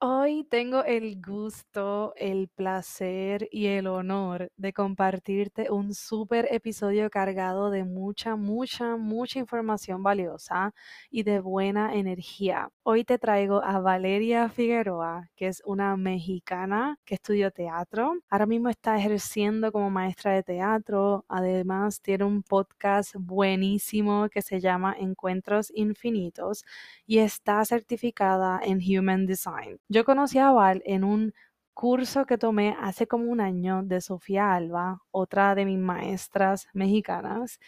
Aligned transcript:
hoy 0.00 0.44
tengo 0.44 0.84
el 0.84 1.20
gusto, 1.20 2.12
el 2.16 2.48
placer 2.48 3.48
y 3.50 3.66
el 3.66 3.88
honor 3.88 4.52
de 4.56 4.72
compartirte 4.72 5.70
un 5.70 5.92
súper 5.94 6.46
episodio 6.52 7.10
cargado 7.10 7.70
de 7.70 7.84
mucha, 7.84 8.36
mucha, 8.36 8.96
mucha 8.96 9.40
información 9.40 10.02
valiosa 10.02 10.72
y 11.10 11.24
de 11.24 11.40
buena 11.40 11.94
energía. 11.94 12.70
Hoy 12.84 13.04
te 13.04 13.18
traigo 13.18 13.62
a 13.64 13.80
Valeria 13.80 14.48
Figueroa, 14.48 15.30
que 15.34 15.48
es 15.48 15.62
una 15.66 15.96
mexicana 15.96 16.98
que 17.04 17.14
estudió 17.16 17.50
teatro. 17.50 18.14
Ahora 18.30 18.46
mismo 18.46 18.68
está 18.68 18.96
ejerciendo 18.96 19.72
como 19.72 19.90
maestra 19.90 20.32
de 20.32 20.42
teatro. 20.44 21.24
Además, 21.28 22.00
tiene 22.00 22.24
un 22.24 22.42
podcast 22.42 23.14
buenísimo 23.16 24.28
que 24.30 24.42
se 24.42 24.60
llama 24.60 24.94
Encuentros 24.98 25.72
Infinitos 25.74 26.64
y 27.06 27.18
está 27.18 27.64
certificada 27.64 28.60
en 28.62 28.78
Human 28.78 29.26
Design. 29.26 29.78
Yo 29.90 30.04
conocí 30.04 30.38
a 30.38 30.50
Val 30.50 30.82
en 30.84 31.02
un 31.02 31.32
curso 31.72 32.26
que 32.26 32.36
tomé 32.36 32.76
hace 32.78 33.06
como 33.06 33.30
un 33.30 33.40
año 33.40 33.82
de 33.82 34.02
Sofía 34.02 34.52
Alba, 34.54 35.00
otra 35.10 35.54
de 35.54 35.64
mis 35.64 35.78
maestras 35.78 36.66
mexicanas. 36.74 37.58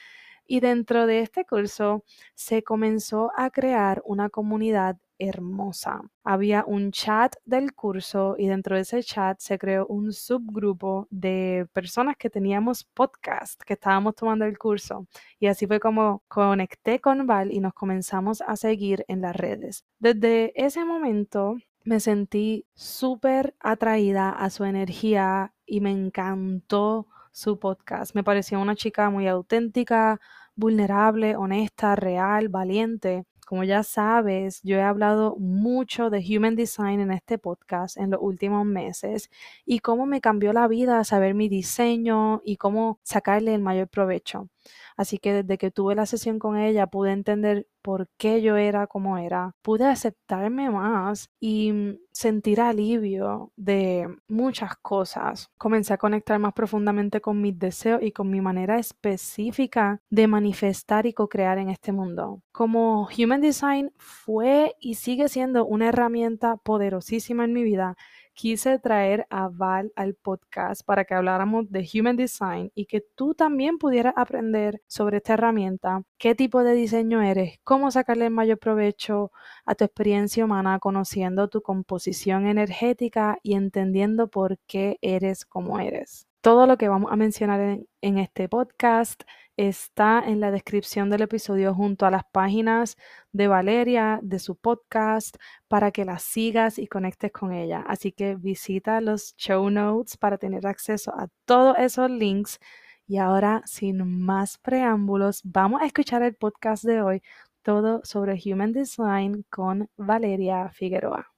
Y 0.46 0.60
dentro 0.60 1.06
de 1.06 1.20
este 1.20 1.46
curso 1.46 2.04
se 2.34 2.62
comenzó 2.62 3.30
a 3.36 3.48
crear 3.50 4.02
una 4.04 4.28
comunidad 4.28 4.98
hermosa. 5.18 6.02
Había 6.22 6.64
un 6.66 6.92
chat 6.92 7.36
del 7.46 7.72
curso 7.72 8.34
y 8.36 8.48
dentro 8.48 8.76
de 8.76 8.82
ese 8.82 9.02
chat 9.02 9.38
se 9.40 9.58
creó 9.58 9.86
un 9.86 10.12
subgrupo 10.12 11.06
de 11.10 11.66
personas 11.72 12.16
que 12.18 12.28
teníamos 12.28 12.84
podcast, 12.84 13.62
que 13.62 13.74
estábamos 13.74 14.14
tomando 14.14 14.44
el 14.44 14.58
curso. 14.58 15.06
Y 15.38 15.46
así 15.46 15.66
fue 15.66 15.80
como 15.80 16.22
conecté 16.28 17.00
con 17.00 17.26
Val 17.26 17.50
y 17.50 17.60
nos 17.60 17.72
comenzamos 17.72 18.42
a 18.42 18.56
seguir 18.56 19.06
en 19.08 19.22
las 19.22 19.36
redes. 19.36 19.86
Desde 19.98 20.52
ese 20.54 20.84
momento 20.84 21.56
me 21.84 22.00
sentí 22.00 22.66
súper 22.74 23.54
atraída 23.60 24.30
a 24.30 24.50
su 24.50 24.64
energía 24.64 25.54
y 25.66 25.80
me 25.80 25.90
encantó 25.90 27.06
su 27.32 27.58
podcast. 27.58 28.14
Me 28.14 28.24
pareció 28.24 28.60
una 28.60 28.76
chica 28.76 29.10
muy 29.10 29.28
auténtica, 29.28 30.20
vulnerable, 30.56 31.36
honesta, 31.36 31.96
real, 31.96 32.48
valiente. 32.48 33.24
Como 33.46 33.64
ya 33.64 33.82
sabes, 33.82 34.60
yo 34.62 34.76
he 34.76 34.82
hablado 34.82 35.36
mucho 35.38 36.08
de 36.08 36.18
Human 36.18 36.54
Design 36.54 37.00
en 37.00 37.10
este 37.10 37.36
podcast 37.38 37.96
en 37.96 38.10
los 38.10 38.20
últimos 38.22 38.64
meses 38.64 39.28
y 39.64 39.80
cómo 39.80 40.06
me 40.06 40.20
cambió 40.20 40.52
la 40.52 40.68
vida 40.68 41.02
saber 41.02 41.34
mi 41.34 41.48
diseño 41.48 42.42
y 42.44 42.56
cómo 42.56 43.00
sacarle 43.02 43.54
el 43.54 43.62
mayor 43.62 43.88
provecho. 43.88 44.48
Así 44.96 45.18
que 45.18 45.32
desde 45.42 45.58
que 45.58 45.70
tuve 45.70 45.94
la 45.94 46.06
sesión 46.06 46.38
con 46.38 46.56
ella 46.56 46.86
pude 46.86 47.12
entender 47.12 47.66
por 47.82 48.08
qué 48.18 48.42
yo 48.42 48.56
era 48.56 48.86
como 48.86 49.18
era, 49.18 49.54
pude 49.62 49.86
aceptarme 49.86 50.70
más 50.70 51.30
y 51.40 51.72
mm, 51.72 51.98
sentir 52.12 52.60
alivio 52.60 53.52
de 53.56 54.08
muchas 54.28 54.76
cosas. 54.76 55.48
Comencé 55.56 55.94
a 55.94 55.98
conectar 55.98 56.38
más 56.38 56.52
profundamente 56.52 57.20
con 57.20 57.40
mis 57.40 57.58
deseos 57.58 58.02
y 58.02 58.12
con 58.12 58.30
mi 58.30 58.40
manera 58.40 58.78
específica 58.78 60.00
de 60.10 60.26
manifestar 60.26 61.06
y 61.06 61.14
co-crear 61.14 61.58
en 61.58 61.70
este 61.70 61.92
mundo. 61.92 62.42
Como 62.52 63.08
Human 63.16 63.40
Design 63.40 63.92
fue 63.96 64.74
y 64.80 64.94
sigue 64.94 65.28
siendo 65.28 65.64
una 65.64 65.88
herramienta 65.88 66.56
poderosísima 66.56 67.44
en 67.44 67.52
mi 67.52 67.62
vida, 67.62 67.96
quise 68.34 68.78
traer 68.78 69.26
a 69.30 69.48
Val 69.48 69.92
al 69.96 70.14
podcast 70.14 70.82
para 70.84 71.04
que 71.04 71.14
habláramos 71.14 71.70
de 71.70 71.88
Human 71.94 72.16
Design 72.16 72.72
y 72.74 72.86
que 72.86 73.00
tú 73.00 73.34
también 73.34 73.78
pudieras 73.78 74.14
aprender 74.16 74.80
sobre 74.86 75.18
esta 75.18 75.34
herramienta, 75.34 76.02
qué 76.18 76.34
tipo 76.34 76.62
de 76.64 76.74
diseño 76.74 77.22
eres, 77.22 77.58
cómo 77.64 77.90
sacarle 77.90 78.26
el 78.26 78.32
mayor 78.32 78.58
provecho 78.58 79.32
a 79.66 79.74
tu 79.74 79.84
experiencia 79.84 80.44
humana, 80.44 80.78
conociendo 80.78 81.48
tu 81.48 81.62
composición 81.62 82.46
energética 82.46 83.38
y 83.42 83.54
entendiendo 83.54 84.28
por 84.28 84.58
qué 84.66 84.98
eres 85.02 85.44
como 85.44 85.80
eres. 85.80 86.29
Todo 86.42 86.66
lo 86.66 86.78
que 86.78 86.88
vamos 86.88 87.12
a 87.12 87.16
mencionar 87.16 87.80
en, 88.00 88.18
este 88.18 88.48
podcast 88.48 89.24
está 89.58 90.22
en 90.24 90.40
la 90.40 90.50
descripción 90.50 91.10
del 91.10 91.20
episodio 91.22 91.74
junto 91.74 92.06
a 92.06 92.10
las 92.10 92.24
páginas 92.32 92.96
de 93.32 93.46
Valeria, 93.46 94.20
de 94.22 94.38
su 94.38 94.56
podcast, 94.56 95.36
para 95.68 95.90
que 95.90 96.06
la 96.06 96.18
sigas 96.18 96.78
y 96.78 96.86
conectes 96.86 97.30
con 97.30 97.52
ella. 97.52 97.84
Así 97.86 98.12
que 98.12 98.36
visita 98.36 99.02
los 99.02 99.36
show 99.36 99.68
notes 99.68 100.16
para 100.16 100.38
tener 100.38 100.66
acceso 100.66 101.12
a 101.14 101.28
todos 101.44 101.76
esos 101.78 102.10
links. 102.10 102.58
Y 103.06 103.18
ahora, 103.18 103.62
sin 103.66 104.22
más 104.24 104.56
preámbulos, 104.56 105.42
vamos 105.44 105.82
a 105.82 105.86
escuchar 105.86 106.22
el 106.22 106.36
podcast 106.36 106.84
de 106.84 107.02
hoy, 107.02 107.22
todo 107.62 108.00
sobre 108.02 108.40
Human 108.46 108.72
Design 108.72 109.44
con 109.50 109.90
Valeria 109.98 110.70
Figueroa. 110.70 111.30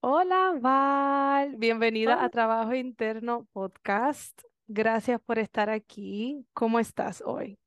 Hola 0.00 0.54
Val, 0.60 1.56
bienvenida 1.56 2.22
a 2.22 2.28
Trabajo 2.28 2.72
Interno 2.72 3.48
Podcast. 3.52 4.40
Gracias 4.68 5.20
por 5.20 5.40
estar 5.40 5.70
aquí. 5.70 6.46
¿Cómo 6.52 6.78
estás 6.78 7.20
hoy? 7.26 7.58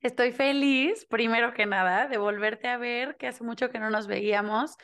Estoy 0.00 0.32
feliz, 0.32 1.04
primero 1.04 1.52
que 1.52 1.66
nada, 1.66 2.08
de 2.08 2.16
volverte 2.16 2.68
a 2.68 2.78
ver, 2.78 3.16
que 3.18 3.26
hace 3.26 3.44
mucho 3.44 3.68
que 3.68 3.78
no 3.78 3.90
nos 3.90 4.06
veíamos. 4.06 4.76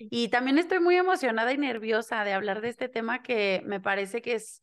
Y 0.00 0.26
también 0.28 0.58
estoy 0.58 0.80
muy 0.80 0.96
emocionada 0.96 1.52
y 1.52 1.58
nerviosa 1.58 2.24
de 2.24 2.32
hablar 2.32 2.62
de 2.62 2.70
este 2.70 2.88
tema 2.88 3.22
que 3.22 3.62
me 3.64 3.78
parece 3.78 4.20
que 4.20 4.34
es 4.34 4.60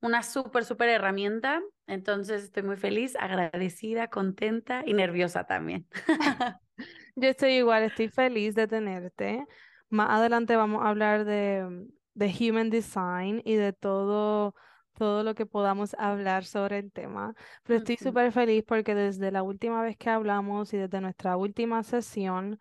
una 0.00 0.24
súper, 0.24 0.64
súper 0.64 0.88
herramienta. 0.88 1.62
Entonces 1.86 2.42
estoy 2.42 2.64
muy 2.64 2.76
feliz, 2.76 3.14
agradecida, 3.14 4.08
contenta 4.08 4.82
y 4.84 4.92
nerviosa 4.92 5.44
también. 5.44 5.86
Yo 7.14 7.28
estoy 7.28 7.52
igual, 7.52 7.84
estoy 7.84 8.08
feliz 8.08 8.56
de 8.56 8.66
tenerte. 8.66 9.46
Más 9.88 10.10
adelante 10.10 10.56
vamos 10.56 10.82
a 10.82 10.88
hablar 10.88 11.24
de, 11.24 11.88
de 12.14 12.34
Human 12.40 12.70
Design 12.70 13.42
y 13.44 13.54
de 13.54 13.72
todo 13.72 14.54
todo 14.98 15.22
lo 15.22 15.34
que 15.34 15.46
podamos 15.46 15.94
hablar 15.96 16.44
sobre 16.44 16.78
el 16.78 16.90
tema. 16.90 17.34
Pero 17.62 17.78
estoy 17.78 17.96
súper 17.96 18.32
feliz 18.32 18.64
porque 18.66 18.96
desde 18.96 19.30
la 19.30 19.44
última 19.44 19.80
vez 19.80 19.96
que 19.96 20.10
hablamos 20.10 20.74
y 20.74 20.76
desde 20.76 21.00
nuestra 21.00 21.36
última 21.36 21.84
sesión, 21.84 22.58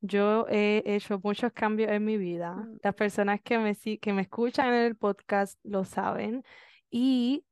yo 0.00 0.46
he 0.48 0.82
hecho 0.84 1.20
muchos 1.22 1.52
cambios 1.52 1.92
en 1.92 2.04
mi 2.04 2.18
vida. 2.18 2.56
Mm. 2.56 2.78
Las 2.82 2.94
personas 2.94 3.40
que 3.40 3.58
me, 3.58 3.76
que 3.76 4.12
me 4.12 4.22
escuchan 4.22 4.66
en 4.68 4.82
el 4.82 4.96
podcast 4.96 5.58
lo 5.62 5.84
saben. 5.84 6.42
Y 6.90 7.46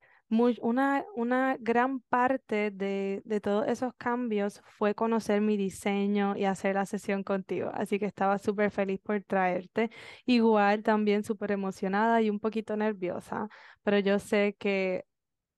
una, 0.61 1.05
una 1.15 1.57
gran 1.59 2.01
parte 2.01 2.71
de, 2.71 3.23
de 3.25 3.41
todos 3.41 3.67
esos 3.69 3.93
cambios 3.95 4.63
fue 4.79 4.95
conocer 4.95 5.41
mi 5.41 5.57
diseño 5.57 6.37
y 6.37 6.45
hacer 6.45 6.75
la 6.77 6.87
sesión 6.87 7.23
contigo. 7.23 7.71
Así 7.75 7.99
que 7.99 8.07
estaba 8.07 8.39
súper 8.39 8.71
feliz 8.71 9.01
por 9.01 9.23
traerte. 9.23 9.91
Igual 10.27 10.83
también 10.83 11.25
súper 11.25 11.53
emocionada 11.53 12.23
y 12.23 12.31
un 12.31 12.41
poquito 12.41 12.77
nerviosa, 12.77 13.49
pero 13.83 13.99
yo 13.99 14.19
sé 14.19 14.57
que 14.59 15.05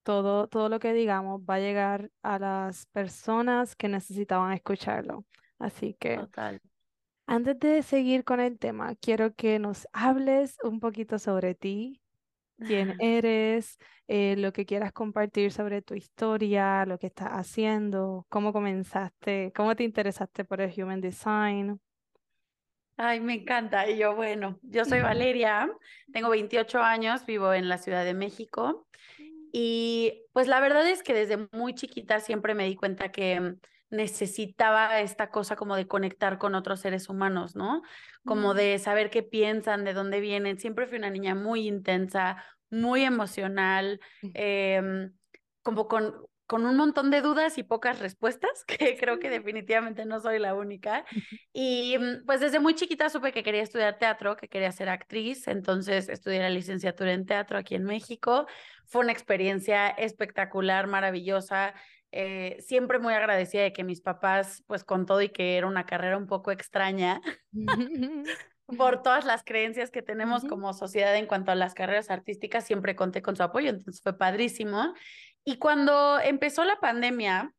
todo, 0.03 0.47
todo 0.49 0.69
lo 0.69 0.79
que 0.79 0.93
digamos 0.93 1.41
va 1.41 1.55
a 1.55 1.61
llegar 1.61 2.11
a 2.23 2.39
las 2.39 2.87
personas 2.87 3.75
que 3.75 3.89
necesitaban 3.89 4.53
escucharlo. 4.53 5.25
Así 5.59 5.95
que... 5.99 6.17
Total. 6.19 6.61
Antes 7.29 7.59
de 7.59 7.83
seguir 7.83 8.23
con 8.23 8.39
el 8.39 8.57
tema, 8.57 8.95
quiero 8.95 9.35
que 9.35 9.59
nos 9.59 9.89
hables 9.93 10.57
un 10.63 10.79
poquito 10.79 11.19
sobre 11.19 11.57
ti, 11.57 12.01
quién 12.59 12.95
eres, 13.01 13.79
eh, 14.09 14.37
lo 14.39 14.53
que 14.53 14.67
quieras 14.67 14.93
compartir 14.93 15.53
sobre 15.53 15.83
tu 15.83 15.95
historia, 15.95 16.85
lo 16.87 16.99
que 16.99 17.09
estás 17.09 17.29
haciendo, 17.31 18.27
cómo 18.29 18.53
comenzaste, 18.53 19.53
cómo 19.55 19.75
te 19.75 19.85
interesaste 19.85 20.45
por 20.45 20.61
el 20.61 20.73
Human 20.77 21.01
Design. 21.01 21.81
Ay, 22.97 23.21
me 23.21 23.35
encanta. 23.35 23.89
Y 23.89 23.99
yo, 23.99 24.15
bueno, 24.15 24.59
yo 24.63 24.85
soy 24.85 25.01
Valeria, 25.03 25.71
tengo 26.13 26.31
28 26.31 26.81
años, 26.81 27.27
vivo 27.27 27.53
en 27.53 27.69
la 27.69 27.79
Ciudad 27.79 28.05
de 28.05 28.15
México. 28.15 28.87
Y 29.53 30.25
pues 30.33 30.49
la 30.49 30.61
verdad 30.61 30.89
es 30.89 31.03
que 31.03 31.15
desde 31.15 31.49
muy 31.53 31.75
chiquita 31.75 32.21
siempre 32.21 32.55
me 32.55 32.67
di 32.67 32.77
cuenta 32.77 33.11
que 33.11 33.57
necesitaba 33.91 35.01
esta 35.01 35.31
cosa 35.31 35.57
como 35.57 35.77
de 35.77 35.87
conectar 35.87 36.39
con 36.39 36.55
otros 36.55 36.81
seres 36.81 37.09
humanos, 37.09 37.55
¿no? 37.57 37.83
Como 38.25 38.53
Mm. 38.53 38.57
de 38.57 38.79
saber 38.79 39.11
qué 39.11 39.23
piensan, 39.23 39.85
de 39.85 39.95
dónde 39.95 40.21
vienen. 40.21 40.59
Siempre 40.59 40.87
fui 40.87 40.99
una 40.99 41.11
niña 41.11 41.35
muy 41.35 41.67
intensa, 41.69 42.45
muy 42.71 43.03
emocional, 43.05 44.01
em, 44.35 45.13
como 45.63 45.89
con, 45.89 46.15
con 46.47 46.65
un 46.65 46.77
montón 46.77 47.11
de 47.11 47.23
dudas 47.23 47.59
y 47.59 47.63
pocas 47.65 47.99
respuestas, 47.99 48.65
que 48.93 48.97
creo 48.97 49.19
que 49.19 49.31
definitivamente 49.31 50.05
no 50.05 50.21
soy 50.21 50.39
la 50.39 50.55
única. 50.55 51.05
Y 51.53 51.97
mm, 51.99 52.25
pues 52.27 52.41
desde 52.41 52.61
muy 52.61 52.75
chiquita 52.75 53.09
supe 53.09 53.33
que 53.33 53.43
quería 53.43 53.63
estudiar 53.63 53.99
teatro, 53.99 54.37
que 54.37 54.49
quería 54.49 54.73
ser 54.73 54.89
actriz, 54.89 55.49
entonces 55.49 56.09
estudié 56.09 56.41
la 56.41 56.51
licenciatura 56.51 57.13
en 57.13 57.27
teatro 57.27 57.59
aquí 57.59 57.75
en 57.75 57.85
México. 57.85 58.47
Fue 58.85 59.01
una 59.03 59.13
experiencia 59.13 59.89
espectacular, 59.89 60.87
maravillosa. 60.87 61.75
Eh, 62.19 62.57
siempre 62.63 62.99
muy 62.99 63.13
agradecida 63.13 63.61
de 63.61 63.75
que 63.75 63.85
mis 63.85 64.01
papás, 64.01 64.65
pues 64.67 64.85
con 64.85 65.05
todo 65.05 65.21
y 65.21 65.29
que 65.29 65.59
era 65.59 65.67
una 65.67 65.85
carrera 65.85 66.17
un 66.17 66.27
poco 66.27 66.51
extraña, 66.51 67.21
por 68.79 69.03
todas 69.03 69.27
las 69.27 69.45
creencias 69.45 69.91
que 69.91 70.01
tenemos 70.01 70.43
como 70.47 70.73
sociedad 70.73 71.15
en 71.15 71.27
cuanto 71.27 71.51
a 71.51 71.55
las 71.55 71.75
carreras 71.75 72.11
artísticas, 72.11 72.65
siempre 72.65 72.97
conté 72.97 73.21
con 73.21 73.37
su 73.37 73.43
apoyo, 73.43 73.69
entonces 73.69 74.01
fue 74.01 74.17
padrísimo. 74.17 74.95
Y 75.45 75.59
cuando 75.59 76.19
empezó 76.19 76.65
la 76.65 76.81
pandemia, 76.81 77.53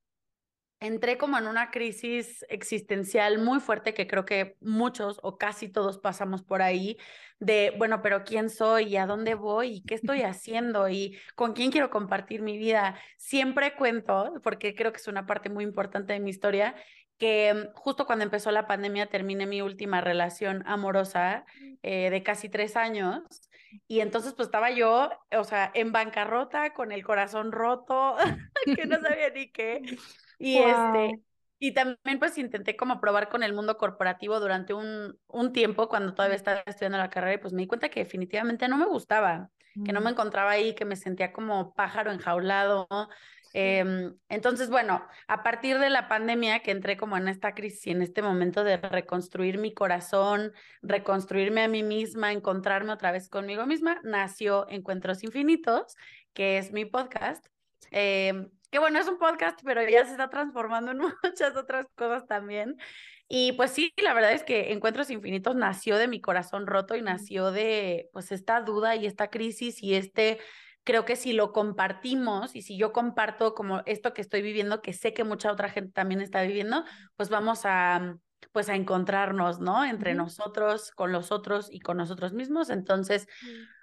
entré 0.79 1.18
como 1.18 1.38
en 1.38 1.47
una 1.47 1.71
crisis 1.71 2.45
existencial 2.50 3.39
muy 3.39 3.59
fuerte 3.59 3.94
que 3.94 4.07
creo 4.07 4.25
que 4.25 4.56
muchos 4.62 5.19
o 5.24 5.38
casi 5.38 5.69
todos 5.69 5.97
pasamos 5.97 6.44
por 6.44 6.62
ahí, 6.62 6.97
de, 7.39 7.74
bueno, 7.77 8.01
pero 8.01 8.24
¿quién 8.24 8.50
soy? 8.50 8.85
¿Y 8.85 8.97
a 8.97 9.06
dónde 9.06 9.35
voy? 9.35 9.68
¿Y 9.77 9.83
qué 9.83 9.95
estoy 9.95 10.21
haciendo? 10.24 10.89
¿Y 10.89 11.18
con 11.35 11.53
quién 11.53 11.71
quiero 11.71 11.89
compartir 11.89 12.41
mi 12.41 12.57
vida? 12.57 13.00
Siempre 13.18 13.75
cuento, 13.75 14.33
porque 14.44 14.75
creo 14.75 14.91
que 14.91 14.97
es 14.97 15.07
una 15.07 15.25
parte 15.25 15.50
muy 15.50 15.63
importante 15.63 16.13
de 16.13 16.19
mi 16.19 16.29
historia, 16.29 16.75
que 17.18 17.53
mm, 17.53 17.74
justo 17.75 18.06
cuando 18.06 18.24
empezó 18.25 18.51
la 18.51 18.68
pandemia 18.68 19.07
terminé 19.07 19.45
mi 19.45 19.62
última 19.62 20.01
relación 20.01 20.63
amorosa 20.68 21.45
eh, 21.83 22.09
de 22.09 22.24
casi 22.24 22.50
tres 22.50 22.75
años. 22.75 23.24
Y 23.88 24.00
entonces 24.00 24.33
pues 24.33 24.47
estaba 24.47 24.71
yo, 24.71 25.09
o 25.31 25.44
sea, 25.44 25.71
en 25.74 25.91
bancarrota, 25.91 26.74
con 26.74 26.91
el 26.91 27.03
corazón 27.03 27.51
roto, 27.51 28.15
que 28.75 28.85
no 28.85 29.00
sabía 29.01 29.29
ni 29.31 29.51
qué. 29.51 29.81
Y 30.39 30.60
este, 30.60 31.22
y 31.60 31.74
también 31.74 32.19
pues 32.19 32.38
intenté 32.38 32.75
como 32.75 33.00
probar 33.01 33.30
con 33.30 33.44
el 33.44 33.54
mundo 33.54 33.78
corporativo 33.78 34.39
durante 34.39 34.74
un, 34.74 35.18
un 35.28 35.54
tiempo 35.54 35.89
cuando 35.89 36.13
todavía 36.13 36.36
estaba 36.36 36.63
estudiando 36.66 36.98
la 37.00 37.10
carrera 37.10 37.34
y 37.36 37.38
pues 37.39 37.54
me 37.54 37.62
di 37.63 37.68
cuenta 37.68 37.89
que 37.89 38.01
definitivamente 38.01 38.68
no 38.68 38.78
me 38.78 38.86
gustaba, 38.86 39.50
que 39.84 39.94
no 39.94 40.01
me 40.01 40.10
Mm, 40.10 40.12
encontraba 40.12 40.51
ahí, 40.51 40.75
que 40.75 40.86
me 40.86 40.95
sentía 40.95 41.31
como 41.34 41.74
pájaro 41.74 42.12
enjaulado. 42.12 42.88
sí. 43.42 43.60
Em, 43.60 44.16
entonces, 44.30 44.69
bueno, 44.69 45.04
a 45.28 45.42
partir 45.42 45.80
de 45.80 45.89
la 45.89 46.07
pandemia 46.07 46.60
que 46.60 46.69
entré 46.72 46.95
como 46.98 47.18
en 47.18 47.28
esta 47.28 47.56
crisis 47.56 47.88
y 47.88 47.92
en 47.92 48.01
este 48.04 48.22
momento 48.22 48.63
de 48.63 48.78
reconstruir 48.78 49.57
mi 49.57 49.74
corazón, 49.74 50.54
reconstruirme 50.84 51.63
a 51.63 51.68
mí 51.68 51.81
misma, 51.81 52.34
encontrarme 52.34 52.92
otra 52.92 53.12
vez 53.12 53.30
conmigo 53.30 53.66
misma, 53.66 54.00
nació 54.04 54.68
Encuentros 54.69 55.24
Infinitos, 55.24 55.95
que 56.34 56.57
es 56.60 56.72
mi 56.72 56.86
podcast. 56.86 57.48
Em, 57.92 58.50
que 58.69 58.80
bueno, 58.80 59.00
es 59.00 59.08
un 59.08 59.18
podcast, 59.18 59.60
pero 59.64 59.88
ya 59.88 60.06
se 60.06 60.12
está 60.12 60.30
transformando 60.30 60.92
en 60.92 61.00
muchas 61.24 61.56
otras 61.56 61.88
cosas 61.96 62.28
también. 62.28 62.78
Y 63.30 63.54
pues 63.54 63.72
sí, 63.72 63.94
la 64.02 64.14
verdad 64.14 64.31
es 64.31 64.44
que 64.44 64.72
Encuentros 64.72 65.10
Infinitos 65.10 65.56
nació 65.56 65.98
de 65.98 66.08
mi 66.08 66.22
corazón 66.22 66.66
roto 66.66 66.96
y 66.96 67.02
nació 67.02 67.52
de 67.52 68.10
pues 68.14 68.31
esta 68.31 68.62
duda 68.62 68.96
y 68.96 69.06
esta 69.06 69.30
crisis 69.30 69.84
y 69.84 69.96
este, 69.96 70.40
creo 70.86 71.04
que 71.04 71.18
si 71.18 71.34
lo 71.34 71.52
compartimos 71.52 72.56
y 72.56 72.62
si 72.62 72.78
yo 72.78 72.94
comparto 72.94 73.54
como 73.54 73.84
esto 73.86 74.14
que 74.14 74.22
estoy 74.22 74.42
viviendo, 74.42 74.81
que 74.81 74.94
sé 74.94 75.13
que 75.13 75.25
mucha 75.25 75.52
otra 75.52 75.70
gente 75.70 75.92
también 75.92 76.22
está 76.22 76.42
viviendo, 76.42 76.86
pues 77.18 77.30
vamos 77.30 77.62
a 77.66 78.16
pues 78.52 78.70
a 78.70 78.75
encontrarnos, 78.75 79.60
¿no? 79.60 79.84
Entre 79.84 80.13
nosotros, 80.13 80.92
con 80.92 81.12
los 81.12 81.31
otros 81.31 81.68
y 81.72 81.80
con 81.80 81.98
nosotros 81.98 82.34
mismos. 82.34 82.70
Entonces, 82.70 83.28
mm, 83.42 83.76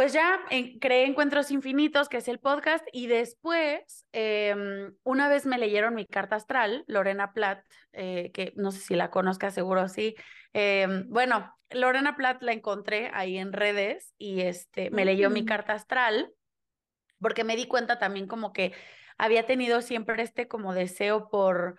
pues 0.00 0.14
ya 0.14 0.40
en- 0.48 0.78
creé 0.78 1.04
Encuentros 1.04 1.50
Infinitos, 1.50 2.08
que 2.08 2.16
es 2.16 2.28
el 2.28 2.38
podcast, 2.38 2.82
y 2.90 3.06
después, 3.06 4.06
em, 4.12 4.94
una 5.02 5.28
vez 5.28 5.44
me 5.44 5.58
leyeron 5.58 5.94
mi 5.94 6.06
carta 6.06 6.36
astral, 6.36 6.84
Lorena 6.86 7.34
Platt, 7.34 7.62
eh, 7.92 8.30
que 8.32 8.54
no 8.56 8.70
sé 8.70 8.80
si 8.80 8.94
la 8.94 9.10
conozcas, 9.10 9.52
seguro 9.52 9.88
sí. 9.88 10.14
Em, 10.54 11.04
bueno, 11.10 11.54
Lorena 11.68 12.16
Platt 12.16 12.40
la 12.42 12.52
encontré 12.52 13.10
ahí 13.12 13.36
en 13.36 13.52
redes 13.52 14.14
y 14.16 14.40
este, 14.40 14.90
me 14.90 15.04
leyó 15.04 15.28
mi 15.28 15.44
carta 15.44 15.74
astral, 15.74 16.32
porque 17.20 17.44
me 17.44 17.54
di 17.54 17.66
cuenta 17.66 17.98
también 17.98 18.26
como 18.26 18.54
que 18.54 18.72
había 19.18 19.44
tenido 19.44 19.82
siempre 19.82 20.22
este 20.22 20.48
como 20.48 20.72
deseo 20.72 21.28
por 21.28 21.78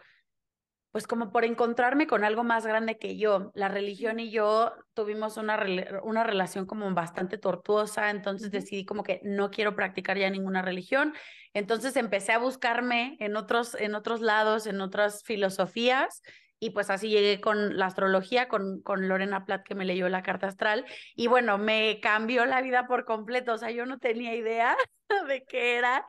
pues 0.91 1.07
como 1.07 1.31
por 1.31 1.45
encontrarme 1.45 2.05
con 2.05 2.23
algo 2.23 2.43
más 2.43 2.65
grande 2.65 2.97
que 2.97 3.17
yo. 3.17 3.51
La 3.55 3.69
religión 3.69 4.19
y 4.19 4.29
yo 4.29 4.73
tuvimos 4.93 5.37
una, 5.37 5.57
una 6.03 6.23
relación 6.23 6.65
como 6.65 6.93
bastante 6.93 7.37
tortuosa, 7.37 8.09
entonces 8.09 8.51
decidí 8.51 8.85
como 8.85 9.03
que 9.03 9.21
no 9.23 9.51
quiero 9.51 9.75
practicar 9.75 10.17
ya 10.17 10.29
ninguna 10.29 10.61
religión. 10.61 11.13
Entonces 11.53 11.95
empecé 11.95 12.33
a 12.33 12.39
buscarme 12.39 13.15
en 13.19 13.37
otros, 13.37 13.75
en 13.75 13.95
otros 13.95 14.21
lados, 14.21 14.67
en 14.67 14.81
otras 14.81 15.23
filosofías. 15.23 16.21
Y 16.59 16.71
pues 16.71 16.89
así 16.91 17.09
llegué 17.09 17.41
con 17.41 17.77
la 17.77 17.87
astrología, 17.87 18.47
con, 18.47 18.81
con 18.81 19.07
Lorena 19.07 19.45
Platt, 19.45 19.65
que 19.65 19.73
me 19.73 19.85
leyó 19.85 20.09
la 20.09 20.21
carta 20.21 20.47
astral. 20.47 20.85
Y 21.15 21.27
bueno, 21.27 21.57
me 21.57 21.99
cambió 22.01 22.45
la 22.45 22.61
vida 22.61 22.85
por 22.85 23.05
completo. 23.05 23.53
O 23.53 23.57
sea, 23.57 23.71
yo 23.71 23.85
no 23.85 23.97
tenía 23.97 24.35
idea 24.35 24.77
de 25.27 25.43
qué 25.45 25.77
era. 25.77 26.05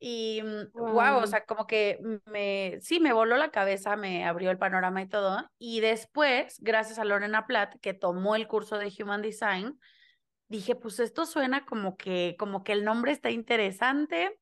Y 0.00 0.42
wow, 0.76 1.18
o 1.22 1.26
Wow. 1.26 1.28
sea, 1.28 1.44
como 1.44 1.66
que 1.66 1.98
me, 2.26 2.78
sí, 2.80 3.00
me 3.00 3.12
voló 3.12 3.36
la 3.36 3.50
cabeza, 3.50 3.96
me 3.96 4.24
abrió 4.24 4.50
el 4.50 4.58
panorama 4.58 5.02
y 5.02 5.08
todo. 5.08 5.48
Y 5.58 5.80
después, 5.80 6.56
gracias 6.60 6.98
a 6.98 7.04
Lorena 7.04 7.46
Platt, 7.46 7.76
que 7.80 7.94
tomó 7.94 8.36
el 8.36 8.46
curso 8.48 8.78
de 8.78 8.92
Human 9.02 9.22
Design, 9.22 9.78
dije, 10.48 10.74
pues 10.76 11.00
esto 11.00 11.26
suena 11.26 11.66
como 11.66 11.96
que, 11.96 12.36
como 12.38 12.64
que 12.64 12.72
el 12.72 12.84
nombre 12.84 13.12
está 13.12 13.30
interesante. 13.30 14.38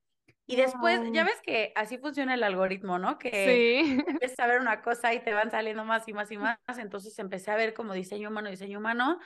Y 0.47 0.56
después, 0.56 1.00
ya 1.12 1.25
Wow. 1.25 1.26
ves 1.26 1.41
que 1.44 1.73
así 1.76 1.99
funciona 1.99 2.35
el 2.35 2.43
algoritmo, 2.44 2.99
¿no? 2.99 3.19
Que 3.19 3.64
Sí. 3.64 4.03
empiezas 4.20 4.38
a 4.41 4.47
ver 4.49 4.61
una 4.61 4.82
cosa 4.82 5.14
y 5.14 5.23
te 5.23 5.35
van 5.35 5.50
saliendo 5.50 5.85
más 5.85 6.06
y 6.08 6.12
más 6.14 6.31
y 6.32 6.38
más. 6.38 6.58
Entonces 6.79 7.19
empecé 7.19 7.50
a 7.50 7.56
ver 7.56 7.75
como 7.75 7.94
diseño 7.94 8.29
humano, 8.31 8.50
diseño 8.50 8.79
humano. 8.79 9.19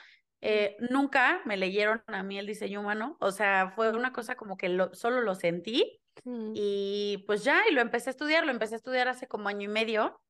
Mm, 0.47 0.67
Eh, 0.67 0.77
nunca 0.91 1.43
me 1.45 1.57
leyeron 1.59 2.03
a 2.07 2.23
mí 2.23 2.39
el 2.39 2.47
diseño 2.47 2.81
humano, 2.81 3.17
o 3.21 3.31
sea, 3.31 3.73
fue 3.77 3.91
una 3.93 4.11
mm, 4.13 4.15
cosa 4.15 4.37
como 4.37 4.57
que 4.57 4.71
lo, 4.71 4.95
solo 4.95 5.21
lo 5.21 5.35
sentí 5.35 6.00
mm, 6.25 6.53
y 6.55 7.25
pues 7.27 7.45
ya, 7.45 7.63
y 7.69 7.75
lo 7.75 7.81
empecé 7.81 8.11
a 8.11 8.13
estudiar, 8.13 8.45
lo 8.45 8.51
empecé 8.51 8.75
a 8.75 8.77
estudiar 8.77 9.09
hace 9.09 9.27
como 9.27 9.49
año 9.49 9.65
y 9.65 9.73
medio, 9.73 10.21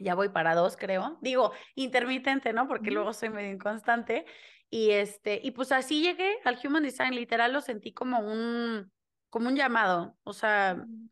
ya 0.00 0.14
voy 0.14 0.30
para 0.30 0.54
dos, 0.54 0.76
creo. 0.76 1.18
Digo, 1.20 1.52
intermitente, 1.74 2.52
¿no? 2.52 2.66
Porque 2.66 2.90
luego 2.90 3.12
soy 3.12 3.28
medio 3.28 3.52
inconstante. 3.52 4.24
Y 4.70 4.90
este, 4.90 5.40
y 5.42 5.50
pues 5.50 5.72
así 5.72 6.02
llegué 6.02 6.38
al 6.44 6.58
Human 6.64 6.82
Design, 6.82 7.14
literal 7.14 7.52
lo 7.52 7.60
sentí 7.60 7.92
como 7.92 8.20
un, 8.20 8.90
como 9.28 9.48
un 9.48 9.56
llamado. 9.56 10.16
O 10.22 10.32
sea, 10.32 10.76
mm, 10.76 11.10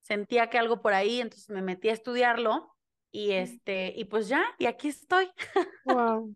sentía 0.00 0.48
que 0.48 0.58
algo 0.58 0.80
por 0.80 0.94
ahí, 0.94 1.20
entonces 1.20 1.50
me 1.50 1.62
metí 1.62 1.88
a 1.88 1.92
estudiarlo 1.92 2.74
y 3.12 3.28
mm. 3.28 3.32
este, 3.32 3.92
y 3.96 4.04
pues 4.04 4.28
ya, 4.28 4.44
y 4.58 4.66
aquí 4.66 4.88
estoy. 4.88 5.30
Wow. 5.84 6.34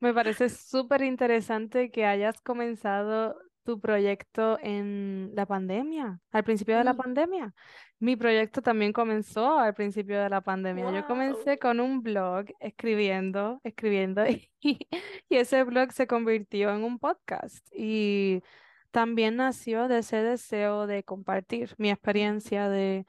Me 0.00 0.14
parece 0.14 0.48
súper 0.48 1.02
interesante 1.02 1.90
que 1.90 2.04
hayas 2.04 2.40
comenzado 2.40 3.36
tu 3.68 3.80
proyecto 3.80 4.58
en 4.62 5.30
la 5.34 5.44
pandemia, 5.46 6.20
al 6.32 6.44
principio 6.44 6.78
de 6.78 6.84
la 6.84 6.94
pandemia. 6.94 7.52
Mi 7.98 8.16
proyecto 8.16 8.62
también 8.62 8.92
comenzó 8.94 9.58
al 9.58 9.74
principio 9.74 10.20
de 10.22 10.30
la 10.30 10.40
pandemia. 10.40 10.86
Yo 10.86 10.92
Wow. 10.92 11.06
comencé 11.06 11.58
con 11.58 11.80
un 11.80 12.02
blog 12.02 12.46
escribiendo, 12.60 13.60
escribiendo 13.64 14.24
y, 14.62 14.88
y 15.28 15.36
ese 15.36 15.64
blog 15.64 15.92
se 15.92 16.06
convirtió 16.06 16.70
en 16.74 16.84
un 16.84 16.98
podcast 16.98 17.66
y 17.72 18.42
también 18.90 19.36
nació 19.36 19.88
de 19.88 19.98
ese 19.98 20.22
deseo 20.22 20.86
de 20.86 21.04
compartir 21.04 21.74
mi 21.78 21.90
experiencia 21.90 22.68
de, 22.70 23.04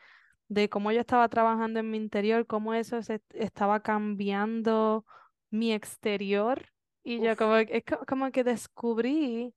de 0.49 0.69
cómo 0.69 0.91
yo 0.91 0.99
estaba 1.01 1.29
trabajando 1.29 1.79
en 1.79 1.89
mi 1.89 1.97
interior, 1.97 2.45
cómo 2.47 2.73
eso 2.73 3.01
se 3.01 3.21
estaba 3.33 3.81
cambiando 3.81 5.05
mi 5.51 5.71
exterior 5.73 6.67
y 7.03 7.21
yo 7.21 7.31
Uf. 7.31 7.37
como, 7.37 7.55
es 7.57 7.83
co- 7.85 8.05
como 8.07 8.31
que 8.31 8.43
descubrí 8.43 9.53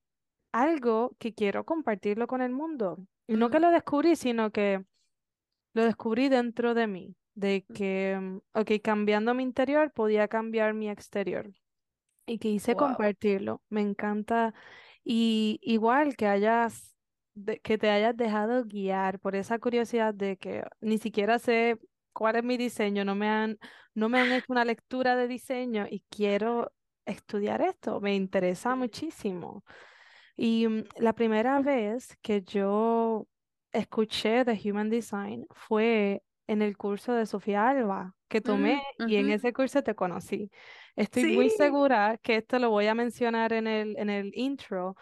algo 0.53 1.17
que 1.19 1.35
quiero 1.35 1.65
compartirlo 1.65 2.27
con 2.27 2.43
el 2.43 2.53
mundo. 2.53 2.99
Y 3.27 3.37
no 3.37 3.51
que 3.51 3.59
Mm, 3.59 3.61
lo 3.61 3.71
descubrí, 3.71 4.17
sino 4.17 4.51
que 4.53 4.85
lo 5.75 5.85
descubrí 5.85 6.29
dentro 6.29 6.75
de 6.75 6.87
mí, 6.87 7.17
de 7.35 7.67
que, 7.73 8.19
mm, 8.21 8.39
ok, 8.55 8.71
cambiando 8.85 9.35
mi 9.35 9.43
interior 9.43 9.93
podía 9.93 10.29
cambiar 10.29 10.75
mi 10.75 10.91
exterior. 10.91 11.53
Y 12.27 12.39
que 12.39 12.49
hice 12.49 12.77
Wow. 12.77 12.77
compartirlo. 12.77 13.63
Me 13.69 13.81
encanta. 13.81 14.55
Y 15.05 15.59
igual 15.63 16.17
que 16.17 16.27
hayas, 16.29 16.97
de- 17.35 17.61
que 17.61 17.79
te 17.79 17.91
hayas 17.91 18.17
dejado 18.17 18.65
guiar 18.65 19.19
por 19.21 19.35
esa 19.37 19.59
curiosidad 19.59 20.15
de 20.15 20.37
que 20.39 20.65
ni 20.81 20.99
siquiera 20.99 21.39
sé 21.39 21.79
cuál 22.13 22.37
es 22.37 22.45
mi 22.45 22.57
diseño, 22.57 23.05
no 23.05 23.15
me 23.17 23.29
han, 23.29 23.59
no 23.95 24.09
me 24.09 24.19
han 24.19 24.33
hecho 24.33 24.47
una 24.53 24.65
lectura 24.65 25.17
de 25.17 25.27
diseño 25.29 25.87
y 25.91 26.05
quiero 26.11 26.73
estudiar 27.07 27.61
esto, 27.63 28.01
me 28.01 28.15
interesa 28.15 28.77
muchísimo. 28.77 29.65
Y 30.37 30.67
mm, 30.69 30.85
la 30.99 31.13
primera 31.13 31.61
vez 31.61 32.17
que 32.23 32.43
yo 32.43 33.27
escuché 33.73 34.45
de 34.45 34.61
Human 34.65 34.91
Design 34.91 35.47
fue 35.51 36.23
en 36.47 36.63
el 36.63 36.77
curso 36.77 37.13
de 37.15 37.27
Sofía 37.27 37.69
Alba 37.69 38.15
que 38.29 38.41
tomé 38.41 38.83
Mm, 38.99 39.09
y 39.09 39.17
en 39.17 39.31
ese 39.31 39.53
curso 39.53 39.83
te 39.83 39.95
conocí. 39.95 40.51
Estoy 40.97 41.35
muy 41.35 41.51
segura 41.51 42.19
que 42.23 42.37
esto 42.37 42.59
lo 42.59 42.71
voy 42.71 42.87
a 42.87 42.95
mencionar 42.95 43.53
en 43.53 43.67
el, 43.67 43.97
en 43.99 44.11
el 44.11 44.33
intro, 44.35 44.97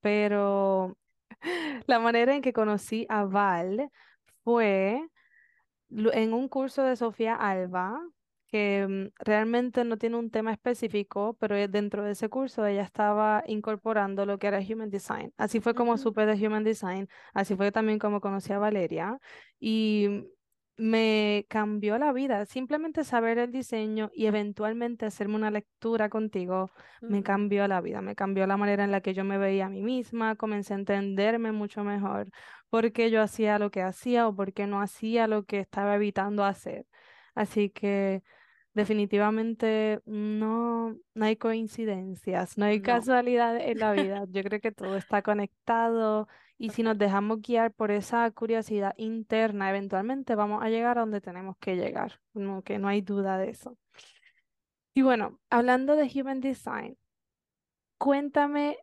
pero 0.00 0.96
la 1.86 1.98
manera 1.98 2.34
en 2.34 2.42
que 2.42 2.52
conocí 2.52 3.06
a 3.08 3.24
Val 3.24 3.90
fue 4.44 5.06
en 5.90 6.32
un 6.32 6.48
curso 6.48 6.82
de 6.82 6.96
Sofía 6.96 7.34
Alba, 7.34 7.98
que 8.56 8.86
mm, 8.88 9.22
realmente 9.24 9.84
no 9.84 9.98
tiene 9.98 10.16
un 10.16 10.30
tema 10.30 10.52
específico, 10.52 11.36
pero 11.40 11.54
es- 11.56 11.70
dentro 11.70 12.04
de 12.04 12.12
ese 12.12 12.28
curso 12.28 12.66
ella 12.66 12.82
estaba 12.82 13.42
incorporando 13.46 14.26
lo 14.26 14.38
que 14.38 14.46
era 14.48 14.58
Human 14.60 14.90
Design. 14.90 15.32
Así 15.36 15.60
fue 15.60 15.74
como 15.74 15.96
Ujú, 15.96 15.98
supe 15.98 16.26
de 16.26 16.46
Human 16.46 16.64
Design, 16.64 17.08
así 17.34 17.56
fue 17.56 17.72
también 17.72 17.98
como 17.98 18.20
conocí 18.20 18.52
a 18.52 18.58
Valeria 18.58 19.18
y 19.60 20.24
me 20.78 21.46
cambió 21.48 21.96
la 21.98 22.12
vida. 22.12 22.44
Simplemente 22.46 23.04
saber 23.04 23.38
el 23.38 23.50
diseño 23.52 24.10
y 24.12 24.26
eventualmente 24.26 25.06
hacerme 25.06 25.36
una 25.36 25.50
lectura 25.50 26.08
contigo 26.10 26.70
me 27.06 27.22
ujú, 27.22 27.22
cambió 27.22 27.66
la 27.68 27.80
vida, 27.80 28.02
me 28.02 28.14
cambió 28.14 28.46
la 28.46 28.56
manera 28.56 28.84
en 28.84 28.90
la 28.90 29.00
que 29.00 29.14
yo 29.14 29.24
me 29.24 29.38
veía 29.38 29.66
a 29.66 29.68
mí 29.70 29.82
misma, 29.82 30.36
comencé 30.36 30.74
a 30.74 30.76
entenderme 30.76 31.52
mucho 31.52 31.84
mejor 31.84 32.28
por 32.68 32.92
qué 32.92 33.10
yo 33.10 33.22
hacía 33.22 33.58
lo 33.58 33.70
que 33.70 33.80
hacía 33.82 34.28
o 34.28 34.34
por 34.36 34.52
qué 34.52 34.66
no 34.66 34.80
hacía 34.80 35.26
lo 35.28 35.44
que 35.44 35.60
estaba 35.60 35.94
evitando 35.94 36.44
hacer. 36.44 36.86
Así 37.34 37.70
que 37.70 38.22
definitivamente 38.76 40.02
no, 40.06 40.96
no 41.14 41.24
hay 41.24 41.36
coincidencias, 41.36 42.58
no 42.58 42.66
hay 42.66 42.78
No. 42.78 42.84
casualidad 42.84 43.56
en 43.58 43.78
la 43.80 43.92
vida. 43.92 44.26
Yo 44.30 44.42
creo 44.44 44.60
que 44.60 44.72
todo 44.72 44.96
está 44.96 45.22
conectado 45.22 46.28
y 46.58 46.70
si 46.70 46.82
nos 46.82 46.98
dejamos 46.98 47.40
guiar 47.42 47.72
por 47.72 47.90
esa 47.90 48.30
curiosidad 48.30 48.94
interna, 48.98 49.70
eventualmente 49.70 50.34
vamos 50.36 50.62
a 50.62 50.68
llegar 50.70 50.98
a 50.98 51.00
donde 51.02 51.20
tenemos 51.22 51.56
que 51.58 51.76
llegar, 51.76 52.20
que 52.64 52.78
no 52.78 52.88
hay 52.88 53.00
duda 53.00 53.38
de 53.38 53.50
eso. 53.50 53.78
Y 54.94 55.02
bueno, 55.02 55.40
hablando 55.50 55.96
de 55.96 56.10
Human 56.14 56.40
Design. 56.40 56.98
Cuéntame, 57.98 58.78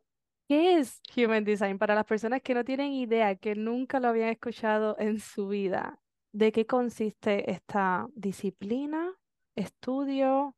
¿qué 0.48 0.78
es 0.80 1.02
Human 1.16 1.44
Design? 1.44 1.78
Para 1.78 1.96
las 1.96 2.06
personas 2.06 2.42
que 2.42 2.54
no 2.56 2.64
tienen 2.64 2.94
idea, 2.94 3.36
que 3.36 3.56
nunca 3.56 4.00
lo 4.00 4.08
habían 4.10 4.30
escuchado 4.30 4.96
en 5.00 5.20
su 5.20 5.48
vida, 5.48 6.00
¿de 6.32 6.52
qué 6.52 6.66
consiste 6.66 7.52
esta 7.52 8.08
disciplina, 8.16 9.14
estudio? 9.56 10.56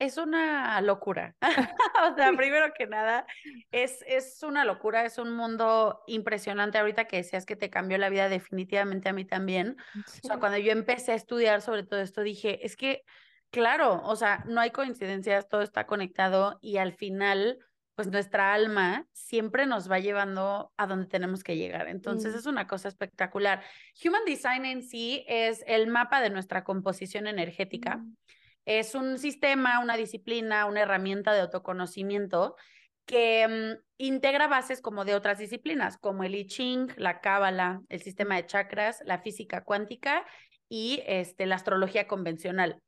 Es 0.00 0.16
una 0.16 0.80
locura. 0.80 1.36
O 2.12 2.14
sea, 2.16 2.32
primero 2.32 2.72
que 2.72 2.86
nada, 2.86 3.26
es, 3.70 4.02
es 4.06 4.42
una 4.42 4.64
locura, 4.64 5.04
es 5.04 5.18
un 5.18 5.32
mundo 5.32 6.02
impresionante. 6.06 6.78
Ahorita 6.78 7.04
que 7.04 7.18
decías 7.18 7.44
que 7.44 7.56
te 7.56 7.68
cambió 7.68 7.98
la 7.98 8.08
vida, 8.08 8.30
definitivamente 8.30 9.10
a 9.10 9.12
mí 9.12 9.26
también. 9.26 9.76
O 9.96 10.26
sea, 10.26 10.38
cuando 10.38 10.56
yo 10.56 10.72
empecé 10.72 11.12
a 11.12 11.16
estudiar 11.16 11.60
sobre 11.60 11.82
todo 11.82 12.00
esto, 12.00 12.22
dije, 12.22 12.64
es 12.64 12.76
que, 12.76 13.04
claro, 13.50 14.00
o 14.02 14.16
sea, 14.16 14.44
no 14.46 14.62
hay 14.62 14.70
coincidencias, 14.70 15.46
todo 15.48 15.60
está 15.60 15.86
conectado 15.86 16.58
y 16.62 16.78
al 16.78 16.94
final, 16.94 17.58
pues 18.00 18.10
nuestra 18.10 18.54
alma 18.54 19.06
siempre 19.12 19.66
nos 19.66 19.90
va 19.90 19.98
llevando 19.98 20.72
a 20.78 20.86
donde 20.86 21.04
tenemos 21.04 21.44
que 21.44 21.58
llegar. 21.58 21.86
Entonces, 21.86 22.34
Mm, 22.34 22.38
es 22.38 22.46
una 22.46 22.66
cosa 22.66 22.88
espectacular. 22.88 23.62
Human 24.02 24.24
Design 24.24 24.64
en 24.64 24.82
sí 24.82 25.22
es 25.28 25.62
el 25.66 25.86
mapa 25.86 26.22
de 26.22 26.30
nuestra 26.30 26.64
composición 26.64 27.26
energética. 27.26 27.98
mm, 27.98 28.16
Es 28.64 28.94
un 28.94 29.18
sistema, 29.18 29.80
una 29.80 29.98
disciplina, 29.98 30.64
una 30.64 30.80
herramienta 30.80 31.34
de 31.34 31.40
autoconocimiento 31.40 32.56
que 33.04 33.46
mm, 33.46 33.84
integra 33.98 34.48
bases 34.48 34.80
como 34.80 35.04
de 35.04 35.14
otras 35.14 35.36
disciplinas, 35.38 35.98
como 35.98 36.24
el 36.24 36.34
I 36.34 36.46
Ching, 36.46 36.88
la 36.96 37.20
Cábala, 37.20 37.82
el 37.90 38.00
sistema 38.00 38.36
de 38.36 38.46
chakras, 38.46 39.02
la 39.04 39.18
física 39.18 39.62
cuántica 39.62 40.24
y 40.70 41.02
este, 41.04 41.44
la 41.44 41.56
astrología 41.56 42.06
convencional. 42.06 42.80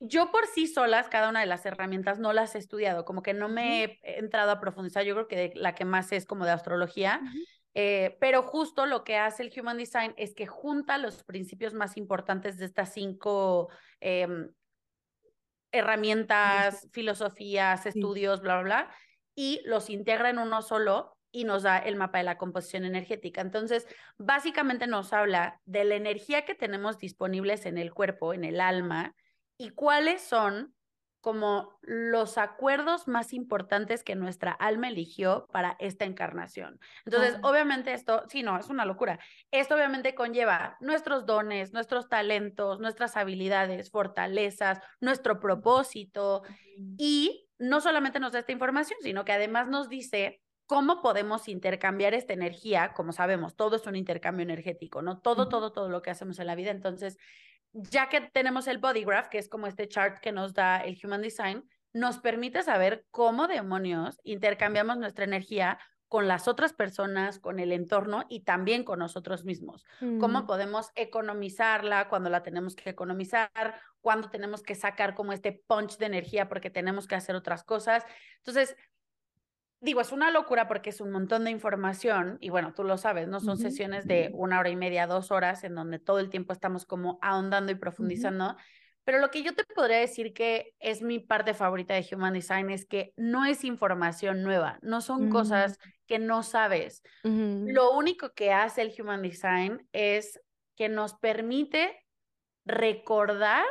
Yo 0.00 0.30
por 0.30 0.46
sí 0.46 0.66
solas, 0.66 1.08
cada 1.08 1.28
una 1.28 1.40
de 1.40 1.46
las 1.46 1.64
herramientas 1.66 2.18
no 2.18 2.32
las 2.32 2.54
he 2.54 2.58
estudiado, 2.58 3.04
como 3.04 3.22
que 3.22 3.34
no 3.34 3.48
me 3.48 3.84
he 3.84 4.18
entrado 4.18 4.50
a 4.50 4.60
profundizar, 4.60 5.04
yo 5.04 5.14
creo 5.14 5.28
que 5.28 5.36
de- 5.36 5.52
la 5.54 5.74
que 5.74 5.84
más 5.84 6.12
es 6.12 6.26
como 6.26 6.44
de 6.44 6.52
astrología, 6.52 7.20
eh, 7.74 8.16
pero 8.20 8.42
justo 8.42 8.86
lo 8.86 9.02
que 9.04 9.16
hace 9.16 9.42
el 9.42 9.52
Human 9.58 9.78
Design 9.78 10.14
es 10.16 10.34
que 10.34 10.46
junta 10.46 10.98
los 10.98 11.24
principios 11.24 11.74
más 11.74 11.96
importantes 11.96 12.58
de 12.58 12.66
estas 12.66 12.92
cinco 12.92 13.68
em, 14.00 14.50
herramientas, 15.72 16.88
filosofías, 16.92 17.86
estudios, 17.86 18.42
bla, 18.42 18.60
bla, 18.60 18.62
bla, 18.62 18.94
y 19.34 19.60
los 19.64 19.88
integra 19.88 20.30
en 20.30 20.38
uno 20.38 20.60
solo 20.62 21.16
y 21.30 21.44
nos 21.44 21.62
da 21.62 21.78
el 21.78 21.96
mapa 21.96 22.18
de 22.18 22.24
la 22.24 22.36
composición 22.36 22.84
energética. 22.84 23.40
Entonces, 23.40 23.86
básicamente 24.18 24.86
nos 24.86 25.14
habla 25.14 25.60
de 25.64 25.84
la 25.84 25.94
energía 25.94 26.44
que 26.44 26.54
tenemos 26.54 26.98
disponibles 26.98 27.64
en 27.64 27.78
el 27.78 27.94
cuerpo, 27.94 28.34
en 28.34 28.44
el 28.44 28.60
alma, 28.60 29.14
y 29.62 29.70
cuáles 29.70 30.22
son 30.22 30.74
como 31.20 31.78
los 31.82 32.36
acuerdos 32.36 33.06
más 33.06 33.32
importantes 33.32 34.02
que 34.02 34.16
nuestra 34.16 34.50
alma 34.50 34.88
eligió 34.88 35.46
para 35.52 35.76
esta 35.78 36.04
encarnación. 36.04 36.80
Entonces, 37.04 37.38
obviamente 37.42 37.92
esto, 37.92 38.24
sí, 38.28 38.42
no, 38.42 38.58
es 38.58 38.68
una 38.70 38.84
locura. 38.84 39.20
Esto 39.52 39.76
obviamente 39.76 40.16
conlleva 40.16 40.76
nuestros 40.80 41.24
dones, 41.24 41.72
nuestros 41.72 42.08
talentos, 42.08 42.80
nuestras 42.80 43.16
habilidades, 43.16 43.92
fortalezas, 43.92 44.80
nuestro 45.00 45.38
propósito 45.38 46.42
y 46.98 47.48
no 47.56 47.80
solamente 47.80 48.18
nos 48.18 48.32
da 48.32 48.40
esta 48.40 48.50
información, 48.50 48.98
sino 49.00 49.24
que 49.24 49.30
además 49.30 49.68
nos 49.68 49.88
dice 49.88 50.42
cómo 50.66 51.02
podemos 51.02 51.46
intercambiar 51.46 52.14
esta 52.14 52.32
energía, 52.32 52.94
como 52.94 53.12
sabemos, 53.12 53.54
todo 53.54 53.76
es 53.76 53.86
un 53.86 53.94
intercambio 53.94 54.42
energético, 54.42 55.02
¿no? 55.02 55.20
Todo, 55.20 55.48
todo, 55.48 55.70
todo 55.70 55.88
lo 55.88 56.02
que 56.02 56.10
hacemos 56.10 56.40
en 56.40 56.48
la 56.48 56.56
vida. 56.56 56.72
Entonces, 56.72 57.16
ya 57.72 58.08
que 58.08 58.20
tenemos 58.20 58.66
el 58.66 58.78
body 58.78 59.04
graph, 59.04 59.28
que 59.28 59.38
es 59.38 59.48
como 59.48 59.66
este 59.66 59.88
chart 59.88 60.18
que 60.20 60.32
nos 60.32 60.54
da 60.54 60.78
el 60.78 60.98
Human 61.02 61.22
Design, 61.22 61.64
nos 61.92 62.18
permite 62.18 62.62
saber 62.62 63.06
cómo 63.10 63.48
demonios 63.48 64.18
intercambiamos 64.24 64.96
nuestra 64.96 65.24
energía 65.24 65.78
con 66.12 66.28
las 66.28 66.46
otras 66.46 66.74
personas, 66.74 67.38
con 67.38 67.58
el 67.58 67.72
entorno 67.72 68.26
y 68.28 68.40
también 68.40 68.84
con 68.84 68.98
nosotros 68.98 69.46
mismos. 69.46 69.86
Cómo 69.98 70.42
mm, 70.42 70.46
podemos 70.46 70.90
economizarla 70.94 72.10
cuando 72.10 72.28
la 72.28 72.42
tenemos 72.42 72.76
que 72.76 72.90
economizar, 72.90 73.80
cuando 74.02 74.28
tenemos 74.28 74.62
que 74.62 74.74
sacar 74.74 75.14
como 75.14 75.32
este 75.32 75.62
punch 75.66 75.96
de 75.96 76.04
energía 76.04 76.50
porque 76.50 76.68
tenemos 76.68 77.06
que 77.06 77.14
hacer 77.14 77.34
otras 77.34 77.64
cosas. 77.64 78.04
Entonces, 78.36 78.76
digo, 79.82 80.00
es 80.00 80.12
una 80.12 80.30
locura 80.30 80.68
porque 80.68 80.90
es 80.90 81.00
un 81.00 81.10
montón 81.10 81.44
de 81.44 81.50
información 81.50 82.38
y 82.40 82.50
bueno, 82.50 82.72
tú 82.72 82.84
lo 82.84 82.96
sabes, 82.96 83.28
¿no? 83.28 83.40
Son 83.40 83.58
sesiones 83.58 84.06
de 84.06 84.30
una 84.32 84.60
hora 84.60 84.70
y 84.70 84.76
media, 84.76 85.08
dos 85.08 85.32
horas 85.32 85.64
en 85.64 85.74
donde 85.74 85.98
todo 85.98 86.20
el 86.20 86.30
tiempo 86.30 86.52
estamos 86.52 86.86
como 86.86 87.18
ahondando 87.20 87.72
y 87.72 87.74
profundizando. 87.74 88.56
Pero 89.04 89.18
lo 89.18 89.32
que 89.32 89.42
yo 89.42 89.54
te 89.54 89.64
podría 89.64 89.98
decir 89.98 90.32
que 90.32 90.72
es 90.78 91.02
mi 91.02 91.18
parte 91.18 91.52
favorita 91.52 91.94
de 91.94 92.06
Human 92.12 92.32
Design 92.32 92.70
es 92.70 92.86
que 92.86 93.12
no 93.16 93.44
es 93.44 93.64
información 93.64 94.44
nueva, 94.44 94.78
no 94.82 95.00
son 95.00 95.26
mm, 95.26 95.30
cosas 95.30 95.78
que 96.06 96.20
no 96.20 96.44
sabes. 96.44 97.02
Lo 97.24 97.90
único 97.90 98.32
que 98.34 98.52
hace 98.52 98.82
el 98.82 98.94
Human 98.96 99.22
Design 99.22 99.88
es 99.90 100.40
que 100.76 100.88
nos 100.88 101.14
permite 101.14 102.06
recordar 102.64 103.64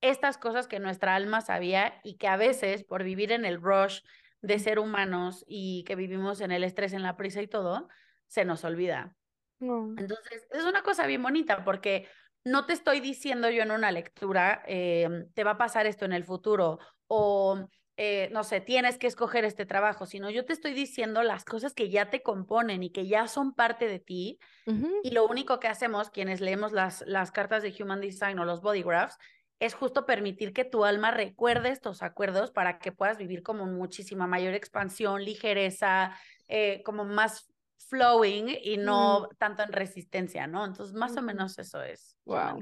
estas 0.00 0.38
cosas 0.38 0.66
que 0.66 0.80
nuestra 0.80 1.14
alma 1.14 1.42
sabía 1.42 2.00
y 2.02 2.16
que 2.16 2.28
a 2.28 2.38
veces 2.38 2.84
por 2.84 3.04
vivir 3.04 3.32
en 3.32 3.44
el 3.44 3.60
rush 3.60 4.00
de 4.44 4.58
ser 4.58 4.78
humanos 4.78 5.42
y 5.48 5.84
que 5.84 5.96
vivimos 5.96 6.42
en 6.42 6.52
el 6.52 6.64
estrés, 6.64 6.92
en 6.92 7.02
la 7.02 7.16
prisa 7.16 7.40
y 7.40 7.48
todo, 7.48 7.88
se 8.26 8.44
nos 8.44 8.62
olvida. 8.64 9.16
no, 9.58 9.94
Entonces, 9.96 10.46
es 10.50 10.64
una 10.64 10.82
cosa 10.82 11.06
bien 11.06 11.22
bonita 11.22 11.64
porque 11.64 12.06
no 12.44 12.66
te 12.66 12.74
estoy 12.74 13.00
diciendo 13.00 13.48
yo 13.48 13.62
en 13.62 13.70
una 13.70 13.90
lectura, 13.90 14.62
eh, 14.66 15.08
te 15.34 15.44
va 15.44 15.52
a 15.52 15.58
pasar 15.58 15.86
esto 15.86 16.04
en 16.04 16.12
el 16.12 16.24
futuro 16.24 16.78
o, 17.06 17.68
eh, 17.96 18.28
no 18.32 18.44
sé, 18.44 18.60
tienes 18.60 18.98
que 18.98 19.06
escoger 19.06 19.46
este 19.46 19.64
trabajo, 19.64 20.04
sino 20.04 20.28
yo 20.28 20.44
te 20.44 20.52
estoy 20.52 20.74
diciendo 20.74 21.22
las 21.22 21.46
cosas 21.46 21.72
que 21.72 21.88
ya 21.88 22.10
te 22.10 22.22
componen 22.22 22.82
y 22.82 22.90
que 22.90 23.06
ya 23.06 23.28
son 23.28 23.54
parte 23.54 23.88
de 23.88 23.98
ti 23.98 24.38
y 24.66 25.10
lo 25.12 25.26
único 25.26 25.58
que 25.58 25.68
hacemos, 25.68 26.10
quienes 26.10 26.42
leemos 26.42 26.72
las, 26.72 27.02
las 27.06 27.32
cartas 27.32 27.62
de 27.62 27.74
Human 27.80 28.02
Design 28.02 28.38
o 28.38 28.44
los 28.44 28.60
body 28.60 28.82
graphs, 28.82 29.16
es 29.60 29.74
justo 29.74 30.06
permitir 30.06 30.52
que 30.52 30.64
tu 30.64 30.84
alma 30.84 31.10
recuerde 31.10 31.70
estos 31.70 32.02
acuerdos 32.02 32.50
para 32.50 32.78
que 32.78 32.92
puedas 32.92 33.18
vivir 33.18 33.42
como 33.42 33.66
muchísima 33.66 34.26
mayor 34.26 34.54
expansión, 34.54 35.24
ligereza, 35.24 36.16
eh, 36.48 36.82
como 36.84 37.04
más 37.04 37.52
flowing 37.88 38.48
y 38.62 38.78
mm, 38.78 38.84
no 38.84 39.28
tanto 39.38 39.62
en 39.62 39.72
resistencia, 39.72 40.46
¿no? 40.46 40.64
Entonces, 40.64 40.94
más 40.94 41.16
o 41.16 41.22
menos 41.22 41.58
eso 41.58 41.82
es 41.82 42.16
wow. 42.24 42.60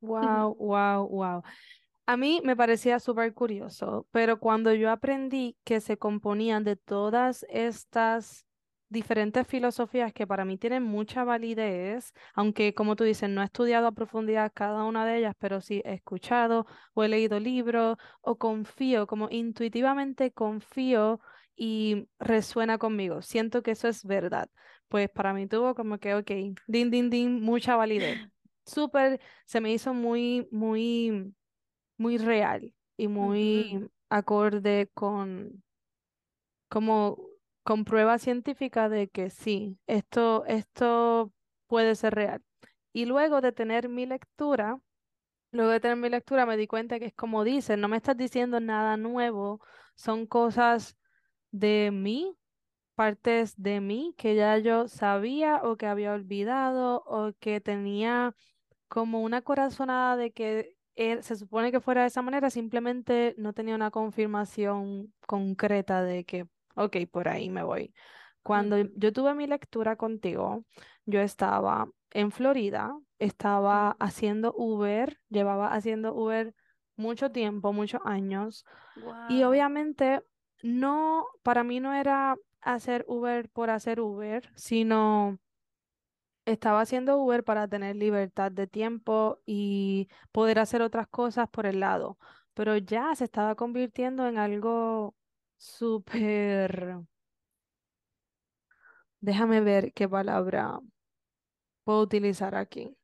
Wow, 0.00 0.54
wow, 0.56 1.08
wow. 1.08 1.42
A 2.06 2.16
mí 2.16 2.40
me 2.44 2.54
parecía 2.54 3.00
súper 3.00 3.34
curioso, 3.34 4.06
pero 4.12 4.38
cuando 4.38 4.72
yo 4.72 4.90
aprendí 4.90 5.56
que 5.64 5.80
se 5.80 5.96
componían 5.96 6.62
de 6.62 6.76
todas 6.76 7.44
estas 7.48 8.46
diferentes 8.88 9.46
filosofías 9.46 10.12
que 10.12 10.26
para 10.26 10.44
mí 10.44 10.58
tienen 10.58 10.82
mucha 10.82 11.24
validez, 11.24 12.12
aunque 12.34 12.74
como 12.74 12.96
tú 12.96 13.04
dices, 13.04 13.28
no 13.28 13.42
he 13.42 13.44
estudiado 13.44 13.86
a 13.88 13.92
profundidad 13.92 14.52
cada 14.54 14.84
una 14.84 15.04
de 15.06 15.18
ellas, 15.18 15.34
pero 15.38 15.60
sí 15.60 15.82
he 15.84 15.94
escuchado 15.94 16.66
o 16.94 17.02
he 17.04 17.08
leído 17.08 17.40
libros 17.40 17.96
o 18.20 18.36
confío, 18.38 19.06
como 19.06 19.28
intuitivamente 19.30 20.32
confío 20.32 21.20
y 21.56 22.08
resuena 22.18 22.78
conmigo. 22.78 23.22
Siento 23.22 23.62
que 23.62 23.72
eso 23.72 23.88
es 23.88 24.04
verdad. 24.04 24.48
Pues 24.88 25.10
para 25.10 25.32
mí 25.34 25.46
tuvo 25.46 25.74
como 25.74 25.98
que, 25.98 26.14
ok, 26.14 26.30
din, 26.66 26.90
din, 26.90 27.10
din, 27.10 27.42
mucha 27.42 27.76
validez. 27.76 28.18
Súper, 28.66 29.20
se 29.46 29.60
me 29.60 29.72
hizo 29.72 29.94
muy, 29.94 30.48
muy, 30.50 31.34
muy 31.96 32.18
real 32.18 32.74
y 32.96 33.08
muy 33.08 33.88
acorde 34.08 34.90
con 34.94 35.62
como 36.68 37.16
con 37.66 37.84
prueba 37.84 38.18
científica 38.18 38.88
de 38.88 39.08
que 39.08 39.28
sí, 39.28 39.76
esto, 39.88 40.44
esto 40.46 41.32
puede 41.66 41.96
ser 41.96 42.14
real. 42.14 42.42
Y 42.92 43.06
luego 43.06 43.40
de 43.40 43.50
tener 43.50 43.88
mi 43.88 44.06
lectura, 44.06 44.80
luego 45.52 45.72
de 45.72 45.80
tener 45.80 45.96
mi 45.96 46.08
lectura 46.08 46.46
me 46.46 46.56
di 46.56 46.68
cuenta 46.68 47.00
que 47.00 47.06
es 47.06 47.14
como 47.14 47.44
dicen, 47.44 47.80
no 47.80 47.88
me 47.88 47.96
estás 47.96 48.16
diciendo 48.16 48.60
nada 48.60 48.96
nuevo, 48.96 49.60
son 49.96 50.26
cosas 50.26 50.96
de 51.50 51.90
mí, 51.92 52.36
partes 52.94 53.54
de 53.60 53.80
mí 53.80 54.14
que 54.16 54.36
ya 54.36 54.58
yo 54.58 54.88
sabía 54.88 55.62
o 55.64 55.76
que 55.76 55.86
había 55.86 56.12
olvidado 56.12 57.02
o 57.06 57.32
que 57.40 57.60
tenía 57.60 58.36
como 58.88 59.22
una 59.22 59.42
corazonada 59.42 60.16
de 60.16 60.32
que 60.32 60.76
él, 60.94 61.24
se 61.24 61.36
supone 61.36 61.72
que 61.72 61.80
fuera 61.80 62.02
de 62.02 62.08
esa 62.08 62.22
manera, 62.22 62.50
simplemente 62.50 63.34
no 63.38 63.52
tenía 63.54 63.74
una 63.74 63.90
confirmación 63.90 65.12
concreta 65.26 66.02
de 66.04 66.24
que, 66.24 66.46
ok, 66.76 66.96
por 67.10 67.28
ahí 67.28 67.50
me 67.50 67.62
voy. 67.64 67.92
Cuando 68.42 68.78
yo 68.78 69.12
tuve 69.12 69.34
mi 69.34 69.46
lectura 69.48 69.96
contigo, 69.96 70.64
yo 71.04 71.20
estaba 71.20 71.88
en 72.12 72.30
Florida, 72.30 72.96
estaba 73.18 73.96
haciendo 73.98 74.54
Uber, 74.56 75.18
llevaba 75.28 75.74
haciendo 75.74 76.14
Uber 76.14 76.54
mucho 76.96 77.32
tiempo, 77.32 77.72
muchos 77.72 78.00
años, 78.04 78.64
y 79.28 79.42
obviamente 79.42 80.22
no, 80.62 81.26
para 81.42 81.64
mí 81.64 81.80
no 81.80 81.92
era 81.92 82.36
hacer 82.60 83.04
Uber 83.08 83.48
por 83.50 83.70
hacer 83.70 84.00
Uber, 84.00 84.50
sino 84.54 85.38
estaba 86.44 86.80
haciendo 86.80 87.18
Uber 87.18 87.44
para 87.44 87.68
tener 87.68 87.96
libertad 87.96 88.52
de 88.52 88.66
tiempo 88.66 89.40
y 89.44 90.08
poder 90.32 90.58
hacer 90.60 90.82
otras 90.82 91.08
cosas 91.08 91.48
por 91.48 91.66
el 91.66 91.80
lado, 91.80 92.18
pero 92.54 92.76
ya 92.76 93.14
se 93.14 93.24
estaba 93.24 93.54
convirtiendo 93.56 94.26
en 94.28 94.38
algo 94.38 95.14
súper, 95.58 96.72
déjame 99.20 99.60
ver 99.60 99.92
qué 99.92 100.08
palabra 100.08 100.80
puedo 101.84 102.02
utilizar 102.02 102.54
aquí. 102.54 102.94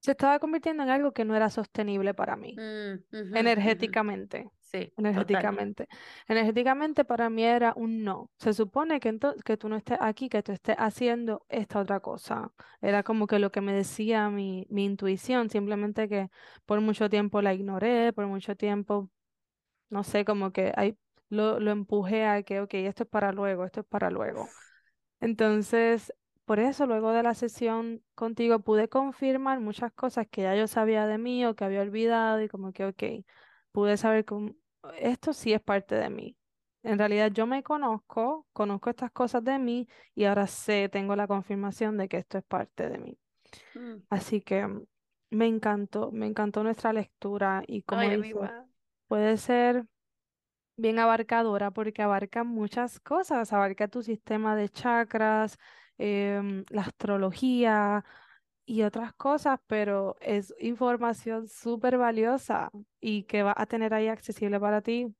Se 0.00 0.12
estaba 0.12 0.38
convirtiendo 0.38 0.82
en 0.82 0.88
algo 0.90 1.12
que 1.12 1.24
no 1.26 1.36
era 1.36 1.50
sostenible 1.50 2.14
para 2.14 2.36
mí, 2.36 2.56
Mm, 2.56 3.36
energéticamente. 3.36 4.50
Sí, 4.60 4.86
total. 4.86 5.06
Energéticamente. 5.06 5.88
Energéticamente 6.28 7.04
para 7.04 7.28
mí 7.28 7.44
era 7.44 7.72
un 7.76 8.02
no. 8.04 8.30
Se 8.38 8.52
supone 8.54 9.00
que, 9.00 9.18
que 9.44 9.56
tú 9.56 9.68
no 9.68 9.76
estés 9.76 9.98
aquí, 10.00 10.28
que 10.28 10.42
tú 10.42 10.52
estés 10.52 10.76
haciendo 10.78 11.44
esta 11.48 11.80
otra 11.80 12.00
cosa. 12.00 12.52
Era 12.80 13.02
como 13.02 13.26
que 13.26 13.38
lo 13.40 13.50
que 13.50 13.60
me 13.60 13.72
decía 13.74 14.30
mi, 14.30 14.66
mi 14.70 14.84
intuición, 14.84 15.50
simplemente 15.50 16.08
que 16.08 16.28
por 16.66 16.80
mucho 16.80 17.10
tiempo 17.10 17.42
la 17.42 17.52
ignoré, 17.54 18.12
por 18.12 18.26
mucho 18.26 18.56
tiempo, 18.56 19.10
no 19.90 20.04
sé, 20.04 20.24
como 20.24 20.52
que 20.52 20.72
ahí 20.76 20.96
lo, 21.28 21.60
lo 21.60 21.70
empujé 21.70 22.26
a 22.26 22.42
que, 22.42 22.60
ok, 22.60 22.74
esto 22.74 23.04
es 23.04 23.08
para 23.10 23.32
luego, 23.32 23.64
esto 23.64 23.80
es 23.80 23.86
para 23.86 24.10
luego. 24.10 24.54
Entonces, 25.20 26.12
por 26.44 26.60
eso 26.60 26.86
luego 26.86 27.12
de 27.12 27.22
la 27.22 27.34
sesión 27.34 28.02
contigo 28.14 28.60
pude 28.60 28.88
confirmar 28.88 29.60
muchas 29.60 29.92
cosas 29.92 30.26
que 30.30 30.42
ya 30.42 30.56
yo 30.56 30.66
sabía 30.66 31.06
de 31.06 31.18
mí 31.18 31.44
o 31.46 31.54
que 31.54 31.64
había 31.64 31.82
olvidado 31.82 32.42
y 32.42 32.48
como 32.48 32.72
que, 32.72 32.86
ok, 32.86 33.02
pude 33.72 33.96
saber 33.96 34.24
que 34.24 34.54
esto 34.98 35.32
sí 35.32 35.52
es 35.52 35.60
parte 35.60 35.94
de 35.94 36.10
mí. 36.10 36.36
En 36.82 36.98
realidad 36.98 37.30
yo 37.32 37.46
me 37.46 37.62
conozco, 37.62 38.46
conozco 38.52 38.88
estas 38.90 39.12
cosas 39.12 39.44
de 39.44 39.58
mí 39.58 39.88
y 40.14 40.24
ahora 40.24 40.46
sé, 40.46 40.88
tengo 40.88 41.14
la 41.16 41.26
confirmación 41.26 41.98
de 41.98 42.08
que 42.08 42.16
esto 42.18 42.38
es 42.38 42.44
parte 42.44 42.88
de 42.88 42.98
mí. 42.98 43.18
Mm. 43.76 44.02
Así 44.10 44.40
que 44.40 44.66
mm, 44.66 44.84
me 45.30 45.46
encantó, 45.46 46.10
me 46.12 46.26
encantó 46.26 46.62
nuestra 46.64 46.92
lectura 46.92 47.62
y 47.66 47.82
como 47.82 48.00
Ay, 48.00 48.22
dice. 48.22 48.38
Puede 49.10 49.38
ser 49.38 49.86
bien 50.76 51.00
abarcadora 51.00 51.72
porque 51.72 52.00
abarca 52.00 52.44
muchas 52.44 53.00
cosas, 53.00 53.52
abarca 53.52 53.88
tu 53.88 54.04
sistema 54.04 54.54
de 54.54 54.68
chakras, 54.68 55.58
em, 55.98 56.64
la 56.70 56.82
astrología 56.82 58.04
y 58.64 58.82
otras 58.82 59.12
cosas, 59.14 59.58
pero 59.66 60.14
es 60.20 60.54
información 60.60 61.48
súper 61.48 61.98
valiosa 61.98 62.70
y 63.00 63.24
que 63.24 63.42
vas 63.42 63.56
a 63.56 63.66
tener 63.66 63.94
ahí 63.94 64.06
accesible 64.06 64.60
para 64.60 64.80
ti 64.80 65.12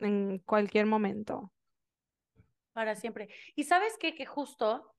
en 0.00 0.38
cualquier 0.40 0.84
momento. 0.84 1.50
Para 2.74 2.94
siempre. 2.94 3.30
Y 3.56 3.64
sabes 3.64 3.96
qué? 3.98 4.14
Que 4.14 4.26
justo 4.26 4.93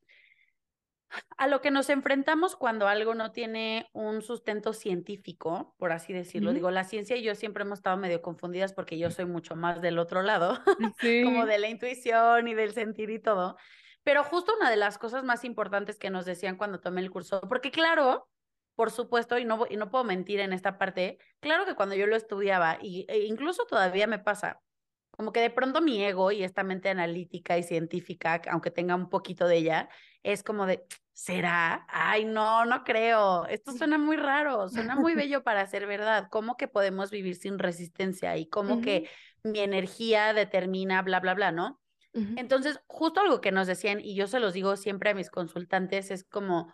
a 1.38 1.48
lo 1.48 1.62
que 1.62 1.72
nos 1.72 1.90
enfrentamos 1.90 2.56
cuando 2.56 2.88
algo 2.88 3.16
no 3.16 3.32
tiene 3.32 3.90
un 3.94 4.22
sustento 4.22 4.74
científico, 4.74 5.76
por 5.78 5.92
así 5.92 6.14
decirlo. 6.14 6.50
Ujú. 6.50 6.56
Digo, 6.56 6.72
la 6.72 6.84
ciencia 6.84 7.16
y 7.16 7.24
yo 7.24 7.36
siempre 7.36 7.64
hemos 7.64 7.80
estado 7.80 7.98
medio 7.98 8.22
confundidas 8.22 8.74
porque 8.74 8.98
yo 8.98 9.12
soy 9.12 9.26
mucho 9.26 9.56
más 9.56 9.82
del 9.82 10.00
otro 10.00 10.22
lado, 10.22 10.60
como 11.24 11.46
de 11.46 11.60
la 11.60 11.70
intuición 11.70 12.48
y 12.48 12.54
del 12.54 12.74
sentir 12.74 13.10
y 13.10 13.20
todo. 13.20 13.58
Pero 14.04 14.24
justo 14.24 14.54
una 14.56 14.70
de 14.70 14.78
las 14.78 14.98
cosas 14.98 15.24
más 15.24 15.44
importantes 15.44 15.98
que 15.98 16.10
nos 16.10 16.26
decían 16.26 16.58
cuando 16.58 16.80
tomé 16.80 17.02
el 17.02 17.10
curso, 17.10 17.42
porque 17.42 17.72
claro, 17.72 18.30
por 18.76 18.92
supuesto, 18.92 19.38
y 19.40 19.46
no, 19.46 19.66
y 19.70 19.78
no 19.78 19.90
puedo 19.90 20.04
mentir 20.04 20.40
en 20.40 20.54
esta 20.54 20.78
parte, 20.78 21.18
claro 21.40 21.66
que 21.66 21.76
cuando 21.76 21.96
yo 21.96 22.06
lo 22.06 22.16
estudiaba, 22.16 22.78
y, 22.82 23.06
e 23.10 23.26
incluso 23.26 23.66
todavía 23.66 24.06
me 24.06 24.20
pasa, 24.20 24.62
como 25.10 25.32
que 25.32 25.40
de 25.40 25.50
pronto 25.50 25.82
mi 25.82 26.04
ego 26.04 26.32
y 26.32 26.44
esta 26.44 26.64
mente 26.64 26.90
analítica 26.90 27.58
y 27.58 27.64
científica, 27.64 28.42
aunque 28.50 28.70
tenga 28.70 28.96
un 28.96 29.10
poquito 29.10 29.48
de 29.48 29.58
ella, 29.58 29.90
es 30.24 30.44
como 30.44 30.66
de, 30.66 30.86
¿será? 31.16 31.88
Ay, 31.88 32.26
no, 32.26 32.66
no 32.66 32.84
creo. 32.84 33.46
Esto 33.48 33.72
suena 33.72 33.98
muy 33.98 34.18
raro, 34.18 34.68
suena 34.68 34.96
muy 34.96 35.16
bello 35.16 35.44
para 35.44 35.66
ser 35.66 35.88
verdad. 35.88 36.28
¿Cómo 36.30 36.58
que 36.58 36.68
podemos 36.68 37.10
vivir 37.10 37.38
sin 37.38 37.58
resistencia? 37.58 38.36
Y 38.38 38.48
cómo 38.48 38.82
que 38.82 39.10
mi 39.42 39.60
energía 39.60 40.34
determina, 40.34 41.02
bla, 41.02 41.22
bla, 41.22 41.34
bla, 41.34 41.52
¿no? 41.52 41.82
Entonces, 42.14 42.80
justo 42.88 43.20
algo 43.20 43.42
que 43.42 43.52
nos 43.52 43.68
decían, 43.68 44.00
y 44.00 44.16
yo 44.16 44.28
se 44.28 44.40
los 44.40 44.54
digo 44.54 44.78
siempre 44.78 45.10
a 45.10 45.14
mis 45.14 45.30
consultantes, 45.30 46.12
es 46.12 46.24
como, 46.24 46.74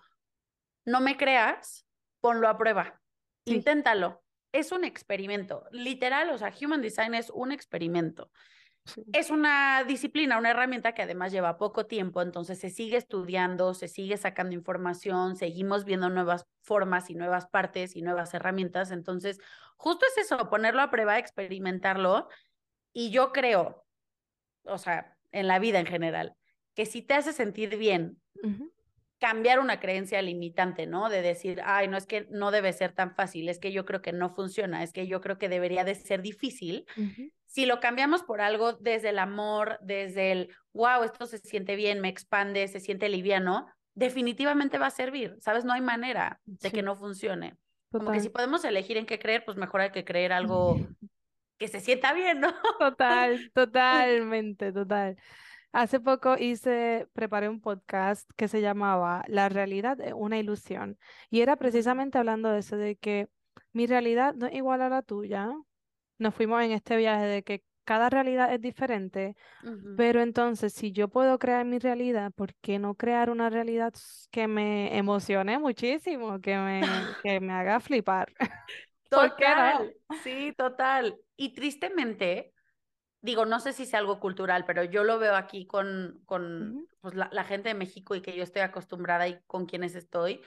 no 0.86 1.01
me 1.01 1.17
creas, 1.17 1.88
ponlo 2.19 2.47
a 2.47 2.58
prueba, 2.60 3.01
Sí, 3.47 3.56
inténtalo. 3.56 4.23
Es 4.51 4.71
un 4.71 4.84
experimento, 4.84 5.65
literal, 5.71 6.30
o 6.30 6.38
sea, 6.38 6.54
Human 6.62 6.82
Design 6.82 7.15
es 7.15 7.32
un 7.32 7.51
experimento. 7.51 8.30
Sí. 8.86 9.04
Es 9.13 9.30
una 9.30 9.84
disciplina, 9.84 10.38
una 10.38 10.52
herramienta 10.52 10.94
que 10.94 11.02
además 11.02 11.32
lleva 11.32 11.58
poco 11.58 11.86
tiempo, 11.86 12.22
entonces 12.22 12.60
se 12.60 12.70
sigue 12.70 12.98
estudiando, 12.98 13.74
se 13.74 13.88
sigue 13.88 14.17
sacando 14.17 14.56
información, 14.56 15.36
seguimos 15.36 15.86
viendo 15.86 16.10
nuevas 16.10 16.48
formas 16.62 17.10
y 17.10 17.15
nuevas 17.15 17.48
partes 17.48 17.96
y 17.96 18.02
nuevas 18.02 18.34
herramientas. 18.34 18.91
Entonces, 18.91 19.39
justo 19.78 20.06
es 20.06 20.26
eso, 20.26 20.50
ponerlo 20.50 20.82
a 20.82 20.91
prueba, 20.91 21.17
experimentarlo. 21.17 22.28
Y 22.94 23.12
yo 23.12 23.32
creo, 23.32 23.86
o 24.63 24.78
sea, 24.78 25.17
en 25.32 25.48
la 25.48 25.60
vida 25.60 25.80
en 25.80 25.86
general, 25.86 26.36
que 26.76 26.86
si 26.86 27.02
te 27.02 27.13
hace 27.13 27.34
sentir 27.34 27.78
bien 27.78 28.22
cambiar 29.21 29.60
una 29.60 29.79
creencia 29.79 30.19
limitante, 30.23 30.88
¿no? 30.88 31.07
De 31.07 31.21
decir, 31.21 31.62
ay, 31.63 31.88
no 31.88 31.95
es 31.95 32.07
que 32.07 32.25
no 32.31 32.49
debe 32.49 32.73
ser 32.73 32.91
tan 32.91 33.13
fácil, 33.13 33.49
es 33.49 33.60
que 33.60 33.71
yo 33.71 33.86
creo 33.86 34.01
que 34.01 34.13
no 34.13 34.29
funciona, 34.29 34.81
es 34.81 34.91
que 34.91 35.05
yo 35.05 35.21
creo 35.21 35.38
que 35.38 35.47
debería 35.47 35.84
de 35.84 35.93
ser 35.93 36.23
difícil. 36.23 36.86
Si 37.45 37.67
lo 37.67 37.79
cambiamos 37.79 38.23
por 38.23 38.41
algo 38.41 38.73
desde 38.73 39.10
el 39.10 39.19
amor, 39.19 39.77
desde 39.84 40.31
el, 40.31 40.49
wow, 40.73 41.03
esto 41.03 41.27
se 41.27 41.38
siente 41.38 41.75
bien, 41.75 42.01
me 42.01 42.10
expande, 42.10 42.67
se 42.67 42.79
siente 42.79 43.10
liviano, 43.10 43.67
definitivamente 43.93 44.79
va 44.79 44.88
a 44.88 44.91
servir, 44.91 45.36
¿sabes? 45.39 45.65
No 45.65 45.73
hay 45.73 45.81
manera 45.81 46.41
de 46.45 46.71
que 46.71 46.81
no 46.81 46.95
funcione. 46.95 47.55
Como 47.91 48.12
que 48.12 48.21
si 48.21 48.27
total. 48.27 48.45
podemos 48.45 48.65
elegir 48.65 48.97
en 48.97 49.05
qué 49.05 49.19
creer, 49.19 49.45
pues 49.45 49.55
mejor 49.55 49.81
hay 49.81 49.91
que 49.91 50.03
creer 50.03 50.34
algo 50.34 50.79
que 51.60 51.67
se 51.67 51.79
sienta 51.79 52.12
bien, 52.13 52.39
¿no? 52.39 52.55
Total, 52.79 53.51
totalmente, 53.53 54.73
total. 54.73 55.15
Hace 55.73 56.01
poco 56.01 56.36
hice, 56.38 57.07
preparé 57.13 57.47
un 57.47 57.62
podcast 57.62 58.29
que 58.36 58.49
se 58.49 58.62
llamaba 58.62 59.23
La 59.27 59.47
realidad 59.47 59.99
es 60.01 60.13
una 60.13 60.38
ilusión 60.38 60.97
y 61.29 61.41
era 61.41 61.55
precisamente 61.55 62.17
hablando 62.17 62.49
de 62.49 62.60
eso, 62.60 62.75
de 62.75 62.97
que 62.97 63.29
mi 63.71 63.88
realidad 63.88 64.34
no 64.34 64.47
es 64.47 64.53
igual 64.53 64.81
a 64.81 64.89
la 64.89 65.01
tuya. 65.01 65.49
Nos 66.17 66.36
fuimos 66.36 66.62
en 66.63 66.71
este 66.71 66.97
viaje 66.97 67.23
de 67.25 67.43
que 67.43 67.63
cada 67.86 68.10
realidad 68.10 68.53
es 68.53 68.62
diferente, 68.62 69.36
pero 69.95 70.21
entonces 70.21 70.73
si 70.73 70.91
yo 70.91 71.07
puedo 71.07 71.39
crear 71.39 71.65
mi 71.65 71.79
realidad, 71.79 72.31
¿por 72.34 72.53
qué 72.55 72.77
no 72.77 72.95
crear 72.95 73.29
una 73.29 73.49
realidad 73.49 73.93
que 74.29 74.47
me 74.47 74.97
emocione 74.97 75.57
muchísimo, 75.57 76.41
que 76.41 76.57
me, 76.57 76.81
que 77.23 77.39
me 77.39 77.53
haga 77.53 77.79
flipar? 77.79 78.34
¿Por 79.10 79.36
qué 79.36 79.55
no? 79.55 79.77
Total, 79.77 79.93
sí, 80.23 80.53
total. 80.57 81.17
Y 81.36 81.53
tristemente, 81.53 82.50
digo, 83.21 83.45
no 83.45 83.60
sé 83.60 83.73
si 83.73 83.86
sea 83.86 83.99
algo 83.99 84.19
cultural, 84.19 84.65
pero 84.65 84.84
yo 84.84 85.03
lo 85.03 85.19
veo 85.19 85.36
aquí 85.36 85.65
con, 85.65 86.21
con 86.25 86.88
pues, 87.01 87.13
la, 87.15 87.29
la 87.31 87.43
gente 87.43 87.69
de 87.69 87.75
México 87.75 88.15
y 88.15 88.21
que 88.21 88.36
yo 88.36 88.43
estoy 88.43 88.62
acostumbrada 88.63 89.27
y 89.27 89.39
con 89.47 89.65
quienes 89.65 89.95
estoy, 89.95 90.41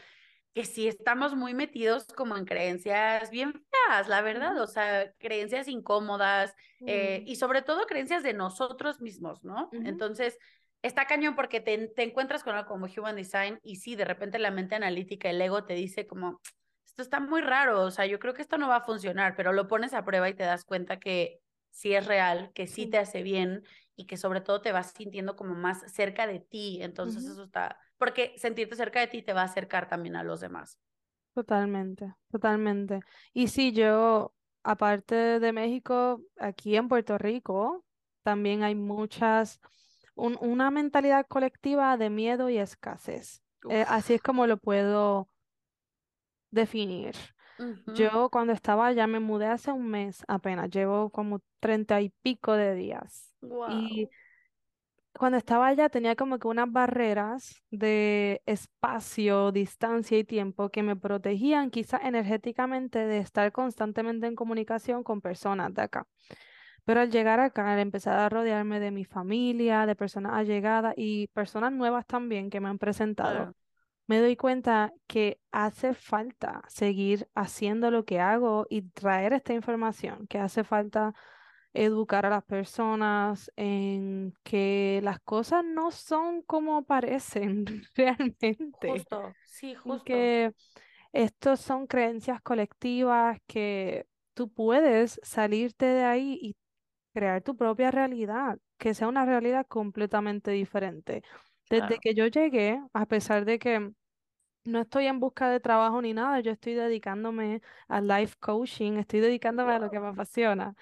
que 0.54 0.64
sí 0.64 0.86
estamos 0.88 1.34
muy 1.34 1.54
metidos 1.54 2.06
como 2.06 2.36
en 2.36 2.44
creencias 2.44 3.30
bien 3.30 3.52
feas, 3.52 4.08
la 4.08 4.22
verdad, 4.22 4.60
o 4.60 4.66
sea, 4.66 5.12
creencias 5.18 5.68
incómodas 5.68 6.54
eh, 6.86 7.22
mm, 7.22 7.28
y 7.28 7.36
sobre 7.36 7.62
todo 7.62 7.86
creencias 7.86 8.22
de 8.22 8.34
nosotros 8.34 9.00
mismos, 9.00 9.42
¿no? 9.44 9.70
ujú, 9.72 9.82
Entonces, 9.84 10.38
está 10.82 11.06
cañón 11.06 11.34
porque 11.34 11.60
te, 11.60 11.88
te 11.88 12.02
encuentras 12.02 12.44
con 12.44 12.54
algo 12.54 12.68
como 12.68 12.86
Human 12.86 13.16
Design 13.16 13.58
y 13.62 13.76
sí, 13.76 13.96
de 13.96 14.04
repente 14.04 14.38
la 14.38 14.50
mente 14.52 14.74
analítica, 14.76 15.30
el 15.30 15.40
ego 15.40 15.64
te 15.64 15.74
dice 15.74 16.06
como, 16.06 16.40
esto 16.86 17.02
está 17.02 17.18
muy 17.18 17.40
raro, 17.40 17.82
o 17.82 17.90
sea, 17.90 18.06
yo 18.06 18.20
creo 18.20 18.34
que 18.34 18.42
esto 18.42 18.58
no 18.58 18.68
va 18.68 18.76
a 18.76 18.84
funcionar, 18.84 19.34
pero 19.36 19.52
lo 19.52 19.66
pones 19.66 19.94
a 19.94 20.04
prueba 20.04 20.28
y 20.28 20.34
te 20.34 20.44
das 20.44 20.64
cuenta 20.64 20.98
que 21.00 21.40
sí 21.74 21.94
es 21.94 22.06
real, 22.06 22.52
que 22.54 22.66
sí 22.68 22.86
sí, 22.86 22.88
te 22.88 22.98
hace 22.98 23.22
bien 23.22 23.64
y 23.96 24.06
que 24.06 24.16
sobre 24.16 24.40
todo 24.40 24.62
te 24.62 24.72
vas 24.72 24.92
sintiendo 24.92 25.36
como 25.36 25.54
más 25.54 25.82
cerca 25.92 26.26
de 26.26 26.40
ti. 26.40 26.80
Entonces 26.82 27.26
eso 27.26 27.44
está, 27.44 27.78
porque 27.98 28.34
sentirte 28.38 28.76
cerca 28.76 29.00
de 29.00 29.08
ti 29.08 29.22
te 29.22 29.34
va 29.34 29.42
a 29.42 29.44
acercar 29.46 29.88
también 29.88 30.16
a 30.16 30.24
los 30.24 30.40
demás. 30.40 30.78
Totalmente, 31.34 32.14
totalmente. 32.30 33.00
Y 33.32 33.48
sí, 33.48 33.72
yo, 33.72 34.32
aparte 34.62 35.40
de 35.40 35.52
México, 35.52 36.22
aquí 36.38 36.76
en 36.76 36.88
Puerto 36.88 37.18
Rico, 37.18 37.84
también 38.22 38.62
hay 38.62 38.74
muchas, 38.76 39.60
un- 40.14 40.38
una 40.40 40.70
mentalidad 40.70 41.26
colectiva 41.26 41.96
de 41.96 42.08
miedo 42.10 42.50
y 42.50 42.58
escasez. 42.58 43.42
Eh, 43.68 43.84
así 43.88 44.14
es 44.14 44.22
como 44.22 44.46
lo 44.46 44.58
puedo 44.58 45.28
definir. 46.52 47.14
Yo 47.86 48.30
cuando 48.30 48.52
estaba 48.52 48.86
allá 48.88 49.06
me 49.06 49.20
mudé 49.20 49.46
hace 49.46 49.72
un 49.72 49.88
mes 49.88 50.24
apenas, 50.28 50.70
llevo 50.70 51.10
como 51.10 51.40
treinta 51.60 52.00
y 52.00 52.10
pico 52.22 52.52
de 52.54 52.74
días. 52.74 53.34
Y 53.66 54.10
cuando 55.18 55.38
estaba 55.38 55.68
allá 55.68 55.88
tenía 55.88 56.16
como 56.16 56.38
que 56.38 56.48
unas 56.48 56.70
barreras 56.72 57.62
de 57.70 58.42
espacio, 58.46 59.52
distancia 59.52 60.18
y 60.18 60.24
tiempo 60.24 60.70
que 60.70 60.82
me 60.82 60.96
protegían 60.96 61.70
quizás 61.70 62.00
energéticamente 62.04 62.98
de 63.06 63.18
estar 63.18 63.52
constantemente 63.52 64.26
en 64.26 64.34
comunicación 64.34 65.04
con 65.04 65.20
personas 65.20 65.72
de 65.74 65.82
acá. 65.82 66.06
Pero 66.84 67.00
al 67.00 67.10
llegar 67.10 67.40
acá, 67.40 67.72
al 67.72 67.80
empezar 67.80 68.18
a 68.18 68.28
rodearme 68.30 68.80
de 68.80 68.90
mi 68.92 69.04
familia, 69.04 69.86
de 69.86 69.96
personas 69.96 70.34
allegadas 70.34 70.94
y 70.96 71.28
personas 71.28 71.72
nuevas 71.72 72.06
también 72.06 72.50
que 72.50 72.60
me 72.60 72.68
han 72.70 72.78
presentado, 72.78 73.30
Claro, 73.30 73.54
me 74.06 74.18
doy 74.18 74.36
cuenta 74.36 74.92
que 75.06 75.40
hace 75.50 75.94
falta 75.94 76.62
seguir 76.68 77.28
haciendo 77.34 77.90
lo 77.90 78.04
que 78.04 78.20
hago 78.20 78.66
y 78.68 78.82
traer 78.82 79.32
esta 79.32 79.54
información, 79.54 80.26
que 80.26 80.38
hace 80.38 80.64
falta 80.64 81.14
educar 81.72 82.24
a 82.24 82.30
las 82.30 82.44
personas 82.44 83.50
en 83.56 84.32
que 84.44 85.00
las 85.02 85.20
cosas 85.20 85.64
no 85.64 85.90
son 85.90 86.42
como 86.42 86.84
parecen 86.84 87.64
realmente, 87.96 88.56
justo, 88.80 89.32
sí, 89.44 89.74
justo, 89.74 90.04
que 90.04 90.52
estos 91.12 91.60
son 91.60 91.86
creencias 91.86 92.40
colectivas 92.42 93.38
que 93.46 94.06
tú 94.34 94.52
puedes 94.52 95.20
salirte 95.22 95.86
de 95.86 96.04
ahí 96.04 96.38
y 96.40 96.56
crear 97.12 97.42
tu 97.42 97.56
propia 97.56 97.90
realidad, 97.90 98.58
que 98.78 98.94
sea 98.94 99.08
una 99.08 99.24
realidad 99.24 99.66
completamente 99.66 100.50
diferente. 100.50 101.22
Desde 101.70 101.86
claro. 101.86 102.00
que 102.00 102.14
yo 102.14 102.26
llegué, 102.26 102.80
a 102.92 103.06
pesar 103.06 103.44
de 103.44 103.58
que 103.58 103.92
no 104.64 104.80
estoy 104.80 105.06
en 105.06 105.20
busca 105.20 105.50
de 105.50 105.60
trabajo 105.60 106.02
ni 106.02 106.14
nada, 106.14 106.40
yo 106.40 106.52
estoy 106.52 106.74
dedicándome 106.74 107.62
al 107.88 108.08
life 108.08 108.36
coaching, 108.40 108.94
estoy 108.94 109.20
dedicándome 109.20 109.72
a 109.74 109.78
lo 109.78 109.90
que 109.90 110.00
me 110.00 110.08
apasiona. 110.08 110.74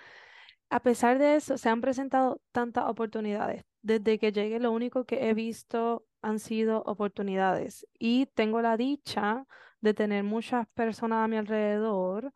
A 0.71 0.81
pesar 0.81 1.19
de 1.19 1.37
eso, 1.37 1.59
se 1.59 1.69
han 1.69 1.81
presentado 1.81 2.41
tantas 2.53 2.85
oportunidades. 2.89 3.65
Desde 3.83 4.19
que 4.19 4.33
llegué, 4.33 4.59
lo 4.61 4.73
único 4.73 5.05
que 5.05 5.29
he 5.29 5.35
visto 5.35 6.07
han 6.23 6.39
sido 6.39 6.83
oportunidades. 6.87 7.87
Y 7.99 8.27
tengo 8.27 8.63
la 8.63 8.77
dicha 8.77 9.47
de 9.81 9.95
tener 9.95 10.25
muchas 10.25 10.67
personas 10.75 11.25
a 11.25 11.29
mi 11.29 11.37
alrededor 11.37 12.33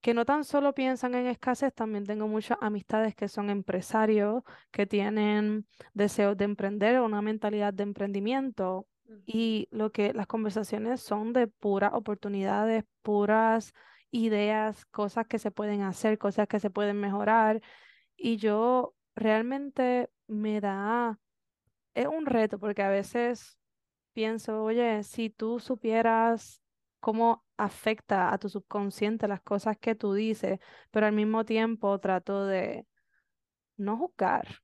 que 0.00 0.14
no 0.14 0.24
tan 0.24 0.44
solo 0.44 0.74
piensan 0.74 1.14
en 1.14 1.26
escasez, 1.26 1.74
también 1.74 2.04
tengo 2.04 2.26
muchas 2.26 2.58
amistades 2.60 3.14
que 3.14 3.28
son 3.28 3.50
empresarios, 3.50 4.42
que 4.70 4.86
tienen 4.86 5.66
deseos 5.92 6.36
de 6.36 6.44
emprender, 6.44 7.00
una 7.00 7.22
mentalidad 7.22 7.74
de 7.74 7.82
emprendimiento. 7.82 8.86
Y 9.26 9.68
lo 9.72 9.90
que 9.90 10.14
las 10.14 10.28
conversaciones 10.28 11.00
son 11.00 11.32
de 11.32 11.48
puras 11.48 11.92
oportunidades, 11.94 12.84
puras 13.02 13.72
ideas, 14.12 14.86
cosas 14.86 15.26
que 15.26 15.38
se 15.38 15.50
pueden 15.50 15.82
hacer, 15.82 16.16
cosas 16.16 16.46
que 16.46 16.60
se 16.60 16.70
pueden 16.70 17.00
mejorar. 17.00 17.60
Y 18.16 18.36
yo 18.36 18.94
realmente 19.16 20.10
me 20.28 20.60
da, 20.60 21.18
es 21.94 22.06
un 22.06 22.26
reto 22.26 22.58
porque 22.58 22.82
a 22.82 22.88
veces 22.88 23.58
pienso, 24.12 24.62
oye, 24.62 25.02
si 25.02 25.28
tú 25.28 25.58
supieras 25.58 26.62
cómo 27.00 27.46
afecta 27.56 28.32
a 28.32 28.38
tu 28.38 28.48
subconsciente 28.48 29.28
las 29.28 29.40
cosas 29.42 29.78
que 29.78 29.94
tú 29.94 30.14
dices, 30.14 30.60
pero 30.90 31.06
al 31.06 31.12
mismo 31.14 31.44
tiempo 31.44 31.98
trato 32.00 32.46
de 32.46 32.86
no 33.76 33.96
juzgar, 33.98 34.62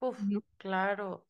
Uf, 0.00 0.26
claro. 0.58 1.26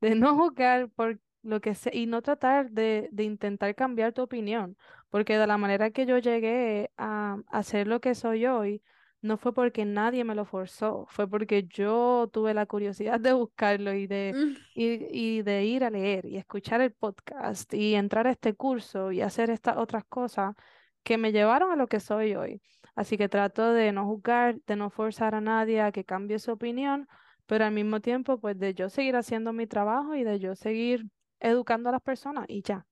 de 0.00 0.14
no 0.14 0.34
juzgar 0.36 0.90
por 0.90 1.20
lo 1.42 1.60
que 1.60 1.74
sé 1.74 1.90
y 1.94 2.06
no 2.06 2.22
tratar 2.22 2.70
de, 2.70 3.08
de 3.12 3.24
intentar 3.24 3.74
cambiar 3.74 4.12
tu 4.12 4.22
opinión, 4.22 4.76
porque 5.10 5.38
de 5.38 5.46
la 5.46 5.58
manera 5.58 5.90
que 5.90 6.06
yo 6.06 6.18
llegué 6.18 6.92
a, 6.96 7.38
a 7.48 7.62
ser 7.62 7.86
lo 7.88 8.00
que 8.00 8.14
soy 8.14 8.46
hoy, 8.46 8.82
no 9.22 9.38
fue 9.38 9.54
porque 9.54 9.84
nadie 9.84 10.24
me 10.24 10.34
lo 10.34 10.44
forzó, 10.44 11.06
fue 11.08 11.28
porque 11.28 11.64
yo 11.64 12.28
tuve 12.32 12.54
la 12.54 12.66
curiosidad 12.66 13.20
de 13.20 13.32
buscarlo 13.32 13.94
y 13.94 14.06
de, 14.06 14.36
Mm, 14.36 14.56
y, 14.74 15.38
y 15.38 15.42
de 15.42 15.64
ir 15.64 15.84
a 15.84 15.90
leer 15.90 16.26
y 16.26 16.36
escuchar 16.36 16.80
el 16.82 16.92
podcast 16.92 17.72
y 17.74 17.94
entrar 17.94 18.26
a 18.26 18.32
este 18.32 18.54
curso 18.54 19.12
y 19.12 19.20
hacer 19.22 19.50
estas 19.50 19.76
otras 19.78 20.04
cosas 20.04 20.54
que 21.02 21.18
me 21.18 21.32
llevaron 21.32 21.70
a 21.72 21.76
lo 21.76 21.88
que 21.88 22.00
soy 22.00 22.34
hoy. 22.34 22.60
Así 22.94 23.16
que 23.16 23.28
trato 23.28 23.72
de 23.72 23.92
no 23.92 24.06
juzgar, 24.06 24.60
de 24.66 24.76
no 24.76 24.90
forzar 24.90 25.34
a 25.34 25.40
nadie 25.40 25.80
a 25.80 25.92
que 25.92 26.04
cambie 26.04 26.38
su 26.38 26.52
opinión 26.52 27.08
pero 27.46 27.64
al 27.64 27.72
mismo 27.72 28.00
tiempo, 28.00 28.38
pues 28.40 28.58
de 28.58 28.72
yo 28.74 28.88
seguir 28.88 29.16
haciendo 29.16 29.52
mi 29.52 29.66
trabajo 29.66 30.14
y 30.14 30.24
de 30.24 30.38
yo 30.38 30.54
seguir 30.54 31.06
educando 31.40 31.88
a 31.88 31.92
las 31.92 32.00
personas 32.02 32.46
y 32.48 32.62
ya. 32.62 32.86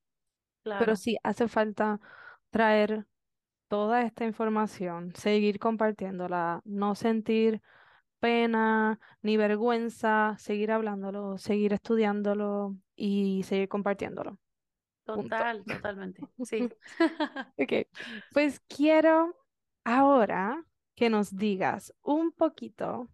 Pero 0.76 0.96
Claro, 0.96 0.96
sí, 0.96 1.16
hace 1.22 1.48
falta 1.48 2.00
traer 2.50 3.06
toda 3.70 4.02
esta 4.02 4.24
información, 4.24 5.12
seguir 5.14 5.60
compartiéndola, 5.60 6.60
no 6.64 6.96
sentir 6.96 7.62
pena 8.18 8.98
ni 9.22 9.36
vergüenza, 9.36 10.34
seguir 10.38 10.72
hablándolo, 10.72 11.38
seguir 11.38 11.72
estudiándolo 11.72 12.76
y 12.96 13.44
seguir 13.44 13.68
compartiéndolo. 13.68 14.38
Punto. 15.04 15.36
total, 15.36 15.64
totalmente. 15.64 16.26
Sí. 16.42 16.68
Ok, 17.56 17.86
pues 18.32 18.60
quiero 18.68 19.36
ahora 19.84 20.64
que 20.96 21.08
nos 21.08 21.36
digas 21.36 21.94
un 22.02 22.32
poquito 22.32 23.08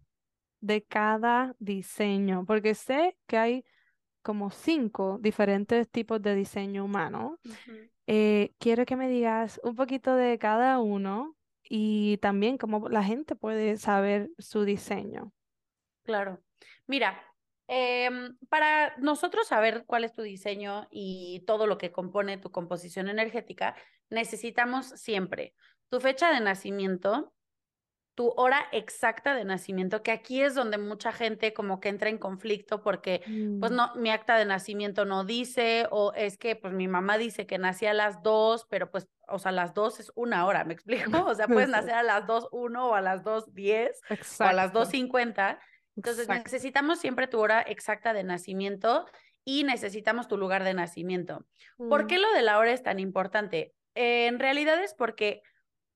de 0.59 0.83
cada 0.83 1.55
diseño, 1.59 2.45
porque 2.45 2.73
sé 2.73 3.15
que 3.27 3.37
hay 3.37 3.65
como 4.23 4.49
cinco 4.49 5.19
diferentes 5.21 5.87
tipos 5.89 6.19
de 6.21 6.33
diseño 6.33 6.83
humano. 6.83 7.37
Eh, 8.07 8.53
quiero 8.57 8.85
que 8.85 8.95
me 8.95 9.09
digas 9.09 9.59
un 9.63 9.75
poquito 9.75 10.15
de 10.15 10.39
cada 10.39 10.79
uno 10.79 11.35
y 11.61 12.17
también 12.17 12.57
cómo 12.57 12.87
la 12.89 13.03
gente 13.03 13.35
puede 13.35 13.77
saber 13.77 14.29
su 14.37 14.63
diseño. 14.63 15.33
Claro. 16.03 16.41
Mira, 16.87 17.21
em, 17.67 18.37
para 18.47 18.95
nosotros 18.97 19.47
saber 19.47 19.83
cuál 19.85 20.05
es 20.05 20.13
tu 20.13 20.21
diseño 20.21 20.87
y 20.89 21.43
todo 21.45 21.67
lo 21.67 21.77
que 21.77 21.91
compone 21.91 22.37
tu 22.37 22.49
composición 22.49 23.09
energética, 23.09 23.75
necesitamos 24.09 24.87
siempre 24.87 25.53
tu 25.89 25.99
fecha 25.99 26.31
de 26.31 26.39
nacimiento, 26.39 27.33
tu 28.17 28.33
hora 28.35 28.65
exacta 28.71 29.35
de 29.35 29.45
nacimiento, 29.45 30.01
que 30.01 30.09
aquí 30.11 30.41
es 30.41 30.55
donde 30.55 30.79
mucha 30.79 31.11
gente 31.11 31.53
como 31.53 31.79
que 31.79 31.89
entra 31.89 32.09
en 32.09 32.17
conflicto 32.17 32.81
porque, 32.81 33.21
pues 33.59 33.71
Mm, 33.71 33.75
no, 33.75 33.93
mi 33.95 34.09
acta 34.09 34.37
de 34.37 34.45
nacimiento 34.45 35.05
no 35.05 35.23
dice, 35.23 35.85
o 35.91 36.13
es 36.15 36.39
que, 36.39 36.55
pues 36.55 36.73
mi 36.73 36.87
mamá 36.87 37.19
dice 37.19 37.45
que 37.45 37.59
nací 37.59 37.85
a 37.85 37.93
las 37.93 38.23
dos, 38.23 38.65
pero 38.71 38.89
pues, 38.89 39.07
o 39.27 39.37
sea, 39.37 39.51
las 39.51 39.75
dos 39.75 39.99
es 39.99 40.11
una 40.15 40.47
hora, 40.47 40.63
¿me 40.63 40.73
explico? 40.73 41.25
O 41.25 41.35
sea, 41.35 41.47
puedes 41.67 41.69
nacer 41.69 41.93
a 41.93 42.01
las 42.01 42.25
dos 42.25 42.47
uno 42.51 42.89
o 42.89 42.95
a 42.95 43.01
las 43.01 43.23
dos 43.23 43.53
diez 43.53 44.01
o 44.39 44.43
a 44.45 44.53
las 44.53 44.73
dos 44.73 44.89
cincuenta. 44.89 45.59
Entonces, 45.95 46.23
exacto. 46.23 46.43
necesitamos 46.45 46.99
siempre 46.99 47.27
tu 47.27 47.39
hora 47.39 47.61
exacta 47.61 48.13
de 48.13 48.23
nacimiento 48.23 49.05
y 49.45 49.63
necesitamos 49.63 50.27
tu 50.27 50.37
lugar 50.37 50.63
de 50.63 50.73
nacimiento. 50.73 51.45
¿Por 51.87 52.05
Mm, 52.05 52.07
qué 52.07 52.17
lo 52.17 52.31
de 52.33 52.41
la 52.41 52.57
hora 52.57 52.71
es 52.71 52.81
tan 52.83 52.99
importante? 52.99 53.75
Eh, 53.95 54.27
en 54.27 54.39
realidad 54.39 54.83
es 54.83 54.93
porque 54.95 55.41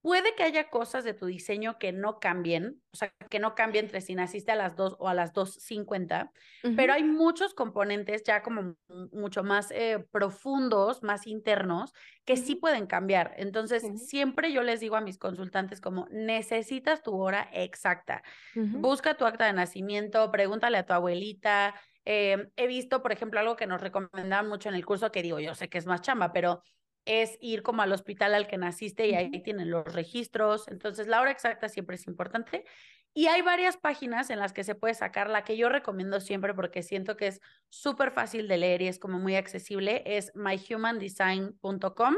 Puede 0.02 0.34
que 0.36 0.44
haya 0.44 0.70
cosas 0.70 1.04
de 1.04 1.14
tu 1.14 1.28
diseño 1.28 1.78
que 1.78 1.92
no 1.92 2.20
cambien, 2.20 2.82
o 2.92 2.98
sea, 2.98 3.14
que 3.30 3.38
no 3.40 3.54
cambien 3.54 3.86
entre 3.86 4.02
si 4.02 4.16
naciste 4.16 4.52
a 4.52 4.56
las 4.56 4.76
2 4.76 4.96
o 4.98 5.08
a 5.08 5.14
las 5.14 5.32
2.50, 5.32 6.32
pero 6.76 6.94
hay 6.94 7.04
muchos 7.04 7.54
componentes 7.54 8.24
ya 8.24 8.42
como 8.42 8.76
mucho 9.12 9.44
más 9.44 9.70
eh, 9.70 10.04
profundos, 10.12 11.04
más 11.04 11.28
internos, 11.28 11.94
que 12.26 12.36
sí 12.36 12.56
pueden 12.56 12.88
cambiar. 12.88 13.34
Entonces, 13.38 13.84
siempre 14.08 14.52
yo 14.52 14.64
les 14.64 14.80
digo 14.80 14.96
a 14.96 15.02
mis 15.02 15.20
consultantes 15.20 15.82
como, 15.82 16.08
necesitas 16.10 17.04
tu 17.04 17.16
hora 17.16 17.48
exacta. 17.54 18.24
Busca 18.56 19.16
tu 19.16 19.26
acta 19.26 19.46
de 19.46 19.54
nacimiento, 19.54 20.32
pregúntale 20.32 20.78
a 20.78 20.86
tu 20.86 20.94
abuelita. 20.94 21.76
Eh, 22.06 22.50
he 22.56 22.66
visto, 22.66 23.04
por 23.04 23.12
ejemplo, 23.12 23.40
algo 23.40 23.56
que 23.56 23.68
nos 23.68 23.82
recomendaban 23.82 24.48
mucho 24.50 24.70
en 24.70 24.76
el 24.76 24.86
curso, 24.86 25.12
que 25.12 25.22
digo, 25.22 25.40
yo 25.40 25.54
sé 25.54 25.70
que 25.70 25.78
es 25.78 25.86
más 25.86 26.02
chamba, 26.02 26.34
pero 26.34 26.64
es 27.06 27.38
ir 27.42 27.64
como 27.64 27.82
al 27.82 27.92
hospital 27.92 28.34
al 28.34 28.48
que 28.48 28.58
naciste 28.58 29.08
y 29.08 29.16
ahí 29.16 29.42
tienen 29.42 29.72
los 29.72 29.92
registros. 29.94 30.68
Entonces, 30.68 31.08
la 31.08 31.22
hora 31.22 31.32
exacta 31.32 31.70
siempre 31.70 31.96
es 31.96 32.08
importante. 32.08 32.66
Y 33.14 33.28
hay 33.28 33.42
varias 33.42 33.78
páginas 33.78 34.30
en 34.30 34.40
las 34.40 34.54
que 34.54 34.64
se 34.64 34.76
puede 34.76 34.94
sacar. 34.94 35.30
La 35.30 35.44
que 35.44 35.58
yo 35.58 35.70
recomiendo 35.70 36.22
siempre 36.22 36.54
porque 36.54 36.82
siento 36.82 37.18
que 37.18 37.28
es 37.28 37.42
súper 37.70 38.12
fácil 38.12 38.48
de 38.48 38.58
leer 38.58 38.82
y 38.82 38.88
es 38.88 39.00
como 39.00 39.20
muy 39.20 39.36
accesible 39.36 40.04
es 40.06 40.32
myhumandesign.com. 40.36 42.16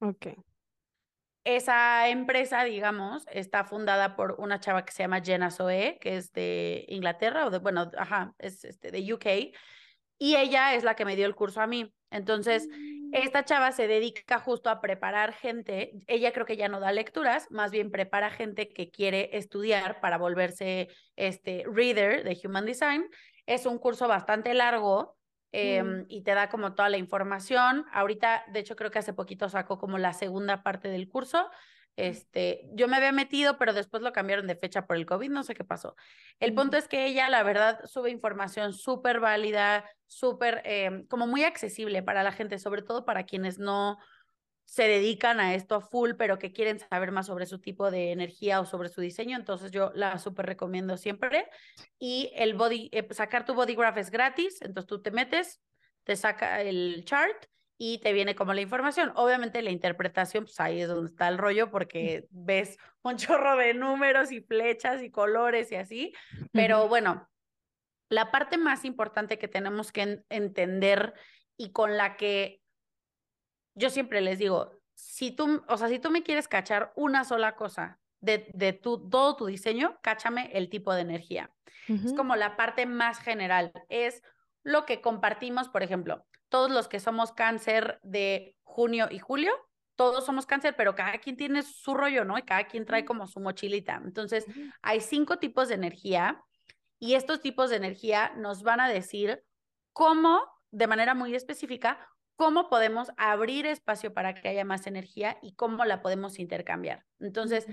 Ok. 0.00 0.26
Esa 1.44 2.08
empresa, 2.08 2.64
digamos, 2.64 3.26
está 3.30 3.64
fundada 3.64 4.16
por 4.16 4.36
una 4.38 4.60
chava 4.60 4.84
que 4.84 4.92
se 4.92 5.02
llama 5.02 5.22
Jenna 5.22 5.50
Zoe, 5.50 5.98
que 6.00 6.16
es 6.16 6.32
de 6.32 6.86
Inglaterra 6.88 7.46
o 7.46 7.50
de, 7.50 7.58
bueno, 7.58 7.90
ajá, 7.98 8.34
es 8.38 8.64
este, 8.64 8.90
de 8.90 9.12
UK. 9.12 9.54
Y 10.18 10.36
ella 10.36 10.74
es 10.74 10.84
la 10.84 10.94
que 10.94 11.04
me 11.04 11.16
dio 11.16 11.26
el 11.26 11.34
curso 11.34 11.60
a 11.60 11.66
mí. 11.66 11.92
Entonces, 12.14 12.68
esta 13.12 13.44
chava 13.44 13.72
se 13.72 13.88
dedica 13.88 14.38
justo 14.38 14.70
a 14.70 14.80
preparar 14.80 15.32
gente. 15.32 15.92
Ella 16.06 16.32
creo 16.32 16.46
que 16.46 16.56
ya 16.56 16.68
no 16.68 16.78
da 16.78 16.92
lecturas, 16.92 17.50
más 17.50 17.72
bien 17.72 17.90
prepara 17.90 18.30
gente 18.30 18.68
que 18.68 18.90
quiere 18.90 19.36
estudiar 19.36 20.00
para 20.00 20.16
volverse 20.16 20.88
este 21.16 21.64
reader 21.66 22.22
de 22.22 22.38
Human 22.44 22.66
Design. 22.66 23.08
Es 23.46 23.66
un 23.66 23.78
curso 23.78 24.06
bastante 24.06 24.54
largo 24.54 25.16
mm. 25.52 25.56
em, 25.56 26.06
y 26.08 26.22
te 26.22 26.34
da 26.34 26.48
como 26.48 26.74
toda 26.74 26.88
la 26.88 26.96
información. 26.96 27.84
Ahorita, 27.92 28.44
de 28.52 28.60
hecho, 28.60 28.76
creo 28.76 28.92
que 28.92 29.00
hace 29.00 29.12
poquito 29.12 29.48
sacó 29.48 29.76
como 29.76 29.98
la 29.98 30.12
segunda 30.12 30.62
parte 30.62 30.88
del 30.88 31.08
curso. 31.08 31.50
Este, 31.96 32.68
yo 32.72 32.88
me 32.88 32.96
había 32.96 33.12
metido, 33.12 33.56
pero 33.56 33.72
después 33.72 34.02
lo 34.02 34.12
cambiaron 34.12 34.46
de 34.46 34.56
fecha 34.56 34.86
por 34.86 34.96
el 34.96 35.06
COVID, 35.06 35.30
no 35.30 35.44
sé 35.44 35.54
qué 35.54 35.64
pasó. 35.64 35.94
El 36.40 36.54
punto 36.54 36.76
es 36.76 36.88
que 36.88 37.06
ella, 37.06 37.28
la 37.28 37.42
verdad, 37.42 37.80
sube 37.84 38.10
información 38.10 38.72
súper 38.72 39.20
válida, 39.20 39.88
súper, 40.06 40.62
em, 40.64 41.06
como 41.06 41.26
muy 41.26 41.44
accesible 41.44 42.02
para 42.02 42.22
la 42.22 42.32
gente, 42.32 42.58
sobre 42.58 42.82
todo 42.82 43.04
para 43.04 43.24
quienes 43.24 43.58
no 43.58 43.98
se 44.64 44.88
dedican 44.88 45.40
a 45.40 45.54
esto 45.54 45.76
a 45.76 45.80
full, 45.80 46.12
pero 46.18 46.38
que 46.38 46.52
quieren 46.52 46.80
saber 46.80 47.12
más 47.12 47.26
sobre 47.26 47.46
su 47.46 47.60
tipo 47.60 47.90
de 47.90 48.12
energía 48.12 48.60
o 48.60 48.66
sobre 48.66 48.88
su 48.88 49.00
diseño. 49.00 49.36
Entonces 49.36 49.70
yo 49.70 49.92
la 49.94 50.18
súper 50.18 50.46
recomiendo 50.46 50.96
siempre. 50.96 51.48
Y 51.98 52.32
el 52.34 52.54
body, 52.54 52.88
eh, 52.92 53.06
sacar 53.10 53.44
tu 53.44 53.54
body 53.54 53.74
graph 53.76 53.98
es 53.98 54.10
gratis, 54.10 54.62
entonces 54.62 54.88
tú 54.88 55.00
te 55.02 55.10
metes, 55.10 55.62
te 56.02 56.16
saca 56.16 56.60
el 56.62 57.04
chart 57.04 57.46
y 57.78 57.98
te 57.98 58.12
viene 58.12 58.34
como 58.34 58.54
la 58.54 58.60
información. 58.60 59.12
Obviamente 59.16 59.62
la 59.62 59.70
interpretación, 59.70 60.44
pues 60.44 60.60
ahí 60.60 60.80
es 60.80 60.88
donde 60.88 61.10
está 61.10 61.28
el 61.28 61.38
rollo 61.38 61.70
porque 61.70 62.26
ves 62.30 62.78
un 63.02 63.16
chorro 63.16 63.56
de 63.56 63.74
números 63.74 64.32
y 64.32 64.40
flechas 64.40 65.02
y 65.02 65.10
colores 65.10 65.72
y 65.72 65.76
así, 65.76 66.14
pero 66.52 66.88
bueno, 66.88 67.28
la 68.08 68.30
parte 68.30 68.58
más 68.58 68.84
importante 68.84 69.38
que 69.38 69.48
tenemos 69.48 69.92
que 69.92 70.24
entender 70.28 71.14
y 71.56 71.72
con 71.72 71.96
la 71.96 72.16
que 72.16 72.60
yo 73.74 73.90
siempre 73.90 74.20
les 74.20 74.38
digo, 74.38 74.80
si 74.94 75.32
tú, 75.32 75.64
o 75.68 75.76
sea, 75.76 75.88
si 75.88 75.98
tú 75.98 76.10
me 76.10 76.22
quieres 76.22 76.46
cachar 76.46 76.92
una 76.94 77.24
sola 77.24 77.56
cosa 77.56 77.98
de, 78.20 78.48
de 78.54 78.72
tu, 78.72 79.08
todo 79.08 79.36
tu 79.36 79.46
diseño, 79.46 79.98
cáchame 80.00 80.50
el 80.52 80.68
tipo 80.68 80.94
de 80.94 81.00
energía. 81.02 81.50
Es 81.88 82.14
como 82.14 82.34
la 82.34 82.56
parte 82.56 82.86
más 82.86 83.18
general, 83.18 83.72
es 83.90 84.22
lo 84.62 84.86
que 84.86 85.02
compartimos, 85.02 85.68
por 85.68 85.82
ejemplo, 85.82 86.24
todos 86.54 86.70
los 86.70 86.86
que 86.86 87.00
somos 87.00 87.32
cáncer 87.32 87.98
de 88.04 88.56
junio 88.62 89.08
y 89.10 89.18
julio, 89.18 89.50
todos 89.96 90.24
somos 90.24 90.46
cáncer, 90.46 90.76
pero 90.76 90.94
cada 90.94 91.18
quien 91.18 91.36
tiene 91.36 91.64
su 91.64 91.94
rollo, 91.94 92.24
¿no? 92.24 92.38
Y 92.38 92.42
cada 92.42 92.68
quien 92.68 92.84
trae 92.84 93.04
como 93.04 93.26
su 93.26 93.40
mochilita. 93.40 94.00
Entonces, 94.04 94.46
hay 94.80 95.00
cinco 95.00 95.40
tipos 95.40 95.66
de 95.66 95.74
energía 95.74 96.40
y 97.00 97.14
estos 97.14 97.40
tipos 97.40 97.70
de 97.70 97.76
energía 97.76 98.34
nos 98.36 98.62
van 98.62 98.78
a 98.78 98.88
decir 98.88 99.42
cómo, 99.92 100.44
de 100.70 100.86
manera 100.86 101.12
muy 101.14 101.34
específica, 101.34 101.98
cómo 102.36 102.68
podemos 102.68 103.10
abrir 103.16 103.66
espacio 103.66 104.14
para 104.14 104.32
que 104.34 104.46
haya 104.46 104.64
más 104.64 104.86
energía 104.86 105.38
y 105.42 105.56
cómo 105.56 105.84
la 105.84 106.02
podemos 106.02 106.38
intercambiar. 106.38 107.04
Entonces, 107.18 107.66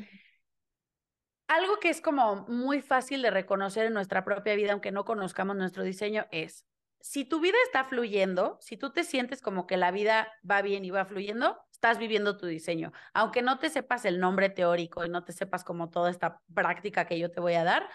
algo 1.48 1.78
que 1.80 1.90
es 1.90 2.02
como 2.02 2.48
muy 2.48 2.82
fácil 2.82 3.22
de 3.22 3.30
reconocer 3.30 3.86
en 3.86 3.94
nuestra 3.94 4.26
propia 4.26 4.56
vida, 4.56 4.72
aunque 4.72 4.92
no 4.92 5.06
conozcamos 5.06 5.56
nuestro 5.56 5.84
diseño, 5.84 6.26
es 6.32 6.66
si 7.02 7.26
tu 7.26 7.40
vida 7.40 7.58
está 7.66 7.86
fluyendo, 7.86 8.58
si 8.62 8.78
tú 8.78 8.92
te 8.92 9.04
sientes 9.04 9.42
como 9.42 9.68
que 9.68 9.78
la 9.78 9.92
vida 9.92 10.28
va 10.50 10.62
bien 10.62 10.86
y 10.86 10.92
va 10.92 11.06
fluyendo, 11.06 11.58
estás 11.72 11.98
viviendo 11.98 12.38
tu 12.38 12.46
diseño. 12.46 12.94
Aunque 13.14 13.42
no 13.42 13.58
te 13.60 13.70
sepas 13.70 14.06
el 14.06 14.20
nombre 14.20 14.50
teórico 14.50 15.06
y 15.06 15.10
no 15.10 15.24
te 15.24 15.34
sepas 15.34 15.64
como 15.64 15.90
toda 15.90 16.12
esta 16.12 16.40
práctica 16.54 17.06
que 17.06 17.18
yo 17.18 17.32
te 17.32 17.42
voy 17.42 17.54
a 17.54 17.64
dar, 17.64 17.90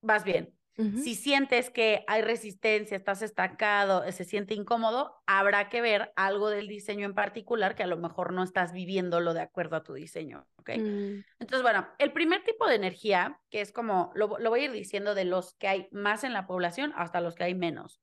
vas 0.00 0.24
bien. 0.24 0.54
Si 0.76 1.14
sientes 1.14 1.70
que 1.70 2.04
hay 2.08 2.22
resistencia, 2.22 2.96
estás 2.96 3.22
estancado, 3.22 4.10
se 4.10 4.24
siente 4.24 4.54
incómodo, 4.54 5.14
habrá 5.24 5.68
que 5.68 5.80
ver 5.80 6.12
algo 6.16 6.50
del 6.50 6.66
diseño 6.66 7.06
en 7.06 7.14
particular 7.14 7.76
que 7.76 7.84
a 7.84 7.86
lo 7.86 7.96
mejor 7.96 8.32
no 8.32 8.42
estás 8.42 8.72
viviéndolo 8.72 9.34
de 9.34 9.42
acuerdo 9.42 9.76
a 9.76 9.84
tu 9.84 9.94
diseño, 9.94 10.48
¿ok? 10.56 10.70
Mm. 10.70 11.24
Entonces, 11.38 11.62
bueno, 11.62 11.86
el 11.98 12.12
primer 12.12 12.42
tipo 12.42 12.66
de 12.66 12.74
energía, 12.74 13.40
que 13.50 13.60
es 13.60 13.70
como, 13.70 14.10
lo, 14.16 14.36
lo 14.40 14.50
voy 14.50 14.62
a 14.62 14.64
ir 14.64 14.72
diciendo 14.72 15.14
de 15.14 15.24
los 15.24 15.54
que 15.54 15.68
hay 15.68 15.88
más 15.92 16.24
en 16.24 16.32
la 16.32 16.48
población 16.48 16.92
hasta 16.96 17.20
los 17.20 17.36
que 17.36 17.44
hay 17.44 17.54
menos. 17.54 18.00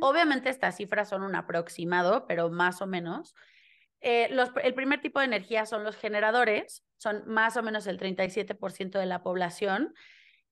Obviamente 0.00 0.50
estas 0.50 0.76
cifras 0.76 1.08
son 1.08 1.22
un 1.22 1.34
aproximado, 1.34 2.26
pero 2.26 2.48
más 2.50 2.80
o 2.80 2.86
menos. 2.86 3.34
Eh, 4.00 4.28
los, 4.30 4.50
el 4.62 4.74
primer 4.74 5.00
tipo 5.00 5.18
de 5.18 5.24
energía 5.24 5.66
son 5.66 5.82
los 5.82 5.96
generadores, 5.96 6.84
son 6.96 7.24
más 7.26 7.56
o 7.56 7.62
menos 7.62 7.86
el 7.86 7.98
37% 7.98 8.98
de 8.98 9.06
la 9.06 9.22
población. 9.22 9.94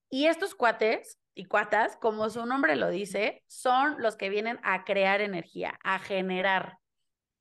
Y 0.09 0.25
estos 0.25 0.55
cuates 0.55 1.19
y 1.35 1.45
cuatas, 1.45 1.95
como 1.97 2.29
su 2.29 2.45
nombre 2.45 2.75
lo 2.75 2.89
dice, 2.89 3.43
son 3.47 3.95
los 3.99 4.15
que 4.15 4.29
vienen 4.29 4.59
a 4.63 4.83
crear 4.83 5.21
energía, 5.21 5.79
a 5.83 5.99
generar. 5.99 6.79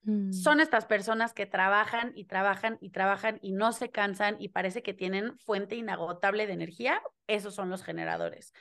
Mm. 0.03 0.33
Son 0.33 0.61
estas 0.61 0.87
personas 0.87 1.33
que 1.33 1.47
trabajan 1.47 2.13
y 2.15 2.25
trabajan 2.25 2.79
y 2.81 2.91
trabajan 2.91 3.39
y 3.43 3.53
no 3.53 3.73
se 3.73 3.91
cansan 3.91 4.37
y 4.39 4.49
parece 4.49 4.83
que 4.83 4.95
tienen 4.95 5.39
fuente 5.39 5.77
inagotable 5.77 6.47
de 6.47 6.53
energía. 6.53 7.03
Esos 7.27 7.55
son 7.55 7.71
los 7.71 7.83
generadores. 7.83 8.53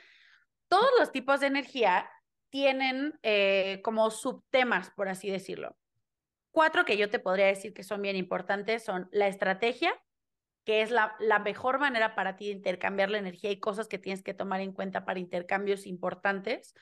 Todos 0.68 0.90
los 0.98 1.12
tipos 1.12 1.40
de 1.40 1.48
energía 1.48 2.08
tienen 2.52 3.18
eh, 3.22 3.80
como 3.82 4.10
subtemas, 4.10 4.90
por 4.90 5.08
así 5.08 5.30
decirlo. 5.30 5.74
Cuatro 6.50 6.84
que 6.84 6.98
yo 6.98 7.08
te 7.08 7.18
podría 7.18 7.46
decir 7.46 7.72
que 7.72 7.82
son 7.82 8.02
bien 8.02 8.14
importantes 8.14 8.84
son 8.84 9.08
la 9.10 9.26
estrategia, 9.26 9.98
que 10.66 10.82
es 10.82 10.90
la, 10.90 11.16
la 11.18 11.38
mejor 11.38 11.78
manera 11.78 12.14
para 12.14 12.36
ti 12.36 12.48
de 12.48 12.52
intercambiar 12.52 13.08
la 13.08 13.16
energía 13.16 13.50
y 13.50 13.58
cosas 13.58 13.88
que 13.88 13.98
tienes 13.98 14.22
que 14.22 14.34
tomar 14.34 14.60
en 14.60 14.72
cuenta 14.72 15.06
para 15.06 15.18
intercambios 15.18 15.86
importantes. 15.86 16.74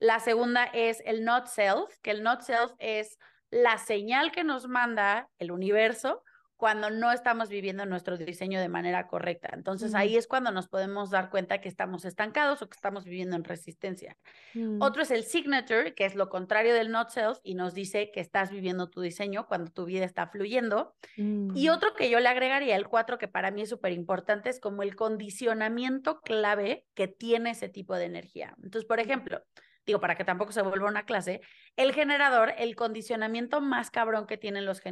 La 0.00 0.18
segunda 0.18 0.64
es 0.64 1.00
el 1.06 1.24
not 1.24 1.46
self, 1.46 1.96
que 2.02 2.10
el 2.10 2.24
not 2.24 2.40
self 2.40 2.72
es 2.80 3.16
la 3.50 3.78
señal 3.78 4.32
que 4.32 4.42
nos 4.42 4.66
manda 4.66 5.30
el 5.38 5.52
universo 5.52 6.24
cuando 6.56 6.90
no 6.90 7.12
estamos 7.12 7.48
viviendo 7.48 7.84
nuestro 7.86 8.16
diseño 8.16 8.60
de 8.60 8.68
manera 8.68 9.06
correcta. 9.06 9.50
Entonces 9.52 9.94
ahí 9.94 10.16
es 10.16 10.26
cuando 10.26 10.50
nos 10.50 10.68
podemos 10.68 11.10
dar 11.10 11.30
cuenta 11.30 11.60
que 11.60 11.68
estamos 11.68 12.04
estancados 12.04 12.62
o 12.62 12.68
que 12.68 12.76
estamos 12.76 13.04
viviendo 13.04 13.36
en 13.36 13.44
resistencia. 13.44 14.16
Mm. 14.54 14.80
Otro 14.80 15.02
es 15.02 15.10
el 15.10 15.24
signature, 15.24 15.94
que 15.94 16.04
es 16.04 16.14
lo 16.14 16.28
contrario 16.28 16.74
del 16.74 16.90
not 16.90 17.10
self 17.10 17.38
y 17.42 17.54
nos 17.54 17.74
dice 17.74 18.10
que 18.12 18.20
estás 18.20 18.50
viviendo 18.50 18.88
tu 18.88 19.00
diseño 19.00 19.46
cuando 19.46 19.70
tu 19.70 19.84
vida 19.84 20.04
está 20.04 20.28
fluyendo. 20.28 20.94
Y 21.16 21.22
mm. 21.68 21.70
otro 21.70 21.94
que 21.94 22.08
yo 22.08 22.20
le 22.20 22.28
agregaría, 22.28 22.76
el 22.76 22.88
cuatro, 22.88 23.18
que 23.18 23.28
para 23.28 23.50
mí 23.50 23.62
es 23.62 23.68
súper 23.68 23.92
importante, 23.92 24.48
es 24.48 24.60
como 24.60 24.82
el 24.82 24.94
condicionamiento 24.96 26.20
clave 26.20 26.86
que 26.94 27.08
tiene 27.08 27.50
ese 27.50 27.68
tipo 27.68 27.94
de 27.96 28.04
energía. 28.04 28.54
Entonces, 28.62 28.86
por 28.86 29.00
ejemplo, 29.00 29.42
digo, 29.86 30.00
para 30.00 30.14
que 30.14 30.24
tampoco 30.24 30.52
se 30.52 30.62
vuelva 30.62 30.88
una 30.88 31.04
clase, 31.04 31.40
el 31.76 31.92
generador, 31.92 32.54
el 32.58 32.74
condicionamiento 32.76 33.60
más 33.60 33.90
cabrón 33.90 34.26
que 34.26 34.38
tienen 34.38 34.64
los, 34.64 34.82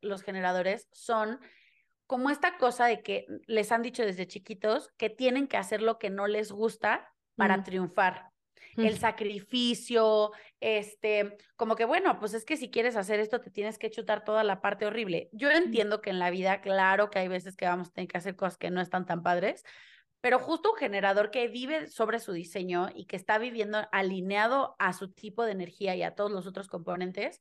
los 0.00 0.22
generadores 0.22 0.88
son 0.92 1.40
como 2.06 2.30
esta 2.30 2.56
cosa 2.56 2.86
de 2.86 3.02
que 3.02 3.26
les 3.46 3.72
han 3.72 3.82
dicho 3.82 4.04
desde 4.04 4.26
chiquitos 4.26 4.90
que 4.96 5.10
tienen 5.10 5.48
que 5.48 5.56
hacer 5.56 5.82
lo 5.82 5.98
que 5.98 6.10
no 6.10 6.26
les 6.26 6.52
gusta 6.52 7.12
para 7.34 7.62
triunfar. 7.62 8.30
El 8.76 8.98
sacrificio, 8.98 10.32
este, 10.60 11.38
como 11.56 11.76
que 11.76 11.86
bueno, 11.86 12.18
pues 12.18 12.34
es 12.34 12.44
que 12.44 12.58
si 12.58 12.70
quieres 12.70 12.96
hacer 12.96 13.20
esto 13.20 13.40
te 13.40 13.50
tienes 13.50 13.78
que 13.78 13.90
chutar 13.90 14.22
toda 14.22 14.44
la 14.44 14.60
parte 14.60 14.84
horrible. 14.84 15.30
Yo 15.32 15.50
entiendo 15.50 16.02
que 16.02 16.10
en 16.10 16.18
la 16.18 16.30
vida, 16.30 16.60
claro 16.60 17.08
que 17.08 17.18
hay 17.18 17.28
veces 17.28 17.56
que 17.56 17.64
vamos 17.64 17.88
a 17.88 17.92
tener 17.92 18.08
que 18.08 18.18
hacer 18.18 18.36
cosas 18.36 18.58
que 18.58 18.70
no 18.70 18.82
están 18.82 19.06
tan 19.06 19.22
padres, 19.22 19.64
pero 20.26 20.40
justo 20.40 20.72
un 20.72 20.76
generador 20.76 21.30
que 21.30 21.46
vive 21.46 21.86
sobre 21.86 22.18
su 22.18 22.32
diseño 22.32 22.88
y 22.92 23.04
que 23.04 23.14
está 23.14 23.38
viviendo 23.38 23.86
alineado 23.92 24.74
a 24.80 24.92
su 24.92 25.12
tipo 25.12 25.44
de 25.44 25.52
energía 25.52 25.94
y 25.94 26.02
a 26.02 26.16
todos 26.16 26.32
los 26.32 26.48
otros 26.48 26.66
componentes, 26.66 27.38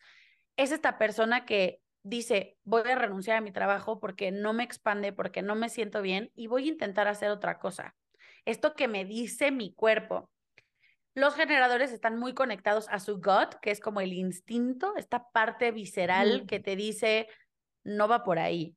es 0.55 0.71
esta 0.71 0.99
persona 0.99 1.47
que 1.47 1.81
dice, 2.03 2.59
voy 2.63 2.83
a 2.87 2.93
renunciar 2.93 3.37
a 3.37 3.41
mi 3.41 3.51
trabajo 3.51 3.99
porque 3.99 4.29
no 4.29 4.53
me 4.53 4.63
expande, 4.63 5.13
porque 5.13 5.41
no 5.41 5.55
me 5.55 5.69
siento 5.69 6.03
bien 6.03 6.29
y 6.35 6.45
voy 6.45 6.65
a 6.65 6.73
intentar 6.73 7.07
hacer 7.07 7.31
otra 7.31 7.57
cosa. 7.57 7.95
Esto 8.45 8.75
que 8.75 8.87
me 8.87 9.03
dice 9.03 9.49
mi 9.49 9.73
cuerpo. 9.73 10.29
Los 11.15 11.33
generadores 11.33 11.91
están 11.91 12.19
muy 12.19 12.35
conectados 12.35 12.87
a 12.89 12.99
su 12.99 13.15
gut, 13.15 13.55
que 13.63 13.71
es 13.71 13.79
como 13.79 13.99
el 13.99 14.13
instinto, 14.13 14.93
esta 14.95 15.27
parte 15.31 15.71
visceral 15.71 16.45
que 16.45 16.59
te 16.59 16.75
dice, 16.75 17.27
no 17.83 18.07
va 18.07 18.23
por 18.23 18.37
ahí, 18.37 18.75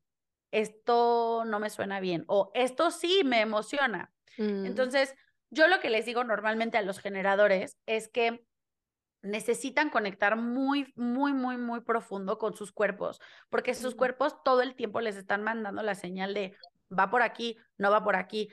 esto 0.51 1.43
no 1.45 1.59
me 1.59 1.69
suena 1.69 1.99
bien 1.99 2.25
o 2.27 2.51
esto 2.53 2.91
sí 2.91 3.21
me 3.23 3.41
emociona. 3.41 4.11
Mm. 4.37 4.65
Entonces, 4.65 5.15
yo 5.49 5.67
lo 5.67 5.79
que 5.79 5.89
les 5.89 6.05
digo 6.05 6.23
normalmente 6.23 6.77
a 6.77 6.81
los 6.81 6.99
generadores 6.99 7.77
es 7.85 8.07
que 8.07 8.45
necesitan 9.21 9.89
conectar 9.89 10.37
muy, 10.37 10.93
muy, 10.95 11.33
muy, 11.33 11.57
muy 11.57 11.81
profundo 11.81 12.37
con 12.37 12.53
sus 12.53 12.71
cuerpos, 12.71 13.19
porque 13.49 13.73
sus 13.73 13.95
cuerpos 13.95 14.43
todo 14.43 14.61
el 14.61 14.75
tiempo 14.75 15.01
les 15.01 15.17
están 15.17 15.43
mandando 15.43 15.81
la 15.83 15.95
señal 15.95 16.33
de 16.33 16.55
va 16.97 17.09
por 17.09 17.21
aquí, 17.21 17.57
no 17.77 17.91
va 17.91 18.03
por 18.03 18.15
aquí. 18.15 18.49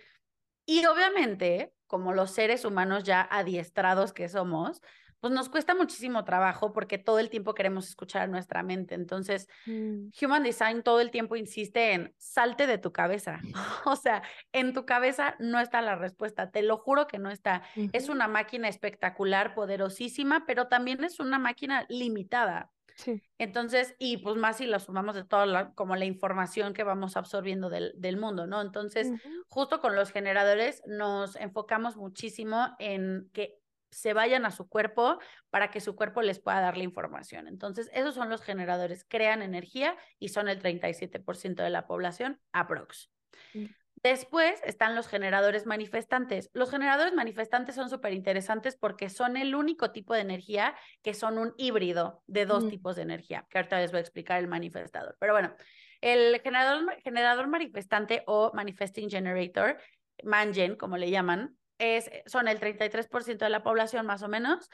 Y 0.64 0.84
obviamente, 0.86 1.72
como 1.86 2.12
los 2.12 2.32
seres 2.32 2.64
humanos 2.64 3.04
ya 3.04 3.22
adiestrados 3.22 4.12
que 4.12 4.28
somos, 4.28 4.80
pues 5.20 5.32
nos 5.32 5.48
cuesta 5.48 5.74
muchísimo 5.74 6.24
trabajo 6.24 6.72
porque 6.72 6.98
todo 6.98 7.18
el 7.18 7.30
tiempo 7.30 7.54
queremos 7.54 7.88
escuchar 7.88 8.22
a 8.22 8.26
nuestra 8.26 8.62
mente. 8.62 8.94
Entonces, 8.94 9.48
mm. 9.66 10.08
Human 10.22 10.42
Design 10.42 10.82
todo 10.82 11.00
el 11.00 11.10
tiempo 11.10 11.36
insiste 11.36 11.92
en 11.92 12.14
salte 12.18 12.66
de 12.66 12.78
tu 12.78 12.92
cabeza. 12.92 13.40
o 13.86 13.96
sea, 13.96 14.22
en 14.52 14.72
tu 14.72 14.84
cabeza 14.84 15.36
no 15.38 15.60
está 15.60 15.80
la 15.80 15.96
respuesta, 15.96 16.50
te 16.50 16.62
lo 16.62 16.78
juro 16.78 17.06
que 17.06 17.18
no 17.18 17.30
está. 17.30 17.62
Es 17.92 18.08
una 18.08 18.28
máquina 18.28 18.68
espectacular, 18.68 19.54
poderosísima, 19.54 20.44
pero 20.46 20.68
también 20.68 21.02
es 21.02 21.20
una 21.20 21.38
máquina 21.38 21.86
limitada. 21.88 22.70
Sí. 22.96 23.22
Entonces, 23.36 23.94
y 23.98 24.16
pues 24.18 24.36
más 24.36 24.56
si 24.56 24.66
lo 24.66 24.80
sumamos 24.80 25.14
de 25.14 25.24
toda 25.24 25.44
la, 25.44 25.72
como 25.74 25.96
la 25.96 26.06
información 26.06 26.72
que 26.72 26.82
vamos 26.82 27.16
absorbiendo 27.16 27.68
del, 27.68 27.92
del 27.96 28.16
mundo, 28.16 28.46
¿no? 28.46 28.62
Entonces, 28.62 29.12
justo 29.48 29.80
con 29.80 29.94
los 29.94 30.10
generadores 30.12 30.82
nos 30.86 31.36
enfocamos 31.36 31.96
muchísimo 31.96 32.74
en 32.78 33.28
que 33.34 33.58
se 33.96 34.12
vayan 34.12 34.44
a 34.44 34.50
su 34.50 34.68
cuerpo 34.68 35.18
para 35.48 35.70
que 35.70 35.80
su 35.80 35.96
cuerpo 35.96 36.20
les 36.20 36.38
pueda 36.38 36.60
dar 36.60 36.76
la 36.76 36.84
información. 36.84 37.48
Entonces, 37.48 37.88
esos 37.94 38.14
son 38.14 38.28
los 38.28 38.42
generadores, 38.42 39.06
crean 39.08 39.40
energía 39.40 39.96
y 40.18 40.28
son 40.28 40.48
el 40.48 40.60
37% 40.60 41.62
de 41.62 41.70
la 41.70 41.86
población, 41.86 42.38
aprox. 42.52 43.10
Mm. 43.54 43.64
Después 44.02 44.60
están 44.64 44.94
los 44.94 45.08
generadores 45.08 45.64
manifestantes. 45.64 46.50
Los 46.52 46.70
generadores 46.70 47.14
manifestantes 47.14 47.74
son 47.74 47.88
súper 47.88 48.12
interesantes 48.12 48.76
porque 48.76 49.08
son 49.08 49.38
el 49.38 49.54
único 49.54 49.92
tipo 49.92 50.12
de 50.12 50.20
energía 50.20 50.76
que 51.02 51.14
son 51.14 51.38
un 51.38 51.54
híbrido 51.56 52.22
de 52.26 52.44
dos 52.44 52.64
mm. 52.64 52.68
tipos 52.68 52.96
de 52.96 53.02
energía, 53.02 53.46
que 53.48 53.56
ahorita 53.56 53.80
les 53.80 53.92
voy 53.92 53.98
a 53.98 54.02
explicar 54.02 54.38
el 54.38 54.46
manifestador. 54.46 55.16
Pero 55.18 55.32
bueno, 55.32 55.54
el 56.02 56.38
generador, 56.42 57.00
generador 57.02 57.48
manifestante 57.48 58.24
o 58.26 58.52
manifesting 58.52 59.08
generator, 59.08 59.78
mangen, 60.22 60.76
como 60.76 60.98
le 60.98 61.10
llaman, 61.10 61.56
es, 61.78 62.10
son 62.26 62.48
el 62.48 62.60
33% 62.60 63.38
de 63.38 63.50
la 63.50 63.62
población 63.62 64.06
más 64.06 64.22
o 64.22 64.28
menos, 64.28 64.70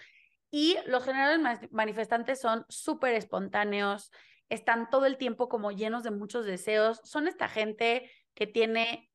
y 0.50 0.76
los 0.86 1.04
generadores 1.04 1.70
manifestantes 1.70 2.40
son 2.40 2.66
súper 2.68 3.14
espontáneos, 3.14 4.10
están 4.50 4.90
todo 4.90 5.06
el 5.06 5.16
tiempo 5.16 5.48
como 5.48 5.72
llenos 5.72 6.02
de 6.02 6.10
muchos 6.10 6.44
deseos, 6.44 7.00
son 7.04 7.26
esta 7.26 7.48
gente 7.48 8.10
que 8.34 8.46
tiene 8.46 9.10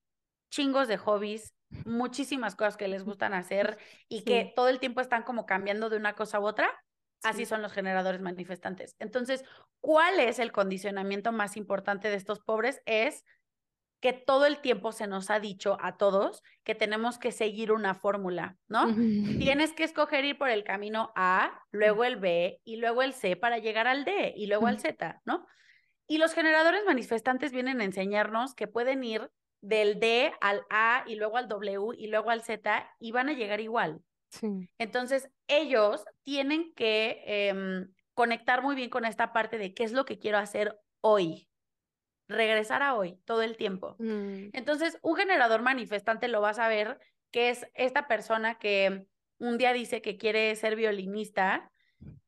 chingos 0.49 0.87
de 0.87 0.97
hobbies, 0.97 1.53
muchísimas 1.85 2.55
cosas 2.55 2.77
que 2.77 2.87
les 2.87 3.03
gustan 3.03 3.33
hacer 3.33 3.77
y 4.07 4.23
que 4.23 4.51
todo 4.55 4.69
el 4.69 4.79
tiempo 4.79 5.01
están 5.01 5.23
como 5.23 5.45
cambiando 5.45 5.89
de 5.89 5.97
una 5.97 6.13
cosa 6.13 6.39
u 6.39 6.45
otra. 6.47 6.69
Así 7.23 7.45
son 7.45 7.61
los 7.61 7.73
generadores 7.73 8.21
manifestantes. 8.21 8.95
Entonces, 8.99 9.43
¿cuál 9.81 10.19
es 10.19 10.39
el 10.39 10.51
condicionamiento 10.51 11.31
más 11.31 11.57
importante 11.57 12.09
de 12.09 12.15
estos 12.15 12.39
pobres? 12.39 12.81
Es 12.85 13.23
que 13.99 14.13
todo 14.13 14.45
el 14.45 14.59
tiempo 14.61 14.91
se 14.91 15.07
nos 15.07 15.29
ha 15.29 15.39
dicho 15.39 15.77
a 15.81 15.97
todos 15.97 16.43
que 16.63 16.75
tenemos 16.75 17.17
que 17.17 17.31
seguir 17.31 17.71
una 17.71 17.95
fórmula, 17.95 18.57
¿no? 18.67 18.93
Tienes 19.39 19.73
que 19.73 19.83
escoger 19.83 20.23
ir 20.25 20.37
por 20.37 20.49
el 20.49 20.63
camino 20.63 21.11
A, 21.15 21.63
luego 21.71 22.03
el 22.03 22.17
B 22.17 22.61
y 22.63 22.77
luego 22.77 23.01
el 23.01 23.13
C 23.13 23.35
para 23.35 23.57
llegar 23.57 23.87
al 23.87 24.05
D 24.05 24.33
y 24.35 24.47
luego 24.47 24.67
al 24.67 24.79
Z, 24.79 25.21
¿no? 25.25 25.47
Y 26.07 26.19
los 26.19 26.33
generadores 26.33 26.83
manifestantes 26.85 27.51
vienen 27.51 27.81
a 27.81 27.85
enseñarnos 27.85 28.53
que 28.53 28.67
pueden 28.67 29.03
ir 29.03 29.29
del 29.61 29.99
D 29.99 30.31
al 30.41 30.63
A 30.69 31.03
y 31.07 31.15
luego 31.15 31.37
al 31.37 31.47
W 31.47 31.95
y 31.97 32.07
luego 32.07 32.29
al 32.29 32.43
Z 32.43 32.87
y 32.99 33.11
van 33.11 33.29
a 33.29 33.33
llegar 33.33 33.59
igual. 33.59 34.01
Entonces, 34.77 35.29
ellos 35.47 36.03
tienen 36.23 36.73
que 36.75 37.23
em, 37.25 37.91
conectar 38.13 38.61
muy 38.61 38.75
bien 38.75 38.89
con 38.89 39.05
esta 39.05 39.33
parte 39.33 39.57
de 39.57 39.73
qué 39.73 39.83
es 39.83 39.91
lo 39.91 40.05
que 40.05 40.19
quiero 40.19 40.37
hacer 40.37 40.77
hoy, 41.01 41.49
regresar 42.27 42.83
a 42.83 42.95
hoy 42.95 43.19
todo 43.25 43.41
el 43.41 43.57
tiempo. 43.57 43.95
Mm. 43.99 44.49
Entonces, 44.53 44.97
un 45.01 45.15
generador 45.15 45.61
manifestante 45.61 46.27
lo 46.27 46.41
vas 46.41 46.59
a 46.59 46.67
ver 46.67 46.99
que 47.31 47.49
es 47.49 47.67
esta 47.73 48.07
persona 48.07 48.57
que 48.57 49.05
un 49.39 49.57
día 49.57 49.73
dice 49.73 50.01
que 50.01 50.17
quiere 50.17 50.55
ser 50.55 50.75
violinista, 50.75 51.71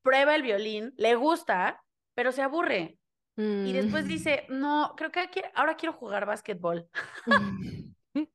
prueba 0.01 0.35
el 0.35 0.43
violín, 0.43 0.93
le 0.97 1.15
gusta, 1.15 1.83
pero 2.13 2.31
se 2.31 2.41
aburre. 2.41 2.97
Y 3.37 3.71
después 3.71 4.03
mm. 4.03 4.07
dice, 4.09 4.45
no, 4.49 4.95
creo 4.97 5.11
que 5.11 5.29
ahora 5.55 5.77
quiero 5.77 5.93
jugar 5.93 6.25
básquetbol. 6.25 6.89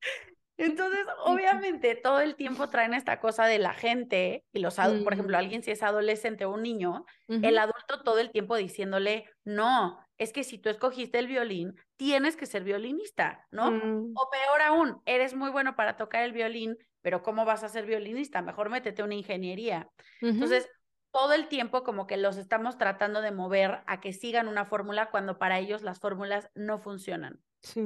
Entonces, 0.57 1.05
obviamente, 1.25 1.95
todo 1.95 2.21
el 2.21 2.35
tiempo 2.35 2.69
traen 2.69 2.93
esta 2.93 3.19
cosa 3.19 3.45
de 3.45 3.59
la 3.59 3.73
gente, 3.73 4.45
y 4.53 4.59
los 4.59 4.79
adultos, 4.79 5.03
por 5.03 5.13
ejemplo, 5.13 5.37
mm. 5.37 5.39
alguien 5.39 5.63
si 5.63 5.71
es 5.71 5.83
adolescente 5.83 6.45
o 6.45 6.53
un 6.53 6.63
niño, 6.63 7.05
el 7.27 7.57
adulto 7.57 8.03
todo 8.03 8.19
el 8.19 8.31
tiempo 8.31 8.55
diciéndole, 8.55 9.25
no, 9.43 9.99
es 10.17 10.31
que 10.31 10.43
si 10.43 10.57
tú 10.57 10.69
escogiste 10.69 11.19
el 11.19 11.27
violín, 11.27 11.75
tienes 11.97 12.35
que 12.35 12.45
ser 12.45 12.63
violinista, 12.63 13.45
¿no? 13.51 13.71
Mm. 13.71 14.13
O 14.15 14.29
peor 14.29 14.61
aún, 14.61 15.01
eres 15.05 15.35
muy 15.35 15.49
bueno 15.49 15.75
para 15.75 15.97
tocar 15.97 16.23
el 16.23 16.31
violín, 16.31 16.77
pero 17.01 17.21
¿cómo 17.21 17.45
vas 17.45 17.63
a 17.63 17.69
ser 17.69 17.85
violinista? 17.85 18.41
Mejor 18.41 18.69
métete 18.69 19.03
una 19.03 19.15
ingeniería. 19.15 19.89
Entonces, 20.21 20.69
todo 21.11 21.33
el 21.33 21.47
tiempo 21.47 21.83
como 21.83 22.07
que 22.07 22.17
los 22.17 22.37
estamos 22.37 22.77
tratando 22.77 23.21
de 23.21 23.31
mover 23.31 23.83
a 23.87 24.01
que 24.01 24.11
sigan 24.11 24.47
una 24.47 24.65
fórmula 24.65 25.11
cuando 25.11 25.37
para 25.37 25.59
ellos 25.59 25.81
las 25.81 25.99
fórmulas 25.99 26.49
no 26.55 26.79
funcionan. 26.79 27.39
Sí, 27.61 27.81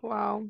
wow. 0.00 0.48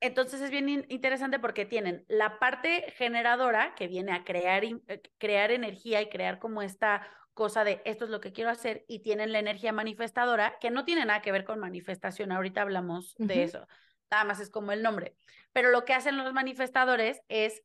Entonces 0.00 0.40
es 0.40 0.50
bien 0.50 0.86
interesante 0.88 1.38
porque 1.38 1.66
tienen 1.66 2.04
la 2.08 2.38
parte 2.38 2.90
generadora 2.96 3.74
que 3.74 3.86
viene 3.86 4.12
a 4.12 4.24
crear, 4.24 4.64
eh, 4.64 5.02
crear 5.18 5.50
energía 5.50 6.00
y 6.00 6.08
crear 6.08 6.38
como 6.38 6.62
esta 6.62 7.06
cosa 7.40 7.64
de 7.64 7.80
esto 7.86 8.04
es 8.04 8.10
lo 8.10 8.20
que 8.20 8.34
quiero 8.34 8.50
hacer 8.50 8.84
y 8.86 8.98
tienen 8.98 9.32
la 9.32 9.38
energía 9.38 9.72
manifestadora 9.72 10.58
que 10.60 10.70
no 10.70 10.84
tiene 10.84 11.06
nada 11.06 11.22
que 11.22 11.32
ver 11.32 11.46
con 11.46 11.58
manifestación. 11.58 12.32
Ahorita 12.32 12.60
hablamos 12.60 13.14
de 13.16 13.44
eso. 13.44 13.66
Nada 14.10 14.24
más 14.24 14.40
es 14.40 14.50
como 14.50 14.72
el 14.72 14.82
nombre. 14.82 15.16
Pero 15.54 15.70
lo 15.70 15.86
que 15.86 15.94
hacen 15.94 16.18
los 16.18 16.34
manifestadores 16.34 17.22
es 17.28 17.62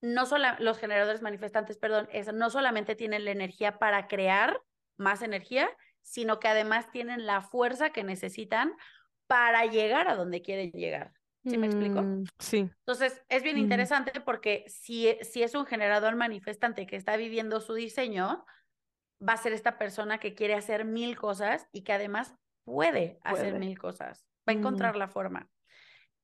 no 0.00 0.24
solo 0.24 0.46
los 0.60 0.78
generadores 0.78 1.20
manifestantes, 1.20 1.78
perdón, 1.78 2.08
es 2.12 2.32
no 2.32 2.48
solamente 2.48 2.94
tienen 2.94 3.24
la 3.24 3.32
energía 3.32 3.80
para 3.80 4.06
crear 4.06 4.62
más 4.96 5.20
energía, 5.22 5.68
sino 6.02 6.38
que 6.38 6.46
además 6.46 6.88
tienen 6.92 7.26
la 7.26 7.40
fuerza 7.40 7.90
que 7.90 8.04
necesitan 8.04 8.72
para 9.26 9.66
llegar 9.66 10.06
a 10.06 10.14
donde 10.14 10.42
quieren 10.42 10.70
llegar. 10.70 11.12
¿Sí 11.44 11.58
me 11.58 11.66
explico? 11.66 12.02
Mm, 12.02 12.24
sí. 12.38 12.70
Entonces, 12.78 13.20
es 13.28 13.42
bien 13.42 13.58
interesante 13.58 14.20
porque 14.20 14.64
si, 14.68 15.18
si 15.22 15.42
es 15.42 15.56
un 15.56 15.66
generador 15.66 16.14
manifestante 16.14 16.86
que 16.86 16.94
está 16.94 17.16
viviendo 17.16 17.60
su 17.60 17.74
diseño, 17.74 18.44
va 19.20 19.34
a 19.34 19.38
ser 19.38 19.52
esta 19.52 19.78
persona 19.78 20.18
que 20.18 20.34
quiere 20.34 20.54
hacer 20.54 20.84
mil 20.84 21.16
cosas 21.16 21.68
y 21.72 21.82
que 21.82 21.92
además 21.92 22.34
puede, 22.64 23.18
hacer 23.22 23.58
mil 23.58 23.78
cosas. 23.78 24.26
Va 24.48 24.52
a 24.52 24.56
encontrar 24.56 24.96
la 24.96 25.08
forma. 25.08 25.48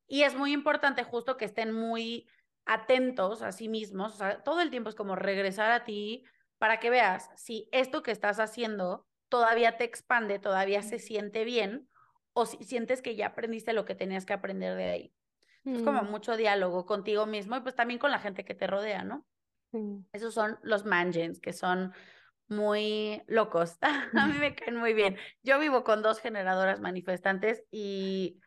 Y 0.07 0.23
es 0.23 0.35
muy 0.35 0.53
importante 0.53 1.05
justo 1.05 1.37
que 1.37 1.45
estén 1.45 1.73
muy 1.73 2.29
atentos 2.67 3.43
a 3.43 3.53
sí 3.53 3.69
mismos. 3.69 4.15
O 4.15 4.17
sea, 4.17 4.43
todo 4.43 4.61
el 4.61 4.71
tiempo 4.71 4.91
es 4.91 4.95
como 4.95 5.17
regresar 5.17 5.71
a 5.71 5.85
ti 5.85 6.25
para 6.59 6.79
que 6.79 6.91
veas 6.91 7.31
si 7.37 7.69
esto 7.73 8.03
que 8.03 8.11
estás 8.11 8.39
haciendo 8.39 9.07
todavía 9.29 9.79
te 9.79 9.85
expande, 9.85 10.39
todavía 10.39 10.83
se 10.83 10.99
siente 10.99 11.45
bien 11.45 11.89
o 12.35 12.47
si 12.47 12.63
sientes 12.65 13.03
que 13.03 13.17
ya 13.17 13.29
aprendiste 13.29 13.73
lo 13.73 13.85
que 13.85 13.95
tenías 13.95 14.27
que 14.27 14.33
aprender 14.33 14.77
de 14.77 14.91
ahí. 14.91 15.15
Es 15.65 15.83
como 15.83 16.03
mm. 16.03 16.11
mucho 16.11 16.37
diálogo 16.37 16.87
contigo 16.87 17.25
mismo 17.25 17.57
y 17.57 17.61
pues 17.61 17.75
también 17.75 18.01
con 18.01 18.11
la 18.11 18.19
gente 18.19 18.45
que 18.45 18.55
te 18.55 18.67
rodea, 18.67 19.05
¿no? 19.05 19.25
Esos 20.13 20.35
son 20.35 20.59
los 20.63 20.85
mangens, 20.85 21.41
que 21.41 21.53
son 21.53 21.95
muy 22.53 23.23
locos. 23.27 23.79
a 24.17 24.27
mí 24.27 24.39
me 24.39 24.55
caen 24.55 24.77
muy 24.77 24.95
bien. 24.95 25.17
Yo 25.43 25.59
vivo 25.59 25.85
con 25.85 26.03
dos 26.03 26.21
generadoras 26.21 26.81
manifestantes 26.81 27.65
y 27.71 28.39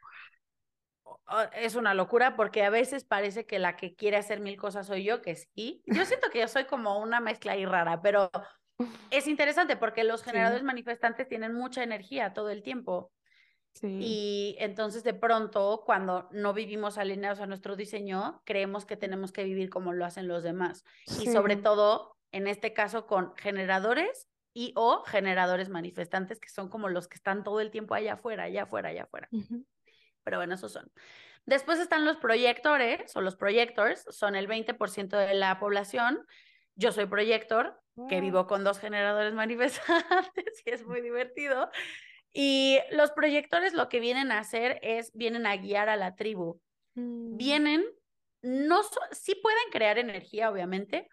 es 1.53 1.75
una 1.75 1.93
locura 1.93 2.35
porque 2.35 2.63
a 2.63 2.69
veces 2.69 3.03
parece 3.03 3.45
que 3.45 3.59
la 3.59 3.75
que 3.75 3.95
quiere 3.95 4.17
hacer 4.17 4.39
mil 4.39 4.57
cosas 4.57 4.87
soy 4.87 5.03
yo, 5.03 5.21
que 5.21 5.35
sí. 5.35 5.83
Yo 5.85 6.05
siento 6.05 6.29
que 6.29 6.39
yo 6.39 6.47
soy 6.47 6.65
como 6.65 6.99
una 6.99 7.19
mezcla 7.19 7.53
ahí 7.53 7.65
rara, 7.65 8.01
pero 8.01 8.31
es 9.11 9.27
interesante 9.27 9.75
porque 9.75 10.03
los 10.03 10.23
generadores 10.23 10.63
manifestantes 10.63 11.27
tienen 11.27 11.53
mucha 11.53 11.83
energía 11.83 12.33
todo 12.33 12.49
el 12.49 12.63
tiempo. 12.63 13.11
Y 13.81 14.55
entonces 14.59 15.03
de 15.03 15.13
pronto, 15.13 15.83
cuando 15.85 16.29
no 16.31 16.53
vivimos 16.53 16.97
alineados 16.97 17.41
a 17.41 17.45
nuestro 17.45 17.75
diseño, 17.75 18.41
creemos 18.45 18.85
que 18.85 18.95
tenemos 18.95 19.33
que 19.33 19.43
vivir 19.43 19.69
como 19.69 19.91
lo 19.91 20.05
hacen 20.05 20.29
los 20.29 20.43
demás. 20.43 20.85
Y 21.19 21.27
sobre 21.27 21.57
todo, 21.57 22.14
en 22.31 22.47
este 22.47 22.73
caso, 22.73 23.07
con 23.07 23.35
generadores 23.35 24.27
y 24.53 24.71
o 24.75 25.03
generadores 25.03 25.69
manifestantes, 25.69 26.39
que 26.39 26.49
son 26.49 26.69
como 26.69 26.89
los 26.89 27.07
que 27.07 27.15
están 27.15 27.43
todo 27.43 27.59
el 27.59 27.71
tiempo 27.71 27.93
allá 27.93 28.13
afuera, 28.13 28.43
allá 28.43 28.63
afuera, 28.63 28.89
allá 28.89 29.03
afuera. 29.03 29.29
Pero 30.23 30.37
bueno, 30.37 30.55
esos 30.55 30.71
son. 30.71 30.91
Después 31.45 31.79
están 31.79 32.05
los 32.05 32.17
proyectores 32.17 33.15
o 33.15 33.21
los 33.21 33.35
projectors, 33.35 34.05
son 34.09 34.35
el 34.35 34.47
20% 34.47 35.17
de 35.17 35.33
la 35.35 35.59
población. 35.59 36.25
Yo 36.75 36.91
soy 36.91 37.05
proyector, 37.05 37.79
que 38.09 38.19
vivo 38.19 38.47
con 38.47 38.63
dos 38.63 38.79
generadores 38.79 39.33
manifestantes 39.35 40.63
y 40.65 40.71
es 40.71 40.85
muy 40.85 41.01
divertido. 41.01 41.69
Y 42.33 42.79
los 42.91 43.11
proyectores 43.11 43.73
lo 43.73 43.87
que 43.87 43.99
vienen 43.99 44.31
a 44.31 44.39
hacer 44.39 44.79
es, 44.81 45.11
vienen 45.13 45.45
a 45.45 45.55
guiar 45.55 45.87
a 45.87 45.95
la 45.95 46.15
tribu. 46.15 46.59
Mm. 46.95 47.37
Vienen, 47.37 47.85
no, 48.41 48.81
sí 49.11 49.35
pueden 49.35 49.69
crear 49.71 49.97
energía, 49.97 50.49
obviamente, 50.49 51.07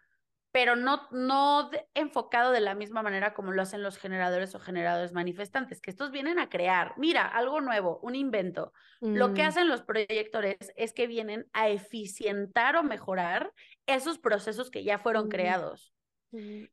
pero 0.52 0.76
no, 0.76 1.08
no 1.10 1.70
enfocado 1.94 2.52
de 2.52 2.60
la 2.60 2.74
misma 2.74 3.02
manera 3.02 3.34
como 3.34 3.52
lo 3.52 3.62
hacen 3.62 3.82
los 3.82 3.98
generadores 3.98 4.54
o 4.54 4.60
generadores 4.60 5.12
manifestantes, 5.12 5.80
que 5.80 5.90
estos 5.90 6.10
vienen 6.10 6.38
a 6.38 6.48
crear, 6.48 6.94
mira, 6.96 7.26
algo 7.26 7.60
nuevo, 7.60 7.98
un 8.02 8.14
invento. 8.14 8.72
Lo 9.00 9.34
que 9.34 9.42
mm. 9.42 9.46
hacen 9.46 9.68
los 9.68 9.82
proyectores 9.82 10.56
es 10.76 10.92
que 10.92 11.06
vienen 11.06 11.48
a 11.52 11.68
eficientar 11.68 12.76
o 12.76 12.84
mejorar 12.84 13.52
esos 13.86 14.18
procesos 14.18 14.70
que 14.70 14.84
ya 14.84 14.98
fueron 14.98 15.28
creados. 15.28 15.92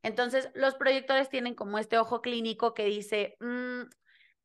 Entonces, 0.04 0.50
los 0.54 0.76
proyectores 0.76 1.28
tienen 1.28 1.54
como 1.54 1.80
este 1.80 1.98
ojo 1.98 2.22
clínico 2.22 2.74
que 2.74 2.86
dice, 2.86 3.36
mm, 3.42 3.84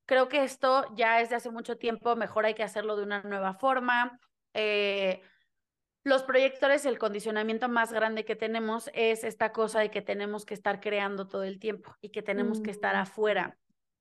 Creo 0.06 0.28
que 0.28 0.44
esto 0.44 0.84
ya 0.94 1.20
es 1.20 1.30
de 1.30 1.36
hace 1.36 1.50
mucho 1.50 1.78
tiempo, 1.78 2.14
mejor 2.14 2.44
hay 2.44 2.54
que 2.54 2.62
hacerlo 2.62 2.96
de 2.96 3.04
una 3.04 3.22
nueva 3.22 3.54
forma. 3.54 4.20
Eh, 4.52 5.22
los 6.04 6.22
proyectores, 6.22 6.84
el 6.84 6.98
condicionamiento 6.98 7.68
más 7.68 7.90
grande 7.90 8.26
que 8.26 8.36
tenemos 8.36 8.90
es 8.92 9.24
esta 9.24 9.52
cosa 9.52 9.80
de 9.80 9.90
que 9.90 10.02
tenemos 10.02 10.44
que 10.44 10.52
estar 10.52 10.80
creando 10.80 11.26
todo 11.28 11.44
el 11.44 11.58
tiempo 11.58 11.96
y 12.02 12.10
que 12.10 12.22
tenemos 12.22 12.60
que 12.60 12.70
estar 12.70 12.94
mm. 12.94 12.98
afuera. 12.98 13.56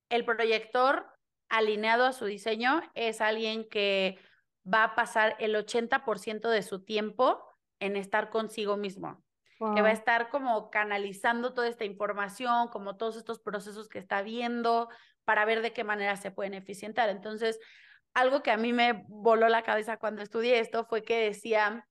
El 0.09 0.25
proyector 0.25 1.07
alineado 1.47 2.05
a 2.05 2.11
su 2.11 2.25
diseño 2.25 2.81
es 2.93 3.21
alguien 3.21 3.67
que 3.69 4.19
va 4.71 4.83
a 4.83 4.95
pasar 4.95 5.37
el 5.39 5.55
80% 5.55 6.49
de 6.49 6.61
su 6.61 6.83
tiempo 6.83 7.41
en 7.79 7.95
estar 7.95 8.29
consigo 8.29 8.75
mismo, 8.75 9.23
que 9.75 9.81
va 9.81 9.89
a 9.89 9.93
estar 9.93 10.29
como 10.29 10.69
canalizando 10.69 11.53
toda 11.53 11.69
esta 11.69 11.85
información, 11.85 12.67
como 12.67 12.97
todos 12.97 13.15
estos 13.15 13.39
procesos 13.39 13.87
que 13.87 13.99
está 13.99 14.21
viendo, 14.21 14.89
para 15.23 15.45
ver 15.45 15.61
de 15.61 15.71
qué 15.71 15.85
manera 15.85 16.17
se 16.17 16.31
pueden 16.31 16.53
eficientar. 16.53 17.09
Entonces, 17.09 17.59
algo 18.13 18.43
que 18.43 18.51
a 18.51 18.57
mí 18.57 18.73
me 18.73 19.05
voló 19.07 19.47
la 19.47 19.63
cabeza 19.63 19.97
cuando 19.97 20.21
estudié 20.21 20.59
esto 20.59 20.85
fue 20.85 21.03
que 21.03 21.17
decía, 21.17 21.87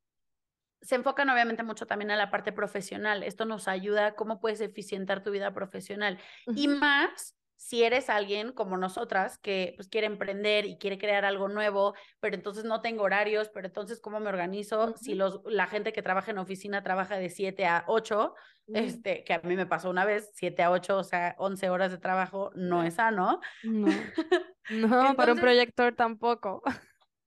se 0.83 0.97
enfocan 0.97 1.31
obviamente 1.31 1.63
mucho 1.63 1.87
también 1.87 2.11
a 2.11 2.17
la 2.17 2.31
parte 2.31 2.53
profesional. 2.53 3.23
Esto 3.23 3.45
nos 3.45 3.69
ayuda 3.69 4.15
cómo 4.15 4.41
puedes 4.41 4.61
eficientar 4.61 5.23
tu 5.23 5.31
vida 5.31 5.55
profesional. 5.55 6.19
Y 6.55 6.69
más 6.69 7.37
si 7.63 7.85
eres 7.85 8.11
alguien 8.11 8.51
como 8.53 8.77
nosotras 8.77 9.39
que 9.39 9.75
pues 9.77 9.89
quiere 9.89 10.09
emprender 10.09 10.67
y 10.67 10.79
quiere 10.79 10.99
crear 10.99 11.25
algo 11.25 11.49
nuevo, 11.49 11.95
pero 12.19 12.35
entonces 12.35 12.65
no 12.65 12.81
tengo 12.81 13.05
horarios, 13.05 13.51
pero 13.55 13.69
entonces 13.69 14.01
¿cómo 14.01 14.19
me 14.19 14.29
organizo? 14.29 14.97
Si 14.97 15.15
los, 15.15 15.41
la 15.45 15.69
gente 15.69 15.93
que 15.93 16.03
trabaja 16.03 16.33
en 16.33 16.39
oficina 16.39 16.83
trabaja 16.83 17.17
de 17.17 17.31
7 17.31 17.65
a 17.67 17.85
8, 17.87 18.35
este, 18.75 19.23
que 19.23 19.35
a 19.35 19.41
mí 19.45 19.55
me 19.55 19.67
pasó 19.67 19.91
una 19.91 20.05
vez, 20.05 20.31
7 20.35 20.61
a 20.65 20.73
8, 20.73 20.99
o 20.99 21.05
sea, 21.05 21.37
11 21.39 21.71
horas 21.71 21.93
de 21.93 21.99
trabajo, 21.99 22.51
no 22.57 22.83
es 22.83 22.95
sano. 22.95 23.41
No, 23.63 23.87
no 24.71 25.15
para 25.15 25.33
un 25.33 25.39
proyector 25.39 25.95
tampoco. 25.95 26.63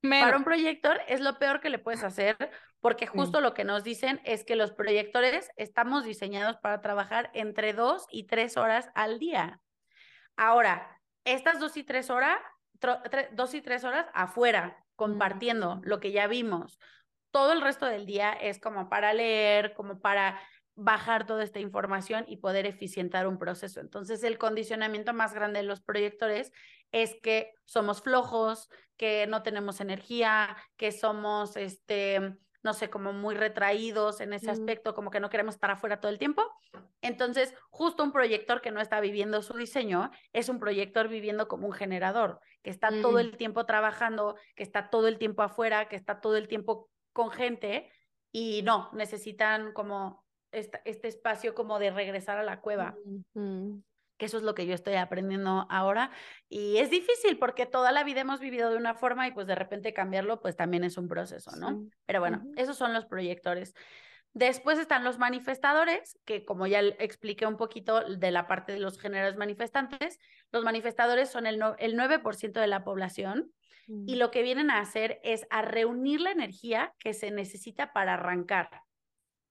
Para 0.09 0.37
un 0.37 0.43
proyector 0.43 0.99
es 1.07 1.21
lo 1.21 1.37
peor 1.37 1.61
que 1.61 1.69
le 1.69 1.79
puedes 1.79 2.03
hacer 2.03 2.37
porque 2.79 3.07
justo 3.07 3.41
lo 3.41 3.53
que 3.53 3.63
nos 3.63 3.83
dicen 3.83 4.21
es 4.25 4.43
que 4.43 4.55
los 4.55 4.71
proyectores 4.71 5.49
estamos 5.55 6.05
diseñados 6.05 6.57
para 6.57 6.81
trabajar 6.81 7.31
entre 7.33 7.73
2 7.73 8.05
y 8.11 8.27
3 8.27 8.57
horas 8.57 8.89
al 8.93 9.17
día. 9.17 9.59
Ahora, 10.37 10.99
estas 11.23 11.59
dos 11.59 11.77
y 11.77 11.83
tres 11.83 12.09
horas, 12.09 12.37
dos 13.31 13.53
y 13.53 13.61
tres 13.61 13.83
horas 13.83 14.05
afuera, 14.13 14.77
compartiendo 14.95 15.81
lo 15.83 15.99
que 15.99 16.11
ya 16.11 16.27
vimos. 16.27 16.79
Todo 17.31 17.53
el 17.53 17.61
resto 17.61 17.85
del 17.85 18.05
día 18.05 18.31
es 18.33 18.59
como 18.59 18.87
para 18.89 19.13
leer, 19.13 19.73
como 19.73 19.99
para 19.99 20.39
bajar 20.75 21.25
toda 21.25 21.43
esta 21.43 21.59
información 21.59 22.25
y 22.27 22.37
poder 22.37 22.65
eficientar 22.65 23.27
un 23.27 23.37
proceso. 23.37 23.79
Entonces, 23.79 24.23
el 24.23 24.37
condicionamiento 24.37 25.13
más 25.13 25.33
grande 25.33 25.59
de 25.59 25.65
los 25.65 25.81
proyectores 25.81 26.51
es 26.91 27.15
que 27.21 27.53
somos 27.63 28.01
flojos, 28.01 28.69
que 28.97 29.27
no 29.27 29.43
tenemos 29.43 29.79
energía, 29.79 30.55
que 30.77 30.91
somos 30.91 31.55
este 31.57 32.37
no 32.65 32.73
sé, 32.73 32.89
como 32.89 33.13
muy 33.13 33.35
retraídos 33.35 34.21
en 34.21 34.33
ese 34.33 34.49
aspecto, 34.49 34.95
como 34.95 35.11
que 35.11 35.19
no 35.19 35.29
queremos 35.29 35.53
estar 35.53 35.69
afuera 35.69 35.99
todo 35.99 36.11
el 36.11 36.17
tiempo. 36.17 36.41
Entonces, 36.99 37.53
justo 37.69 38.03
un 38.03 38.11
proyector 38.11 38.59
que 38.59 38.71
no 38.71 38.81
está 38.81 38.99
viviendo 38.99 39.43
su 39.43 39.53
diseño 39.53 40.09
es 40.33 40.49
un 40.49 40.59
proyector 40.59 41.07
viviendo 41.07 41.47
como 41.47 41.67
un 41.67 41.73
generador, 41.73 42.39
que 42.63 42.71
está 42.71 42.89
todo 43.03 43.19
el 43.19 43.37
tiempo 43.37 43.67
trabajando, 43.67 44.35
que 44.55 44.63
está 44.63 44.89
todo 44.89 45.07
el 45.07 45.19
tiempo 45.19 45.43
afuera, 45.43 45.87
que 45.87 45.95
está 45.95 46.19
todo 46.19 46.37
el 46.37 46.47
tiempo 46.47 46.89
con 47.13 47.29
gente 47.29 47.91
y 48.31 48.63
no, 48.63 48.89
necesitan 48.93 49.71
como 49.71 50.24
este 50.55 51.07
espacio 51.07 51.53
como 51.53 51.79
de 51.79 51.91
regresar 51.91 52.37
a 52.37 52.43
la 52.43 52.61
cueva 52.61 52.95
que 54.17 54.25
eso 54.25 54.37
es 54.37 54.43
lo 54.43 54.55
que 54.55 54.65
yo 54.65 54.73
estoy 54.73 54.95
aprendiendo 54.95 55.67
ahora. 55.69 56.11
Y 56.49 56.77
es 56.77 56.89
difícil 56.89 57.37
porque 57.37 57.65
toda 57.65 57.91
la 57.91 58.03
vida 58.03 58.21
hemos 58.21 58.39
vivido 58.39 58.69
de 58.69 58.77
una 58.77 58.93
forma 58.93 59.27
y 59.27 59.31
pues 59.31 59.47
de 59.47 59.55
repente 59.55 59.93
cambiarlo 59.93 60.39
pues 60.39 60.55
también 60.55 60.83
es 60.83 60.97
un 60.97 61.07
proceso, 61.07 61.51
¿no? 61.57 61.85
Pero 62.05 62.19
bueno, 62.19 62.43
esos 62.55 62.77
son 62.77 62.93
los 62.93 63.05
proyectores. 63.05 63.73
Después 64.33 64.79
están 64.79 65.05
los 65.05 65.17
manifestadores, 65.17 66.19
que 66.25 66.43
como 66.43 66.67
ya 66.67 66.81
expliqué 66.81 67.45
un 67.45 67.55
poquito 67.55 68.03
de 68.03 68.31
la 68.31 68.47
parte 68.47 68.73
de 68.73 68.79
los 68.79 68.99
generadores 68.99 69.37
manifestantes, 69.37 70.19
los 70.51 70.63
manifestadores 70.63 71.29
son 71.29 71.45
el, 71.45 71.61
el 71.79 71.95
9% 71.95 72.51
de 72.59 72.67
la 72.67 72.83
población 72.83 73.51
y 73.87 74.15
lo 74.15 74.31
que 74.31 74.41
vienen 74.41 74.71
a 74.71 74.79
hacer 74.79 75.19
es 75.23 75.45
a 75.51 75.61
reunir 75.61 76.19
la 76.19 76.31
energía 76.31 76.93
que 76.97 77.13
se 77.13 77.29
necesita 77.29 77.93
para 77.93 78.15
arrancar. 78.15 78.81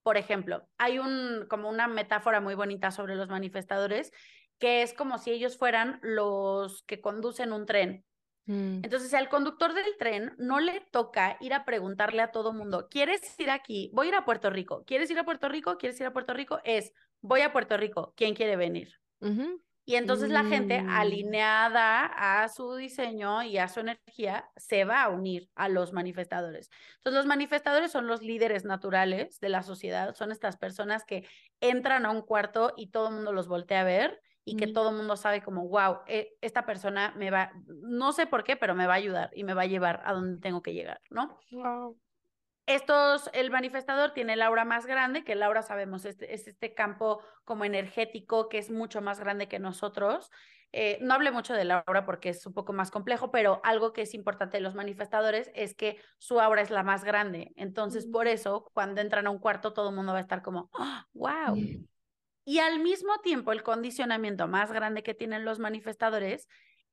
Por 0.04 0.16
ejemplo, 0.18 0.68
hay 0.78 1.00
un, 1.00 1.46
como 1.48 1.68
una 1.68 1.88
metáfora 1.88 2.40
muy 2.40 2.54
bonita 2.54 2.92
sobre 2.92 3.16
los 3.16 3.28
manifestadores 3.28 4.12
que 4.58 4.82
es 4.82 4.94
como 4.94 5.18
si 5.18 5.32
ellos 5.32 5.58
fueran 5.58 5.98
los 6.02 6.84
que 6.84 7.00
conducen 7.00 7.52
un 7.52 7.66
tren. 7.66 8.04
Mm. 8.46 8.84
Entonces, 8.84 9.12
al 9.14 9.28
conductor 9.28 9.72
del 9.72 9.96
tren 9.98 10.34
no 10.38 10.60
le 10.60 10.80
toca 10.92 11.36
ir 11.40 11.54
a 11.54 11.64
preguntarle 11.64 12.22
a 12.22 12.30
todo 12.30 12.52
mundo, 12.52 12.88
¿quieres 12.90 13.38
ir 13.40 13.50
aquí? 13.50 13.90
Voy 13.94 14.06
a 14.06 14.08
ir 14.10 14.14
a 14.14 14.24
Puerto 14.24 14.50
Rico. 14.50 14.84
¿Quieres 14.86 15.10
ir 15.10 15.18
a 15.18 15.24
Puerto 15.24 15.48
Rico? 15.48 15.76
¿Quieres 15.78 15.98
ir 16.00 16.06
a 16.06 16.12
Puerto 16.12 16.34
Rico? 16.34 16.60
Es, 16.64 16.92
voy 17.20 17.40
a 17.40 17.52
Puerto 17.52 17.76
Rico. 17.76 18.12
¿Quién 18.16 18.34
quiere 18.34 18.56
venir? 18.56 18.92
Y 19.86 19.96
entonces 19.96 20.30
la 20.30 20.44
gente 20.44 20.82
mm. 20.82 20.88
alineada 20.88 22.06
a 22.06 22.48
su 22.48 22.74
diseño 22.74 23.42
y 23.42 23.58
a 23.58 23.68
su 23.68 23.80
energía 23.80 24.50
se 24.56 24.84
va 24.84 25.02
a 25.02 25.10
unir 25.10 25.50
a 25.54 25.68
los 25.68 25.92
manifestadores. 25.92 26.70
Entonces 26.96 27.18
los 27.18 27.26
manifestadores 27.26 27.92
son 27.92 28.06
los 28.06 28.22
líderes 28.22 28.64
naturales 28.64 29.38
de 29.40 29.48
la 29.50 29.62
sociedad, 29.62 30.14
son 30.14 30.32
estas 30.32 30.56
personas 30.56 31.04
que 31.04 31.26
entran 31.60 32.06
a 32.06 32.10
un 32.10 32.22
cuarto 32.22 32.72
y 32.76 32.90
todo 32.90 33.08
el 33.08 33.14
mundo 33.14 33.32
los 33.32 33.46
voltea 33.46 33.82
a 33.82 33.84
ver 33.84 34.20
y 34.46 34.56
que 34.56 34.66
todo 34.66 34.90
el 34.90 34.96
mundo 34.96 35.16
sabe 35.16 35.42
como, 35.42 35.68
wow, 35.68 35.98
eh, 36.06 36.36
esta 36.42 36.66
persona 36.66 37.14
me 37.16 37.30
va, 37.30 37.52
no 37.66 38.12
sé 38.12 38.26
por 38.26 38.44
qué, 38.44 38.56
pero 38.56 38.74
me 38.74 38.86
va 38.86 38.94
a 38.94 38.96
ayudar 38.96 39.30
y 39.34 39.42
me 39.42 39.54
va 39.54 39.62
a 39.62 39.66
llevar 39.66 40.02
a 40.04 40.12
donde 40.12 40.38
tengo 40.40 40.62
que 40.62 40.74
llegar, 40.74 41.00
¿no? 41.10 41.38
Wow. 41.50 41.98
Estos, 42.66 43.28
el 43.32 43.50
manifestador 43.50 44.12
tiene 44.12 44.34
el 44.34 44.42
aura 44.42 44.64
más 44.64 44.86
grande, 44.86 45.24
que 45.24 45.32
el 45.32 45.42
aura 45.42 45.62
sabemos 45.62 46.04
es 46.04 46.20
este 46.22 46.74
campo 46.74 47.20
como 47.44 47.64
energético 47.64 48.48
que 48.48 48.58
es 48.58 48.70
mucho 48.70 49.02
más 49.02 49.20
grande 49.20 49.48
que 49.48 49.58
nosotros. 49.58 50.30
Eh, 50.72 50.98
no 51.00 51.14
hablé 51.14 51.30
mucho 51.30 51.54
del 51.54 51.70
aura 51.70 52.04
porque 52.04 52.30
es 52.30 52.44
un 52.46 52.52
poco 52.52 52.72
más 52.72 52.90
complejo, 52.90 53.30
pero 53.30 53.60
algo 53.64 53.92
que 53.92 54.02
es 54.02 54.14
importante 54.14 54.56
de 54.56 54.62
los 54.62 54.74
manifestadores 54.74 55.50
es 55.54 55.74
que 55.74 56.00
su 56.18 56.40
aura 56.40 56.62
es 56.62 56.70
la 56.70 56.82
más 56.82 57.04
grande. 57.04 57.52
Entonces, 57.56 58.06
por 58.06 58.26
eso, 58.26 58.70
cuando 58.74 59.00
entran 59.00 59.26
a 59.26 59.30
un 59.30 59.38
cuarto, 59.38 59.72
todo 59.72 59.90
el 59.90 59.94
mundo 59.94 60.12
va 60.12 60.18
a 60.18 60.22
estar 60.22 60.42
como, 60.42 60.70
wow, 61.12 61.56
y 62.44 62.58
al 62.58 62.80
mismo 62.80 63.18
tiempo, 63.20 63.52
el 63.52 63.62
condicionamiento 63.62 64.48
más 64.48 64.70
grande 64.70 65.02
que 65.02 65.14
tienen 65.14 65.44
los 65.44 65.58
manifestadores 65.58 66.46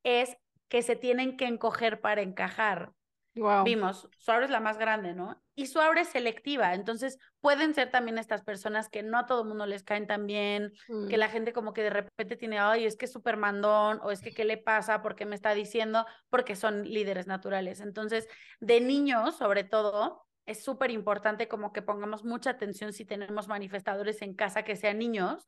es 0.04 0.38
que 0.70 0.82
se 0.82 0.96
tienen 0.96 1.36
que 1.36 1.46
encoger 1.46 2.00
para 2.00 2.22
encajar. 2.22 2.94
Vimos, 3.34 4.10
su 4.18 4.32
aura 4.32 4.46
es 4.46 4.52
la 4.52 4.60
más 4.60 4.78
grande, 4.78 5.14
¿no? 5.14 5.42
Y 5.56 5.68
su 5.68 5.80
aura 5.80 6.02
es 6.02 6.10
selectiva, 6.10 6.74
entonces 6.74 7.18
pueden 7.40 7.74
ser 7.74 7.90
también 7.90 8.18
estas 8.18 8.44
personas 8.44 8.90
que 8.90 9.04
no 9.04 9.18
a 9.18 9.26
todo 9.26 9.46
mundo 9.46 9.66
les 9.66 9.84
caen 9.84 10.06
tan 10.06 10.28
bien, 10.28 10.74
que 10.88 11.16
mm. 11.16 11.20
la 11.20 11.30
gente 11.30 11.54
como 11.54 11.72
que 11.72 11.84
de 11.84 11.92
repente 11.92 12.36
tiene, 12.36 12.60
ay, 12.60 12.86
es 12.86 12.98
que 12.98 13.06
es 13.06 13.12
súper 13.12 13.38
mandón, 13.38 14.00
o 14.04 14.12
es 14.12 14.22
que 14.22 14.32
qué 14.32 14.44
le 14.44 14.58
pasa, 14.58 15.02
porque 15.02 15.26
me 15.26 15.36
está 15.36 15.54
diciendo, 15.54 16.06
porque 16.30 16.56
son 16.56 16.84
líderes 16.84 17.28
naturales. 17.28 17.80
Entonces, 17.80 18.28
de 18.60 18.82
niños, 18.82 19.38
sobre 19.38 19.64
todo, 19.64 20.26
es 20.46 20.64
súper 20.64 20.92
importante 20.92 21.48
como 21.48 21.72
que 21.72 21.82
pongamos 21.82 22.26
mucha 22.26 22.50
atención 22.50 22.92
si 22.92 23.06
tenemos 23.06 23.48
manifestadores 23.48 24.22
en 24.22 24.34
casa 24.34 24.64
que 24.64 24.76
sean 24.76 24.98
niños, 24.98 25.46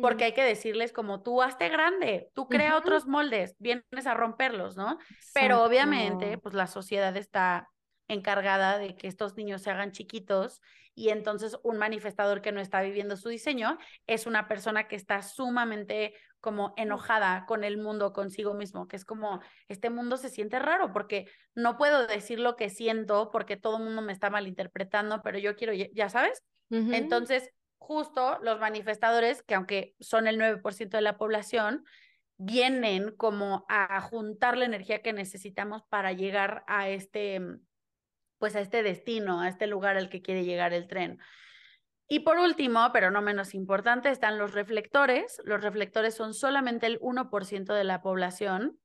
porque 0.00 0.24
hay 0.24 0.32
que 0.32 0.42
decirles 0.42 0.92
como 0.92 1.22
tú 1.22 1.42
hazte 1.42 1.68
grande, 1.68 2.30
tú 2.34 2.48
crea 2.48 2.76
otros 2.76 3.06
moldes, 3.06 3.54
vienes 3.58 4.06
a 4.06 4.14
romperlos, 4.14 4.76
¿no? 4.76 4.98
Pero 5.32 5.62
obviamente, 5.62 6.38
pues 6.38 6.54
la 6.54 6.66
sociedad 6.66 7.16
está 7.16 7.68
encargada 8.08 8.78
de 8.78 8.96
que 8.96 9.08
estos 9.08 9.36
niños 9.36 9.62
se 9.62 9.70
hagan 9.70 9.92
chiquitos 9.92 10.60
y 10.94 11.08
entonces 11.08 11.58
un 11.62 11.78
manifestador 11.78 12.40
que 12.42 12.52
no 12.52 12.60
está 12.60 12.82
viviendo 12.82 13.16
su 13.16 13.28
diseño 13.28 13.78
es 14.06 14.26
una 14.26 14.46
persona 14.46 14.86
que 14.86 14.96
está 14.96 15.22
sumamente 15.22 16.14
como 16.40 16.74
enojada 16.76 17.46
con 17.46 17.64
el 17.64 17.78
mundo, 17.78 18.12
consigo 18.12 18.52
mismo, 18.52 18.86
que 18.86 18.96
es 18.96 19.04
como, 19.04 19.40
este 19.68 19.88
mundo 19.88 20.18
se 20.18 20.28
siente 20.28 20.58
raro 20.58 20.92
porque 20.92 21.26
no 21.54 21.78
puedo 21.78 22.06
decir 22.06 22.38
lo 22.38 22.54
que 22.54 22.68
siento 22.68 23.30
porque 23.32 23.56
todo 23.56 23.78
el 23.78 23.84
mundo 23.84 24.02
me 24.02 24.12
está 24.12 24.28
malinterpretando, 24.28 25.22
pero 25.22 25.38
yo 25.38 25.56
quiero, 25.56 25.72
ya 25.72 26.08
sabes. 26.10 26.42
Entonces, 26.70 27.50
justo 27.84 28.38
los 28.42 28.58
manifestadores, 28.58 29.42
que 29.42 29.54
aunque 29.54 29.94
son 30.00 30.26
el 30.26 30.38
9% 30.38 30.88
de 30.88 31.00
la 31.02 31.18
población, 31.18 31.84
vienen 32.36 33.14
como 33.16 33.66
a 33.68 34.00
juntar 34.00 34.56
la 34.56 34.64
energía 34.64 35.02
que 35.02 35.12
necesitamos 35.12 35.82
para 35.88 36.12
llegar 36.12 36.64
a 36.66 36.88
este, 36.88 37.40
pues 38.38 38.56
a 38.56 38.60
este 38.60 38.82
destino, 38.82 39.40
a 39.40 39.48
este 39.48 39.66
lugar 39.66 39.96
al 39.96 40.08
que 40.08 40.22
quiere 40.22 40.44
llegar 40.44 40.72
el 40.72 40.88
tren. 40.88 41.20
Y 42.08 42.20
por 42.20 42.38
último, 42.38 42.90
pero 42.92 43.10
no 43.10 43.22
menos 43.22 43.54
importante, 43.54 44.10
están 44.10 44.38
los 44.38 44.52
reflectores. 44.52 45.40
Los 45.44 45.62
reflectores 45.62 46.14
son 46.14 46.34
solamente 46.34 46.86
el 46.86 46.98
1% 47.00 47.74
de 47.74 47.84
la 47.84 48.02
población 48.02 48.78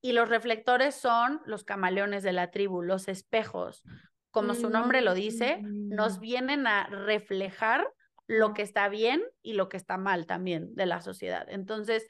y 0.00 0.12
los 0.12 0.28
reflectores 0.28 0.94
son 0.94 1.40
los 1.46 1.64
camaleones 1.64 2.22
de 2.22 2.32
la 2.32 2.50
tribu, 2.50 2.82
los 2.82 3.08
espejos. 3.08 3.82
Como 4.30 4.54
su 4.54 4.70
nombre 4.70 5.02
lo 5.02 5.12
dice, 5.12 5.60
nos 5.62 6.18
mm. 6.18 6.20
vienen 6.20 6.66
a 6.66 6.86
reflejar 6.86 7.86
lo 8.26 8.54
que 8.54 8.62
está 8.62 8.88
bien 8.88 9.22
y 9.42 9.54
lo 9.54 9.68
que 9.68 9.76
está 9.76 9.96
mal 9.96 10.26
también 10.26 10.74
de 10.74 10.86
la 10.86 11.00
sociedad. 11.00 11.46
Entonces, 11.48 12.08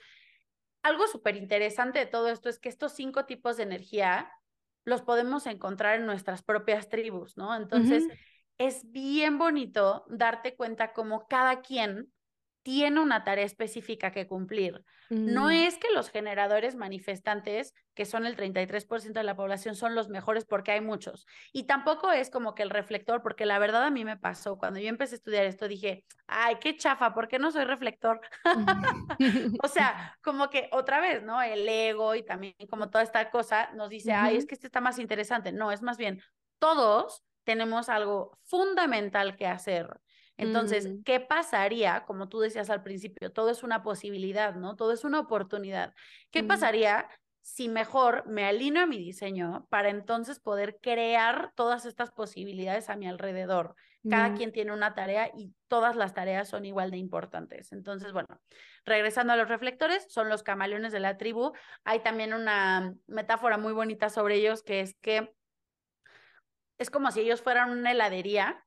algo 0.82 1.06
súper 1.06 1.36
interesante 1.36 1.98
de 1.98 2.06
todo 2.06 2.28
esto 2.28 2.48
es 2.48 2.58
que 2.58 2.68
estos 2.68 2.92
cinco 2.92 3.24
tipos 3.24 3.56
de 3.56 3.62
energía 3.62 4.30
los 4.84 5.02
podemos 5.02 5.46
encontrar 5.46 6.00
en 6.00 6.06
nuestras 6.06 6.42
propias 6.42 6.88
tribus, 6.88 7.36
¿no? 7.36 7.54
Entonces, 7.54 8.04
es 8.58 8.90
bien 8.90 9.38
bonito 9.38 10.04
darte 10.08 10.56
cuenta 10.56 10.92
cómo 10.92 11.26
cada 11.28 11.62
quien 11.62 12.12
tiene 12.62 13.00
una 13.00 13.24
tarea 13.24 13.44
específica 13.44 14.12
que 14.12 14.26
cumplir. 14.26 14.84
No 15.10 15.50
es 15.50 15.76
que 15.76 15.90
los 15.94 16.08
generadores 16.08 16.74
manifestantes, 16.74 17.74
que 17.94 18.06
son 18.06 18.24
el 18.24 18.34
33% 18.34 19.12
de 19.12 19.24
la 19.24 19.36
población, 19.36 19.74
son 19.74 19.94
los 19.94 20.08
mejores 20.08 20.46
porque 20.46 20.72
hay 20.72 20.80
muchos. 20.80 21.26
Y 21.52 21.64
tampoco 21.64 22.12
es 22.12 22.30
como 22.30 22.54
que 22.54 22.62
el 22.62 22.70
reflector, 22.70 23.20
porque 23.20 23.44
la 23.44 23.58
verdad 23.58 23.84
a 23.84 23.90
mí 23.90 24.06
me 24.06 24.16
pasó, 24.16 24.56
cuando 24.56 24.80
yo 24.80 24.88
empecé 24.88 25.16
a 25.16 25.18
estudiar 25.18 25.44
esto, 25.44 25.68
dije, 25.68 26.06
ay, 26.26 26.56
qué 26.60 26.76
chafa, 26.76 27.12
¿por 27.12 27.28
qué 27.28 27.38
no 27.38 27.50
soy 27.50 27.64
reflector? 27.64 28.22
o 29.62 29.68
sea, 29.68 30.16
como 30.22 30.48
que 30.48 30.70
otra 30.72 31.00
vez, 31.00 31.22
¿no? 31.22 31.42
El 31.42 31.68
ego 31.68 32.14
y 32.14 32.24
también 32.24 32.54
como 32.70 32.88
toda 32.88 33.04
esta 33.04 33.30
cosa 33.30 33.70
nos 33.74 33.90
dice, 33.90 34.12
ay, 34.12 34.36
es 34.36 34.46
que 34.46 34.54
este 34.54 34.66
está 34.66 34.80
más 34.80 34.98
interesante. 34.98 35.52
No, 35.52 35.72
es 35.72 35.82
más 35.82 35.98
bien, 35.98 36.22
todos 36.58 37.22
tenemos 37.44 37.88
algo 37.88 38.38
fundamental 38.44 39.36
que 39.36 39.46
hacer 39.46 40.00
entonces, 40.36 40.88
mm. 40.88 41.02
¿qué 41.04 41.20
pasaría? 41.20 42.04
Como 42.04 42.28
tú 42.28 42.40
decías 42.40 42.70
al 42.70 42.82
principio, 42.82 43.32
todo 43.32 43.50
es 43.50 43.62
una 43.62 43.82
posibilidad, 43.82 44.54
¿no? 44.54 44.76
Todo 44.76 44.92
es 44.92 45.04
una 45.04 45.20
oportunidad. 45.20 45.94
¿Qué 46.30 46.42
mm. 46.42 46.46
pasaría 46.46 47.08
si 47.40 47.68
mejor 47.68 48.26
me 48.26 48.44
alineo 48.44 48.84
a 48.84 48.86
mi 48.86 48.98
diseño 48.98 49.66
para 49.68 49.90
entonces 49.90 50.38
poder 50.40 50.78
crear 50.80 51.52
todas 51.54 51.84
estas 51.86 52.10
posibilidades 52.10 52.88
a 52.88 52.96
mi 52.96 53.06
alrededor? 53.06 53.74
Cada 54.08 54.30
mm. 54.30 54.36
quien 54.36 54.52
tiene 54.52 54.72
una 54.72 54.94
tarea 54.94 55.30
y 55.36 55.54
todas 55.68 55.94
las 55.94 56.12
tareas 56.12 56.48
son 56.48 56.64
igual 56.64 56.90
de 56.90 56.96
importantes. 56.96 57.70
Entonces, 57.70 58.12
bueno, 58.12 58.40
regresando 58.84 59.32
a 59.32 59.36
los 59.36 59.48
reflectores, 59.48 60.12
son 60.12 60.28
los 60.28 60.42
camaleones 60.42 60.92
de 60.92 60.98
la 60.98 61.18
tribu. 61.18 61.52
Hay 61.84 62.00
también 62.00 62.34
una 62.34 62.94
metáfora 63.06 63.58
muy 63.58 63.72
bonita 63.72 64.08
sobre 64.08 64.36
ellos 64.36 64.64
que 64.64 64.80
es 64.80 64.96
que 65.00 65.32
es 66.78 66.90
como 66.90 67.12
si 67.12 67.20
ellos 67.20 67.42
fueran 67.42 67.70
una 67.70 67.92
heladería 67.92 68.64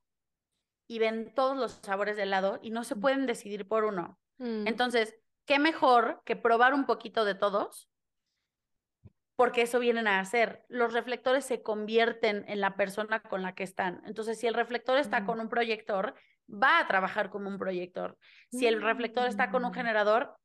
y 0.86 0.98
ven 0.98 1.32
todos 1.34 1.56
los 1.56 1.72
sabores 1.82 2.16
de 2.16 2.24
helado 2.24 2.58
y 2.62 2.70
no 2.70 2.84
se 2.84 2.94
mm. 2.94 3.00
pueden 3.00 3.26
decidir 3.26 3.66
por 3.66 3.84
uno. 3.84 4.18
Mm. 4.38 4.66
Entonces, 4.66 5.16
¿qué 5.44 5.58
mejor 5.58 6.22
que 6.24 6.36
probar 6.36 6.74
un 6.74 6.86
poquito 6.86 7.24
de 7.24 7.34
todos? 7.34 7.90
Porque 9.36 9.62
eso 9.62 9.78
vienen 9.78 10.06
a 10.06 10.20
hacer. 10.20 10.64
Los 10.68 10.92
reflectores 10.92 11.44
se 11.44 11.62
convierten 11.62 12.44
en 12.48 12.60
la 12.60 12.76
persona 12.76 13.20
con 13.20 13.42
la 13.42 13.54
que 13.54 13.64
están. 13.64 14.02
Entonces, 14.06 14.38
si 14.38 14.46
el 14.46 14.54
reflector 14.54 14.98
está 14.98 15.20
mm. 15.20 15.26
con 15.26 15.40
un 15.40 15.48
proyector, 15.48 16.14
va 16.48 16.78
a 16.78 16.86
trabajar 16.86 17.28
como 17.30 17.48
un 17.48 17.58
proyector. 17.58 18.16
Si 18.50 18.66
el 18.66 18.80
reflector 18.80 19.26
está 19.26 19.50
con 19.50 19.64
un 19.64 19.74
generador, 19.74 20.36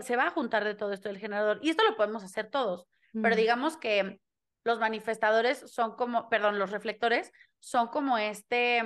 se 0.00 0.16
va 0.16 0.28
a 0.28 0.30
juntar 0.30 0.64
de 0.64 0.74
todo 0.74 0.92
esto 0.92 1.10
el 1.10 1.18
generador. 1.18 1.58
Y 1.62 1.70
esto 1.70 1.84
lo 1.84 1.96
podemos 1.96 2.24
hacer 2.24 2.48
todos. 2.50 2.88
Pero 3.12 3.36
digamos 3.36 3.76
que 3.76 4.20
los 4.64 4.80
manifestadores 4.80 5.58
son 5.70 5.94
como, 5.94 6.28
perdón, 6.28 6.58
los 6.58 6.70
reflectores 6.70 7.32
son 7.60 7.88
como 7.88 8.18
este, 8.18 8.82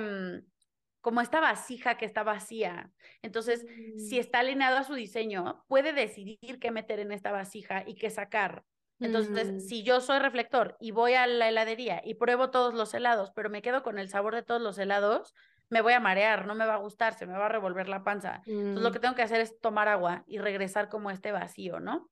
como 1.01 1.21
esta 1.21 1.39
vasija 1.39 1.97
que 1.97 2.05
está 2.05 2.23
vacía. 2.23 2.91
Entonces, 3.21 3.65
si 3.97 4.17
mm. 4.17 4.19
está 4.19 4.39
alineado 4.39 4.77
a 4.77 4.83
su 4.83 4.93
diseño, 4.93 5.65
puede 5.67 5.93
decidir 5.93 6.59
qué 6.59 6.71
meter 6.71 6.99
en 6.99 7.11
esta 7.11 7.31
vasija 7.31 7.83
y 7.85 7.95
qué 7.95 8.09
sacar. 8.09 8.63
Entonces, 8.99 9.51
mm. 9.51 9.59
si 9.59 9.83
yo 9.83 9.99
soy 9.99 10.19
reflector 10.19 10.77
y 10.79 10.91
voy 10.91 11.15
a 11.15 11.25
la 11.25 11.49
heladería 11.49 12.01
y 12.05 12.13
pruebo 12.13 12.51
todos 12.51 12.75
los 12.75 12.93
helados, 12.93 13.31
pero 13.31 13.49
me 13.49 13.63
quedo 13.63 13.81
con 13.81 13.97
el 13.97 14.09
sabor 14.09 14.35
de 14.35 14.43
todos 14.43 14.61
los 14.61 14.77
helados, 14.77 15.33
me 15.69 15.81
voy 15.81 15.93
a 15.93 15.99
marear, 15.99 16.45
no 16.45 16.53
me 16.53 16.65
va 16.65 16.75
a 16.75 16.77
gustar, 16.77 17.15
se 17.15 17.25
me 17.25 17.33
va 17.33 17.47
a 17.47 17.49
revolver 17.49 17.89
la 17.89 18.03
panza. 18.03 18.43
Entonces, 18.45 18.83
lo 18.83 18.89
mm. 18.89 18.93
que 18.93 18.99
tengo 18.99 19.15
que 19.15 19.23
hacer 19.23 19.41
es 19.41 19.59
tomar 19.59 19.87
agua 19.87 20.23
y 20.27 20.37
regresar 20.37 20.87
como 20.89 21.09
este 21.09 21.31
vacío, 21.31 21.79
¿no? 21.79 22.09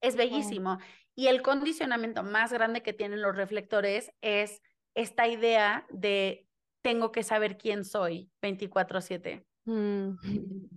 Es 0.00 0.16
bellísimo. 0.16 0.78
Y 1.14 1.28
el 1.28 1.42
condicionamiento 1.42 2.22
más 2.22 2.52
grande 2.52 2.82
que 2.82 2.92
tienen 2.92 3.22
los 3.22 3.36
reflectores 3.36 4.12
es 4.20 4.62
esta 4.94 5.28
idea 5.28 5.86
de 5.90 6.47
tengo 6.88 7.12
que 7.12 7.22
saber 7.22 7.58
quién 7.58 7.84
soy 7.84 8.30
24/7. 8.40 9.44
Mm. 9.66 10.12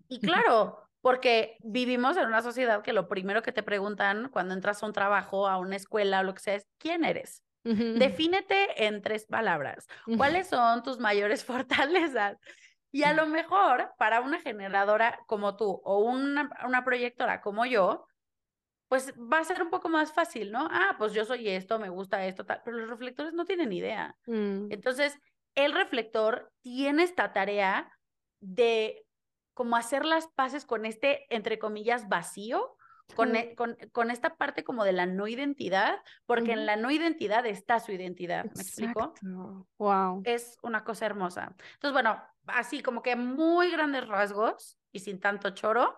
Y 0.09 0.19
claro, 0.43 0.77
porque 0.99 1.55
vivimos 1.63 2.17
en 2.17 2.27
una 2.27 2.41
sociedad 2.41 2.81
que 2.81 2.91
lo 2.91 3.07
primero 3.07 3.41
que 3.41 3.53
te 3.53 3.63
preguntan 3.63 4.27
cuando 4.27 4.53
entras 4.53 4.83
a 4.83 4.87
un 4.87 4.91
trabajo, 4.91 5.47
a 5.47 5.57
una 5.57 5.77
escuela 5.77 6.19
o 6.19 6.23
lo 6.23 6.33
que 6.33 6.41
sea 6.41 6.55
es, 6.55 6.67
¿quién 6.77 7.05
eres? 7.05 7.43
Defínete 7.63 8.85
en 8.87 9.01
tres 9.01 9.25
palabras. 9.25 9.87
¿Cuáles 10.17 10.47
son 10.49 10.83
tus 10.83 10.99
mayores 10.99 11.45
fortalezas? 11.45 12.37
Y 12.91 13.03
a 13.03 13.13
lo 13.13 13.25
mejor 13.25 13.93
para 13.97 14.19
una 14.19 14.41
generadora 14.41 15.17
como 15.27 15.55
tú 15.55 15.81
o 15.85 15.99
una, 15.99 16.49
una 16.65 16.83
proyectora 16.83 17.39
como 17.39 17.65
yo, 17.65 18.05
pues 18.89 19.13
va 19.13 19.39
a 19.39 19.45
ser 19.45 19.63
un 19.63 19.69
poco 19.69 19.87
más 19.87 20.11
fácil, 20.11 20.51
¿no? 20.51 20.67
Ah, 20.69 20.95
pues 20.97 21.13
yo 21.13 21.23
soy 21.23 21.47
esto, 21.47 21.79
me 21.79 21.87
gusta 21.87 22.25
esto, 22.25 22.45
tal, 22.45 22.61
pero 22.65 22.79
los 22.79 22.89
reflectores 22.89 23.31
no 23.31 23.45
tienen 23.45 23.71
idea. 23.71 24.17
Mm. 24.25 24.69
Entonces, 24.69 25.17
el 25.55 25.73
reflector 25.73 26.51
tiene 26.61 27.03
esta 27.03 27.33
tarea 27.33 27.91
de 28.39 29.05
como 29.53 29.75
hacer 29.75 30.05
las 30.05 30.27
paces 30.27 30.65
con 30.65 30.85
este, 30.85 31.25
entre 31.29 31.59
comillas, 31.59 32.07
vacío, 32.07 32.75
con, 33.15 33.35
e, 33.35 33.55
con, 33.55 33.77
con, 33.91 34.09
esta 34.09 34.35
parte 34.35 34.63
como 34.63 34.85
de 34.85 34.93
la 34.93 35.05
no 35.05 35.27
identidad, 35.27 35.97
porque 36.25 36.53
en 36.53 36.65
la 36.65 36.77
no 36.77 36.91
identidad 36.91 37.45
está 37.45 37.79
su 37.79 37.91
identidad, 37.91 38.45
¿me 38.45 38.61
explico? 38.61 39.13
Wow. 39.77 40.21
Es 40.23 40.57
una 40.63 40.83
cosa 40.83 41.05
hermosa. 41.05 41.53
Entonces, 41.73 41.91
bueno, 41.91 42.21
así 42.47 42.81
como 42.81 43.01
que 43.01 43.15
muy 43.15 43.69
grandes 43.69 44.07
rasgos 44.07 44.77
y 44.91 44.99
sin 44.99 45.19
tanto 45.19 45.51
choro, 45.51 45.97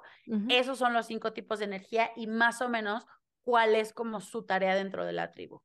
esos 0.49 0.77
son 0.77 0.93
los 0.93 1.05
cinco 1.05 1.33
tipos 1.33 1.59
de 1.59 1.65
energía 1.65 2.11
y 2.15 2.27
más 2.27 2.61
o 2.61 2.69
menos 2.69 3.05
cuál 3.43 3.75
es 3.75 3.93
como 3.93 4.19
su 4.19 4.43
tarea 4.45 4.75
dentro 4.75 5.05
de 5.05 5.13
la 5.13 5.31
tribu. 5.31 5.61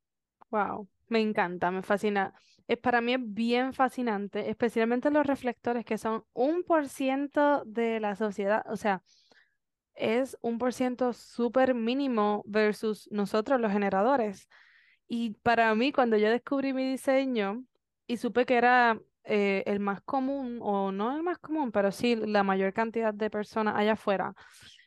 Wow, 0.51 0.87
me 1.07 1.21
encanta, 1.21 1.71
me 1.71 1.81
fascina 1.81 2.33
es, 2.69 2.77
para 2.77 3.01
mí 3.01 3.13
es 3.15 3.19
bien 3.23 3.73
fascinante, 3.73 4.49
especialmente 4.49 5.09
los 5.11 5.25
reflectores 5.25 5.85
que 5.85 5.97
son 5.97 6.23
un 6.33 6.63
por 6.63 6.87
ciento 6.87 7.63
de 7.65 7.99
la 7.99 8.15
sociedad, 8.15 8.63
o 8.69 8.77
sea, 8.77 9.01
es 9.95 10.37
un 10.41 10.59
por 10.59 10.73
ciento 10.73 11.13
súper 11.13 11.73
mínimo 11.73 12.43
versus 12.45 13.09
nosotros 13.11 13.59
los 13.59 13.71
generadores. 13.71 14.47
Y 15.07 15.31
para 15.43 15.73
mí, 15.75 15.91
cuando 15.91 16.17
yo 16.17 16.29
descubrí 16.29 16.73
mi 16.73 16.87
diseño 16.89 17.65
y 18.07 18.17
supe 18.17 18.45
que 18.45 18.57
era 18.57 18.99
eh, 19.23 19.63
el 19.65 19.79
más 19.79 20.01
común, 20.01 20.59
o 20.61 20.91
no 20.91 21.15
el 21.15 21.23
más 21.23 21.39
común, 21.39 21.71
pero 21.71 21.91
sí 21.91 22.15
la 22.15 22.43
mayor 22.43 22.73
cantidad 22.73 23.13
de 23.13 23.29
personas 23.31 23.75
allá 23.77 23.93
afuera, 23.93 24.35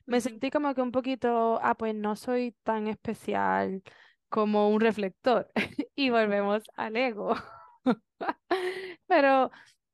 me 0.06 0.20
sentí 0.20 0.50
como 0.50 0.74
que 0.74 0.82
un 0.82 0.92
poquito, 0.92 1.58
ah, 1.62 1.74
pues 1.76 1.94
no 1.94 2.16
soy 2.16 2.54
tan 2.62 2.88
especial 2.88 3.82
como 4.28 4.70
un 4.70 4.80
reflector. 4.80 5.50
y 5.96 6.10
volvemos 6.10 6.62
al 6.76 6.96
ego. 6.96 7.34
Pero 9.06 9.50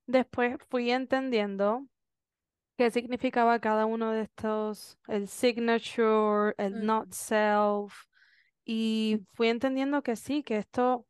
después 0.07 0.57
fui 0.69 0.91
entendiendo 0.91 1.87
qué 2.77 2.91
significaba 2.91 3.59
cada 3.61 3.87
uno 3.87 4.13
de 4.13 4.23
estos, 4.23 4.99
el 5.09 5.29
signature, 5.29 6.55
el 6.59 6.85
not 6.87 7.13
self, 7.13 8.05
y 8.65 9.21
fui 9.35 9.49
entendiendo 9.49 10.03
que 10.03 10.17
sí, 10.17 10.43
que 10.43 10.59
esto, 10.59 11.07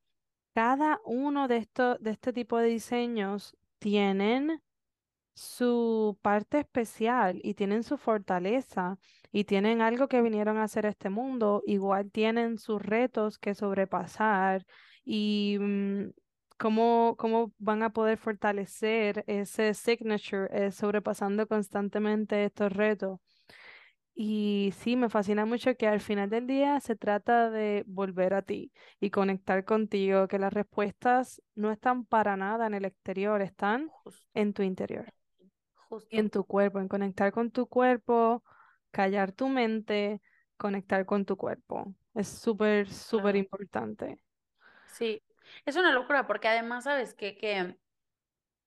cada 0.55 1.01
uno 1.05 1.49
de 1.49 1.59
estos, 1.59 1.99
de 2.01 2.13
este 2.13 2.33
tipo 2.33 2.59
de 2.59 2.69
diseños 2.69 3.57
tienen 3.79 4.63
su 5.35 6.19
parte 6.23 6.61
especial 6.61 7.41
y 7.45 7.55
tienen 7.55 7.85
su 7.85 7.97
fortaleza 7.97 8.99
y 9.31 9.45
tienen 9.45 9.83
algo 9.83 10.09
que 10.09 10.23
vinieron 10.23 10.59
a 10.59 10.65
hacer 10.65 10.87
este 10.87 11.11
mundo, 11.11 11.63
igual 11.67 12.11
tienen 12.11 12.59
sus 12.59 12.83
retos 12.83 13.39
que 13.39 13.55
sobrepasar 13.55 14.67
y 15.05 15.59
mm, 15.61 16.11
cómo, 16.59 17.17
cómo 17.19 17.53
van 17.59 17.83
a 17.83 17.91
poder 17.93 18.19
fortalecer 18.19 19.25
ese 19.27 19.75
signature 19.75 20.49
eh, 20.53 20.71
sobrepasando 20.73 21.47
constantemente 21.49 22.45
estos 22.45 22.73
retos. 22.73 23.21
Y 24.15 24.73
sí, 24.79 24.97
me 24.97 25.09
fascina 25.09 25.47
mucho 25.47 25.77
que 25.77 25.87
al 25.87 26.01
final 26.01 26.29
del 26.31 26.47
día 26.49 26.81
se 26.81 26.97
trata 26.97 27.51
de 27.51 27.85
volver 27.87 28.35
a 28.35 28.43
ti 28.43 28.73
y 29.01 29.11
conectar 29.11 29.65
contigo, 29.65 30.27
que 30.27 30.39
las 30.41 30.53
respuestas 30.53 31.41
no 31.55 31.71
están 31.71 32.05
para 32.05 32.37
nada 32.37 32.67
en 32.67 32.75
el 32.75 32.85
exterior, 32.85 33.41
están 33.43 33.93
Justo, 34.05 34.27
en 34.35 34.53
tu 34.55 34.63
interior 34.63 35.07
justo. 35.89 36.11
en 36.11 36.31
tu 36.31 36.45
cuerpo, 36.45 36.81
en 36.81 36.89
conectar 36.89 37.33
con 37.33 37.51
tu 37.51 37.67
cuerpo, 37.67 38.43
callar 38.91 39.33
tu 39.33 39.49
mente, 39.49 40.21
conectar 40.57 41.07
con 41.07 41.25
tu 41.25 41.37
cuerpo. 41.37 41.95
Es 42.15 42.29
súper, 42.29 42.89
súper 42.89 43.37
importante. 43.37 44.19
Sí, 44.87 45.23
es 45.65 45.77
una 45.77 45.93
locura 45.93 46.27
porque 46.27 46.49
además, 46.49 46.85
¿sabes 46.85 47.15
qué? 47.15 47.37
Que 47.37 47.79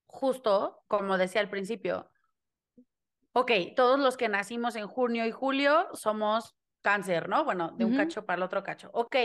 justo, 0.08 0.84
como 0.88 1.18
decía 1.18 1.42
al 1.42 1.50
principio, 1.50 2.12
ok, 3.34 3.52
todos 3.76 4.00
los 4.00 4.18
que 4.18 4.30
nacimos 4.30 4.76
en 4.76 4.88
junio 4.88 5.26
y 5.26 5.32
julio 5.32 5.88
somos 5.94 6.56
cáncer, 6.82 7.30
¿no? 7.30 7.44
Bueno, 7.46 7.72
de 7.78 7.86
un 7.86 7.96
cacho 7.96 8.26
para 8.26 8.38
el 8.38 8.44
otro 8.44 8.64
cacho. 8.64 8.90
Ok, 8.94 9.16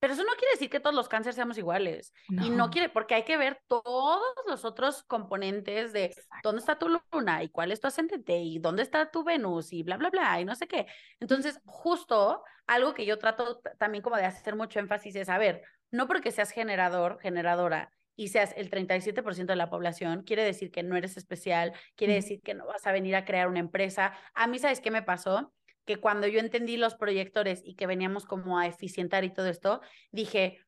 pero 0.00 0.14
eso 0.14 0.24
no 0.24 0.32
quiere 0.32 0.52
decir 0.52 0.70
que 0.70 0.80
todos 0.80 0.96
los 0.96 1.08
cánceres 1.08 1.34
seamos 1.34 1.58
iguales. 1.58 2.12
Y 2.28 2.48
no 2.48 2.70
quiere, 2.70 2.88
porque 2.88 3.14
hay 3.14 3.24
que 3.24 3.36
ver 3.36 3.62
todos 3.66 4.22
los 4.46 4.64
otros 4.64 5.02
componentes 5.04 5.92
de 5.92 6.14
dónde 6.42 6.60
está 6.60 6.78
tu 6.78 6.88
luna 6.88 7.42
y 7.42 7.50
cuál 7.50 7.70
es 7.70 7.80
tu 7.80 7.86
ascendente 7.86 8.38
y 8.38 8.58
dónde 8.58 8.82
está 8.82 9.10
tu 9.10 9.24
Venus 9.24 9.72
y 9.74 9.82
bla, 9.82 9.98
bla, 9.98 10.08
bla, 10.08 10.40
y 10.40 10.46
no 10.46 10.54
sé 10.54 10.66
qué. 10.66 10.86
Entonces, 11.20 11.60
justo 11.66 12.42
algo 12.66 12.94
que 12.94 13.04
yo 13.04 13.18
trato 13.18 13.60
también 13.78 14.02
como 14.02 14.16
de 14.16 14.24
hacer 14.24 14.56
mucho 14.56 14.78
énfasis 14.78 15.16
es, 15.16 15.28
a 15.28 15.36
ver, 15.36 15.62
no 15.90 16.06
porque 16.06 16.30
seas 16.30 16.50
generador, 16.50 17.18
generadora 17.20 17.92
y 18.16 18.28
seas 18.28 18.52
el 18.56 18.70
37% 18.70 19.46
de 19.46 19.56
la 19.56 19.70
población, 19.70 20.22
quiere 20.24 20.44
decir 20.44 20.70
que 20.70 20.82
no 20.82 20.96
eres 20.96 21.16
especial, 21.16 21.72
quiere 21.96 22.14
decir 22.14 22.40
que 22.42 22.54
no 22.54 22.66
vas 22.66 22.86
a 22.86 22.92
venir 22.92 23.16
a 23.16 23.24
crear 23.24 23.48
una 23.48 23.60
empresa. 23.60 24.12
A 24.34 24.46
mí, 24.46 24.58
¿sabes 24.58 24.80
qué 24.80 24.90
me 24.90 25.02
pasó? 25.02 25.52
Que 25.86 25.96
cuando 25.96 26.26
yo 26.26 26.38
entendí 26.38 26.76
los 26.76 26.94
proyectores 26.94 27.62
y 27.64 27.74
que 27.76 27.86
veníamos 27.86 28.26
como 28.26 28.58
a 28.58 28.66
eficientar 28.66 29.24
y 29.24 29.32
todo 29.32 29.46
esto, 29.48 29.80
dije, 30.10 30.58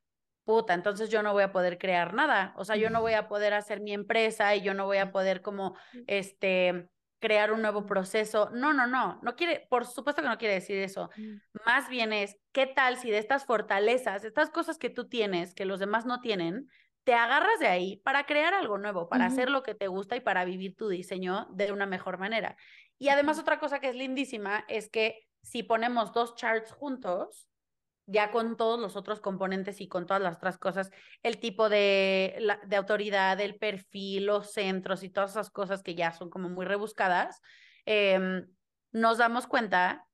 puta, 0.45 0.75
entonces 0.75 1.11
yo 1.11 1.23
no 1.23 1.33
voy 1.33 1.43
a 1.43 1.53
poder 1.53 1.79
crear 1.79 2.15
nada, 2.15 2.55
o 2.57 2.65
sea, 2.65 2.77
yo 2.77 2.91
no 2.91 3.01
voy 3.01 3.13
a 3.13 3.29
poder 3.29 3.55
hacer 3.55 3.81
mi 3.81 3.93
empresa 3.93 4.55
y 4.57 4.63
yo 4.63 4.75
no 4.75 4.87
voy 4.87 4.99
a 4.99 5.13
poder 5.13 5.43
como, 5.43 5.77
este, 6.07 6.89
crear 7.23 7.53
un 7.53 7.63
nuevo 7.63 7.87
proceso. 7.87 8.51
No, 8.53 8.75
no, 8.75 8.87
no, 8.87 9.21
no 9.23 9.37
quiere, 9.37 9.67
por 9.71 9.87
supuesto 9.87 10.21
que 10.21 10.29
no 10.29 10.37
quiere 10.37 10.55
decir 10.55 10.77
eso. 10.79 11.09
Más 11.65 11.89
bien 11.89 12.13
es, 12.13 12.37
¿qué 12.51 12.67
tal 12.67 12.99
si 12.99 13.11
de 13.11 13.19
estas 13.19 13.47
fortalezas, 13.47 14.25
estas 14.25 14.51
cosas 14.51 14.77
que 14.77 14.91
tú 14.91 15.09
tienes, 15.09 15.55
que 15.55 15.65
los 15.65 15.79
demás 15.79 16.05
no 16.05 16.21
tienen, 16.21 16.69
te 17.05 17.15
agarras 17.15 17.61
de 17.61 17.69
ahí 17.69 17.97
para 17.99 18.27
crear 18.27 18.55
algo 18.55 18.77
nuevo, 18.77 19.09
para 19.09 19.27
hacer 19.27 19.51
lo 19.51 19.63
que 19.63 19.75
te 19.75 19.87
gusta 19.87 20.17
y 20.17 20.21
para 20.21 20.45
vivir 20.45 20.77
tu 20.77 20.89
diseño 20.89 21.47
de 21.53 21.71
una 21.71 21.87
mejor 21.87 22.19
manera? 22.19 22.57
Y 22.99 23.09
además 23.09 23.39
otra 23.39 23.61
cosa 23.61 23.79
que 23.79 23.89
es 23.89 23.95
lindísima 23.95 24.65
es 24.69 24.91
que 24.91 25.29
si 25.43 25.63
ponemos 25.63 26.13
dos 26.13 26.35
charts 26.35 26.73
juntos, 26.73 27.49
ya 28.07 28.31
con 28.31 28.57
todos 28.57 28.81
los 28.81 28.97
otros 28.97 29.21
componentes 29.21 29.81
y 29.81 29.89
con 29.89 30.07
todas 30.07 30.23
las 30.23 30.37
otras 30.37 30.59
cosas, 30.59 30.91
el 31.23 31.39
tipo 31.39 31.69
de, 31.69 32.37
la, 32.41 32.59
de 32.67 32.77
autoridad, 32.77 33.41
el 33.41 33.57
perfil, 33.57 34.27
los 34.27 34.53
centros 34.53 35.03
y 35.03 35.11
todas 35.11 35.33
esas 35.33 35.51
cosas 35.51 35.83
que 35.83 35.95
ya 35.95 36.13
son 36.13 36.31
como 36.31 36.49
muy 36.49 36.67
rebuscadas, 36.67 37.41
eh, 37.87 38.45
nos 38.93 39.19
damos 39.19 39.47
cuenta 39.47 40.07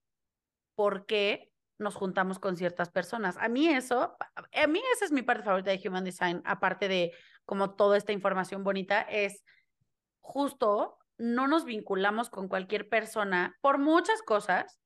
por 0.74 1.06
qué 1.06 1.50
nos 1.78 1.94
juntamos 1.94 2.38
con 2.38 2.56
ciertas 2.56 2.90
personas. 2.90 3.36
A 3.38 3.48
mí 3.48 3.68
eso, 3.68 4.16
a 4.36 4.66
mí 4.66 4.80
esa 4.94 5.04
es 5.04 5.12
mi 5.12 5.22
parte 5.22 5.44
favorita 5.44 5.70
de 5.70 5.88
Human 5.88 6.04
Design, 6.04 6.42
aparte 6.44 6.88
de 6.88 7.12
como 7.44 7.74
toda 7.74 7.96
esta 7.96 8.12
información 8.12 8.64
bonita, 8.64 9.00
es 9.02 9.44
justo 10.20 10.97
no 11.18 11.48
nos 11.48 11.64
vinculamos 11.64 12.30
con 12.30 12.48
cualquier 12.48 12.88
persona 12.88 13.56
por 13.60 13.78
muchas 13.78 14.22
cosas, 14.22 14.78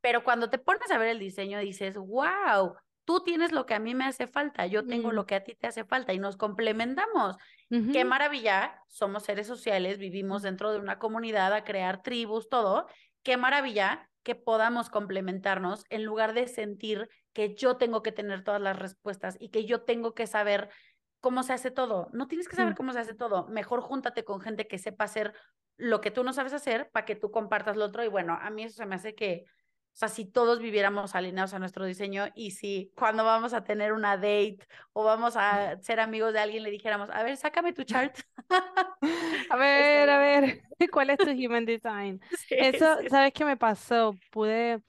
pero 0.00 0.22
cuando 0.24 0.50
te 0.50 0.58
pones 0.58 0.90
a 0.90 0.98
ver 0.98 1.08
el 1.08 1.18
diseño 1.18 1.58
dices, 1.58 1.96
wow, 1.96 2.74
tú 3.04 3.22
tienes 3.24 3.50
lo 3.50 3.66
que 3.66 3.74
a 3.74 3.78
mí 3.80 3.94
me 3.94 4.04
hace 4.04 4.26
falta, 4.26 4.66
yo 4.66 4.86
tengo 4.86 5.10
Mm. 5.10 5.14
lo 5.14 5.26
que 5.26 5.34
a 5.34 5.42
ti 5.42 5.54
te 5.54 5.66
hace 5.66 5.84
falta 5.84 6.12
y 6.12 6.18
nos 6.18 6.36
complementamos. 6.36 7.36
Qué 7.92 8.04
maravilla, 8.04 8.82
somos 8.88 9.24
seres 9.24 9.46
sociales, 9.46 9.98
vivimos 9.98 10.42
dentro 10.42 10.72
de 10.72 10.78
una 10.78 10.98
comunidad 10.98 11.52
a 11.54 11.64
crear 11.64 12.02
tribus, 12.02 12.48
todo. 12.48 12.86
Qué 13.22 13.36
maravilla 13.36 14.08
que 14.22 14.34
podamos 14.34 14.90
complementarnos 14.90 15.84
en 15.88 16.04
lugar 16.04 16.34
de 16.34 16.46
sentir 16.46 17.08
que 17.32 17.54
yo 17.54 17.76
tengo 17.78 18.02
que 18.02 18.12
tener 18.12 18.44
todas 18.44 18.60
las 18.60 18.78
respuestas 18.78 19.36
y 19.40 19.48
que 19.50 19.64
yo 19.64 19.82
tengo 19.82 20.14
que 20.14 20.26
saber 20.26 20.68
cómo 21.20 21.42
se 21.42 21.52
hace 21.52 21.70
todo. 21.70 22.08
No 22.12 22.26
tienes 22.28 22.48
que 22.48 22.56
saber 22.56 22.74
cómo 22.74 22.92
se 22.92 22.98
hace 22.98 23.14
todo. 23.14 23.46
Mejor 23.48 23.80
júntate 23.82 24.24
con 24.24 24.40
gente 24.40 24.66
que 24.66 24.78
sepa 24.78 25.04
hacer 25.04 25.32
lo 25.80 26.00
que 26.00 26.10
tú 26.10 26.24
no 26.24 26.32
sabes 26.32 26.52
hacer 26.52 26.90
para 26.92 27.06
que 27.06 27.16
tú 27.16 27.30
compartas 27.30 27.76
lo 27.76 27.86
otro. 27.86 28.04
Y 28.04 28.08
bueno, 28.08 28.38
a 28.40 28.50
mí 28.50 28.64
eso 28.64 28.76
se 28.76 28.86
me 28.86 28.96
hace 28.96 29.14
que, 29.14 29.44
o 29.46 29.96
sea, 29.96 30.08
si 30.08 30.26
todos 30.26 30.60
viviéramos 30.60 31.14
alineados 31.14 31.54
a 31.54 31.58
nuestro 31.58 31.84
diseño 31.86 32.26
y 32.34 32.52
si 32.52 32.92
cuando 32.96 33.24
vamos 33.24 33.54
a 33.54 33.64
tener 33.64 33.92
una 33.92 34.16
date 34.16 34.58
o 34.92 35.04
vamos 35.04 35.36
a 35.36 35.78
ser 35.82 36.00
amigos 36.00 36.32
de 36.32 36.40
alguien 36.40 36.62
le 36.62 36.70
dijéramos, 36.70 37.10
a 37.10 37.22
ver, 37.22 37.36
sácame 37.36 37.72
tu 37.72 37.84
chart. 37.84 38.16
A 39.48 39.56
ver, 39.56 40.08
a 40.10 40.18
ver, 40.18 40.62
¿cuál 40.92 41.10
es 41.10 41.20
tu 41.20 41.30
human 41.30 41.64
design? 41.64 42.20
Sí, 42.30 42.54
Eso, 42.56 42.86
sí. 42.98 43.08
¿sabes 43.08 43.32
qué 43.34 43.44
me 43.44 43.56
pasó? 43.56 44.20
Pude, 44.30 44.82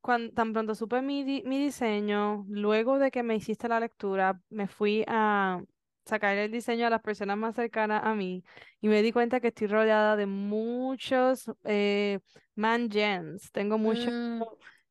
cuando, 0.00 0.32
tan 0.34 0.52
pronto 0.52 0.74
supe 0.74 1.02
mi, 1.02 1.24
mi 1.44 1.58
diseño, 1.64 2.44
luego 2.48 2.98
de 2.98 3.10
que 3.10 3.22
me 3.22 3.36
hiciste 3.36 3.68
la 3.68 3.80
lectura, 3.80 4.40
me 4.50 4.68
fui 4.68 5.04
a 5.08 5.62
sacar 6.06 6.36
el 6.38 6.50
diseño 6.52 6.86
a 6.86 6.90
las 6.90 7.02
personas 7.02 7.36
más 7.38 7.56
cercanas 7.56 8.02
a 8.04 8.14
mí 8.14 8.44
y 8.80 8.88
me 8.88 9.02
di 9.02 9.12
cuenta 9.12 9.40
que 9.40 9.48
estoy 9.48 9.68
rodeada 9.68 10.16
de 10.16 10.26
muchos 10.26 11.50
eh, 11.64 12.20
man 12.56 12.90
gens, 12.90 13.52
tengo 13.52 13.78
muchos 13.78 14.14
Mm, 14.14 14.42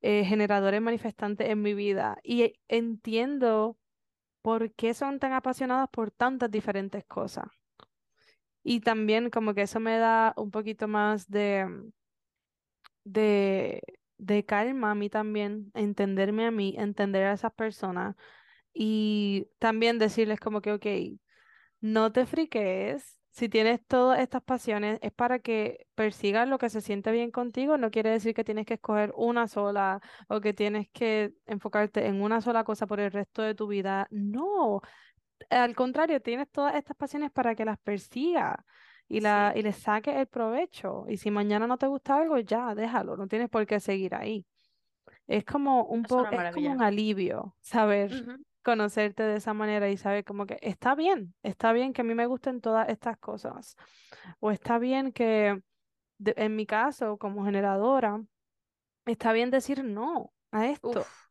eh, 0.02 0.26
generadores 0.26 0.82
manifestantes 0.82 1.50
en 1.50 1.62
mi 1.62 1.74
vida 1.74 2.18
y 2.24 2.54
entiendo 2.68 3.78
por 4.42 4.74
qué 4.74 4.94
son 4.94 5.20
tan 5.20 5.34
apasionados 5.34 5.90
por 5.92 6.12
tantas 6.12 6.52
diferentes 6.52 7.06
cosas. 7.06 7.46
Y 8.64 8.82
también 8.82 9.30
como 9.30 9.54
que 9.54 9.62
eso 9.64 9.80
me 9.80 9.98
da 9.98 10.34
un 10.38 10.52
poquito 10.52 10.88
más 10.88 11.30
de, 11.30 11.68
de, 13.04 13.82
de 14.18 14.46
calma 14.46 14.92
a 14.92 14.96
mí 14.96 15.10
también, 15.10 15.72
entenderme 15.74 16.46
a 16.46 16.52
mí, 16.52 16.76
entender 16.78 17.24
a 17.26 17.34
esas 17.34 17.54
personas 17.54 18.16
y 18.78 19.48
también 19.58 19.98
decirles 19.98 20.40
como 20.40 20.62
que, 20.62 20.74
ok, 20.74 20.86
no 21.80 22.12
te 22.12 22.26
friques. 22.26 23.22
Si 23.32 23.50
tienes 23.50 23.86
todas 23.86 24.20
estas 24.20 24.44
pasiones, 24.44 25.00
es 25.02 25.12
para 25.12 25.40
que 25.40 25.88
persigas 25.96 26.48
lo 26.48 26.58
que 26.58 26.70
se 26.70 26.82
siente 26.82 27.12
bien 27.12 27.32
contigo. 27.32 27.78
No 27.78 27.90
quiere 27.92 28.10
decir 28.10 28.34
que 28.34 28.44
tienes 28.44 28.66
que 28.66 28.76
escoger 28.76 29.14
una 29.16 29.48
sola 29.48 30.02
o 30.28 30.42
que 30.42 30.54
tienes 30.54 30.90
que 30.92 31.34
enfocarte 31.46 32.06
en 32.06 32.22
una 32.22 32.42
sola 32.42 32.64
cosa 32.64 32.86
por 32.86 33.00
el 33.00 33.12
resto 33.12 33.42
de 33.42 33.56
tu 33.56 33.68
vida. 33.68 34.08
No, 34.10 34.82
al 35.50 35.76
contrario, 35.76 36.22
tienes 36.22 36.50
todas 36.50 36.76
estas 36.76 36.98
pasiones 36.98 37.32
para 37.32 37.56
que 37.56 37.66
las 37.66 37.78
persigas 37.80 38.58
y, 39.08 39.22
la, 39.22 39.52
sí, 39.54 39.60
y 39.60 39.64
les 39.64 39.78
saques 39.78 40.16
el 40.16 40.28
provecho. 40.28 41.06
Y 41.08 41.18
si 41.18 41.32
mañana 41.32 41.68
no 41.68 41.78
te 41.78 41.88
gusta 41.88 42.18
algo, 42.18 42.38
ya, 42.40 42.76
déjalo, 42.76 43.16
no 43.16 43.28
tienes 43.28 43.50
por 43.50 43.66
qué 43.66 43.80
seguir 43.80 44.16
ahí. 44.16 44.46
Es 45.28 45.46
como 45.46 45.86
un 45.86 46.02
es 46.02 46.08
po, 46.08 46.18
una 46.20 46.50
es 46.50 46.54
como 46.54 46.72
un 46.72 46.82
alivio 46.82 47.56
saber 47.62 48.12
conocerte 48.66 49.24
de 49.24 49.38
esa 49.38 49.56
manera 49.56 49.90
y 49.92 49.98
saber 49.98 50.26
como 50.26 50.48
que 50.48 50.60
está 50.64 50.96
bien, 50.96 51.36
está 51.44 51.74
bien 51.74 51.94
que 51.94 52.02
a 52.04 52.06
mí 52.06 52.16
me 52.16 52.28
gusten 52.28 52.62
todas 52.62 52.90
estas 52.90 53.18
cosas. 53.20 53.78
O 54.42 54.52
está 54.52 54.80
bien 54.80 55.14
que, 55.14 55.62
de- 56.20 56.36
en 56.38 56.56
mi 56.58 56.66
caso, 56.68 57.18
como 57.20 57.46
generadora, 57.46 58.24
está 59.06 59.34
bien 59.34 59.52
decir 59.52 59.84
no 59.86 60.34
a 60.52 60.68
esto. 60.68 61.08
Uf, 61.08 61.30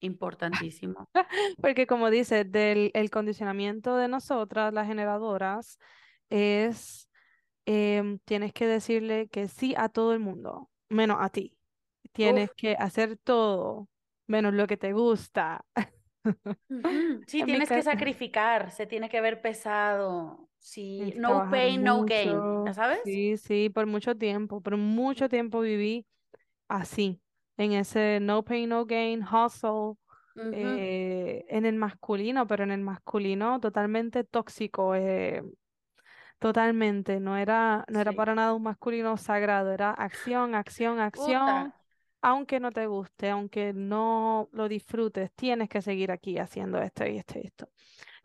importantísimo. 0.00 1.10
Porque 1.60 1.86
como 1.86 2.10
dice, 2.10 2.44
del 2.44 2.90
el 2.94 3.10
condicionamiento 3.10 3.96
de 3.96 4.08
nosotras, 4.08 4.72
las 4.72 4.86
generadoras, 4.86 5.78
es 6.30 7.08
em, 7.66 8.18
tienes 8.20 8.52
que 8.52 8.66
decirle 8.66 9.28
que 9.28 9.48
sí 9.48 9.74
a 9.76 9.88
todo 9.88 10.12
el 10.14 10.20
mundo, 10.20 10.70
menos 10.88 11.18
a 11.20 11.30
ti. 11.30 11.58
Tienes 12.12 12.50
Uf, 12.50 12.56
que 12.56 12.74
hacer 12.74 13.18
todo, 13.18 13.90
menos 14.26 14.54
lo 14.54 14.66
que 14.66 14.76
te 14.78 14.92
gusta. 14.92 15.66
Sí, 17.26 17.42
tienes 17.44 17.70
que 17.70 17.82
sacrificar, 17.82 18.70
se 18.70 18.86
tiene 18.86 19.08
que 19.08 19.20
ver 19.20 19.40
pesado. 19.42 20.48
Sí, 20.58 21.14
no 21.16 21.48
pain, 21.48 21.82
no 21.82 22.04
gain, 22.04 22.48
¿ya 22.64 22.72
mucho. 22.72 22.74
sabes? 22.74 22.98
Sí, 23.04 23.36
sí, 23.36 23.70
por 23.70 23.86
mucho 23.86 24.16
tiempo, 24.16 24.60
por 24.60 24.76
mucho 24.76 25.28
tiempo 25.28 25.60
viví 25.60 26.06
así, 26.68 27.20
en 27.56 27.72
ese 27.72 28.20
no 28.20 28.44
pain, 28.44 28.68
no 28.70 28.86
gain, 28.86 29.22
hustle. 29.22 29.94
Eh, 30.50 31.44
en 31.48 31.66
el 31.66 31.76
masculino, 31.76 32.46
pero 32.46 32.64
en 32.64 32.70
el 32.72 32.80
masculino 32.80 33.60
totalmente 33.60 34.24
tóxico, 34.24 34.94
eh, 34.94 35.42
totalmente, 36.38 37.20
no 37.20 37.36
era, 37.36 37.84
no 37.88 38.00
era 38.00 38.12
para 38.12 38.34
nada 38.34 38.54
un 38.54 38.62
masculino 38.62 39.16
sagrado, 39.16 39.72
era 39.72 39.90
acción, 39.90 40.54
acción, 40.54 40.98
Puta, 40.98 41.04
acción, 41.06 41.74
aunque 42.22 42.60
no 42.60 42.70
te 42.72 42.86
guste, 42.86 43.30
aunque 43.30 43.72
no 43.74 44.48
lo 44.52 44.68
disfrutes, 44.68 45.32
tienes 45.34 45.68
que 45.68 45.82
seguir 45.82 46.10
aquí 46.12 46.38
haciendo 46.38 46.78
esto 46.80 47.06
y 47.06 47.18
esto 47.18 47.38
y 47.38 47.46
esto. 47.46 47.68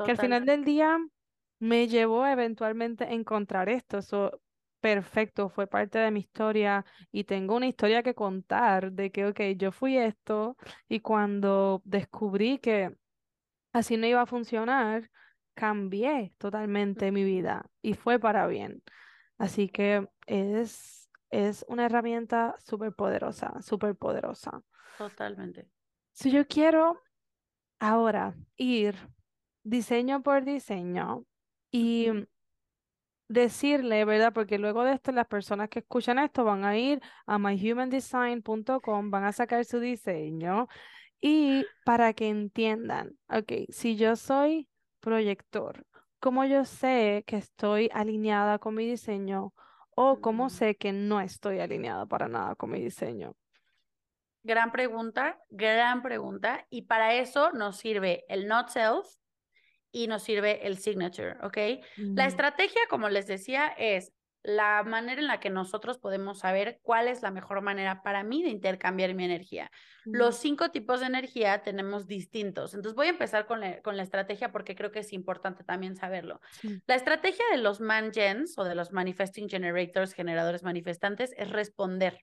que 0.01 0.11
al 0.11 0.17
final 0.17 0.45
del 0.45 0.65
día 0.65 0.97
me 1.59 1.87
llevó 1.87 2.25
eventualmente 2.27 3.05
a 3.05 3.11
encontrar 3.11 3.69
esto. 3.69 3.99
Eso, 3.99 4.41
perfecto, 4.81 5.49
fue 5.49 5.67
parte 5.67 5.99
de 5.99 6.11
mi 6.11 6.19
historia 6.21 6.85
y 7.11 7.23
tengo 7.25 7.55
una 7.55 7.67
historia 7.67 8.03
que 8.03 8.15
contar 8.15 8.91
de 8.93 9.11
que, 9.11 9.25
ok, 9.27 9.41
yo 9.57 9.71
fui 9.71 9.97
esto 9.97 10.57
y 10.89 10.99
cuando 11.01 11.81
descubrí 11.85 12.59
que 12.59 12.97
así 13.73 13.97
no 13.97 14.07
iba 14.07 14.21
a 14.21 14.25
funcionar, 14.25 15.09
cambié 15.55 16.33
totalmente 16.37 17.11
mi 17.11 17.23
vida 17.23 17.69
y 17.81 17.93
fue 17.95 18.19
para 18.19 18.47
bien. 18.47 18.83
Así 19.37 19.69
que 19.69 20.07
es, 20.27 21.02
es 21.33 21.65
una 21.67 21.87
herramienta 21.87 22.55
súper 22.59 22.93
poderosa, 22.93 23.59
súper 23.59 23.95
poderosa. 23.95 24.61
Totalmente. 24.99 25.67
Si 26.11 26.29
yo 26.29 26.47
quiero 26.47 27.01
ahora 27.79 28.35
ir 28.55 28.95
diseño 29.63 30.21
por 30.21 30.45
diseño 30.45 31.25
y 31.71 32.07
decirle, 33.27 34.05
¿verdad? 34.05 34.31
Porque 34.31 34.59
luego 34.59 34.83
de 34.83 34.93
esto 34.93 35.11
las 35.11 35.25
personas 35.25 35.69
que 35.69 35.79
escuchan 35.79 36.19
esto 36.19 36.43
van 36.43 36.65
a 36.65 36.77
ir 36.77 37.01
a 37.25 37.39
myhumandesign.com, 37.39 39.09
van 39.09 39.23
a 39.23 39.31
sacar 39.31 39.65
su 39.65 39.79
diseño 39.79 40.67
y 41.19 41.65
para 41.83 42.13
que 42.13 42.29
entiendan, 42.29 43.17
ok, 43.27 43.69
si 43.69 43.95
yo 43.95 44.15
soy 44.15 44.69
proyector, 44.99 45.83
¿cómo 46.19 46.45
yo 46.45 46.63
sé 46.63 47.23
que 47.25 47.37
estoy 47.37 47.89
alineada 47.91 48.59
con 48.59 48.75
mi 48.75 48.85
diseño 48.85 49.55
o 49.95 50.21
cómo 50.21 50.49
sé 50.49 50.75
que 50.75 50.91
no 50.91 51.21
estoy 51.21 51.59
alineada 51.59 52.05
para 52.05 52.27
nada 52.27 52.55
con 52.55 52.71
mi 52.71 52.81
diseño? 52.81 53.35
Gran 54.43 54.71
pregunta, 54.71 55.39
gran 55.49 56.01
pregunta. 56.01 56.65
Y 56.69 56.83
para 56.83 57.13
eso 57.13 57.51
nos 57.51 57.77
sirve 57.77 58.25
el 58.27 58.47
not 58.47 58.69
self 58.69 59.07
y 59.91 60.07
nos 60.07 60.23
sirve 60.23 60.67
el 60.67 60.77
signature, 60.79 61.37
¿ok? 61.43 61.57
La 61.97 62.25
estrategia, 62.25 62.81
como 62.89 63.09
les 63.09 63.27
decía, 63.27 63.67
es 63.77 64.11
la 64.43 64.83
manera 64.83 65.21
en 65.21 65.27
la 65.27 65.39
que 65.39 65.49
nosotros 65.49 65.97
podemos 65.97 66.39
saber 66.39 66.79
cuál 66.83 67.07
es 67.07 67.21
la 67.21 67.31
mejor 67.31 67.61
manera 67.61 68.03
para 68.03 68.23
mí 68.23 68.43
de 68.43 68.49
intercambiar 68.49 69.13
mi 69.13 69.23
energía. 69.23 69.71
Los 70.03 70.35
cinco 70.35 70.69
tipos 70.69 70.99
de 70.99 71.05
energía 71.05 71.63
tenemos 71.63 72.07
distintos. 72.07 72.73
Entonces 72.73 72.95
voy 72.95 73.07
a 73.07 73.11
empezar 73.11 73.45
con 73.45 73.61
la, 73.61 73.81
con 73.81 73.95
la 73.95 74.03
estrategia 74.03 74.51
porque 74.51 74.75
creo 74.75 74.91
que 74.91 74.99
es 74.99 75.13
importante 75.13 75.63
también 75.63 75.95
saberlo. 75.95 76.41
La 76.87 76.95
estrategia 76.95 77.45
de 77.51 77.57
los 77.57 77.79
mangens 77.79 78.57
o 78.57 78.65
de 78.65 78.75
los 78.75 78.91
manifesting 78.91 79.47
generators, 79.47 80.13
generadores 80.13 80.61
manifestantes, 80.61 81.33
es 81.37 81.49
responder. 81.49 82.19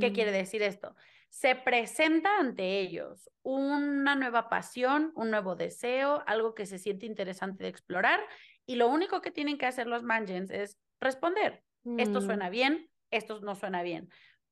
¿Qué 0.00 0.12
quiere 0.12 0.30
decir 0.30 0.62
esto? 0.62 0.94
Se 1.28 1.56
presenta 1.56 2.38
ante 2.38 2.80
ellos 2.80 3.30
una 3.42 4.14
nueva 4.14 4.48
pasión, 4.48 5.12
un 5.16 5.30
nuevo 5.30 5.56
deseo, 5.56 6.22
algo 6.26 6.54
que 6.54 6.66
se 6.66 6.78
siente 6.78 7.06
interesante 7.06 7.64
de 7.64 7.70
explorar 7.70 8.20
y 8.64 8.76
lo 8.76 8.88
único 8.88 9.20
que 9.22 9.32
tienen 9.32 9.58
que 9.58 9.66
hacer 9.66 9.88
los 9.88 10.04
mangens 10.04 10.50
es 10.50 10.78
responder. 11.02 11.64
Esto 11.96 12.20
Mm, 12.20 12.26
suena 12.26 12.48
bien, 12.50 12.90
esto 13.10 13.40
no 13.40 13.54
suena 13.54 13.82
bien. 13.82 14.08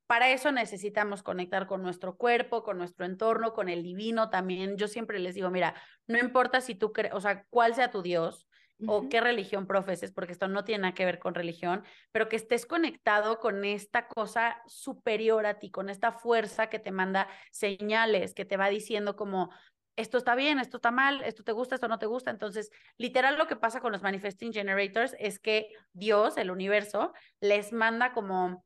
Para 0.06 0.30
eso 0.30 0.50
necesitamos 0.50 1.22
conectar 1.22 1.66
con 1.66 1.82
nuestro 1.82 2.16
cuerpo, 2.16 2.64
con 2.64 2.78
nuestro 2.78 3.06
entorno, 3.06 3.52
con 3.54 3.68
el 3.68 3.82
divino 3.82 4.28
también. 4.28 4.76
Yo 4.76 4.88
siempre 4.88 5.20
les 5.20 5.36
digo, 5.36 5.50
mira, 5.50 5.74
no 6.08 6.18
importa 6.18 6.60
si 6.60 6.74
tú 6.74 6.92
crees, 6.92 7.14
o 7.14 7.20
sea, 7.20 7.44
cuál 7.48 7.74
sea 7.74 7.90
tu 7.90 8.02
Dios 8.02 8.48
o 8.86 9.08
qué 9.08 9.20
religión 9.20 9.66
profeses, 9.66 10.10
porque 10.10 10.32
esto 10.32 10.48
no 10.48 10.64
tiene 10.64 10.82
nada 10.82 10.94
que 10.94 11.04
ver 11.04 11.18
con 11.18 11.34
religión, 11.34 11.84
pero 12.12 12.28
que 12.28 12.36
estés 12.36 12.66
conectado 12.66 13.38
con 13.38 13.64
esta 13.64 14.08
cosa 14.08 14.62
superior 14.66 15.46
a 15.46 15.58
ti, 15.58 15.70
con 15.70 15.90
esta 15.90 16.12
fuerza 16.12 16.68
que 16.70 16.78
te 16.78 16.90
manda 16.90 17.28
señales, 17.52 18.34
que 18.34 18.46
te 18.46 18.56
va 18.56 18.70
diciendo 18.70 19.16
como, 19.16 19.50
esto 19.96 20.18
está 20.18 20.34
bien, 20.34 20.58
esto 20.58 20.78
está 20.78 20.90
mal, 20.90 21.22
esto 21.24 21.44
te 21.44 21.52
gusta, 21.52 21.74
esto 21.74 21.88
no 21.88 21.98
te 21.98 22.06
gusta. 22.06 22.30
Entonces, 22.30 22.70
literal 22.96 23.36
lo 23.36 23.46
que 23.46 23.56
pasa 23.56 23.80
con 23.80 23.92
los 23.92 24.02
manifesting 24.02 24.52
generators 24.52 25.14
es 25.18 25.38
que 25.38 25.68
Dios, 25.92 26.36
el 26.36 26.50
universo, 26.50 27.12
les 27.40 27.72
manda 27.72 28.12
como 28.12 28.64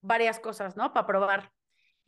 varias 0.00 0.38
cosas, 0.40 0.76
¿no? 0.76 0.92
Para 0.92 1.06
probar. 1.06 1.52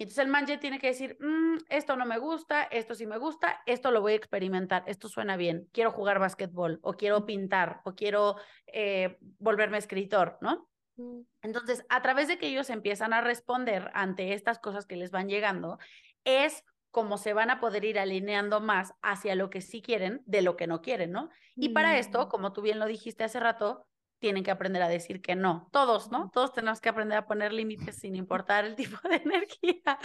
Y 0.01 0.05
entonces 0.05 0.25
el 0.25 0.31
manje 0.31 0.59
tiene 0.59 0.79
que 0.79 0.87
decir, 0.87 1.17
mm, 1.21 1.65
esto 1.71 1.97
no 1.97 2.07
me 2.07 2.19
gusta, 2.19 2.63
esto 2.63 2.95
sí 2.95 3.05
me 3.05 3.19
gusta, 3.19 3.61
esto 3.67 3.91
lo 3.91 4.01
voy 4.01 4.13
a 4.13 4.17
experimentar, 4.17 4.85
esto 4.87 5.09
suena 5.09 5.37
bien, 5.37 5.69
quiero 5.73 5.91
jugar 5.91 6.21
básquetbol, 6.21 6.79
o 6.83 6.93
quiero 6.93 7.27
pintar, 7.27 7.81
o 7.85 7.97
quiero 7.97 8.37
eh, 8.69 9.19
volverme 9.41 9.77
escritor, 9.77 10.39
¿no? 10.41 10.69
mm, 10.97 11.23
Entonces, 11.43 11.85
a 11.89 12.01
través 12.01 12.29
de 12.29 12.39
que 12.39 12.47
ellos 12.47 12.71
empiezan 12.71 13.13
a 13.13 13.23
responder 13.23 13.91
ante 13.93 14.35
estas 14.35 14.61
cosas 14.61 14.87
que 14.87 14.95
les 14.95 15.11
van 15.11 15.29
llegando, 15.29 15.79
es 16.23 16.65
como 16.99 17.17
se 17.17 17.33
van 17.33 17.49
a 17.49 17.61
poder 17.61 17.85
ir 17.85 17.97
alineando 17.97 18.61
más 18.61 18.93
hacia 19.03 19.37
lo 19.37 19.51
que 19.51 19.61
sí 19.61 19.83
quieren 19.83 20.21
de 20.27 20.43
lo 20.43 20.57
que 20.57 20.67
no 20.67 20.83
quieren, 20.83 21.13
¿no? 21.13 21.31
Y 21.55 21.69
para 21.69 21.97
esto, 21.97 22.27
mm, 22.27 22.29
como 22.29 22.53
tú 22.53 22.61
bien 22.61 22.81
lo 22.81 22.87
dijiste 22.87 23.23
hace 23.23 23.39
rato, 23.39 23.87
tienen 24.19 24.43
que 24.43 24.51
aprender 24.51 24.83
a 24.83 24.89
decir 24.89 25.23
que 25.23 25.37
no. 25.37 25.69
Todos, 25.71 26.11
¿no? 26.11 26.29
Todos 26.35 26.53
tenemos 26.53 26.81
que 26.81 26.89
aprender 26.89 27.17
a 27.17 27.29
poner 27.29 27.53
límites 27.53 28.01
sin 28.01 28.17
importar 28.17 28.65
el 28.65 28.75
tipo 28.99 28.99
de 29.09 29.15
energía. 29.15 29.97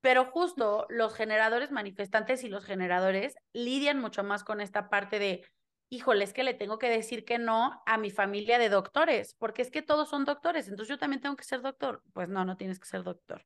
Pero 0.00 0.26
justo 0.26 0.86
los 0.88 1.16
generadores 1.16 1.72
manifestantes 1.72 2.44
y 2.44 2.48
los 2.48 2.64
generadores 2.64 3.34
lidian 3.52 3.98
mucho 3.98 4.22
más 4.22 4.44
con 4.44 4.60
esta 4.60 4.88
parte 4.88 5.18
de, 5.18 5.44
híjole, 5.88 6.22
es 6.22 6.32
que 6.32 6.44
le 6.44 6.54
tengo 6.54 6.78
que 6.78 6.90
decir 6.90 7.24
que 7.24 7.38
no 7.38 7.82
a 7.86 7.98
mi 7.98 8.12
familia 8.12 8.60
de 8.60 8.68
doctores, 8.68 9.34
porque 9.34 9.62
es 9.62 9.72
que 9.72 9.82
todos 9.82 10.08
son 10.08 10.24
doctores, 10.24 10.68
entonces 10.68 10.90
yo 10.90 10.98
también 11.00 11.20
tengo 11.20 11.34
que 11.34 11.42
ser 11.42 11.60
doctor. 11.60 12.04
Pues 12.12 12.28
no, 12.28 12.44
no 12.44 12.56
tienes 12.56 12.78
que 12.78 12.86
ser 12.86 13.02
doctor. 13.02 13.44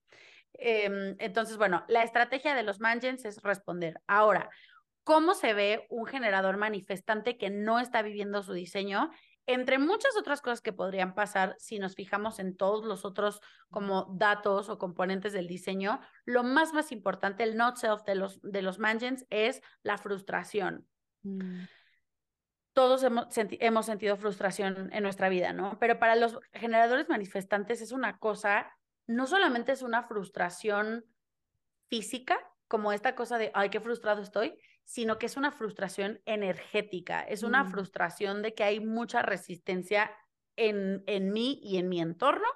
Eh, 0.54 1.16
entonces, 1.18 1.56
bueno, 1.56 1.84
la 1.88 2.02
estrategia 2.02 2.54
de 2.54 2.62
los 2.62 2.80
mangens 2.80 3.24
es 3.24 3.42
responder. 3.42 4.00
Ahora, 4.06 4.50
¿cómo 5.02 5.34
se 5.34 5.52
ve 5.54 5.86
un 5.90 6.06
generador 6.06 6.56
manifestante 6.56 7.36
que 7.36 7.50
no 7.50 7.80
está 7.80 8.02
viviendo 8.02 8.42
su 8.42 8.52
diseño? 8.52 9.10
Entre 9.46 9.78
muchas 9.78 10.16
otras 10.16 10.40
cosas 10.40 10.62
que 10.62 10.72
podrían 10.72 11.14
pasar 11.14 11.54
si 11.58 11.78
nos 11.78 11.94
fijamos 11.94 12.38
en 12.38 12.56
todos 12.56 12.84
los 12.84 13.04
otros 13.04 13.40
como 13.68 14.14
datos 14.16 14.70
o 14.70 14.78
componentes 14.78 15.34
del 15.34 15.46
diseño, 15.46 16.00
lo 16.24 16.42
más 16.42 16.72
más 16.72 16.92
importante, 16.92 17.44
el 17.44 17.56
not 17.56 17.76
self 17.76 18.02
de 18.04 18.14
los, 18.14 18.40
de 18.40 18.62
los 18.62 18.78
mangens 18.78 19.26
es 19.28 19.60
la 19.82 19.98
frustración. 19.98 20.88
mm, 21.24 21.64
Todos 22.72 23.02
hemos, 23.02 23.26
senti 23.34 23.58
hemos 23.60 23.84
sentido 23.84 24.16
frustración 24.16 24.90
en 24.92 25.02
nuestra 25.02 25.28
vida, 25.28 25.52
¿no? 25.52 25.78
Pero 25.78 25.98
para 25.98 26.16
los 26.16 26.38
generadores 26.54 27.10
manifestantes 27.10 27.82
es 27.82 27.92
una 27.92 28.18
cosa, 28.18 28.74
no 29.06 29.26
solamente 29.26 29.72
es 29.72 29.82
una 29.82 30.02
frustración 30.02 31.04
física, 31.88 32.38
como 32.68 32.92
esta 32.92 33.14
cosa 33.14 33.38
de, 33.38 33.50
ay, 33.54 33.70
qué 33.70 33.80
frustrado 33.80 34.22
estoy, 34.22 34.58
sino 34.84 35.18
que 35.18 35.26
es 35.26 35.36
una 35.36 35.52
frustración 35.52 36.20
energética, 36.26 37.22
es 37.22 37.42
una 37.42 37.64
mm, 37.64 37.70
frustración 37.70 38.42
de 38.42 38.54
que 38.54 38.64
hay 38.64 38.80
mucha 38.80 39.22
resistencia 39.22 40.10
en, 40.56 41.02
en 41.06 41.32
mí 41.32 41.60
y 41.62 41.78
en 41.78 41.88
mi 41.88 42.00
entorno. 42.00 42.48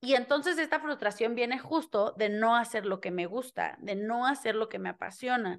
Y 0.00 0.14
entonces 0.14 0.58
esta 0.58 0.80
frustración 0.80 1.34
viene 1.34 1.58
justo 1.58 2.14
de 2.16 2.28
no 2.28 2.56
hacer 2.56 2.86
lo 2.86 3.00
que 3.00 3.10
me 3.10 3.26
gusta, 3.26 3.76
de 3.80 3.96
no 3.96 4.26
hacer 4.26 4.54
lo 4.54 4.68
que 4.68 4.78
me 4.78 4.90
apasiona, 4.90 5.58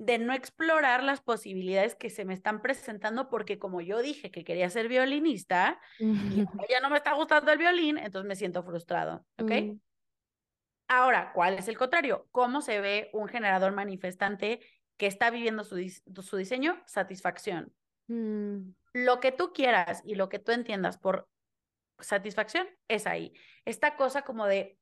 de 0.00 0.18
no 0.18 0.32
explorar 0.32 1.02
las 1.02 1.20
posibilidades 1.20 1.94
que 1.94 2.08
se 2.08 2.24
me 2.24 2.32
están 2.32 2.62
presentando, 2.62 3.28
porque 3.28 3.58
como 3.58 3.82
yo 3.82 4.00
dije 4.00 4.30
que 4.30 4.44
quería 4.44 4.70
ser 4.70 4.88
violinista 4.88 5.78
y 5.98 6.46
ya 6.70 6.80
no 6.80 6.88
me 6.88 6.96
está 6.96 7.12
gustando 7.12 7.52
el 7.52 7.58
violín, 7.58 7.98
entonces 7.98 8.26
me 8.26 8.34
siento 8.34 8.62
frustrado, 8.62 9.26
¿ok? 9.38 9.52
mm, 9.52 9.80
Ahora, 10.88 11.32
¿cuál 11.34 11.58
es 11.58 11.68
el 11.68 11.76
contrario? 11.76 12.28
¿Cómo 12.30 12.62
se 12.62 12.80
ve 12.80 13.10
un 13.12 13.28
generador 13.28 13.72
manifestante 13.72 14.60
que 14.96 15.06
está 15.06 15.30
viviendo 15.30 15.64
su, 15.64 15.76
dis 15.76 16.02
su 16.22 16.36
diseño? 16.38 16.82
Satisfacción. 16.86 17.74
mm, 18.08 18.70
Lo 18.94 19.20
que 19.20 19.32
tú 19.32 19.52
quieras 19.52 20.00
y 20.04 20.14
lo 20.14 20.30
que 20.30 20.38
tú 20.38 20.52
entiendas 20.52 20.96
por 20.96 21.28
satisfacción 21.98 22.66
es 22.88 23.06
ahí. 23.06 23.34
Esta 23.66 23.96
cosa 23.96 24.22
como 24.22 24.46
de, 24.46 24.78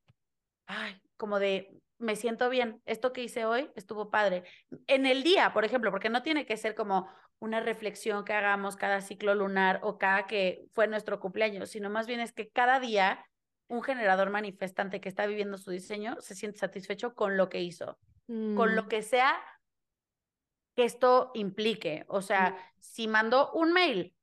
ay, 0.67 1.03
como 1.17 1.41
de, 1.41 1.83
me 1.99 2.17
siento 2.17 2.49
bien, 2.49 2.81
esto 2.87 3.13
que 3.13 3.23
hice 3.23 3.45
hoy 3.45 3.71
estuvo 3.75 4.11
padre. 4.11 4.45
En 4.87 5.07
el 5.07 5.23
día, 5.23 5.53
por 5.53 5.65
ejemplo, 5.65 5.91
porque 5.91 6.09
no 6.09 6.23
tiene 6.23 6.47
que 6.47 6.57
ser 6.57 6.75
como 6.75 7.09
una 7.41 7.61
reflexión 7.61 8.25
que 8.25 8.33
hagamos 8.33 8.77
cada 8.77 9.01
ciclo 9.01 9.35
lunar 9.35 9.81
o 9.83 9.99
cada 9.99 10.27
que 10.27 10.65
fue 10.73 10.89
nuestro 10.89 11.21
cumpleaños, 11.21 11.71
sino 11.71 11.91
más 11.91 12.07
bien 12.07 12.21
es 12.21 12.33
que 12.33 12.49
cada 12.49 12.81
día 12.81 13.25
un 13.69 13.83
generador 13.83 14.31
manifestante 14.31 15.01
que 15.01 15.09
está 15.09 15.27
viviendo 15.27 15.59
su 15.59 15.71
diseño 15.71 16.17
se 16.21 16.35
siente 16.35 16.59
satisfecho 16.59 17.15
con 17.15 17.37
lo 17.37 17.49
que 17.49 17.61
hizo, 17.61 17.99
con 18.27 18.75
lo 18.75 18.85
mm, 18.85 18.89
que 18.89 19.03
sea 19.03 19.37
que 20.75 20.85
esto 20.85 21.33
implique. 21.35 22.05
O 22.09 22.23
sea, 22.23 22.57
si 22.79 23.09
mandó 23.09 23.51
un 23.53 23.73
mail, 23.73 24.15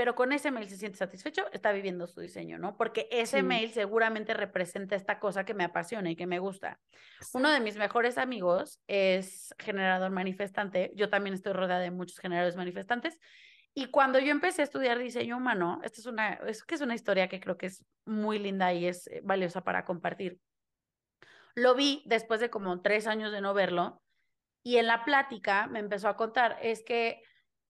pero 0.00 0.14
con 0.14 0.32
ese 0.32 0.50
mail 0.50 0.66
se 0.66 0.78
siente 0.78 0.96
satisfecho, 0.96 1.44
está 1.52 1.72
viviendo 1.72 2.06
su 2.06 2.22
diseño, 2.22 2.56
¿no? 2.56 2.74
Porque 2.74 3.06
ese 3.10 3.40
sí, 3.40 3.42
mail 3.42 3.70
seguramente 3.70 4.32
representa 4.32 4.96
esta 4.96 5.20
cosa 5.20 5.44
que 5.44 5.52
me 5.52 5.62
apasiona 5.62 6.10
y 6.10 6.16
que 6.16 6.26
me 6.26 6.38
gusta. 6.38 6.80
Uno 7.34 7.50
de 7.50 7.60
mis 7.60 7.76
mejores 7.76 8.16
amigos 8.16 8.80
es 8.86 9.54
generador 9.58 10.10
manifestante. 10.10 10.90
Yo 10.94 11.10
también 11.10 11.34
estoy 11.34 11.52
rodeada 11.52 11.82
de 11.82 11.90
muchos 11.90 12.18
generadores 12.18 12.56
manifestantes. 12.56 13.18
Y 13.74 13.90
cuando 13.90 14.18
yo 14.18 14.30
empecé 14.30 14.62
a 14.62 14.64
estudiar 14.64 14.98
diseño 14.98 15.36
humano, 15.36 15.82
esta 15.84 16.00
es 16.00 16.06
una, 16.06 16.32
es 16.46 16.64
que 16.64 16.76
es 16.76 16.80
una 16.80 16.94
historia 16.94 17.28
que 17.28 17.38
creo 17.38 17.58
que 17.58 17.66
es 17.66 17.84
muy 18.06 18.38
linda 18.38 18.72
y 18.72 18.86
es 18.86 19.06
eh, 19.08 19.20
valiosa 19.22 19.64
para 19.64 19.84
compartir. 19.84 20.38
Lo 21.54 21.74
vi 21.74 22.02
después 22.06 22.40
de 22.40 22.48
como 22.48 22.80
tres 22.80 23.06
años 23.06 23.32
de 23.32 23.42
no 23.42 23.52
verlo 23.52 24.00
y 24.62 24.78
en 24.78 24.86
la 24.86 25.04
plática 25.04 25.66
me 25.66 25.78
empezó 25.78 26.08
a 26.08 26.16
contar, 26.16 26.56
es 26.62 26.82
que 26.82 27.20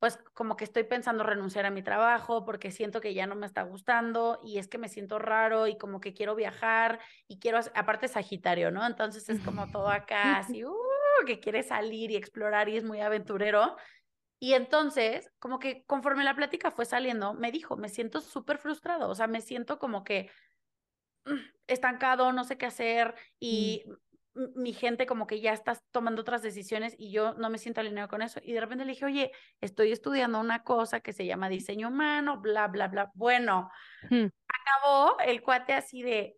pues 0.01 0.19
como 0.33 0.57
que 0.57 0.65
estoy 0.65 0.85
pensando 0.85 1.25
renunciar 1.25 1.67
a 1.67 1.71
mi 1.71 1.83
trabajo 1.83 2.47
porque 2.47 2.71
siento 2.71 3.03
que 3.03 3.13
ya 3.13 3.27
no 3.27 3.35
me 3.37 3.45
está 3.45 3.63
gustando 3.63 4.41
y 4.43 4.57
es 4.59 4.67
que 4.67 4.79
me 4.79 4.89
siento 4.89 5.19
raro 5.19 5.67
y 5.67 5.77
como 5.77 6.01
que 6.01 6.15
quiero 6.15 6.35
viajar 6.35 7.01
y 7.29 7.39
quiero, 7.39 7.61
aparte 7.75 8.09
Sagitario, 8.09 8.71
¿no? 8.71 8.87
Entonces 8.87 9.29
es 9.29 9.41
como 9.41 9.71
todo 9.71 9.89
acá 9.91 10.39
así, 10.39 10.65
uh, 10.65 10.75
que 11.27 11.39
quiere 11.39 11.63
salir 11.63 12.11
y 12.11 12.17
explorar 12.17 12.71
y 12.71 12.79
es 12.79 12.85
muy 12.85 13.01
aventurero. 13.01 13.77
Y 14.39 14.55
entonces, 14.55 15.31
como 15.39 15.59
que 15.59 15.85
conforme 15.85 16.25
la 16.25 16.35
plática 16.35 16.71
fue 16.71 16.87
saliendo, 16.87 17.35
me 17.35 17.53
dijo, 17.53 17.77
me 17.77 17.91
siento 17.91 18.23
súper 18.23 18.57
frustrado, 18.57 19.11
o 19.11 19.15
sea, 19.15 19.27
me 19.27 19.43
siento 19.43 19.79
como 19.79 20.03
que 20.03 20.31
mm, 21.27 21.41
estancado, 21.67 22.33
no 22.33 22.45
sé 22.45 22.57
qué 22.57 22.65
hacer 22.65 23.15
y 23.39 23.85
mi 24.55 24.73
gente 24.73 25.07
como 25.07 25.27
que 25.27 25.41
ya 25.41 25.53
está 25.53 25.79
tomando 25.91 26.23
otras 26.23 26.43
decisiones 26.43 26.95
y 26.99 27.11
yo 27.11 27.35
no 27.35 27.51
me 27.51 27.59
siento 27.59 27.81
alineado 27.81 28.09
con 28.09 28.23
eso. 28.23 28.41
Y 28.43 28.53
de 28.53 28.61
repente 28.61 28.85
le 28.85 28.93
dije, 28.93 29.05
oye, 29.05 29.33
estoy 29.61 29.93
estudiando 29.93 30.41
una 30.41 30.63
cosa 30.63 31.01
que 31.01 31.13
se 31.13 31.27
llama 31.27 31.49
diseño 31.49 31.89
humano, 31.89 32.41
bla, 32.41 32.69
bla, 32.69 32.89
bla. 32.89 33.11
Bueno, 33.15 33.71
hmm. 34.11 34.27
acabó 34.49 35.19
el 35.21 35.43
cuate 35.43 35.75
así 35.75 36.03
de, 36.03 36.37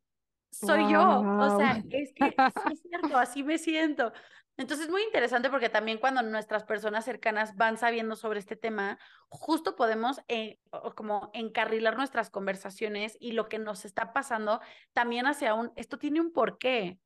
soy 0.50 0.92
yo. 0.92 1.20
O 1.20 1.59
sea, 1.59 1.82
es 1.90 2.12
que 2.14 2.30
sí 2.30 2.72
es 2.72 2.82
cierto, 2.82 3.18
así 3.18 3.42
me 3.42 3.59
siento. 3.59 4.12
Entonces 4.59 4.86
es 4.86 4.92
muy 4.92 5.03
interesante 5.03 5.48
porque 5.48 5.70
también 5.70 5.98
cuando 5.98 6.22
nuestras 6.22 6.64
personas 6.64 7.05
cercanas 7.05 7.57
van 7.57 7.78
sabiendo 7.78 8.16
sobre 8.16 8.38
este 8.38 8.55
tema, 8.55 8.98
justo 9.28 9.76
podemos 9.76 10.20
eh, 10.28 10.59
como 10.94 11.30
encarrilar 11.32 11.96
nuestras 11.96 12.28
conversaciones 12.28 13.16
y 13.18 13.32
lo 13.32 13.48
que 13.48 13.59
nos 13.59 13.86
está 13.86 14.12
pasando 14.12 14.61
también 14.92 15.26
hacia 15.26 15.55
un, 15.55 15.72
esto 15.76 15.98
tiene 15.98 16.20
un 16.20 16.32
porqué. 16.32 16.98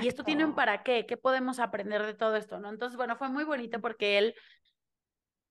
Y 0.00 0.08
esto 0.08 0.24
tiene 0.24 0.44
un 0.44 0.54
para 0.54 0.82
qué, 0.82 1.06
¿qué 1.06 1.16
podemos 1.16 1.58
aprender 1.58 2.04
de 2.04 2.14
todo 2.14 2.36
esto? 2.36 2.58
¿no? 2.58 2.68
Entonces, 2.68 2.96
bueno, 2.96 3.16
fue 3.16 3.28
muy 3.28 3.44
bonito 3.44 3.80
porque 3.80 4.18
él 4.18 4.34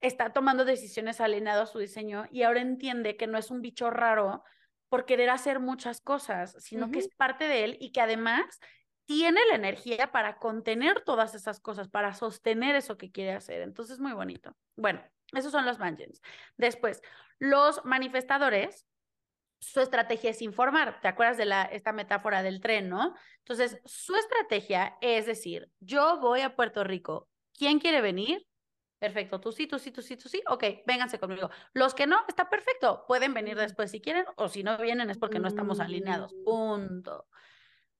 está 0.01 0.33
tomando 0.33 0.65
decisiones 0.65 1.21
alineadas 1.21 1.69
a 1.69 1.71
su 1.71 1.79
diseño 1.79 2.25
y 2.31 2.43
ahora 2.43 2.61
entiende 2.61 3.17
que 3.17 3.27
no 3.27 3.37
es 3.37 3.49
un 3.49 3.61
bicho 3.61 3.89
raro 3.89 4.43
por 4.89 5.05
querer 5.05 5.29
hacer 5.29 5.59
muchas 5.59 6.01
cosas, 6.01 6.55
sino 6.59 6.91
que 6.91 6.99
es 6.99 7.09
parte 7.15 7.47
de 7.47 7.63
él 7.63 7.77
y 7.79 7.91
que 7.91 8.01
además 8.01 8.59
tiene 9.05 9.39
la 9.49 9.55
energía 9.55 10.11
para 10.11 10.37
contener 10.37 11.01
todas 11.01 11.35
esas 11.35 11.59
cosas, 11.59 11.89
para 11.89 12.13
sostener 12.13 12.75
eso 12.75 12.97
que 12.97 13.11
quiere 13.11 13.33
hacer. 13.33 13.61
Entonces, 13.61 13.99
muy 13.99 14.13
bonito. 14.13 14.55
Bueno, 14.75 15.01
esos 15.33 15.51
son 15.51 15.65
los 15.65 15.79
mangens. 15.79 16.21
Después, 16.57 17.01
los 17.39 17.83
manifestadores 17.85 18.85
su 19.59 19.81
estrategia 19.81 20.29
es 20.29 20.41
informar. 20.41 20.99
¿Te 21.01 21.07
acuerdas 21.07 21.37
de 21.37 21.45
la, 21.45 21.63
esta 21.63 21.93
metáfora 21.93 22.43
del 22.43 22.61
tren, 22.61 22.89
no? 22.89 23.15
Entonces, 23.39 23.79
su 23.85 24.15
estrategia 24.15 24.97
es 25.01 25.25
decir, 25.25 25.69
yo 25.79 26.19
voy 26.19 26.41
a 26.41 26.55
Puerto 26.55 26.83
Rico. 26.83 27.29
¿Quién 27.53 27.79
quiere 27.79 28.01
venir? 28.01 28.45
Perfecto, 28.99 29.39
tú 29.39 29.51
sí, 29.51 29.67
tú 29.67 29.77
sí, 29.77 29.91
tú 29.91 30.01
sí, 30.01 30.17
tú 30.17 30.29
sí. 30.29 30.41
Ok, 30.49 30.63
vénganse 30.85 31.19
conmigo. 31.19 31.49
Los 31.73 31.93
que 31.93 32.07
no, 32.07 32.17
está 32.27 32.49
perfecto. 32.49 33.03
Pueden 33.07 33.33
venir 33.33 33.57
después 33.57 33.91
si 33.91 34.01
quieren 34.01 34.25
o 34.37 34.47
si 34.47 34.63
no 34.63 34.77
vienen 34.77 35.09
es 35.09 35.17
porque 35.17 35.39
no 35.39 35.47
estamos 35.47 35.79
alineados. 35.79 36.33
Mm. 36.33 36.43
Punto. 36.43 37.27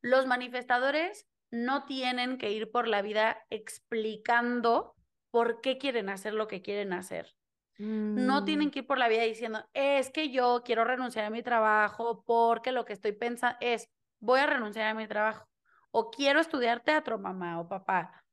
Los 0.02 0.26
manifestadores 0.26 1.28
no 1.52 1.86
tienen 1.86 2.38
que 2.38 2.52
ir 2.52 2.72
por 2.72 2.88
la 2.88 3.02
vida 3.02 3.46
explicando 3.50 4.96
por 5.32 5.62
qué 5.62 5.78
quieren 5.78 6.10
hacer 6.10 6.34
lo 6.34 6.48
que 6.48 6.62
quieren 6.62 6.94
hacer. 6.94 7.36
No 7.78 8.42
Mm, 8.42 8.46
tienen 8.46 8.72
que 8.72 8.80
ir 8.80 8.88
por 8.88 8.98
la 8.98 9.10
vida 9.10 9.24
diciendo, 9.24 9.68
es 9.74 10.10
que 10.10 10.30
yo 10.30 10.62
quiero 10.64 10.86
renunciar 10.86 11.26
a 11.26 11.30
mi 11.30 11.44
trabajo 11.44 12.24
porque 12.26 12.72
lo 12.72 12.86
que 12.86 12.94
estoy 12.94 13.12
pensando 13.12 13.58
es, 13.62 13.90
voy 14.20 14.40
a 14.40 14.46
renunciar 14.48 14.88
a 14.88 14.94
mi 14.94 15.08
trabajo 15.08 15.48
o 15.92 16.12
quiero 16.12 16.40
estudiar 16.40 16.82
teatro, 16.82 17.18
mamá 17.20 17.60
o 17.60 17.68
papá. 17.68 18.24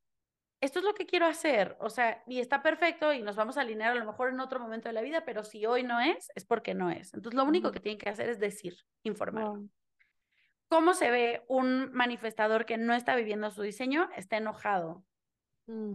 Esto 0.61 0.79
es 0.79 0.85
lo 0.85 0.95
que 0.95 1.07
quiero 1.07 1.27
hacer, 1.27 1.77
o 1.81 1.91
sea, 1.91 2.23
y 2.29 2.39
está 2.39 2.63
perfecto 2.63 3.13
y 3.13 3.21
nos 3.23 3.35
vamos 3.35 3.57
a 3.57 3.63
alinear 3.63 3.91
a 3.91 3.99
lo 3.99 4.05
mejor 4.05 4.29
en 4.29 4.39
otro 4.39 4.61
momento 4.61 4.89
de 4.89 4.93
la 4.93 5.03
vida, 5.03 5.25
pero 5.25 5.43
si 5.43 5.67
hoy 5.67 5.83
no 5.83 6.01
es, 6.01 6.31
es 6.37 6.45
porque 6.45 6.73
no 6.75 6.91
es. 6.91 7.13
Entonces, 7.15 7.37
lo 7.37 7.45
único 7.45 7.73
que 7.73 7.81
tienen 7.81 7.99
que 7.99 8.09
hacer 8.09 8.29
es 8.29 8.39
decir, 8.39 8.77
informar. 9.03 9.45
wow, 9.45 9.69
¿Cómo 10.69 10.95
se 10.95 11.11
ve 11.11 11.45
un 11.49 11.93
manifestador 11.93 12.65
que 12.65 12.79
no 12.79 12.95
está 12.95 13.17
viviendo 13.17 13.51
su 13.51 13.63
diseño? 13.63 14.09
Está 14.17 14.37
enojado. 14.37 15.05
mm, 15.67 15.95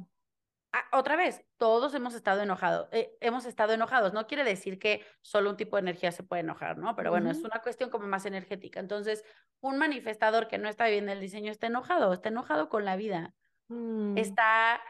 Ah, 0.74 0.84
otra 0.92 1.16
vez, 1.16 1.44
todos 1.58 1.94
hemos 1.94 2.14
estado 2.14 2.42
enojados, 2.42 2.90
eh, 2.92 3.16
hemos 3.22 3.46
estado 3.46 3.74
enojados. 3.74 4.14
No 4.14 4.28
quiere 4.28 4.44
decir 4.44 4.80
que 4.80 5.06
solo 5.22 5.50
un 5.52 5.58
tipo 5.58 5.78
de 5.78 5.82
energía 5.82 6.12
se 6.12 6.24
puede 6.24 6.42
enojar, 6.42 6.78
¿no? 6.78 6.96
Pero 6.96 7.10
bueno, 7.10 7.32
es 7.32 7.44
una 7.44 7.62
cuestión 7.62 7.90
como 7.90 8.06
más 8.08 8.26
energética. 8.26 8.80
Entonces, 8.80 9.24
un 9.62 9.78
manifestador 9.78 10.48
que 10.48 10.58
no 10.58 10.68
está 10.68 10.86
viviendo 10.86 11.12
el 11.14 11.22
diseño 11.22 11.52
está 11.52 11.68
enojado, 11.68 12.12
está 12.14 12.30
enojado 12.30 12.70
con 12.70 12.86
la 12.86 12.96
vida. 12.98 13.34
mm, 13.70 14.18
Está, 14.18 14.82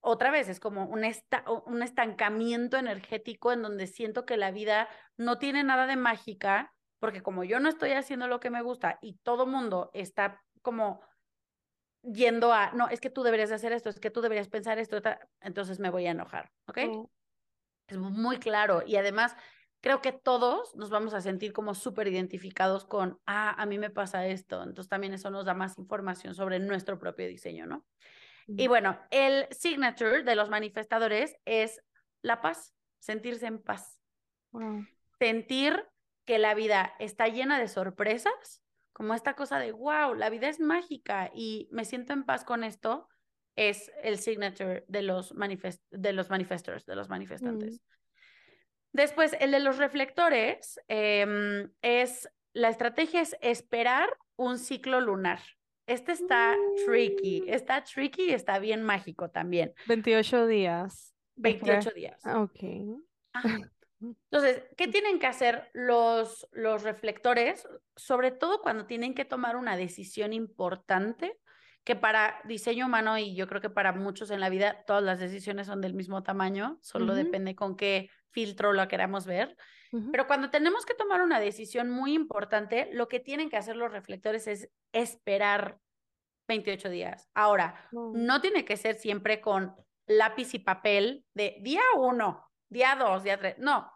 otra 0.00 0.30
vez, 0.30 0.48
es 0.48 0.60
como 0.60 0.86
un, 0.86 1.04
esta, 1.04 1.44
un 1.66 1.82
estancamiento 1.82 2.76
energético 2.76 3.52
en 3.52 3.62
donde 3.62 3.86
siento 3.86 4.24
que 4.24 4.36
la 4.36 4.50
vida 4.52 4.88
no 5.16 5.38
tiene 5.38 5.64
nada 5.64 5.86
de 5.86 5.96
mágica, 5.96 6.74
porque 7.00 7.22
como 7.22 7.44
yo 7.44 7.60
no 7.60 7.68
estoy 7.68 7.92
haciendo 7.92 8.28
lo 8.28 8.40
que 8.40 8.50
me 8.50 8.62
gusta 8.62 8.98
y 9.02 9.14
todo 9.18 9.46
mundo 9.46 9.90
está 9.92 10.42
como 10.62 11.02
yendo 12.02 12.52
a, 12.52 12.72
no, 12.72 12.88
es 12.88 13.00
que 13.00 13.10
tú 13.10 13.22
deberías 13.22 13.52
hacer 13.52 13.72
esto, 13.72 13.88
es 13.88 14.00
que 14.00 14.10
tú 14.10 14.20
deberías 14.20 14.48
pensar 14.48 14.78
esto, 14.78 15.00
entonces 15.40 15.78
me 15.80 15.90
voy 15.90 16.06
a 16.06 16.12
enojar, 16.12 16.50
¿ok? 16.66 16.78
oh, 16.88 17.10
Es 17.88 17.96
muy 17.98 18.38
claro 18.38 18.82
y 18.86 18.96
además 18.96 19.36
creo 19.80 20.00
que 20.00 20.12
todos 20.12 20.74
nos 20.76 20.90
vamos 20.90 21.14
a 21.14 21.20
sentir 21.20 21.52
como 21.52 21.74
súper 21.74 22.08
identificados 22.08 22.84
con, 22.84 23.18
ah, 23.26 23.54
a 23.60 23.66
mí 23.66 23.78
me 23.78 23.90
pasa 23.90 24.26
esto, 24.26 24.62
entonces 24.62 24.88
también 24.88 25.14
eso 25.14 25.30
nos 25.30 25.44
da 25.44 25.54
más 25.54 25.78
información 25.78 26.34
sobre 26.34 26.58
nuestro 26.58 26.98
propio 26.98 27.26
diseño, 27.26 27.66
¿no? 27.66 27.86
Y 28.46 28.66
bueno, 28.66 28.98
el 29.10 29.46
signature 29.52 30.24
de 30.24 30.34
los 30.34 30.50
manifestadores 30.50 31.36
es 31.44 31.80
la 32.20 32.40
paz, 32.40 32.74
sentirse 32.98 33.46
en 33.46 33.62
paz, 33.62 34.00
sentir 35.20 35.86
que 36.24 36.38
la 36.38 36.54
vida 36.54 36.94
está 36.98 37.28
llena 37.28 37.60
de 37.60 37.68
sorpresas 37.68 38.62
como 39.00 39.14
esta 39.14 39.34
cosa 39.34 39.58
de, 39.58 39.72
wow, 39.72 40.14
la 40.14 40.28
vida 40.28 40.50
es 40.50 40.60
mágica 40.60 41.30
y 41.34 41.70
me 41.72 41.86
siento 41.86 42.12
en 42.12 42.22
paz 42.22 42.44
con 42.44 42.64
esto, 42.64 43.08
es 43.56 43.90
el 44.02 44.18
signature 44.18 44.84
de 44.88 45.00
los, 45.00 45.32
manifest 45.32 45.82
de 45.90 46.12
los 46.12 46.28
manifestors, 46.28 46.84
de 46.84 46.96
los 46.96 47.08
manifestantes. 47.08 47.80
mm, 47.80 47.84
Después, 48.92 49.34
el 49.40 49.52
de 49.52 49.60
los 49.60 49.78
reflectores 49.78 50.78
eh, 50.88 51.66
es, 51.80 52.28
la 52.52 52.68
estrategia 52.68 53.22
es 53.22 53.34
esperar 53.40 54.10
un 54.36 54.58
ciclo 54.58 55.00
lunar. 55.00 55.40
Este 55.86 56.12
está 56.12 56.54
tricky, 56.84 57.40
mm, 57.46 57.54
está 57.54 57.82
tricky 57.82 58.24
y 58.24 58.32
está 58.34 58.58
bien 58.58 58.82
mágico 58.82 59.30
también. 59.30 59.72
28 59.86 60.46
días. 60.46 61.14
Espera, 61.36 61.80
28 61.80 61.90
días. 61.92 62.22
ok. 62.26 63.00
Ajá. 63.32 63.60
Entonces, 64.00 64.62
¿qué 64.76 64.88
tienen 64.88 65.18
que 65.18 65.26
hacer 65.26 65.70
los, 65.74 66.48
los 66.52 66.82
reflectores? 66.82 67.68
Sobre 67.96 68.30
todo 68.30 68.62
cuando 68.62 68.86
tienen 68.86 69.14
que 69.14 69.24
tomar 69.24 69.56
una 69.56 69.76
decisión 69.76 70.32
importante, 70.32 71.38
que 71.84 71.96
para 71.96 72.40
diseño 72.44 72.86
humano 72.86 73.18
y 73.18 73.34
yo 73.34 73.46
creo 73.46 73.60
que 73.60 73.70
para 73.70 73.92
muchos 73.92 74.30
en 74.30 74.40
la 74.40 74.48
vida 74.48 74.84
todas 74.86 75.02
las 75.02 75.18
decisiones 75.18 75.66
son 75.66 75.80
del 75.80 75.94
mismo 75.94 76.22
tamaño, 76.22 76.78
solo 76.82 77.14
depende 77.14 77.54
con 77.54 77.76
qué 77.76 78.10
filtro 78.30 78.72
lo 78.72 78.86
queramos 78.88 79.26
ver. 79.26 79.56
Pero 80.12 80.28
cuando 80.28 80.50
tenemos 80.50 80.86
que 80.86 80.94
tomar 80.94 81.20
una 81.20 81.40
decisión 81.40 81.90
muy 81.90 82.14
importante, 82.14 82.88
lo 82.92 83.08
que 83.08 83.18
tienen 83.18 83.50
que 83.50 83.56
hacer 83.56 83.74
los 83.74 83.90
reflectores 83.90 84.46
es 84.46 84.70
esperar 84.92 85.80
28 86.46 86.90
días. 86.90 87.28
Ahora, 87.34 87.88
no 87.90 88.40
tiene 88.40 88.64
que 88.64 88.76
ser 88.76 88.94
siempre 88.94 89.40
con 89.40 89.74
lápiz 90.06 90.54
y 90.54 90.60
papel 90.60 91.24
de 91.34 91.56
día 91.62 91.82
uno, 91.96 92.49
día 92.70 92.96
dos, 92.98 93.22
día 93.22 93.38
tres. 93.38 93.58
No, 93.58 93.92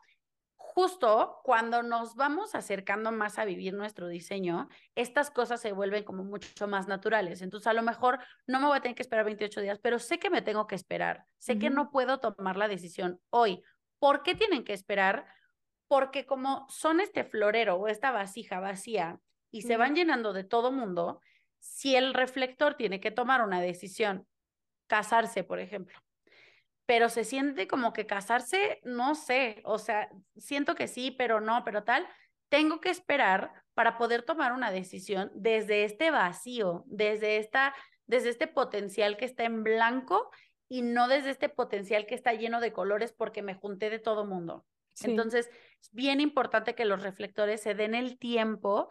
justo 0.57 1.41
cuando 1.45 1.83
nos 1.83 2.16
vamos 2.16 2.55
acercando 2.55 3.12
más 3.12 3.39
a 3.39 3.45
vivir 3.45 3.75
nuestro 3.75 4.09
diseño, 4.09 4.68
estas 4.97 5.31
cosas 5.31 5.61
se 5.61 5.72
vuelven 5.72 6.03
como 6.03 6.25
mucho 6.25 6.66
más 6.66 6.89
naturales. 6.89 7.43
Entonces, 7.43 7.68
a 7.68 7.72
lo 7.72 7.83
mejor 7.83 8.18
no 8.47 8.59
me 8.61 8.66
voy 8.66 8.79
a 8.79 8.81
tener 8.81 8.97
que 8.97 9.03
esperar 9.03 9.25
28 9.25 9.61
días, 9.61 9.79
pero 9.79 9.99
sé 9.99 10.18
que 10.18 10.31
me 10.31 10.43
tengo 10.43 10.66
que 10.66 10.75
esperar. 10.75 11.27
Sé 11.39 11.59
que 11.59 11.70
no 11.70 11.91
puedo 11.91 12.18
tomar 12.18 12.57
la 12.57 12.66
decisión 12.66 13.20
hoy. 13.31 13.62
¿Por 14.01 14.22
qué 14.22 14.35
tienen 14.35 14.64
que 14.64 14.72
esperar? 14.72 15.27
Porque 15.87 16.27
como 16.27 16.66
son 16.68 17.01
este 17.01 17.22
florero 17.22 17.77
o 17.77 17.87
esta 17.87 18.11
vasija 18.11 18.59
vacía 18.59 19.20
y 19.53 19.62
se 19.62 19.77
van 19.77 19.95
llenando 19.95 20.33
de 20.33 20.43
todo 20.43 20.72
mundo, 20.72 21.20
si 21.61 21.95
el 21.95 22.14
reflector 22.14 22.75
tiene 22.75 22.99
que 22.99 23.12
tomar 23.12 23.43
una 23.43 23.61
decisión, 23.61 24.27
casarse, 24.89 25.45
por 25.45 25.61
ejemplo, 25.61 25.97
pero 26.87 27.09
se 27.09 27.24
siente 27.24 27.66
como 27.66 27.93
que 27.93 28.07
casarse, 28.07 28.80
no 28.85 29.14
sé, 29.14 29.62
o 29.64 29.78
sea, 29.78 30.11
siento 30.37 30.74
que 30.74 30.87
sí, 30.87 31.11
pero 31.11 31.41
no, 31.41 31.64
pero 31.64 31.85
tal, 31.85 32.07
tengo 32.49 32.80
que 32.80 32.91
esperar 32.91 33.53
para 33.74 33.97
poder 33.99 34.22
tomar 34.22 34.53
una 34.53 34.70
decisión 34.70 35.30
desde 35.35 35.85
este 35.85 36.11
vacío, 36.11 36.85
desde 36.87 37.39
esta, 37.39 37.74
desde 38.07 38.30
este 38.30 38.47
potencial 38.47 39.16
que 39.16 39.24
está 39.24 39.45
en 39.45 39.64
blanco 39.64 40.30
y 40.68 40.82
no 40.82 41.09
desde 41.09 41.30
este 41.30 41.49
potencial 41.49 42.07
que 42.07 42.14
está 42.14 42.32
lleno 42.32 42.61
de 42.61 42.72
colores 42.72 43.12
porque 43.12 43.43
me 43.43 43.55
junté 43.55 43.91
de 43.91 43.99
todo 43.99 44.24
mundo. 44.24 44.64
Sí. 44.93 45.11
Entonces, 45.11 45.51
es 45.80 45.91
bien 45.93 46.20
importante 46.20 46.74
que 46.74 46.85
los 46.85 47.03
reflectores 47.03 47.61
se 47.62 47.74
den 47.74 47.95
el 47.95 48.18
tiempo 48.18 48.89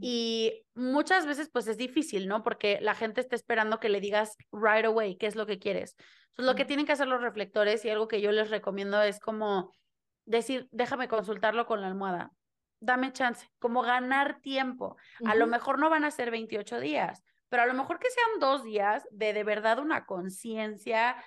Y 0.00 0.64
muchas 0.74 1.26
veces 1.26 1.50
pues 1.52 1.66
es 1.66 1.76
difícil, 1.76 2.26
¿no? 2.26 2.42
Porque 2.42 2.78
la 2.80 2.94
gente 2.94 3.20
está 3.20 3.36
esperando 3.36 3.78
que 3.78 3.88
le 3.88 4.00
digas 4.00 4.36
right 4.50 4.86
away 4.86 5.16
qué 5.16 5.26
es 5.26 5.36
lo 5.36 5.46
que 5.46 5.58
quieres. 5.58 5.96
Entonces 6.30 6.46
lo 6.46 6.54
que 6.54 6.64
tienen 6.64 6.86
que 6.86 6.92
hacer 6.92 7.08
los 7.08 7.20
reflectores 7.20 7.84
y 7.84 7.90
algo 7.90 8.08
que 8.08 8.22
yo 8.22 8.32
les 8.32 8.50
recomiendo 8.50 9.02
es 9.02 9.20
como 9.20 9.70
decir, 10.24 10.68
déjame 10.70 11.08
consultarlo 11.08 11.66
con 11.66 11.80
la 11.82 11.88
almohada, 11.88 12.32
dame 12.80 13.12
chance, 13.12 13.48
como 13.58 13.82
ganar 13.82 14.40
tiempo. 14.40 14.96
A 15.26 15.34
lo 15.34 15.46
mejor 15.46 15.78
no 15.78 15.90
van 15.90 16.04
a 16.04 16.10
ser 16.10 16.30
28 16.30 16.80
días, 16.80 17.22
pero 17.48 17.64
a 17.64 17.66
lo 17.66 17.74
mejor 17.74 17.98
que 17.98 18.10
sean 18.10 18.40
dos 18.40 18.64
días 18.64 19.06
de 19.10 19.34
de 19.34 19.44
verdad 19.44 19.78
una 19.78 20.06
conciencia 20.06 21.22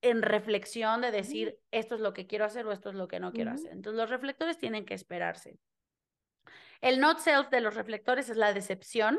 en 0.00 0.22
reflexión 0.22 1.00
de 1.00 1.10
decir, 1.10 1.58
esto 1.70 1.94
es 1.94 2.00
lo 2.00 2.12
que 2.12 2.26
quiero 2.26 2.44
hacer 2.44 2.66
o 2.66 2.72
esto 2.72 2.90
es 2.90 2.94
lo 2.94 3.08
que 3.08 3.20
no 3.20 3.32
quiero 3.32 3.50
hacer. 3.50 3.72
Entonces 3.72 3.98
los 3.98 4.10
reflectores 4.10 4.58
tienen 4.58 4.84
que 4.84 4.94
esperarse. 4.94 5.58
El 6.84 7.00
not 7.00 7.18
self 7.18 7.48
de 7.48 7.62
los 7.62 7.74
reflectores 7.74 8.28
es 8.28 8.36
la 8.36 8.52
decepción. 8.52 9.18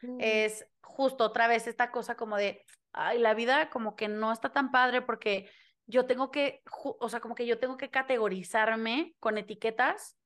Mm. 0.00 0.16
Es 0.18 0.66
justo 0.80 1.24
otra 1.24 1.46
vez 1.46 1.66
esta 1.66 1.90
cosa 1.90 2.16
como 2.16 2.38
de, 2.38 2.64
ay, 2.92 3.18
la 3.18 3.34
vida 3.34 3.68
como 3.68 3.96
que 3.96 4.08
no 4.08 4.32
está 4.32 4.50
tan 4.50 4.70
padre 4.70 5.02
porque 5.02 5.50
yo 5.86 6.06
tengo 6.06 6.30
que, 6.30 6.62
o 6.82 7.08
sea, 7.10 7.20
como 7.20 7.34
que 7.34 7.46
yo 7.46 7.58
tengo 7.58 7.76
que 7.76 7.90
categorizarme 7.90 9.14
con 9.20 9.36
etiquetas 9.36 10.16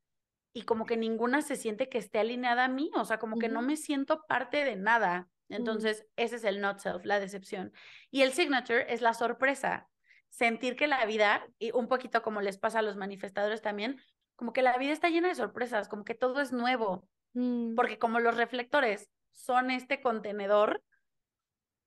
y 0.53 0.63
como 0.63 0.87
que 0.87 0.97
ninguna 0.97 1.43
se 1.43 1.57
siente 1.57 1.89
que 1.89 1.99
esté 1.99 2.21
alineada 2.21 2.67
a 2.67 2.69
mí, 2.69 2.93
o 2.95 3.05
sea, 3.05 3.19
como 3.19 3.39
que 3.39 3.49
no 3.49 3.63
me 3.63 3.77
siento 3.77 4.25
parte 4.29 4.65
de 4.65 4.77
nada. 4.77 5.29
Mm. 5.49 5.55
Entonces, 5.55 6.07
ese 6.15 6.37
es 6.37 6.45
el 6.45 6.61
not 6.61 6.79
self, 6.79 7.05
la 7.05 7.19
decepción. 7.19 7.73
Y 8.13 8.23
el 8.23 8.33
signature 8.33 8.93
es 8.95 9.01
la 9.01 9.15
sorpresa, 9.15 9.89
sentir 10.29 10.77
que 10.77 10.87
la 10.87 11.05
vida, 11.05 11.45
y 11.59 11.73
un 11.73 11.89
poquito 11.89 12.23
como 12.23 12.41
les 12.41 12.59
pasa 12.59 12.79
a 12.79 12.83
los 12.83 12.97
manifestadores 12.97 13.61
también, 13.61 14.01
como 14.41 14.55
que 14.55 14.63
la 14.63 14.79
vida 14.79 14.95
está 14.95 15.11
llena 15.11 15.29
de 15.29 15.35
sorpresas, 15.35 15.87
como 15.87 16.03
que 16.03 16.15
todo 16.15 16.41
es 16.41 16.51
nuevo, 16.51 17.07
mm. 17.35 17.75
porque 17.75 17.99
como 17.99 18.21
los 18.21 18.39
reflectores 18.39 19.11
son 19.33 19.71
este 19.71 20.01
contenedor, 20.01 20.83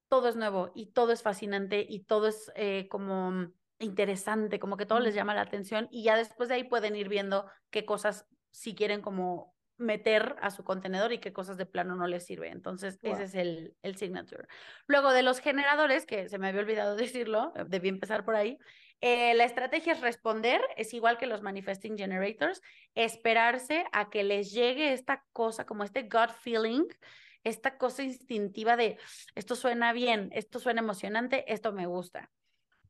todo 0.07 0.27
es 0.27 0.35
nuevo 0.35 0.71
y 0.75 0.91
todo 0.91 1.13
es 1.13 1.23
fascinante 1.23 1.83
y 1.89 2.03
todo 2.03 2.27
es 2.27 2.51
eh, 2.55 2.87
como 2.91 3.51
interesante, 3.79 4.59
como 4.59 4.77
que 4.77 4.85
todo 4.85 4.99
les 4.99 5.15
llama 5.15 5.33
la 5.33 5.41
atención 5.41 5.87
y 5.89 6.03
ya 6.03 6.15
después 6.15 6.47
de 6.47 6.53
ahí 6.53 6.63
pueden 6.63 6.95
ir 6.95 7.09
viendo 7.09 7.49
qué 7.71 7.85
cosas 7.85 8.27
si 8.51 8.75
quieren 8.75 9.01
como 9.01 9.55
meter 9.77 10.35
a 10.39 10.51
su 10.51 10.63
contenedor 10.63 11.11
y 11.11 11.17
qué 11.17 11.33
cosas 11.33 11.57
de 11.57 11.65
plano 11.65 11.95
no 11.95 12.05
les 12.05 12.23
sirve. 12.23 12.49
Entonces, 12.49 12.99
ese 13.01 13.23
es 13.23 13.33
el, 13.33 13.75
el 13.81 13.95
signature. 13.95 14.45
Luego 14.85 15.11
de 15.11 15.23
los 15.23 15.39
generadores, 15.39 16.05
que 16.05 16.29
se 16.29 16.37
me 16.37 16.49
había 16.49 16.61
olvidado 16.61 16.95
decirlo, 17.25 17.51
debí 17.65 17.89
empezar 17.89 18.23
por 18.23 18.35
ahí, 18.35 18.59
eh, 19.05 19.33
la 19.33 19.43
estrategia 19.43 19.91
es 19.91 19.99
responder, 19.99 20.61
es 20.77 20.93
igual 20.93 21.17
que 21.17 21.25
los 21.25 21.41
manifesting 21.41 21.97
generators, 21.97 22.61
esperarse 22.95 23.83
a 23.91 24.09
que 24.09 24.23
les 24.23 24.53
llegue 24.53 24.93
esta 24.93 25.25
cosa, 25.33 25.65
como 25.65 25.83
este 25.83 26.03
gut 26.03 26.31
feeling, 26.39 26.85
esta 27.43 27.77
cosa 27.77 28.03
instintiva 28.03 28.77
de 28.77 28.97
esto 29.35 29.57
suena 29.57 29.91
bien, 29.91 30.29
esto 30.31 30.57
suena 30.57 30.79
emocionante, 30.79 31.43
esto 31.51 31.73
me 31.73 31.85
gusta. 31.85 32.31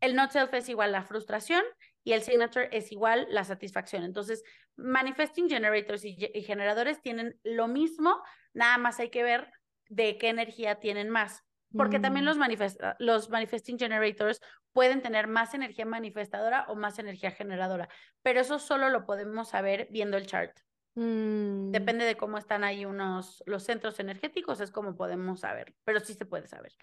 El 0.02 0.14
not 0.14 0.30
self 0.30 0.54
es 0.54 0.70
igual 0.70 0.92
la 0.92 1.02
frustración 1.02 1.64
y 2.04 2.12
el 2.12 2.22
signature 2.22 2.70
es 2.72 2.92
igual 2.92 3.26
la 3.32 3.44
satisfacción. 3.44 4.04
Entonces, 4.04 4.44
manifesting 4.76 5.50
generators 5.50 6.06
y, 6.06 6.16
generadores 6.44 7.02
tienen 7.02 7.40
lo 7.42 7.68
mismo, 7.68 8.22
nada 8.54 8.78
más 8.78 9.00
hay 9.00 9.10
que 9.10 9.24
ver 9.24 9.52
de 9.90 10.20
qué 10.20 10.30
energía 10.30 10.76
tienen 10.76 11.10
más. 11.10 11.44
Porque 11.76 12.00
también 12.00 12.26
mm. 12.26 12.28
los, 12.28 12.78
los 13.00 13.30
manifesting 13.30 13.80
generators 13.80 14.40
pueden 14.72 15.02
tener 15.02 15.28
más 15.28 15.54
energía 15.54 15.86
manifestadora 15.86 16.66
o 16.68 16.76
más 16.76 17.00
energía 17.00 17.32
generadora, 17.32 17.90
pero 18.22 18.42
eso 18.42 18.60
solo 18.60 18.90
lo 18.90 19.06
podemos 19.06 19.50
saber 19.50 19.88
viendo 19.92 20.18
el 20.18 20.28
chart. 20.28 20.58
Mm. 20.96 21.72
Depende 21.72 22.06
de 22.06 22.16
cómo 22.16 22.38
están 22.38 22.64
ahí 22.64 22.86
unos, 22.86 23.44
los 23.48 23.64
centros 23.64 24.00
energéticos, 24.00 24.62
es 24.62 24.72
como 24.72 24.96
podemos 24.96 25.40
saber, 25.40 25.74
pero 25.84 26.00
sí 26.00 26.14
se 26.14 26.26
puede 26.26 26.48
saber. 26.48 26.74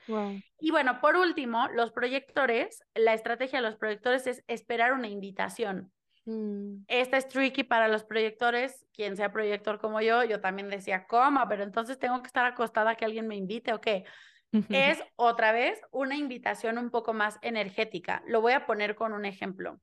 Y 0.58 0.70
bueno, 0.70 1.00
por 1.00 1.16
último, 1.16 1.68
los 1.68 1.92
proyectores, 1.92 2.82
la 2.94 3.14
estrategia 3.14 3.60
de 3.60 3.68
los 3.68 3.76
proyectores 3.76 4.26
es 4.26 4.42
esperar 4.48 4.92
una 4.92 5.08
invitación. 5.08 5.92
Mm. 6.24 6.84
Esta 6.88 7.16
es 7.16 7.28
tricky 7.28 7.62
para 7.62 7.88
los 7.88 8.04
proyectores, 8.04 8.84
quien 8.92 9.16
sea 9.16 9.32
proyector 9.32 9.80
como 9.80 10.00
yo, 10.00 10.24
yo 10.24 10.40
también 10.40 10.68
decía, 10.68 11.06
¿cómo? 11.06 11.46
Pero 11.48 11.62
entonces 11.62 11.98
tengo 11.98 12.20
que 12.20 12.26
estar 12.26 12.46
acostada 12.46 12.90
a 12.90 12.94
que 12.96 13.04
alguien 13.04 13.28
me 13.28 13.36
invite 13.36 13.72
o 13.72 13.80
qué. 13.80 14.04
Es 14.52 15.02
otra 15.16 15.52
vez 15.52 15.80
una 15.90 16.16
invitación 16.16 16.78
un 16.78 16.90
poco 16.90 17.12
más 17.12 17.38
energética. 17.42 18.22
Lo 18.26 18.40
voy 18.40 18.52
a 18.52 18.66
poner 18.66 18.96
con 18.96 19.12
un 19.12 19.24
ejemplo. 19.24 19.80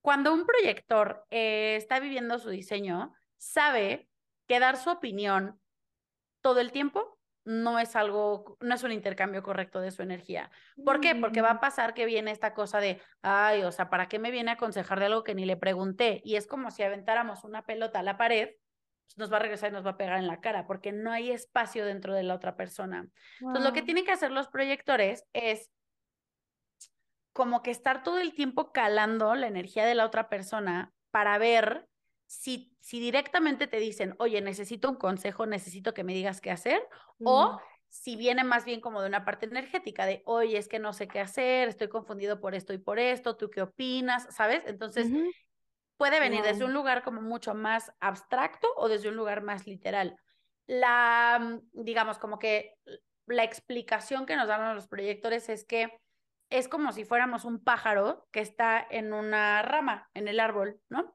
Cuando 0.00 0.32
un 0.32 0.46
proyector 0.46 1.26
eh, 1.30 1.76
está 1.76 2.00
viviendo 2.00 2.38
su 2.38 2.50
diseño, 2.50 3.12
sabe 3.36 4.08
que 4.46 4.60
dar 4.60 4.76
su 4.76 4.90
opinión 4.90 5.60
todo 6.40 6.60
el 6.60 6.72
tiempo 6.72 7.18
no 7.44 7.78
es 7.78 7.96
algo, 7.96 8.58
no 8.60 8.74
es 8.74 8.82
un 8.82 8.92
intercambio 8.92 9.42
correcto 9.42 9.80
de 9.80 9.90
su 9.90 10.02
energía. 10.02 10.50
¿Por 10.84 11.00
qué? 11.00 11.14
Porque 11.14 11.40
va 11.40 11.50
a 11.50 11.54
mm. 11.54 11.60
pasar 11.60 11.94
que 11.94 12.04
viene 12.04 12.30
esta 12.30 12.52
cosa 12.52 12.78
de, 12.78 13.00
ay, 13.22 13.62
o 13.62 13.72
sea, 13.72 13.88
¿para 13.88 14.06
qué 14.06 14.18
me 14.18 14.30
viene 14.30 14.50
a 14.50 14.54
aconsejar 14.54 15.00
de 15.00 15.06
algo 15.06 15.24
que 15.24 15.34
ni 15.34 15.46
le 15.46 15.56
pregunté? 15.56 16.20
Y 16.24 16.36
es 16.36 16.46
como 16.46 16.70
si 16.70 16.82
aventáramos 16.82 17.44
una 17.44 17.62
pelota 17.62 18.00
a 18.00 18.02
la 18.02 18.18
pared, 18.18 18.50
nos 19.16 19.32
va 19.32 19.36
a 19.36 19.40
regresar 19.40 19.70
y 19.70 19.72
nos 19.72 19.84
va 19.84 19.90
a 19.90 19.96
pegar 19.96 20.18
en 20.18 20.26
la 20.26 20.40
cara, 20.40 20.66
porque 20.66 20.92
no 20.92 21.10
hay 21.10 21.30
espacio 21.30 21.84
dentro 21.84 22.14
de 22.14 22.22
la 22.22 22.34
otra 22.34 22.56
persona. 22.56 23.08
Entonces, 23.40 23.64
lo 23.64 23.72
que 23.72 23.82
tienen 23.82 24.04
que 24.04 24.12
hacer 24.12 24.30
los 24.30 24.48
proyectores 24.48 25.24
es 25.32 25.70
como 27.32 27.62
que 27.62 27.70
estar 27.70 28.02
todo 28.02 28.18
el 28.18 28.34
tiempo 28.34 28.72
calando 28.72 29.34
la 29.34 29.46
energía 29.46 29.86
de 29.86 29.94
la 29.94 30.04
otra 30.04 30.28
persona 30.28 30.92
para 31.10 31.38
ver 31.38 31.88
si, 32.26 32.76
si 32.80 33.00
directamente 33.00 33.66
te 33.66 33.78
dicen, 33.78 34.14
oye, 34.18 34.40
necesito 34.40 34.90
un 34.90 34.96
consejo, 34.96 35.46
necesito 35.46 35.94
que 35.94 36.04
me 36.04 36.14
digas 36.14 36.40
qué 36.40 36.50
hacer, 36.50 36.86
o 37.24 37.52
mm. 37.52 37.58
si 37.88 38.16
viene 38.16 38.44
más 38.44 38.64
bien 38.64 38.80
como 38.80 39.00
de 39.00 39.08
una 39.08 39.24
parte 39.24 39.46
energética, 39.46 40.04
de, 40.04 40.22
oye, 40.26 40.58
es 40.58 40.68
que 40.68 40.78
no 40.78 40.92
sé 40.92 41.08
qué 41.08 41.20
hacer, 41.20 41.68
estoy 41.68 41.88
confundido 41.88 42.40
por 42.40 42.54
esto 42.54 42.72
y 42.72 42.78
por 42.78 42.98
esto, 42.98 43.36
¿tú 43.36 43.50
qué 43.50 43.62
opinas? 43.62 44.26
¿Sabes? 44.34 44.62
Entonces, 44.66 45.08
puede 45.98 46.20
venir 46.20 46.42
desde 46.42 46.64
un 46.64 46.72
lugar 46.72 47.02
como 47.02 47.20
mucho 47.20 47.54
más 47.54 47.92
abstracto 48.00 48.68
o 48.76 48.88
desde 48.88 49.10
un 49.10 49.16
lugar 49.16 49.42
más 49.42 49.66
literal. 49.66 50.16
La, 50.66 51.38
mm, 51.40 51.82
digamos, 51.84 52.18
como 52.18 52.38
que 52.38 52.74
la 53.26 53.44
explicación 53.44 54.24
que 54.24 54.36
nos 54.36 54.48
dan 54.48 54.74
los 54.74 54.86
proyectores 54.86 55.48
es 55.50 55.66
que 55.66 56.00
es 56.50 56.66
como 56.68 56.92
si 56.92 57.04
fuéramos 57.04 57.44
un 57.44 57.62
pájaro 57.62 58.26
que 58.30 58.40
está 58.40 58.86
en 58.88 59.12
una 59.12 59.60
rama, 59.60 60.08
en 60.14 60.28
el 60.28 60.40
árbol, 60.40 60.80
¿no? 60.88 61.12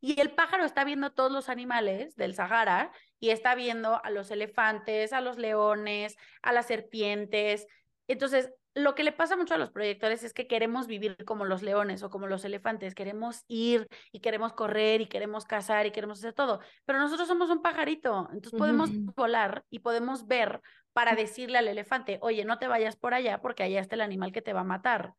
Y 0.00 0.20
el 0.20 0.32
pájaro 0.32 0.64
está 0.64 0.82
viendo 0.82 1.12
todos 1.12 1.30
los 1.30 1.48
animales 1.48 2.16
del 2.16 2.34
Sahara 2.34 2.90
y 3.20 3.30
está 3.30 3.54
viendo 3.54 4.04
a 4.04 4.10
los 4.10 4.32
elefantes, 4.32 5.12
a 5.12 5.20
los 5.20 5.38
leones, 5.38 6.16
a 6.42 6.52
las 6.52 6.66
serpientes. 6.66 7.68
Entonces, 8.08 8.52
lo 8.74 8.94
que 8.94 9.04
le 9.04 9.12
pasa 9.12 9.36
mucho 9.36 9.54
a 9.54 9.58
los 9.58 9.70
proyectores 9.70 10.22
es 10.22 10.32
que 10.32 10.46
queremos 10.46 10.86
vivir 10.86 11.16
como 11.24 11.44
los 11.44 11.62
leones 11.62 12.02
o 12.02 12.10
como 12.10 12.26
los 12.26 12.44
elefantes, 12.44 12.94
queremos 12.94 13.44
ir 13.48 13.86
y 14.12 14.20
queremos 14.20 14.52
correr 14.54 15.00
y 15.00 15.06
queremos 15.06 15.44
cazar 15.44 15.86
y 15.86 15.90
queremos 15.90 16.18
hacer 16.18 16.32
todo, 16.32 16.60
pero 16.86 16.98
nosotros 16.98 17.28
somos 17.28 17.50
un 17.50 17.60
pajarito, 17.60 18.28
entonces 18.32 18.58
podemos 18.58 18.90
volar 19.14 19.64
y 19.68 19.80
podemos 19.80 20.26
ver 20.26 20.60
para 20.92 21.14
decirle 21.14 21.58
al 21.58 21.68
elefante, 21.68 22.18
oye, 22.22 22.44
no 22.44 22.58
te 22.58 22.68
vayas 22.68 22.96
por 22.96 23.14
allá 23.14 23.40
porque 23.40 23.62
allá 23.62 23.80
está 23.80 23.94
el 23.94 24.00
animal 24.00 24.32
que 24.32 24.42
te 24.42 24.52
va 24.52 24.60
a 24.60 24.64
matar, 24.64 25.14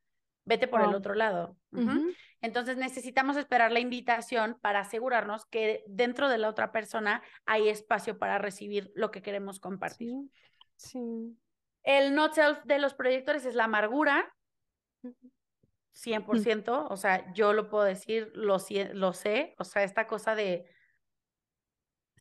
vete 0.46 0.68
por 0.68 0.82
el 0.82 0.94
otro 0.94 1.14
lado. 1.14 1.56
Entonces 2.42 2.78
necesitamos 2.78 3.38
esperar 3.38 3.72
la 3.72 3.80
invitación 3.80 4.58
para 4.62 4.82
asegurarnos 4.82 5.46
que 5.46 5.84
dentro 5.88 6.28
de 6.28 6.38
la 6.38 6.50
otra 6.50 6.72
persona 6.72 7.22
hay 7.46 7.70
espacio 7.70 8.18
para 8.18 8.38
recibir 8.38 8.92
lo 8.96 9.12
que 9.12 9.22
queremos 9.22 9.60
compartir. 9.60 10.12
sí. 10.76 11.38
El 11.84 12.16
not 12.16 12.34
self 12.34 12.64
de 12.64 12.80
los 12.80 12.94
proyectores 12.94 13.46
es 13.46 13.56
la 13.56 13.66
amargura, 13.66 14.34
100%, 15.94 16.88
o 16.90 16.98
sea, 16.98 17.32
yo 17.34 17.54
lo 17.54 17.70
puedo 17.70 17.84
decir, 17.84 18.32
lo, 18.34 18.58
lo 18.94 19.14
sé, 19.14 19.56
o 19.58 19.64
sea, 19.64 19.84
esta 19.84 20.08
cosa 20.08 20.36
de 20.36 20.66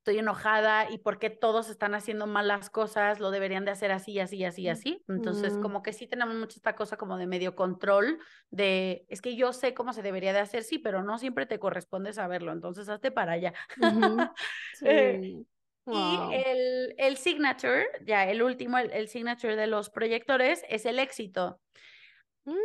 estoy 0.02 0.18
enojada 0.18 0.90
y 0.90 0.98
por 0.98 1.20
qué 1.20 1.30
todos 1.30 1.70
están 1.70 1.94
haciendo 1.94 2.26
malas 2.26 2.70
cosas, 2.70 3.20
lo 3.20 3.30
deberían 3.30 3.64
de 3.64 3.70
hacer 3.70 3.92
así, 3.92 4.18
así, 4.18 4.44
así, 4.44 4.68
así. 4.68 5.04
Entonces, 5.06 5.56
como 5.58 5.80
que 5.80 5.92
sí 5.92 6.08
tenemos 6.08 6.34
mucho 6.34 6.56
esta 6.56 6.74
cosa 6.74 6.96
como 6.96 7.16
de 7.18 7.28
medio 7.28 7.54
control, 7.54 8.18
de, 8.50 9.06
es 9.08 9.22
que 9.22 9.36
yo 9.36 9.52
sé 9.52 9.74
cómo 9.74 9.92
se 9.92 10.02
debería 10.02 10.32
de 10.32 10.40
hacer, 10.40 10.64
sí, 10.64 10.80
pero 10.80 11.04
no 11.04 11.18
siempre 11.18 11.46
te 11.46 11.60
corresponde 11.60 12.12
saberlo, 12.12 12.50
entonces 12.50 12.88
hazte 12.88 13.12
para 13.12 13.32
allá. 13.34 13.54
sí. 14.74 15.46
Y 15.86 16.34
el, 16.34 16.94
el, 16.96 17.16
signature, 17.16 17.86
ya 18.04 18.28
el 18.30 18.42
último, 18.42 18.78
el, 18.78 19.08
signature 19.08 19.56
de 19.56 19.66
los 19.66 19.90
proyectores 19.90 20.64
es 20.68 20.86
el 20.86 21.00
éxito. 21.00 21.60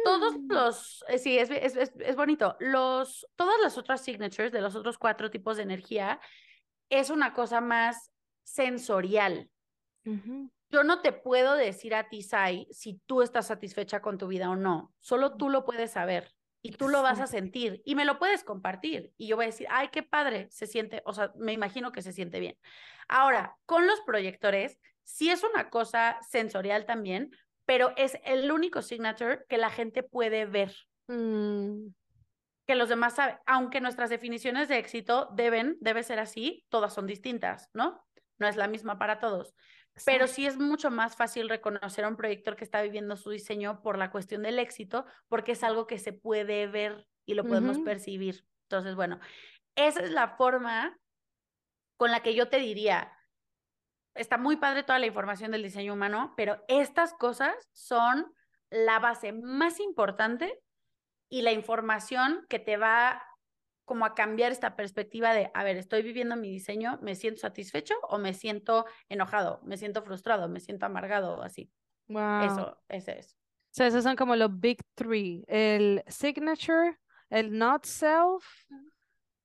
Todos 0.03 0.37
mm. 0.37 0.51
los, 0.51 1.03
eh, 1.07 1.17
sí, 1.17 1.37
es, 1.37 1.49
es, 1.49 1.75
es, 1.75 2.15
bonito. 2.15 2.55
Los, 2.59 3.27
todas 3.35 3.59
las 3.61 3.77
otras 3.77 4.01
signatures 4.03 4.51
de 4.51 4.61
los 4.61 4.75
otros 4.75 4.97
cuatro 4.97 5.31
tipos 5.31 5.57
de 5.57 5.63
energía 5.63 6.19
es 6.89 7.09
una 7.09 7.33
cosa 7.33 7.59
más 7.59 8.11
sensorial. 8.43 9.49
Yo 10.69 10.83
no 10.83 11.01
te 11.01 11.11
puedo 11.11 11.55
decir 11.55 11.93
a 11.95 12.07
ti, 12.07 12.21
Sai, 12.21 12.67
si 12.71 13.01
tú 13.05 13.21
estás 13.21 13.47
satisfecha 13.47 14.01
con 14.01 14.17
tu 14.17 14.27
vida 14.27 14.49
o 14.49 14.55
no. 14.55 14.93
Solo 14.99 15.35
tú 15.35 15.49
lo 15.49 15.65
puedes 15.65 15.91
saber. 15.91 16.33
Y 16.67 16.71
tú 16.71 16.89
lo 16.89 17.01
vas 17.01 17.21
a 17.21 17.27
sentir 17.27 17.81
y 17.85 17.95
me 17.95 18.03
lo 18.03 18.19
puedes 18.19 18.43
compartir 18.43 19.13
y 19.15 19.27
yo 19.27 19.37
voy 19.37 19.45
a 19.45 19.47
decir, 19.47 19.67
ay, 19.69 19.87
qué 19.87 20.03
padre, 20.03 20.49
se 20.51 20.67
siente, 20.67 21.01
o 21.05 21.13
sea, 21.13 21.31
me 21.37 21.53
imagino 21.53 21.93
que 21.93 22.01
se 22.01 22.11
siente 22.11 22.41
bien. 22.41 22.57
Ahora, 23.07 23.55
con 23.65 23.87
los 23.87 24.01
proyectores, 24.01 24.77
sí 25.05 25.29
es 25.29 25.45
una 25.45 25.69
cosa 25.69 26.19
sensorial 26.29 26.85
también, 26.85 27.31
pero 27.65 27.93
es 27.95 28.17
el 28.25 28.51
único 28.51 28.81
signature 28.81 29.45
que 29.47 29.57
la 29.57 29.69
gente 29.69 30.03
puede 30.03 30.45
ver. 30.45 30.75
Mm. 31.07 31.87
Que 32.65 32.75
los 32.75 32.89
demás 32.89 33.15
saben, 33.15 33.37
aunque 33.45 33.79
nuestras 33.79 34.09
definiciones 34.09 34.67
de 34.67 34.77
éxito 34.77 35.29
deben, 35.35 35.77
debe 35.79 36.03
ser 36.03 36.19
así, 36.19 36.65
todas 36.67 36.93
son 36.93 37.07
distintas, 37.07 37.69
¿no? 37.73 38.05
No 38.39 38.47
es 38.49 38.57
la 38.57 38.67
misma 38.67 38.99
para 38.99 39.19
todos. 39.19 39.55
Pero 40.05 40.27
sí 40.27 40.45
es 40.45 40.57
mucho 40.57 40.91
más 40.91 41.15
fácil 41.15 41.49
reconocer 41.49 42.05
a 42.05 42.07
un 42.07 42.15
proyector 42.15 42.55
que 42.55 42.63
está 42.63 42.81
viviendo 42.81 43.17
su 43.17 43.29
diseño 43.29 43.81
por 43.81 43.97
la 43.97 44.11
cuestión 44.11 44.43
del 44.43 44.59
éxito, 44.59 45.05
porque 45.27 45.53
es 45.53 45.63
algo 45.63 45.87
que 45.87 45.99
se 45.99 46.13
puede 46.13 46.67
ver 46.67 47.07
y 47.25 47.33
lo 47.33 47.43
podemos 47.43 47.79
percibir. 47.79 48.45
Entonces, 48.63 48.95
bueno, 48.95 49.19
esa 49.75 50.01
es 50.01 50.11
la 50.11 50.35
forma 50.37 50.97
con 51.97 52.11
la 52.11 52.21
que 52.21 52.35
yo 52.35 52.49
te 52.49 52.57
diría, 52.57 53.11
está 54.13 54.37
muy 54.37 54.57
padre 54.57 54.83
toda 54.83 54.99
la 54.99 55.07
información 55.07 55.51
del 55.51 55.63
diseño 55.63 55.93
humano, 55.93 56.33
pero 56.37 56.63
estas 56.67 57.13
cosas 57.13 57.55
son 57.73 58.33
la 58.69 58.99
base 58.99 59.33
más 59.33 59.79
importante 59.79 60.61
y 61.29 61.41
la 61.41 61.51
información 61.51 62.45
que 62.49 62.59
te 62.59 62.77
va 62.77 63.26
como 63.87 64.05
a 64.05 64.13
cambiar 64.13 64.51
esta 64.51 64.75
perspectiva 64.75 65.33
de, 65.33 65.49
a 65.53 65.63
ver, 65.63 65.77
estoy 65.77 66.03
viviendo 66.03 66.35
mi 66.35 66.51
diseño, 66.51 66.99
me 67.01 67.15
siento 67.15 67.39
satisfecho 67.39 67.95
o 68.03 68.17
me 68.17 68.33
siento 68.33 68.85
enojado, 69.07 69.61
me 69.63 69.77
siento 69.77 70.03
frustrado, 70.03 70.49
me 70.49 70.59
siento 70.59 70.85
amargado, 70.85 71.41
así. 71.41 71.71
Wow. 72.09 72.43
Eso, 72.43 72.77
ese 72.89 73.19
es. 73.19 73.37
O 73.37 73.69
sea, 73.77 73.87
esos 73.87 74.03
son 74.03 74.17
como 74.17 74.35
los 74.35 74.59
big 74.59 74.79
three, 74.93 75.45
el 75.47 76.03
signature, 76.07 76.99
el 77.29 77.57
not 77.57 77.85
self 77.85 78.43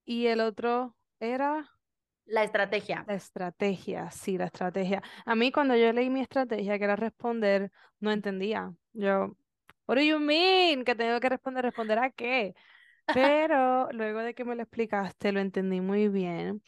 y 0.04 0.26
el 0.26 0.40
otro 0.40 0.96
era... 1.20 1.70
La 2.24 2.42
estrategia. 2.42 3.04
La 3.06 3.14
estrategia, 3.14 4.10
sí, 4.10 4.38
la 4.38 4.46
estrategia. 4.46 5.04
A 5.24 5.36
mí 5.36 5.52
cuando 5.52 5.76
yo 5.76 5.92
leí 5.92 6.10
mi 6.10 6.20
estrategia, 6.20 6.78
que 6.78 6.84
era 6.84 6.96
responder, 6.96 7.70
no 8.00 8.10
entendía. 8.10 8.72
Yo, 8.92 9.36
what 9.86 9.98
do 9.98 10.02
you 10.02 10.18
mean? 10.18 10.84
Que 10.84 10.96
tengo 10.96 11.20
que 11.20 11.28
responder, 11.28 11.64
¿responder 11.64 12.00
a 12.00 12.10
qué? 12.10 12.56
Pero 13.06 13.90
luego 13.92 14.20
de 14.20 14.34
que 14.34 14.44
me 14.44 14.54
lo 14.54 14.62
explicaste, 14.62 15.32
lo 15.32 15.40
entendí 15.40 15.80
muy 15.80 16.08
bien 16.08 16.62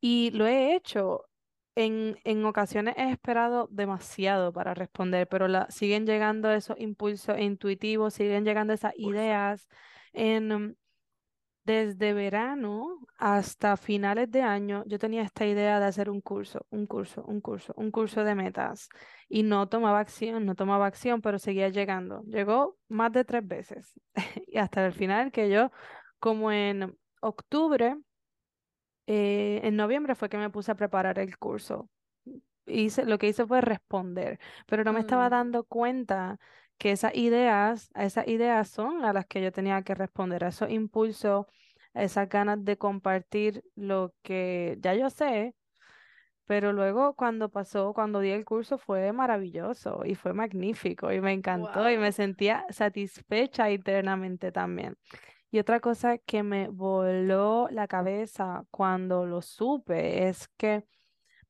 y 0.00 0.30
lo 0.32 0.46
he 0.46 0.74
hecho. 0.74 1.24
En, 1.74 2.18
en 2.24 2.44
ocasiones 2.44 2.96
he 2.98 3.08
esperado 3.08 3.68
demasiado 3.70 4.52
para 4.52 4.74
responder, 4.74 5.28
pero 5.28 5.46
la, 5.46 5.70
siguen 5.70 6.06
llegando 6.06 6.50
esos 6.50 6.76
impulsos 6.80 7.38
intuitivos, 7.38 8.14
siguen 8.14 8.44
llegando 8.44 8.72
esas 8.72 8.94
ideas. 8.96 9.68
En, 10.12 10.76
desde 11.68 12.14
verano 12.14 12.98
hasta 13.18 13.76
finales 13.76 14.30
de 14.30 14.40
año, 14.42 14.84
yo 14.86 14.98
tenía 14.98 15.22
esta 15.22 15.46
idea 15.46 15.78
de 15.80 15.86
hacer 15.86 16.08
un 16.08 16.22
curso, 16.22 16.66
un 16.70 16.86
curso, 16.86 17.22
un 17.26 17.40
curso, 17.42 17.74
un 17.76 17.90
curso 17.90 18.24
de 18.24 18.34
metas 18.34 18.88
y 19.28 19.42
no 19.42 19.68
tomaba 19.68 20.00
acción, 20.00 20.46
no 20.46 20.54
tomaba 20.54 20.86
acción, 20.86 21.20
pero 21.20 21.38
seguía 21.38 21.68
llegando. 21.68 22.22
Llegó 22.24 22.78
más 22.88 23.12
de 23.12 23.24
tres 23.24 23.46
veces 23.46 24.00
y 24.48 24.56
hasta 24.58 24.86
el 24.86 24.92
final 24.94 25.30
que 25.30 25.50
yo, 25.50 25.70
como 26.20 26.50
en 26.52 26.96
octubre, 27.20 27.96
eh, 29.06 29.60
en 29.64 29.76
noviembre 29.76 30.14
fue 30.14 30.28
que 30.28 30.36
me 30.38 30.50
puse 30.50 30.70
a 30.72 30.76
preparar 30.76 31.18
el 31.18 31.38
curso. 31.38 31.90
Hice, 32.66 33.04
lo 33.06 33.18
que 33.18 33.28
hice 33.28 33.46
fue 33.46 33.60
responder, 33.62 34.38
pero 34.66 34.84
no 34.84 34.92
me 34.92 35.00
estaba 35.00 35.28
Mm. 35.28 35.30
dando 35.30 35.64
cuenta 35.64 36.38
que 36.78 36.92
esas 36.92 37.14
ideas, 37.14 37.90
esas 37.94 38.26
ideas 38.28 38.68
son 38.68 39.04
a 39.04 39.12
las 39.12 39.26
que 39.26 39.42
yo 39.42 39.52
tenía 39.52 39.82
que 39.82 39.94
responder, 39.94 40.44
a 40.44 40.48
esos 40.48 40.70
impulsos, 40.70 41.46
a 41.94 42.02
esas 42.02 42.28
ganas 42.28 42.64
de 42.64 42.78
compartir 42.78 43.64
lo 43.74 44.14
que 44.22 44.78
ya 44.80 44.94
yo 44.94 45.10
sé, 45.10 45.54
pero 46.46 46.72
luego 46.72 47.14
cuando 47.14 47.50
pasó, 47.50 47.92
cuando 47.92 48.20
di 48.20 48.30
el 48.30 48.46
curso 48.46 48.78
fue 48.78 49.12
maravilloso 49.12 50.02
y 50.06 50.14
fue 50.14 50.32
magnífico 50.32 51.12
y 51.12 51.20
me 51.20 51.32
encantó 51.32 51.90
y 51.90 51.98
me 51.98 52.10
sentía 52.10 52.64
satisfecha 52.70 53.70
internamente 53.70 54.50
también. 54.50 54.96
Y 55.50 55.58
otra 55.58 55.80
cosa 55.80 56.16
que 56.16 56.42
me 56.42 56.68
voló 56.68 57.68
la 57.70 57.86
cabeza 57.86 58.64
cuando 58.70 59.26
lo 59.26 59.42
supe 59.42 60.28
es 60.28 60.48
que 60.56 60.84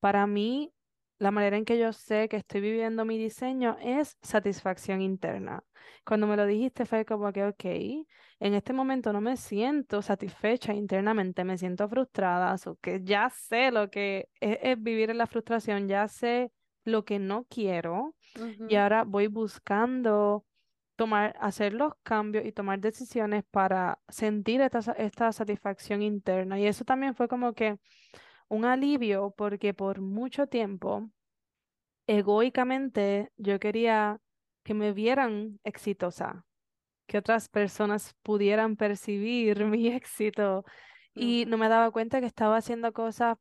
para 0.01 0.27
mí 0.27 0.73
la 1.19 1.31
manera 1.31 1.57
en 1.57 1.65
que 1.65 1.79
yo 1.79 1.93
sé 1.93 2.29
que 2.29 2.37
estoy 2.37 2.61
viviendo 2.61 3.05
mi 3.05 3.19
diseño 3.19 3.77
es 3.81 4.17
satisfacción 4.23 5.01
interna. 5.01 5.65
Cuando 6.05 6.27
me 6.27 6.37
lo 6.37 6.47
dijiste 6.47 6.87
fue 6.87 7.05
como 7.05 7.33
que, 7.33 7.45
ok, 7.45 7.65
en 7.65 8.55
este 8.55 8.73
momento 8.73 9.13
no 9.13 9.21
me 9.21 9.37
siento 9.37 10.01
satisfecha 10.01 10.73
internamente, 10.73 11.45
me 11.45 11.59
siento 11.59 11.89
frustrada, 11.89 12.57
so 12.57 12.77
que 12.81 13.01
ya 13.03 13.31
sé 13.31 13.71
lo 13.71 13.91
que 13.91 14.29
es, 14.41 14.59
es 14.63 14.83
vivir 14.83 15.11
en 15.11 15.19
la 15.19 15.27
frustración, 15.27 15.89
ya 15.89 16.07
sé 16.09 16.53
lo 16.85 17.05
que 17.05 17.19
no 17.19 17.45
quiero 17.51 18.15
y 18.69 18.77
ahora 18.77 19.05
voy 19.05 19.27
buscando 19.27 20.45
tomar, 20.97 21.37
hacer 21.41 21.75
los 21.75 21.93
cambios 22.03 22.47
y 22.47 22.53
tomar 22.53 22.81
decisiones 22.81 23.45
para 23.51 23.99
sentir 24.09 24.61
esta 24.61 25.33
satisfacción 25.33 26.03
interna. 26.03 26.59
Y 26.59 26.67
eso 26.67 26.85
también 26.85 27.15
fue 27.15 27.29
como 27.29 27.53
que 27.53 27.79
un 28.49 28.65
alivio 28.65 29.35
porque 29.37 29.75
por 29.75 30.01
mucho 30.01 30.47
tiempo, 30.47 31.11
egoicamente, 32.07 33.31
yo 33.37 33.59
quería 33.61 34.21
que 34.63 34.75
me 34.75 34.93
vieran 34.93 35.61
exitosa, 35.65 36.45
que 37.07 37.19
otras 37.19 37.49
personas 37.49 38.15
pudieran 38.23 38.77
percibir 38.77 39.65
mi 39.67 39.89
éxito 39.89 40.65
y 41.15 41.45
no 41.47 41.59
me 41.59 41.69
daba 41.69 41.91
cuenta 41.91 42.21
que 42.21 42.27
estaba 42.27 42.57
haciendo 42.57 42.93
cosas 42.93 43.37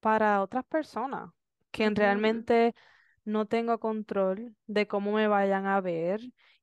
para 0.00 0.42
otras 0.42 0.64
personas, 0.64 1.30
que 1.70 1.88
realmente 1.90 2.74
no 3.24 3.46
tengo 3.46 3.78
control 3.78 4.54
de 4.66 4.86
cómo 4.86 5.12
me 5.12 5.28
vayan 5.28 5.66
a 5.66 5.80
ver 5.80 6.20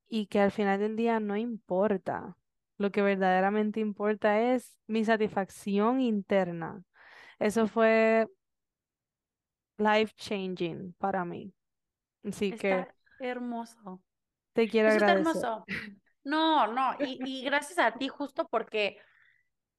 y 0.07 0.27
que 0.27 0.39
al 0.39 0.51
final 0.51 0.79
del 0.79 0.95
día 0.95 1.19
no 1.19 1.35
importa. 1.37 2.35
Lo 2.77 2.91
que 2.91 3.01
verdaderamente 3.01 3.79
importa 3.79 4.53
es 4.53 4.77
mi 4.87 5.03
satisfacción 5.03 6.01
interna. 6.01 6.83
Eso 7.39 7.67
fue 7.67 8.27
life 9.77 10.13
changing 10.17 10.93
para 10.97 11.23
mí. 11.25 11.53
Así 12.23 12.51
que 12.51 12.71
Está 12.81 12.95
hermoso. 13.19 14.01
te 14.53 14.67
quiero 14.67 14.89
Eso 14.89 14.97
está 14.97 15.11
agradecer. 15.11 15.43
hermoso. 15.43 15.65
No, 16.23 16.67
no, 16.67 16.95
y, 16.99 17.19
y 17.23 17.43
gracias 17.43 17.79
a 17.79 17.97
ti 17.97 18.09
justo 18.09 18.47
porque 18.49 18.97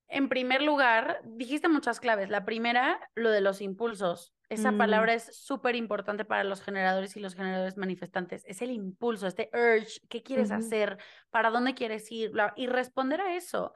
en 0.09 0.29
primer 0.29 0.63
lugar 0.63 1.21
dijiste 1.25 1.69
muchas 1.69 2.01
claves. 2.01 2.31
La 2.31 2.45
primera, 2.45 3.01
lo 3.15 3.31
de 3.31 3.41
los 3.43 3.61
impulsos. 3.61 4.33
Esa 4.49 4.73
Mm, 4.73 4.79
palabra 4.79 5.15
es 5.15 5.37
súper 5.37 5.77
importante 5.77 6.25
para 6.25 6.43
los 6.43 6.63
generadores 6.63 7.17
y 7.17 7.21
los 7.21 7.35
generadores 7.35 7.77
manifestantes. 7.77 8.45
Es 8.47 8.63
el 8.63 8.71
impulso, 8.71 9.27
este 9.27 9.51
urge, 9.53 10.01
¿qué 10.09 10.23
quieres 10.23 10.51
hacer? 10.51 10.97
¿Para 11.31 11.51
dónde 11.51 11.75
quieres 11.75 12.11
ir? 12.11 12.33
Y 12.57 12.67
responder 12.67 13.21
a 13.21 13.37
eso. 13.37 13.75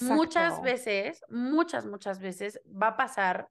Muchas 0.00 0.62
veces, 0.62 1.24
muchas, 1.28 1.86
muchas 1.86 2.20
veces 2.20 2.60
va 2.66 2.88
a 2.88 2.96
pasar 2.96 3.48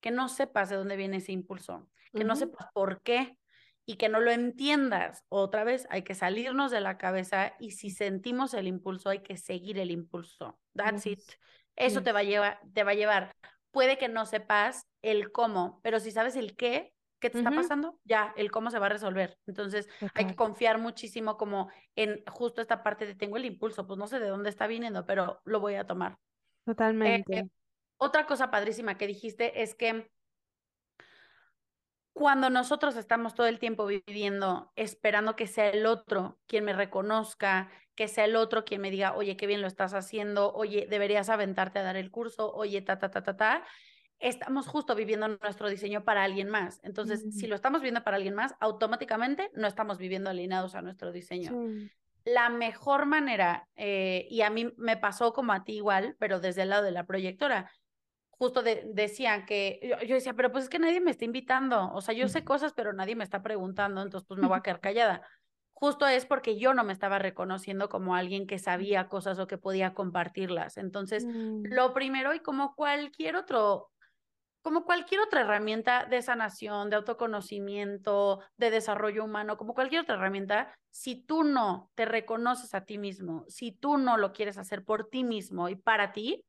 que 0.00 0.10
no 0.10 0.28
sepas 0.28 0.68
de 0.70 0.76
dónde 0.76 0.96
viene 0.96 1.18
ese 1.18 1.32
impulso, 1.32 1.88
que 2.14 2.24
no 2.24 2.36
sepas 2.36 2.66
por 2.72 3.02
qué 3.02 3.38
y 3.84 3.96
que 3.96 4.08
no 4.08 4.20
lo 4.20 4.30
entiendas. 4.30 5.24
Otra 5.28 5.64
vez, 5.64 5.86
hay 5.90 6.02
que 6.02 6.14
salirnos 6.14 6.70
de 6.70 6.80
la 6.80 6.98
cabeza 6.98 7.54
y 7.58 7.72
si 7.72 7.90
sentimos 7.90 8.54
el 8.54 8.66
impulso, 8.68 9.10
hay 9.10 9.20
que 9.20 9.36
seguir 9.36 9.78
el 9.78 9.90
impulso. 9.90 10.58
That's 10.74 11.06
it. 11.06 11.18
yes, 11.18 11.36
Eso 11.76 12.02
te 12.02 12.12
va 12.12 12.20
a 12.20 12.24
llevar, 12.24 12.60
te 12.72 12.84
va 12.84 12.92
a 12.92 12.94
llevar. 12.94 13.36
Puede 13.70 13.98
que 13.98 14.08
no 14.08 14.24
sepas 14.26 14.86
el 15.06 15.30
cómo, 15.30 15.80
pero 15.82 16.00
si 16.00 16.10
sabes 16.10 16.36
el 16.36 16.56
qué, 16.56 16.92
¿qué 17.20 17.30
te 17.30 17.38
está 17.38 17.50
pasando? 17.50 17.98
Ya, 18.04 18.34
el 18.36 18.50
cómo 18.50 18.70
se 18.70 18.78
va 18.78 18.86
a 18.86 18.90
resolver. 18.90 19.38
Entonces, 19.46 19.88
hay 20.14 20.26
que 20.26 20.36
confiar 20.36 20.78
muchísimo 20.78 21.36
como 21.36 21.70
en 21.94 22.24
justo 22.26 22.60
esta 22.60 22.82
parte 22.82 23.06
de 23.06 23.14
tengo 23.14 23.36
el 23.36 23.44
impulso, 23.44 23.86
pues 23.86 23.98
no 23.98 24.06
sé 24.06 24.18
de 24.18 24.28
dónde 24.28 24.50
está 24.50 24.66
viniendo, 24.66 25.06
pero 25.06 25.40
lo 25.44 25.60
voy 25.60 25.74
a 25.74 25.86
tomar. 25.86 26.12
Eh, 26.12 26.16
totalmente. 26.66 27.48
otra 27.98 28.26
cosa 28.26 28.50
padrísima 28.50 28.98
que 28.98 29.06
dijiste 29.06 29.62
es 29.62 29.74
que 29.74 30.10
cuando 32.12 32.50
nosotros 32.50 32.96
estamos 32.96 33.34
todo 33.34 33.46
el 33.46 33.58
tiempo 33.58 33.86
viviendo 33.86 34.72
esperando 34.74 35.36
que 35.36 35.46
sea 35.46 35.68
el 35.68 35.84
otro 35.86 36.38
quien 36.46 36.64
me 36.64 36.72
reconozca, 36.72 37.70
que 37.94 38.08
sea 38.08 38.24
el 38.24 38.36
otro 38.36 38.64
quien 38.64 38.80
me 38.80 38.90
diga, 38.90 39.14
oye, 39.14 39.36
qué 39.36 39.46
bien 39.46 39.60
lo 39.60 39.66
estás 39.66 39.94
haciendo, 39.94 40.52
oye, 40.54 40.86
deberías 40.88 41.28
aventarte 41.28 41.78
a 41.78 41.82
dar 41.82 41.96
el 41.96 42.10
curso, 42.10 42.52
oye, 42.52 42.80
ta, 42.80 42.98
ta, 42.98 43.10
ta, 43.10 43.22
ta, 43.22 43.36
ta, 43.36 43.64
estamos 44.18 44.66
justo 44.66 44.94
viviendo 44.94 45.28
nuestro 45.28 45.68
diseño 45.68 46.04
para 46.04 46.24
alguien 46.24 46.48
más. 46.48 46.80
Entonces, 46.82 47.24
si 47.34 47.46
lo 47.46 47.54
estamos 47.54 47.80
viviendo 47.80 48.02
para 48.02 48.16
alguien 48.16 48.34
más, 48.34 48.54
automáticamente 48.60 49.50
no 49.54 49.66
estamos 49.66 49.98
viviendo 49.98 50.30
alineados 50.30 50.74
a 50.74 50.82
nuestro 50.82 51.12
diseño. 51.12 51.50
Sí. 51.50 51.90
La 52.24 52.48
mejor 52.48 53.06
manera, 53.06 53.68
eh, 53.76 54.26
y 54.30 54.42
a 54.42 54.50
mí 54.50 54.72
me 54.76 54.96
pasó 54.96 55.32
como 55.32 55.52
a 55.52 55.64
ti 55.64 55.76
igual, 55.76 56.16
pero 56.18 56.40
desde 56.40 56.62
el 56.62 56.70
lado 56.70 56.82
de 56.82 56.90
la 56.90 57.06
proyectora, 57.06 57.70
justo 58.30 58.62
de, 58.62 58.90
decían 58.92 59.46
que 59.46 59.80
yo, 59.82 60.04
yo, 60.06 60.14
decía, 60.16 60.34
pero 60.34 60.50
pues 60.50 60.64
es 60.64 60.70
que 60.70 60.78
nadie 60.78 61.00
me 61.00 61.10
está 61.10 61.24
invitando, 61.24 61.90
o 61.92 62.00
sea, 62.00 62.14
yo 62.14 62.28
sé 62.28 62.44
cosas, 62.44 62.72
pero 62.74 62.92
nadie 62.92 63.14
me 63.14 63.24
está 63.24 63.42
preguntando, 63.42 64.02
entonces 64.02 64.26
pues 64.26 64.40
me 64.40 64.48
voy 64.48 64.58
a 64.58 64.60
quedar 64.62 64.80
callada. 64.80 65.22
justo 65.72 66.06
es 66.06 66.26
porque 66.26 66.58
yo 66.58 66.74
no 66.74 66.84
me 66.84 66.92
estaba 66.92 67.18
reconociendo 67.18 67.88
como 67.88 68.16
alguien 68.16 68.46
que 68.46 68.58
sabía 68.58 69.08
cosas 69.08 69.38
o 69.38 69.46
que 69.46 69.58
podía 69.58 69.94
compartirlas. 69.94 70.78
Entonces, 70.78 71.24
Mm, 71.26 71.64
lo 71.64 71.94
primero 71.94 72.34
y 72.34 72.40
como 72.40 72.74
cualquier 72.74 73.36
otro 73.36 73.90
como 74.66 74.84
cualquier 74.84 75.20
otra 75.20 75.42
herramienta 75.42 76.06
de 76.06 76.20
sanación, 76.22 76.90
de 76.90 76.96
autoconocimiento, 76.96 78.40
de 78.56 78.72
desarrollo 78.72 79.22
humano, 79.22 79.56
como 79.56 79.74
cualquier 79.74 80.00
otra 80.00 80.16
herramienta, 80.16 80.76
si 80.90 81.14
tú 81.14 81.44
no 81.44 81.92
te 81.94 82.04
reconoces 82.04 82.74
a 82.74 82.80
ti 82.84 82.98
mismo, 82.98 83.44
si 83.46 83.70
tú 83.70 83.96
no 83.96 84.16
lo 84.16 84.32
quieres 84.32 84.58
hacer 84.58 84.82
por 84.82 85.08
ti 85.08 85.22
mismo 85.22 85.68
y 85.68 85.76
para 85.76 86.10
ti, 86.10 86.44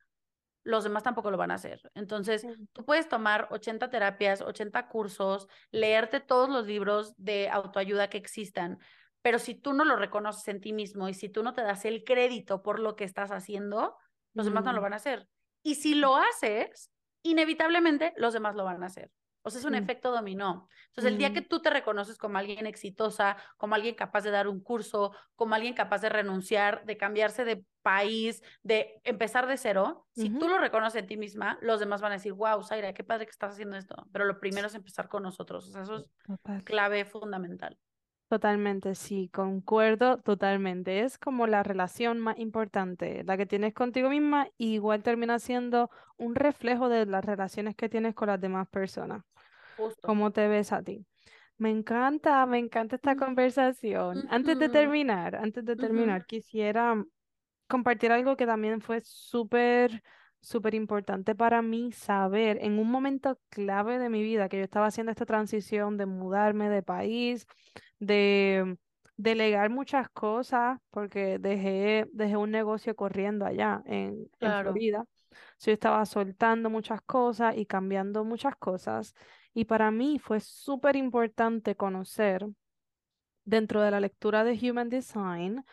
los 0.64 0.84
demás 0.84 1.04
tampoco 1.04 1.30
lo 1.30 1.38
van 1.38 1.52
a 1.52 1.54
hacer. 1.54 1.80
Entonces, 1.94 2.42
sí. 2.42 2.48
tú 2.74 2.84
puedes 2.86 3.08
tomar 3.08 3.50
80 3.52 3.92
terapias, 3.92 4.42
80 4.42 4.88
cursos, 4.88 5.48
leerte 5.70 6.20
todos 6.20 6.50
los 6.50 6.66
libros 6.66 7.14
de 7.18 7.50
autoayuda 7.50 8.10
que 8.10 8.18
existan, 8.18 8.80
pero 9.22 9.38
si 9.38 9.54
tú 9.54 9.74
no 9.74 9.86
lo 9.86 9.96
reconoces 9.96 10.48
en 10.48 10.60
ti 10.60 10.74
mismo 10.74 11.08
y 11.08 11.14
si 11.14 11.30
tú 11.30 11.44
no 11.44 11.54
te 11.54 11.62
das 11.62 11.86
el 11.86 12.04
crédito 12.04 12.64
por 12.64 12.80
lo 12.80 12.96
que 12.96 13.04
estás 13.04 13.30
haciendo, 13.30 13.96
los 14.34 14.48
demás 14.48 14.66
no 14.66 14.74
lo 14.74 14.80
Mm, 14.80 14.82
van 14.82 14.94
a 14.94 14.96
hacer. 14.96 15.28
Y 15.62 15.76
si 15.76 15.94
lo 15.94 16.16
haces, 16.16 16.90
inevitablemente 17.32 18.14
los 18.18 18.34
demás 18.34 18.56
lo 18.56 18.64
van 18.64 18.84
a 18.84 18.88
hacer. 18.88 19.12
O 19.44 19.50
sea, 19.50 19.60
es 19.60 19.66
un 19.66 19.76
sí. 19.76 19.78
efecto 19.78 20.12
dominó. 20.12 20.68
Entonces, 20.88 21.12
el 21.12 21.18
día 21.18 21.32
que 21.32 21.42
Mm, 21.42 21.48
tú 21.48 21.62
te 21.62 21.70
reconoces 21.70 22.18
como 22.18 22.38
alguien 22.38 22.66
exitosa, 22.68 23.38
como 23.56 23.76
alguien 23.76 23.96
capaz 23.96 24.24
de 24.24 24.32
dar 24.32 24.48
un 24.50 24.62
curso, 24.62 25.14
como 25.36 25.56
alguien 25.56 25.74
capaz 25.74 26.02
de 26.02 26.10
renunciar, 26.10 26.84
de 26.86 26.98
cambiarse 26.98 27.46
de 27.46 27.64
país, 27.82 28.42
de 28.62 29.00
empezar 29.06 29.48
de 29.48 29.56
cero, 29.58 30.08
si 30.12 30.30
tú 30.32 30.50
lo 30.50 30.58
reconoces 30.58 31.00
en 31.02 31.08
ti 31.08 31.16
misma, 31.16 31.58
los 31.62 31.80
demás 31.80 32.02
van 32.02 32.12
a 32.12 32.16
decir, 32.16 32.34
wow, 32.34 32.62
Zaira, 32.62 32.94
qué 32.94 33.06
padre 33.06 33.26
que 33.26 33.32
estás 33.32 33.54
haciendo 33.54 33.78
esto. 33.78 33.96
Pero 34.12 34.26
lo 34.26 34.40
primero 34.42 34.68
es 34.68 34.76
empezar 34.76 35.08
con 35.08 35.24
nosotros. 35.24 35.68
O 35.70 35.72
sea, 35.72 35.84
eso 35.84 35.96
es 35.98 36.06
Total. 36.26 36.64
clave 36.64 37.06
fundamental. 37.06 37.78
Totalmente, 38.30 38.94
sí, 38.96 39.30
concuerdo 39.34 40.18
totalmente. 40.18 41.00
Es 41.00 41.18
como 41.18 41.48
la 41.48 41.64
relación 41.64 42.20
más 42.20 42.38
importante, 42.38 43.24
la 43.24 43.38
que 43.38 43.46
tienes 43.46 43.74
contigo 43.74 44.10
misma, 44.10 44.50
y 44.58 44.74
igual 44.74 45.02
termina 45.02 45.40
siendo 45.40 45.90
un 46.18 46.36
reflejo 46.36 46.90
de 46.90 47.06
las 47.06 47.24
relaciones 47.24 47.76
que 47.76 47.88
tienes 47.88 48.16
con 48.16 48.28
las 48.28 48.42
demás 48.42 48.68
personas. 48.68 49.24
Justo. 49.78 50.06
¿Cómo 50.08 50.32
te 50.32 50.46
ves 50.50 50.74
a 50.74 50.84
ti? 50.84 51.06
Me 51.58 51.70
encanta, 51.70 52.46
me 52.46 52.58
encanta 52.60 52.98
esta 52.98 53.16
conversación. 53.16 54.28
Antes 54.30 54.60
de 54.60 54.68
terminar, 54.68 55.38
antes 55.38 55.64
de 55.64 55.78
terminar, 55.78 56.26
quisiera 56.26 57.02
compartir 57.70 58.12
algo 58.12 58.36
que 58.36 58.46
también 58.46 58.82
fue 58.82 59.00
súper, 59.04 60.04
súper 60.42 60.76
importante 60.76 61.36
para 61.36 61.62
mí 61.62 61.92
saber 61.92 62.58
en 62.62 62.80
un 62.80 62.90
momento 62.90 63.40
clave 63.50 64.00
de 64.00 64.10
mi 64.10 64.24
vida 64.24 64.50
que 64.50 64.58
yo 64.58 64.64
estaba 64.64 64.88
haciendo 64.88 65.12
esta 65.12 65.26
transición 65.26 65.98
de 65.98 66.06
mudarme 66.06 66.70
de 66.70 66.84
país, 66.84 67.48
de 68.00 68.78
delegar 69.18 69.70
muchas 69.70 70.10
cosas, 70.10 70.80
porque 70.92 71.40
dejé, 71.40 72.08
dejé 72.14 72.38
un 72.38 72.52
negocio 72.52 72.96
corriendo 72.96 73.46
allá 73.46 73.82
en, 73.86 74.30
en 74.40 74.56
Claro. 74.56 74.56
Florida. 74.56 75.06
So, 75.58 75.72
yo 75.72 75.74
estaba 75.74 76.06
soltando 76.06 76.70
muchas 76.70 77.02
cosas 77.02 77.58
y 77.58 77.66
cambiando 77.66 78.24
muchas 78.24 78.56
cosas. 78.58 79.14
Y 79.54 79.66
para 79.66 79.92
mí 79.92 80.20
fue 80.20 80.40
súper 80.40 80.96
importante 80.96 81.76
conocer 81.76 82.46
dentro 83.46 83.82
de 83.82 83.92
la 83.92 84.00
lectura 84.00 84.44
de 84.44 84.54
Human 84.70 84.90
Design 84.90 85.66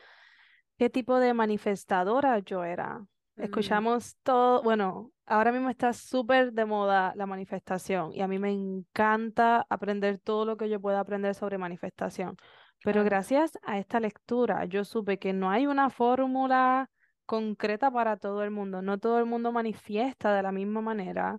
qué 0.78 0.91
tipo 0.91 1.19
de 1.19 1.35
manifestadora 1.35 2.39
yo 2.41 2.65
era. 2.65 3.07
Mm, 3.36 3.43
Escuchamos 3.44 4.16
todo, 4.23 4.62
bueno, 4.62 5.12
ahora 5.27 5.52
mismo 5.52 5.70
está 5.70 5.93
súper 5.93 6.52
de 6.52 6.65
moda 6.65 7.12
la 7.16 7.27
manifestación 7.27 8.12
y 8.12 8.20
a 8.20 8.28
mí 8.28 8.39
me 8.39 8.51
encanta 8.52 9.66
aprender 9.69 10.19
todo 10.19 10.44
lo 10.44 10.56
que 10.56 10.69
yo 10.69 10.81
pueda 10.81 11.01
aprender 11.01 11.35
sobre 11.35 11.59
manifestación. 11.59 12.36
Pero 12.82 13.02
claro. 13.02 13.05
gracias 13.05 13.59
a 13.62 13.78
esta 13.78 13.98
lectura 14.01 14.65
yo 14.66 14.85
supe 14.85 15.19
que 15.19 15.32
no 15.32 15.51
hay 15.51 15.66
una 15.66 15.90
fórmula 15.90 16.90
concreta 17.27 17.90
para 17.90 18.16
todo 18.19 18.43
el 18.44 18.51
mundo, 18.51 18.82
no 18.82 18.98
todo 18.98 19.19
el 19.19 19.24
mundo 19.27 19.52
manifiesta 19.52 20.35
de 20.35 20.43
la 20.43 20.52
misma 20.52 20.81
manera. 20.82 21.39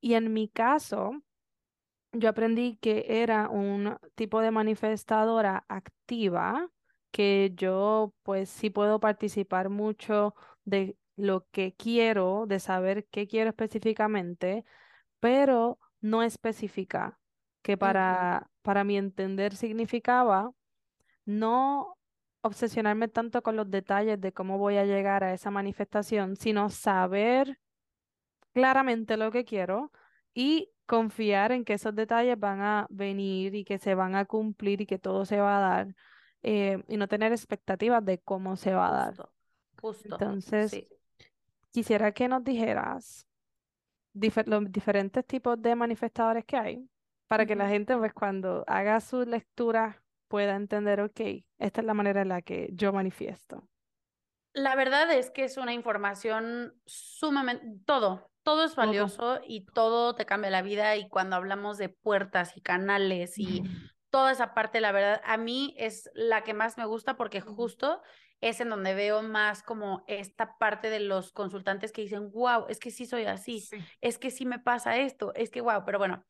Y 0.00 0.14
en 0.14 0.32
mi 0.32 0.48
caso, 0.48 1.12
yo 2.12 2.28
aprendí 2.28 2.76
que 2.80 3.04
era 3.22 3.48
un 3.48 3.96
tipo 4.14 4.40
de 4.40 4.50
manifestadora 4.50 5.64
activa, 5.68 6.68
que 7.10 7.52
yo 7.54 8.12
pues 8.22 8.48
sí 8.50 8.70
puedo 8.70 9.00
participar 9.00 9.68
mucho 9.68 10.34
de 10.64 10.96
lo 11.18 11.46
que 11.50 11.74
quiero, 11.74 12.46
de 12.46 12.60
saber 12.60 13.06
qué 13.10 13.26
quiero 13.26 13.50
específicamente, 13.50 14.64
pero 15.20 15.78
no 16.00 16.22
específica, 16.22 17.18
que 17.62 17.76
para, 17.76 18.50
para 18.62 18.84
mi 18.84 18.96
entender 18.96 19.54
significaba 19.56 20.52
no 21.24 21.96
obsesionarme 22.42 23.08
tanto 23.08 23.42
con 23.42 23.56
los 23.56 23.70
detalles 23.70 24.20
de 24.20 24.32
cómo 24.32 24.58
voy 24.58 24.76
a 24.76 24.84
llegar 24.84 25.24
a 25.24 25.34
esa 25.34 25.50
manifestación, 25.50 26.36
sino 26.36 26.70
saber 26.70 27.58
claramente 28.54 29.16
lo 29.16 29.30
que 29.30 29.44
quiero 29.44 29.92
y 30.34 30.70
confiar 30.86 31.52
en 31.52 31.64
que 31.64 31.74
esos 31.74 31.94
detalles 31.94 32.38
van 32.38 32.60
a 32.62 32.86
venir 32.90 33.54
y 33.54 33.64
que 33.64 33.78
se 33.78 33.94
van 33.94 34.14
a 34.14 34.24
cumplir 34.24 34.80
y 34.80 34.86
que 34.86 34.98
todo 34.98 35.24
se 35.24 35.38
va 35.38 35.58
a 35.58 35.60
dar 35.60 35.94
eh, 36.42 36.82
y 36.88 36.96
no 36.96 37.08
tener 37.08 37.32
expectativas 37.32 38.04
de 38.04 38.18
cómo 38.20 38.56
se 38.56 38.72
va 38.72 38.88
a 38.88 38.92
dar. 38.92 39.08
Justo, 39.08 39.32
justo. 39.82 40.14
Entonces, 40.14 40.70
Sí. 40.70 40.88
Quisiera 41.78 42.10
que 42.10 42.26
nos 42.26 42.42
dijeras 42.42 43.28
difer- 44.12 44.46
los 44.48 44.70
diferentes 44.72 45.24
tipos 45.24 45.62
de 45.62 45.76
manifestadores 45.76 46.44
que 46.44 46.56
hay 46.56 46.90
para 47.28 47.46
que 47.46 47.54
la 47.54 47.68
gente, 47.68 47.96
pues, 47.96 48.12
cuando 48.12 48.64
haga 48.66 49.00
su 49.00 49.24
lectura 49.24 50.02
pueda 50.26 50.56
entender, 50.56 51.00
ok, 51.00 51.20
esta 51.58 51.80
es 51.80 51.86
la 51.86 51.94
manera 51.94 52.22
en 52.22 52.28
la 52.30 52.42
que 52.42 52.70
yo 52.72 52.92
manifiesto. 52.92 53.68
La 54.54 54.74
verdad 54.74 55.12
es 55.12 55.30
que 55.30 55.44
es 55.44 55.56
una 55.56 55.72
información 55.72 56.74
sumamente, 56.84 57.64
todo, 57.86 58.28
todo 58.42 58.64
es 58.64 58.74
Todo. 58.74 58.86
valioso 58.86 59.40
y 59.46 59.66
todo 59.66 60.16
te 60.16 60.26
cambia 60.26 60.50
la 60.50 60.62
vida 60.62 60.96
y 60.96 61.08
cuando 61.08 61.36
hablamos 61.36 61.78
de 61.78 61.90
puertas 61.90 62.56
y 62.56 62.60
canales 62.60 63.38
y 63.38 63.62
toda 64.10 64.32
esa 64.32 64.52
parte, 64.54 64.80
la 64.80 64.90
verdad, 64.90 65.20
a 65.24 65.36
mí 65.36 65.74
es 65.78 66.10
la 66.14 66.42
que 66.42 66.54
más 66.54 66.76
me 66.76 66.86
gusta 66.86 67.16
porque 67.16 67.40
justo 67.40 68.02
es 68.40 68.60
en 68.60 68.68
donde 68.70 68.94
veo 68.94 69.22
más 69.22 69.62
como 69.62 70.04
esta 70.06 70.56
parte 70.58 70.90
de 70.90 71.00
los 71.00 71.32
consultantes 71.32 71.92
que 71.92 72.02
dicen, 72.02 72.30
wow, 72.30 72.66
es 72.68 72.78
que 72.78 72.90
sí 72.90 73.06
soy 73.06 73.24
así, 73.24 73.60
Sí. 73.60 73.78
es 74.00 74.18
que 74.18 74.30
sí 74.30 74.46
me 74.46 74.58
pasa 74.58 74.96
esto, 74.98 75.32
es 75.34 75.50
que 75.50 75.60
wow, 75.60 75.84
pero 75.84 75.98
bueno, 75.98 76.24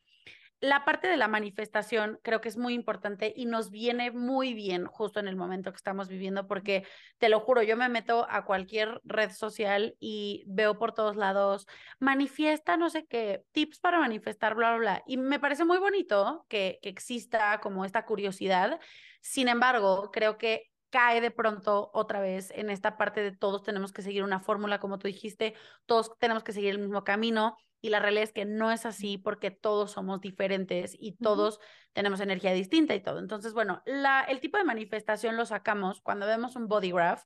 la 0.61 0.85
parte 0.85 1.07
de 1.07 1.17
la 1.17 1.29
manifestación 1.29 2.19
creo 2.25 2.41
que 2.41 2.49
es 2.49 2.57
muy 2.57 2.75
importante 2.75 3.33
y 3.37 3.47
nos 3.47 3.71
viene 3.71 4.11
muy 4.11 4.55
bien 4.55 4.87
justo 4.87 5.21
en 5.21 5.29
el 5.29 5.37
momento 5.37 5.71
que 5.71 5.77
estamos 5.77 6.09
viviendo, 6.09 6.49
porque 6.49 6.85
te 7.19 7.29
lo 7.29 7.39
juro, 7.39 7.63
yo 7.63 7.77
me 7.77 7.89
meto 7.89 8.27
a 8.29 8.45
cualquier 8.45 9.01
red 9.05 9.31
social 9.31 9.95
y 10.01 10.43
veo 10.49 10.77
por 10.77 10.93
todos 10.95 11.15
lados, 11.15 11.67
manifiesta, 12.01 12.77
no 12.77 12.91
sé 12.91 13.07
qué, 13.07 13.45
tips 13.53 13.79
para 13.79 14.01
manifestar, 14.01 14.57
bla, 14.57 14.71
bla, 14.71 14.79
bla. 14.79 15.03
Y 15.07 15.17
me 15.17 15.39
parece 15.39 15.65
muy 15.65 15.79
bonito 15.79 16.45
que, 16.49 16.81
que 16.83 16.89
exista 16.89 17.61
como 17.61 17.85
esta 17.85 18.05
curiosidad. 18.05 18.81
Sin 19.21 19.47
embargo, 19.47 20.11
creo 20.13 20.39
que 20.39 20.68
cae 20.91 21.21
de 21.21 21.31
pronto 21.31 21.91
otra 21.93 22.21
vez 22.21 22.51
en 22.55 22.71
esta 22.71 22.97
parte 22.97 23.23
de 23.23 23.33
todos 23.33 23.63
tenemos 23.63 23.93
que 23.93 24.03
seguir 24.03 24.23
una 24.23 24.41
fórmula, 24.41 24.81
como 24.81 24.99
tú 24.99 25.07
dijiste, 25.07 25.55
todos 25.87 26.17
tenemos 26.19 26.43
que 26.43 26.53
seguir 26.53 26.71
el 26.71 26.79
mismo 26.79 27.05
camino 27.05 27.57
y 27.81 27.91
la 27.91 28.01
realidad 28.01 28.25
es 28.25 28.33
que 28.33 28.45
no 28.45 28.73
es 28.73 28.87
así 28.87 29.19
porque 29.19 29.51
todos 29.51 29.93
somos 29.93 30.21
diferentes 30.21 30.97
y 30.99 31.17
todos 31.17 31.61
tenemos 31.93 32.21
energía 32.21 32.53
distinta 32.53 32.95
y 32.95 33.01
todo. 33.01 33.21
Entonces, 33.21 33.53
bueno, 33.53 33.83
la, 33.87 34.23
el 34.23 34.41
tipo 34.41 34.59
de 34.59 34.65
manifestación 34.65 35.37
lo 35.37 35.47
sacamos 35.47 36.01
cuando 36.01 36.27
vemos 36.27 36.57
un 36.57 36.67
body 36.67 36.91
graph. 36.91 37.23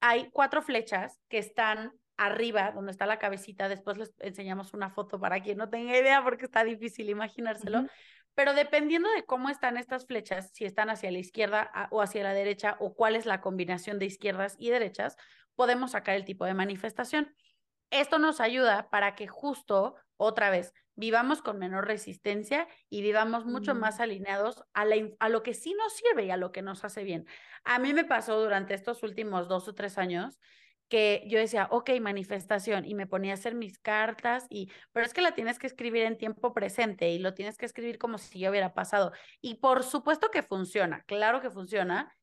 Hay 0.00 0.30
cuatro 0.30 0.62
flechas 0.62 1.20
que 1.28 1.38
están 1.38 1.92
arriba, 2.16 2.72
donde 2.72 2.92
está 2.92 3.06
la 3.06 3.18
cabecita. 3.18 3.68
Después 3.68 3.98
les 3.98 4.14
enseñamos 4.20 4.72
una 4.72 4.90
foto 4.90 5.20
para 5.20 5.40
quien 5.40 5.58
no 5.58 5.68
tenga 5.68 5.98
idea 5.98 6.22
porque 6.22 6.46
está 6.46 6.64
difícil 6.64 7.10
imaginárselo. 7.10 7.86
Pero 8.34 8.54
dependiendo 8.54 9.08
de 9.10 9.24
cómo 9.24 9.48
están 9.48 9.76
estas 9.76 10.06
flechas, 10.06 10.50
si 10.52 10.64
están 10.64 10.90
hacia 10.90 11.10
la 11.10 11.18
izquierda 11.18 11.70
o 11.90 12.02
hacia 12.02 12.22
la 12.22 12.34
derecha 12.34 12.76
o 12.80 12.94
cuál 12.94 13.16
es 13.16 13.26
la 13.26 13.40
combinación 13.40 13.98
de 13.98 14.06
izquierdas 14.06 14.56
y 14.58 14.70
derechas, 14.70 15.16
podemos 15.54 15.92
sacar 15.92 16.16
el 16.16 16.24
tipo 16.24 16.44
de 16.44 16.54
manifestación. 16.54 17.34
Esto 17.90 18.18
nos 18.18 18.40
ayuda 18.40 18.90
para 18.90 19.14
que 19.14 19.28
justo, 19.28 19.94
otra 20.16 20.50
vez, 20.50 20.72
vivamos 20.96 21.42
con 21.42 21.58
menor 21.58 21.86
resistencia 21.86 22.66
y 22.88 23.02
vivamos 23.02 23.44
mucho 23.44 23.74
mm, 23.74 23.78
más 23.78 24.00
alineados 24.00 24.64
a, 24.72 24.84
la, 24.84 24.96
a, 25.20 25.28
lo 25.28 25.42
que 25.42 25.54
sí 25.54 25.74
nos 25.74 25.92
sirve 25.94 26.24
y 26.24 26.30
a 26.30 26.36
lo 26.36 26.50
que 26.50 26.62
nos 26.62 26.84
hace 26.84 27.04
bien. 27.04 27.26
A 27.64 27.78
mí 27.78 27.92
me 27.92 28.04
pasó 28.04 28.40
durante 28.40 28.74
estos 28.74 29.02
últimos 29.02 29.48
dos 29.48 29.68
o 29.68 29.74
tres 29.74 29.98
años 29.98 30.40
que 30.94 31.24
yo 31.26 31.40
decía, 31.40 31.66
ok, 31.72 31.90
manifestación, 32.00 32.84
y 32.84 32.94
me 32.94 33.08
ponía 33.08 33.32
a 33.32 33.34
hacer 33.34 33.56
mis 33.56 33.80
cartas, 33.80 34.46
y, 34.48 34.70
pero 34.92 35.04
es 35.04 35.12
que 35.12 35.22
la 35.22 35.34
tienes 35.34 35.58
que 35.58 35.66
escribir 35.66 36.04
en 36.04 36.16
tiempo 36.16 36.54
presente 36.54 37.10
y 37.10 37.18
lo 37.18 37.34
tienes 37.34 37.58
que 37.58 37.66
escribir 37.66 37.98
como 37.98 38.16
si 38.16 38.38
ya 38.38 38.48
hubiera 38.48 38.74
pasado. 38.74 39.10
Y 39.40 39.56
por 39.56 39.82
supuesto 39.82 40.30
que 40.30 40.44
funciona, 40.44 41.02
claro 41.08 41.40
que 41.40 41.50
funciona, 41.50 42.16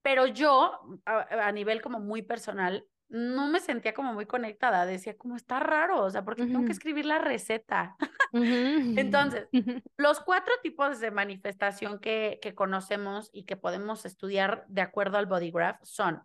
pero 0.00 0.28
yo, 0.28 0.78
a, 1.06 1.48
a, 1.48 1.50
nivel 1.50 1.82
como 1.82 1.98
muy 1.98 2.22
personal, 2.22 2.86
no 3.08 3.48
me 3.48 3.58
sentía 3.58 3.94
como 3.94 4.12
muy 4.12 4.26
conectada, 4.26 4.86
decía 4.86 5.16
como 5.16 5.34
está 5.34 5.58
raro, 5.58 6.04
o 6.04 6.08
sea, 6.08 6.24
porque 6.24 6.46
tengo 6.46 6.64
que 6.66 6.70
escribir 6.70 7.04
la 7.04 7.18
receta. 7.18 7.96
Entonces, 8.32 9.48
los 9.96 10.20
cuatro 10.20 10.54
tipos 10.62 11.00
de 11.00 11.10
manifestación 11.10 11.98
que, 11.98 12.38
que 12.40 12.54
conocemos 12.54 13.28
y 13.32 13.42
que 13.42 13.56
podemos 13.56 14.06
estudiar 14.06 14.64
de 14.68 14.82
acuerdo 14.82 15.18
al 15.18 15.26
body 15.26 15.50
graph 15.50 15.80
son, 15.82 16.22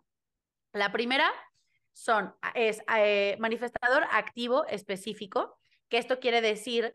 la 0.72 0.92
primera 0.92 1.28
son, 1.94 2.34
es 2.54 2.82
eh, 2.94 3.36
manifestador 3.38 4.04
activo 4.10 4.66
específico, 4.66 5.58
que 5.88 5.98
esto 5.98 6.18
quiere 6.18 6.42
decir 6.42 6.94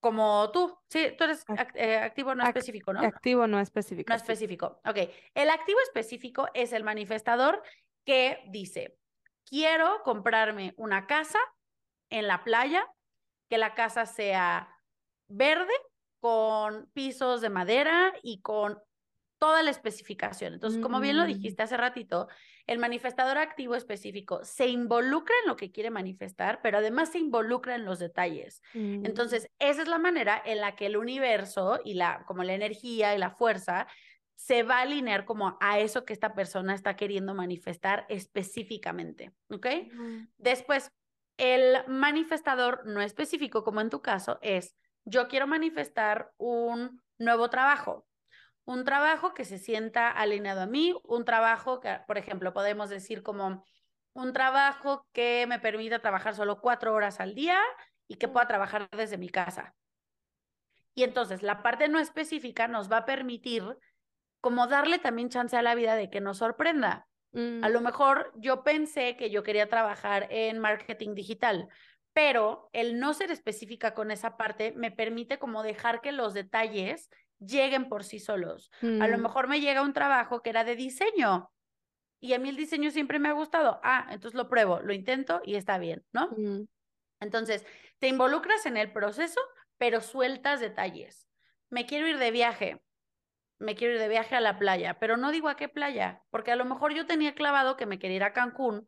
como 0.00 0.50
tú, 0.50 0.76
sí, 0.88 1.14
tú 1.16 1.24
eres 1.24 1.44
eh, 1.74 1.96
activo 1.98 2.34
no 2.34 2.44
específico, 2.44 2.92
¿no? 2.92 3.00
Activo 3.00 3.46
no 3.46 3.60
específico. 3.60 4.08
No 4.08 4.16
específico, 4.16 4.80
ok. 4.84 4.98
El 5.34 5.50
activo 5.50 5.78
específico 5.80 6.48
es 6.54 6.72
el 6.72 6.82
manifestador 6.82 7.62
que 8.04 8.42
dice, 8.48 8.96
quiero 9.44 10.02
comprarme 10.02 10.74
una 10.76 11.06
casa 11.06 11.38
en 12.10 12.26
la 12.26 12.42
playa, 12.42 12.84
que 13.48 13.58
la 13.58 13.74
casa 13.74 14.06
sea 14.06 14.68
verde, 15.28 15.72
con 16.18 16.88
pisos 16.92 17.40
de 17.40 17.50
madera 17.50 18.12
y 18.22 18.40
con 18.42 18.80
toda 19.38 19.62
la 19.62 19.70
especificación. 19.70 20.54
Entonces, 20.54 20.80
como 20.80 21.00
bien 21.00 21.16
lo 21.16 21.24
mm. 21.24 21.26
dijiste 21.26 21.62
hace 21.64 21.76
ratito, 21.76 22.28
el 22.66 22.78
manifestador 22.78 23.38
activo 23.38 23.74
específico 23.74 24.44
se 24.44 24.68
involucra 24.68 25.34
en 25.42 25.48
lo 25.48 25.56
que 25.56 25.70
quiere 25.70 25.90
manifestar, 25.90 26.60
pero 26.62 26.78
además 26.78 27.10
se 27.10 27.18
involucra 27.18 27.74
en 27.74 27.84
los 27.84 27.98
detalles. 27.98 28.62
Mm. 28.74 29.04
Entonces, 29.06 29.48
esa 29.58 29.82
es 29.82 29.88
la 29.88 29.98
manera 29.98 30.40
en 30.44 30.60
la 30.60 30.76
que 30.76 30.86
el 30.86 30.96
universo 30.96 31.80
y 31.84 31.94
la, 31.94 32.24
como 32.26 32.44
la 32.44 32.54
energía 32.54 33.14
y 33.14 33.18
la 33.18 33.30
fuerza 33.30 33.86
se 34.36 34.62
va 34.62 34.78
a 34.78 34.82
alinear 34.82 35.24
como 35.24 35.56
a 35.60 35.78
eso 35.78 36.04
que 36.04 36.12
esta 36.12 36.34
persona 36.34 36.74
está 36.74 36.96
queriendo 36.96 37.34
manifestar 37.34 38.06
específicamente, 38.08 39.32
¿ok? 39.50 39.66
Después, 40.36 40.90
el 41.36 41.76
manifestador 41.86 42.84
no 42.86 43.00
específico, 43.02 43.62
como 43.62 43.80
en 43.80 43.90
tu 43.90 44.02
caso, 44.02 44.38
es 44.42 44.74
yo 45.04 45.28
quiero 45.28 45.46
manifestar 45.46 46.32
un 46.38 47.00
nuevo 47.18 47.50
trabajo 47.50 48.06
un 48.64 48.84
trabajo 48.84 49.34
que 49.34 49.44
se 49.44 49.58
sienta 49.58 50.10
alineado 50.10 50.62
a 50.62 50.66
mí, 50.66 50.94
un 51.04 51.24
trabajo 51.24 51.80
que, 51.80 52.00
por 52.06 52.18
ejemplo, 52.18 52.52
podemos 52.52 52.90
decir 52.90 53.22
como 53.22 53.64
un 54.14 54.32
trabajo 54.32 55.06
que 55.12 55.46
me 55.48 55.58
permita 55.58 56.00
trabajar 56.00 56.34
solo 56.34 56.60
cuatro 56.60 56.94
horas 56.94 57.20
al 57.20 57.34
día 57.34 57.58
y 58.08 58.16
que 58.16 58.28
pueda 58.28 58.46
trabajar 58.46 58.88
desde 58.90 59.18
mi 59.18 59.28
casa. 59.28 59.74
Y 60.94 61.04
entonces 61.04 61.42
la 61.42 61.62
parte 61.62 61.88
no 61.88 61.98
específica 61.98 62.68
nos 62.68 62.90
va 62.90 62.98
a 62.98 63.04
permitir 63.06 63.64
como 64.40 64.66
darle 64.66 64.98
también 64.98 65.30
chance 65.30 65.56
a 65.56 65.62
la 65.62 65.74
vida 65.74 65.94
de 65.94 66.10
que 66.10 66.20
nos 66.20 66.38
sorprenda. 66.38 67.06
A 67.34 67.68
lo 67.70 67.80
mm. 67.80 67.84
mejor 67.84 68.30
yo 68.36 68.62
pensé 68.62 69.16
que 69.16 69.30
yo 69.30 69.42
quería 69.42 69.70
trabajar 69.70 70.26
en 70.30 70.58
marketing 70.58 71.14
digital, 71.14 71.68
pero 72.12 72.68
el 72.74 72.98
no 73.00 73.14
ser 73.14 73.30
específica 73.30 73.94
con 73.94 74.10
esa 74.10 74.36
parte 74.36 74.72
me 74.76 74.90
permite 74.90 75.38
como 75.38 75.62
dejar 75.62 76.02
que 76.02 76.12
los 76.12 76.34
detalles 76.34 77.08
lleguen 77.46 77.88
por 77.88 78.04
sí 78.04 78.18
solos. 78.18 78.70
A 78.82 79.08
lo 79.08 79.18
mm. 79.18 79.22
mejor 79.22 79.48
me 79.48 79.60
llega 79.60 79.82
un 79.82 79.92
trabajo 79.92 80.42
que 80.42 80.50
era 80.50 80.64
de 80.64 80.76
diseño 80.76 81.50
y 82.20 82.34
a 82.34 82.38
mí 82.38 82.48
el 82.48 82.56
diseño 82.56 82.90
siempre 82.90 83.18
me 83.18 83.28
ha 83.28 83.32
gustado. 83.32 83.80
Ah, 83.82 84.06
entonces 84.10 84.34
lo 84.36 84.48
pruebo, 84.48 84.80
lo 84.80 84.92
intento 84.92 85.42
y 85.44 85.56
está 85.56 85.78
bien, 85.78 86.04
¿no? 86.12 86.28
Mm. 86.36 86.66
Entonces, 87.20 87.66
te 87.98 88.08
involucras 88.08 88.64
en 88.66 88.76
el 88.76 88.92
proceso, 88.92 89.40
pero 89.76 90.00
sueltas 90.00 90.60
detalles. 90.60 91.28
Me 91.68 91.86
quiero 91.86 92.06
ir 92.08 92.18
de 92.18 92.30
viaje. 92.30 92.82
Me 93.58 93.74
quiero 93.74 93.94
ir 93.94 94.00
de 94.00 94.08
viaje 94.08 94.34
a 94.34 94.40
la 94.40 94.58
playa, 94.58 94.98
pero 94.98 95.16
no 95.16 95.30
digo 95.30 95.48
a 95.48 95.56
qué 95.56 95.68
playa, 95.68 96.22
porque 96.30 96.50
a 96.50 96.56
lo 96.56 96.64
mejor 96.64 96.94
yo 96.94 97.06
tenía 97.06 97.34
clavado 97.34 97.76
que 97.76 97.86
me 97.86 97.98
quería 97.98 98.16
ir 98.16 98.24
a 98.24 98.32
Cancún, 98.32 98.86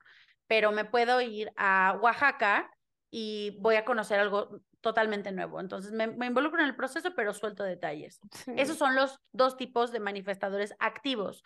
pero 0.49 0.73
me 0.73 0.85
puedo 0.85 1.21
ir 1.21 1.53
a 1.57 1.97
Oaxaca 2.03 2.74
y 3.17 3.57
voy 3.61 3.77
a 3.77 3.85
conocer 3.85 4.19
algo 4.19 4.61
totalmente 4.81 5.31
nuevo. 5.31 5.61
Entonces 5.61 5.93
me, 5.93 6.27
involucro 6.27 6.61
en 6.61 6.67
el 6.67 6.75
proceso, 6.75 7.15
pero 7.15 7.33
suelto 7.33 7.63
detalles. 7.63 8.19
Esos 8.57 8.77
son 8.77 8.97
los 8.97 9.21
dos 9.31 9.57
tipos 9.57 9.93
de 9.93 10.01
manifestadores 10.01 10.75
activos. 10.81 11.45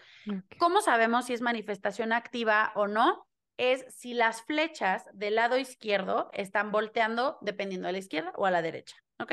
¿Cómo 0.58 0.80
sabemos 0.80 1.26
si 1.26 1.34
es 1.34 1.42
manifestación 1.42 2.14
activa 2.14 2.72
o 2.74 2.86
no? 2.86 3.28
Es 3.58 3.84
si 3.94 4.14
las 4.14 4.40
flechas 4.40 5.10
del 5.12 5.34
lado 5.34 5.58
izquierdo 5.58 6.30
están 6.32 6.72
volteando 6.72 7.36
dependiendo 7.42 7.86
a 7.86 7.92
la 7.92 7.98
izquierda 7.98 8.32
o 8.36 8.46
a 8.46 8.50
la 8.50 8.62
derecha. 8.62 8.96
¿Ok? 9.20 9.32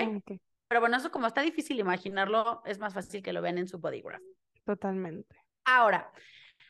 Pero 0.68 0.82
bueno, 0.82 0.98
eso 0.98 1.12
como 1.12 1.28
está 1.28 1.40
difícil 1.40 1.80
imaginarlo, 1.80 2.64
es 2.66 2.80
más 2.80 2.94
fácil 2.94 3.24
que 3.24 3.32
lo 3.32 3.42
vean 3.42 3.60
en 3.60 3.70
su 3.70 3.80
body 3.80 4.02
graph. 4.02 4.22
Totalmente. 4.66 5.38
Ahora, 5.64 6.12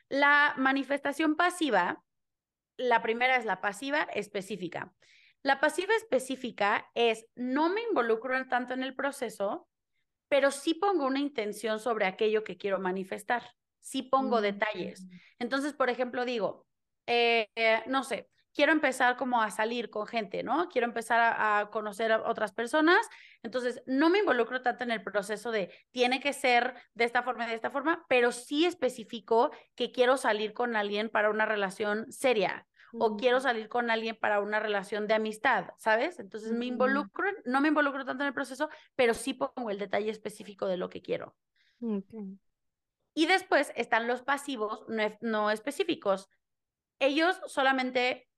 la 0.09 0.53
manifestación 0.57 1.35
pasiva, 1.35 2.03
la 2.77 3.01
primera 3.01 3.37
es 3.37 3.45
la 3.45 3.61
pasiva 3.61 4.03
específica. 4.13 4.93
La 5.45 5.59
pasiva 5.59 5.93
específica 5.95 6.89
es 6.95 7.27
no 7.35 7.69
me 7.69 7.83
involucro 7.83 8.35
tanto 8.47 8.73
en 8.73 8.81
el 8.81 8.95
proceso, 8.95 9.67
pero 10.27 10.49
sí 10.49 10.73
pongo 10.73 11.05
una 11.05 11.19
intención 11.19 11.79
sobre 11.79 12.07
aquello 12.07 12.43
que 12.43 12.57
quiero 12.57 12.79
manifestar. 12.79 13.43
Sí 13.79 14.01
pongo 14.01 14.41
detalles. 14.41 15.05
Entonces, 15.37 15.73
por 15.73 15.91
ejemplo, 15.91 16.25
digo, 16.25 16.65
eh, 17.05 17.47
no 17.85 18.03
sé, 18.03 18.27
quiero 18.55 18.71
empezar 18.71 19.17
como 19.17 19.39
a 19.39 19.51
salir 19.51 19.91
con 19.91 20.07
gente, 20.07 20.41
¿no? 20.41 20.67
Quiero 20.67 20.87
empezar 20.87 21.35
a, 21.37 21.69
conocer 21.69 22.11
a 22.11 22.27
otras 22.27 22.51
personas. 22.51 23.07
Entonces, 23.43 23.83
no 23.85 24.09
me 24.09 24.17
involucro 24.17 24.63
tanto 24.63 24.83
en 24.83 24.89
el 24.89 25.03
proceso 25.03 25.51
de 25.51 25.71
tiene 25.91 26.19
que 26.19 26.33
ser 26.33 26.73
de 26.95 27.03
esta 27.03 27.21
forma, 27.21 27.45
de 27.45 27.53
esta 27.53 27.69
forma, 27.69 28.03
pero 28.09 28.31
sí 28.31 28.65
especifico 28.65 29.51
que 29.75 29.91
quiero 29.91 30.17
salir 30.17 30.53
con 30.53 30.75
alguien 30.75 31.11
para 31.11 31.29
una 31.29 31.45
relación 31.45 32.11
seria 32.11 32.65
o 32.93 33.17
quiero 33.17 33.39
salir 33.39 33.69
con 33.69 33.89
alguien 33.89 34.17
para 34.19 34.39
una 34.39 34.59
relación 34.59 35.07
de 35.07 35.13
amistad, 35.13 35.69
¿sabes? 35.77 36.19
Entonces 36.19 36.51
me 36.51 36.65
involucro, 36.65 37.29
no 37.45 37.61
me 37.61 37.67
involucro 37.69 38.05
tanto 38.05 38.23
en 38.23 38.27
el 38.27 38.33
proceso, 38.33 38.69
pero 38.95 39.13
sí 39.13 39.33
pongo 39.33 39.69
el 39.69 39.79
detalle 39.79 40.09
específico 40.09 40.67
de 40.67 40.77
lo 40.77 40.89
que 40.89 41.01
quiero. 41.01 41.35
Y 43.13 43.27
después 43.27 43.71
están 43.75 44.07
los 44.07 44.21
pasivos 44.21 44.85
no, 45.21 45.51
específicos. 45.51 46.29
Ellos 46.99 47.39
solamente 47.47 48.29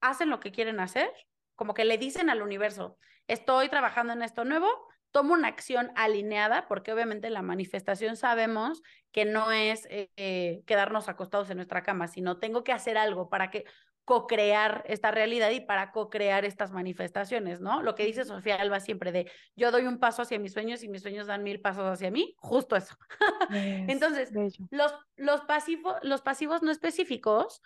hacen 0.00 0.30
lo 0.30 0.40
que 0.40 0.52
quieren 0.52 0.80
hacer, 0.80 1.10
como 1.54 1.74
que 1.74 1.84
le 1.84 1.98
dicen 1.98 2.28
al 2.28 2.42
universo, 2.42 2.98
estoy 3.28 3.68
trabajando 3.68 4.12
en 4.12 4.22
esto 4.22 4.44
nuevo, 4.44 4.68
tomo 5.14 5.34
una 5.34 5.46
acción 5.46 5.92
alineada, 5.94 6.66
porque 6.66 6.92
obviamente 6.92 7.30
la 7.30 7.40
manifestación 7.40 8.16
sabemos 8.16 8.82
que 9.12 9.24
no 9.24 9.52
es 9.52 9.86
eh, 9.88 10.10
eh, 10.16 10.64
quedarnos 10.66 11.08
acostados 11.08 11.48
en 11.50 11.58
nuestra 11.58 11.84
cama, 11.84 12.08
sino 12.08 12.38
tengo 12.38 12.64
que 12.64 12.72
hacer 12.72 12.98
algo 12.98 13.28
para 13.28 13.48
que 13.48 13.64
co-crear 14.04 14.84
esta 14.88 15.12
realidad 15.12 15.50
y 15.50 15.60
para 15.60 15.92
co-crear 15.92 16.44
estas 16.44 16.72
manifestaciones, 16.72 17.60
¿no? 17.60 17.80
Lo 17.80 17.94
que 17.94 18.04
dice 18.04 18.24
Sofía 18.24 18.56
Alba 18.56 18.80
siempre 18.80 19.12
de 19.12 19.30
yo 19.54 19.70
doy 19.70 19.86
un 19.86 20.00
paso 20.00 20.22
hacia 20.22 20.40
mis 20.40 20.52
sueños 20.52 20.82
y 20.82 20.88
mis 20.88 21.02
sueños 21.02 21.28
dan 21.28 21.44
mil 21.44 21.60
pasos 21.60 21.84
hacia 21.84 22.10
mí, 22.10 22.34
justo 22.38 22.74
eso. 22.74 22.96
Entonces, 23.50 24.32
los, 24.72 24.92
los, 25.14 25.42
pasivos, 25.42 25.94
los 26.02 26.22
pasivos 26.22 26.64
no 26.64 26.72
específicos 26.72 27.62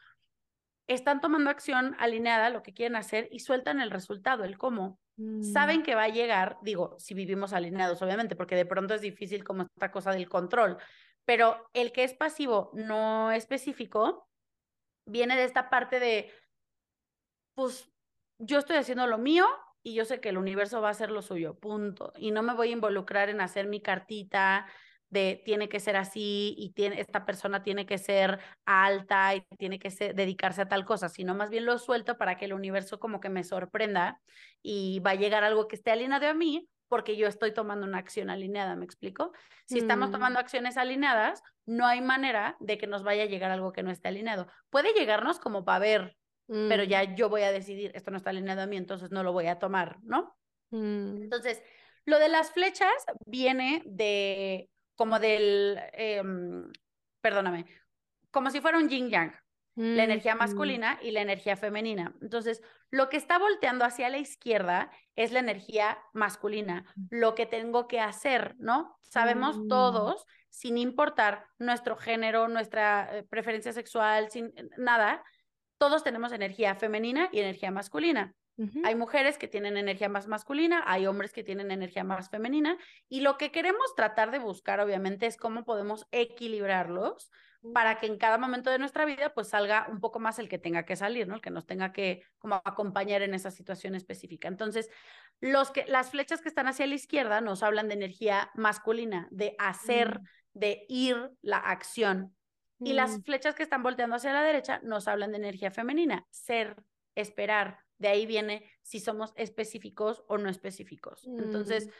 están 0.88 1.20
tomando 1.20 1.50
acción 1.50 1.94
alineada, 1.98 2.50
lo 2.50 2.62
que 2.62 2.74
quieren 2.74 2.96
hacer, 2.96 3.28
y 3.30 3.40
sueltan 3.40 3.80
el 3.80 3.90
resultado, 3.90 4.44
el 4.44 4.58
cómo. 4.58 4.98
Mm. 5.16 5.42
Saben 5.42 5.82
que 5.82 5.94
va 5.94 6.04
a 6.04 6.08
llegar, 6.08 6.58
digo, 6.62 6.96
si 6.98 7.14
vivimos 7.14 7.52
alineados, 7.52 8.00
obviamente, 8.02 8.36
porque 8.36 8.56
de 8.56 8.66
pronto 8.66 8.94
es 8.94 9.02
difícil 9.02 9.44
como 9.44 9.62
esta 9.62 9.90
cosa 9.90 10.12
del 10.12 10.28
control, 10.28 10.78
pero 11.24 11.68
el 11.74 11.92
que 11.92 12.04
es 12.04 12.14
pasivo, 12.14 12.70
no 12.72 13.32
específico, 13.32 14.28
viene 15.06 15.36
de 15.36 15.44
esta 15.44 15.68
parte 15.68 16.00
de, 16.00 16.32
pues 17.54 17.90
yo 18.38 18.58
estoy 18.58 18.76
haciendo 18.76 19.06
lo 19.06 19.18
mío 19.18 19.46
y 19.82 19.94
yo 19.94 20.04
sé 20.04 20.20
que 20.20 20.30
el 20.30 20.38
universo 20.38 20.80
va 20.80 20.88
a 20.88 20.92
hacer 20.92 21.10
lo 21.10 21.22
suyo, 21.22 21.58
punto. 21.58 22.12
Y 22.16 22.30
no 22.30 22.42
me 22.42 22.54
voy 22.54 22.68
a 22.68 22.72
involucrar 22.72 23.28
en 23.28 23.40
hacer 23.40 23.66
mi 23.66 23.82
cartita, 23.82 24.66
de 25.10 25.40
tiene 25.44 25.68
que 25.68 25.80
ser 25.80 25.96
así 25.96 26.54
y 26.58 26.72
tiene, 26.72 27.00
esta 27.00 27.24
persona 27.24 27.62
tiene 27.62 27.86
que 27.86 27.98
ser 27.98 28.38
alta 28.64 29.34
y 29.34 29.42
tiene 29.58 29.78
que 29.78 29.90
dedicarse 30.14 30.62
a 30.62 30.68
tal 30.68 30.84
cosa, 30.84 31.08
sino 31.08 31.34
más 31.34 31.50
bien 31.50 31.64
lo 31.64 31.78
suelto 31.78 32.18
para 32.18 32.36
que 32.36 32.44
el 32.44 32.52
universo 32.52 32.98
como 32.98 33.20
que 33.20 33.28
me 33.28 33.44
sorprenda 33.44 34.20
y 34.62 35.00
va 35.00 35.12
a 35.12 35.16
llegar 35.16 35.44
algo 35.44 35.68
que 35.68 35.76
esté 35.76 35.90
alineado 35.90 36.28
a 36.28 36.34
mí 36.34 36.68
porque 36.88 37.16
yo 37.16 37.26
estoy 37.26 37.52
tomando 37.52 37.86
una 37.86 37.98
acción 37.98 38.30
alineada, 38.30 38.74
¿me 38.74 38.84
explico? 38.84 39.32
Si 39.66 39.78
estamos 39.78 40.08
mm. 40.08 40.12
tomando 40.12 40.38
acciones 40.38 40.76
alineadas, 40.76 41.42
no 41.66 41.86
hay 41.86 42.00
manera 42.00 42.56
de 42.60 42.78
que 42.78 42.86
nos 42.86 43.02
vaya 43.02 43.24
a 43.24 43.26
llegar 43.26 43.50
algo 43.50 43.72
que 43.72 43.82
no 43.82 43.90
esté 43.90 44.08
alineado. 44.08 44.48
Puede 44.70 44.94
llegarnos 44.94 45.38
como 45.38 45.64
para 45.64 45.78
ver, 45.78 46.16
pero 46.46 46.84
ya 46.84 47.04
mm. 47.04 47.14
yo 47.14 47.28
voy 47.28 47.42
a 47.42 47.52
decidir, 47.52 47.92
esto 47.94 48.10
no 48.10 48.16
está 48.16 48.30
alineado 48.30 48.62
a 48.62 48.66
mí, 48.66 48.78
entonces 48.78 49.10
no 49.10 49.22
lo 49.22 49.32
voy 49.32 49.48
a 49.48 49.58
tomar, 49.58 49.98
¿no? 50.02 50.34
Mm. 50.70 51.24
Entonces, 51.24 51.62
lo 52.06 52.18
de 52.18 52.30
las 52.30 52.52
flechas 52.52 52.94
viene 53.26 53.82
de 53.84 54.70
como 54.98 55.20
del, 55.20 55.78
em, 55.92 56.72
perdóname, 57.20 57.66
como 58.32 58.50
si 58.50 58.60
fuera 58.60 58.78
un 58.78 58.88
yin 58.88 59.08
yang, 59.08 59.32
la 59.76 60.02
energía 60.02 60.34
masculina 60.34 60.98
y 61.00 61.12
la 61.12 61.20
energía 61.20 61.56
femenina. 61.56 62.12
Entonces, 62.20 62.60
lo 62.90 63.08
que 63.08 63.16
está 63.16 63.38
volteando 63.38 63.84
hacia 63.84 64.08
la 64.08 64.18
izquierda 64.18 64.90
es 65.14 65.30
la 65.30 65.38
energía 65.38 65.98
masculina, 66.12 66.84
lo 67.10 67.36
que 67.36 67.46
tengo 67.46 67.86
que 67.86 68.00
hacer, 68.00 68.56
¿no? 68.58 68.98
Sabemos 69.02 69.56
mm. 69.56 69.68
todos, 69.68 70.26
sin 70.50 70.78
importar 70.78 71.46
nuestro 71.60 71.96
género, 71.96 72.48
nuestra 72.48 73.18
eh, 73.18 73.22
preferencia 73.22 73.72
sexual, 73.72 74.32
sin 74.32 74.52
nada, 74.76 75.22
todos 75.78 76.02
tenemos 76.02 76.32
energía 76.32 76.74
femenina 76.74 77.28
y 77.30 77.38
energía 77.38 77.70
masculina. 77.70 78.34
Hay 78.84 78.96
mujeres 78.96 79.38
que 79.38 79.46
tienen 79.46 79.76
energía 79.76 80.08
más 80.08 80.26
masculina, 80.26 80.82
hay 80.86 81.06
hombres 81.06 81.32
que 81.32 81.44
tienen 81.44 81.70
energía 81.70 82.02
más 82.02 82.28
femenina 82.28 82.76
y 83.08 83.20
lo 83.20 83.38
que 83.38 83.52
queremos 83.52 83.94
tratar 83.94 84.32
de 84.32 84.40
buscar 84.40 84.80
obviamente 84.80 85.26
es 85.26 85.36
cómo 85.36 85.64
podemos 85.64 86.08
equilibrarlos 86.10 87.30
para 87.74 87.98
que 87.98 88.06
en 88.06 88.18
cada 88.18 88.38
momento 88.38 88.70
de 88.70 88.78
nuestra 88.78 89.04
vida 89.04 89.34
pues 89.34 89.48
salga 89.48 89.86
un 89.90 90.00
poco 90.00 90.20
más 90.20 90.38
el 90.38 90.48
que 90.48 90.58
tenga 90.58 90.84
que 90.84 90.96
salir, 90.96 91.26
¿no? 91.26 91.34
El 91.34 91.40
que 91.40 91.50
nos 91.50 91.66
tenga 91.66 91.92
que 91.92 92.22
como 92.38 92.60
acompañar 92.64 93.22
en 93.22 93.34
esa 93.34 93.50
situación 93.50 93.94
específica. 93.94 94.48
Entonces, 94.48 94.90
los 95.40 95.70
que 95.70 95.84
las 95.86 96.10
flechas 96.10 96.40
que 96.40 96.48
están 96.48 96.68
hacia 96.68 96.86
la 96.86 96.94
izquierda 96.94 97.40
nos 97.40 97.62
hablan 97.62 97.88
de 97.88 97.94
energía 97.94 98.50
masculina, 98.54 99.28
de 99.30 99.54
hacer, 99.58 100.20
mm. 100.20 100.24
de 100.54 100.86
ir 100.88 101.30
la 101.42 101.58
acción. 101.58 102.34
Y 102.80 102.92
las 102.92 103.18
mm. 103.18 103.22
flechas 103.22 103.54
que 103.56 103.64
están 103.64 103.82
volteando 103.82 104.16
hacia 104.16 104.32
la 104.32 104.42
derecha 104.42 104.80
nos 104.84 105.08
hablan 105.08 105.32
de 105.32 105.38
energía 105.38 105.72
femenina, 105.72 106.26
ser, 106.30 106.76
esperar, 107.16 107.80
de 107.98 108.08
ahí 108.08 108.26
viene 108.26 108.64
si 108.82 109.00
somos 109.00 109.32
específicos 109.36 110.24
o 110.28 110.38
no 110.38 110.48
específicos. 110.48 111.26
Entonces, 111.26 111.86
mm. 111.86 111.90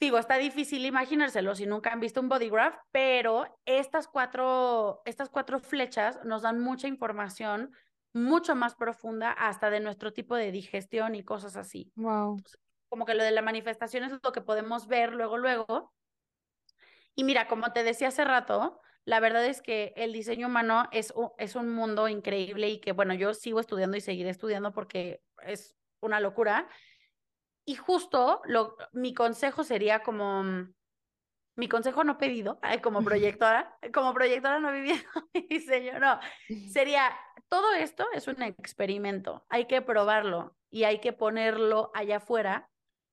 digo, 0.00 0.18
está 0.18 0.36
difícil 0.36 0.84
imaginárselo 0.84 1.54
si 1.54 1.66
nunca 1.66 1.92
han 1.92 2.00
visto 2.00 2.20
un 2.20 2.28
body 2.28 2.48
graph, 2.48 2.76
pero 2.90 3.58
estas 3.64 4.08
cuatro, 4.08 5.02
estas 5.04 5.28
cuatro 5.28 5.58
flechas 5.60 6.18
nos 6.24 6.42
dan 6.42 6.60
mucha 6.60 6.88
información 6.88 7.72
mucho 8.16 8.54
más 8.56 8.74
profunda 8.74 9.30
hasta 9.30 9.68
de 9.68 9.80
nuestro 9.80 10.12
tipo 10.12 10.34
de 10.34 10.50
digestión 10.50 11.14
y 11.14 11.22
cosas 11.22 11.56
así. 11.56 11.92
Wow. 11.96 12.42
como 12.88 13.04
que 13.04 13.14
lo 13.14 13.22
de 13.22 13.30
la 13.30 13.42
manifestación 13.42 14.04
es 14.04 14.12
lo 14.22 14.32
que 14.32 14.40
podemos 14.40 14.86
ver 14.86 15.12
luego, 15.12 15.36
luego. 15.36 15.92
Y 17.14 17.24
mira, 17.24 17.46
como 17.46 17.72
te 17.72 17.82
decía 17.82 18.08
hace 18.08 18.24
rato, 18.24 18.80
la 19.06 19.20
verdad 19.20 19.46
es 19.46 19.62
que 19.62 19.94
el 19.96 20.12
diseño 20.12 20.48
humano 20.48 20.88
es 20.90 21.12
un, 21.12 21.30
es 21.38 21.54
un 21.54 21.72
mundo 21.72 22.08
increíble 22.08 22.68
y 22.68 22.80
que, 22.80 22.90
bueno, 22.90 23.14
yo 23.14 23.34
sigo 23.34 23.60
estudiando 23.60 23.96
y 23.96 24.00
seguiré 24.00 24.30
estudiando 24.30 24.72
porque 24.72 25.22
es 25.44 25.76
una 26.00 26.18
locura. 26.18 26.68
Y 27.64 27.76
justo 27.76 28.42
lo, 28.46 28.76
mi 28.92 29.14
consejo 29.14 29.62
sería 29.62 30.02
como, 30.02 30.42
mm, 30.42 30.74
mi 31.56 31.68
consejo 31.68 32.02
no 32.02 32.18
pedido, 32.18 32.58
como 32.82 33.00
proyectora, 33.04 33.78
como 33.94 34.12
proyectora 34.12 34.58
no 34.58 34.72
viviendo 34.72 35.04
mi 35.34 35.46
diseño, 35.48 36.00
no, 36.00 36.18
sería, 36.72 37.16
todo 37.48 37.74
esto 37.74 38.06
es 38.12 38.26
un 38.26 38.42
experimento, 38.42 39.46
hay 39.48 39.66
que 39.66 39.82
probarlo 39.82 40.56
y 40.68 40.82
hay 40.82 41.00
que 41.00 41.12
ponerlo 41.12 41.92
allá 41.94 42.16
afuera 42.16 42.68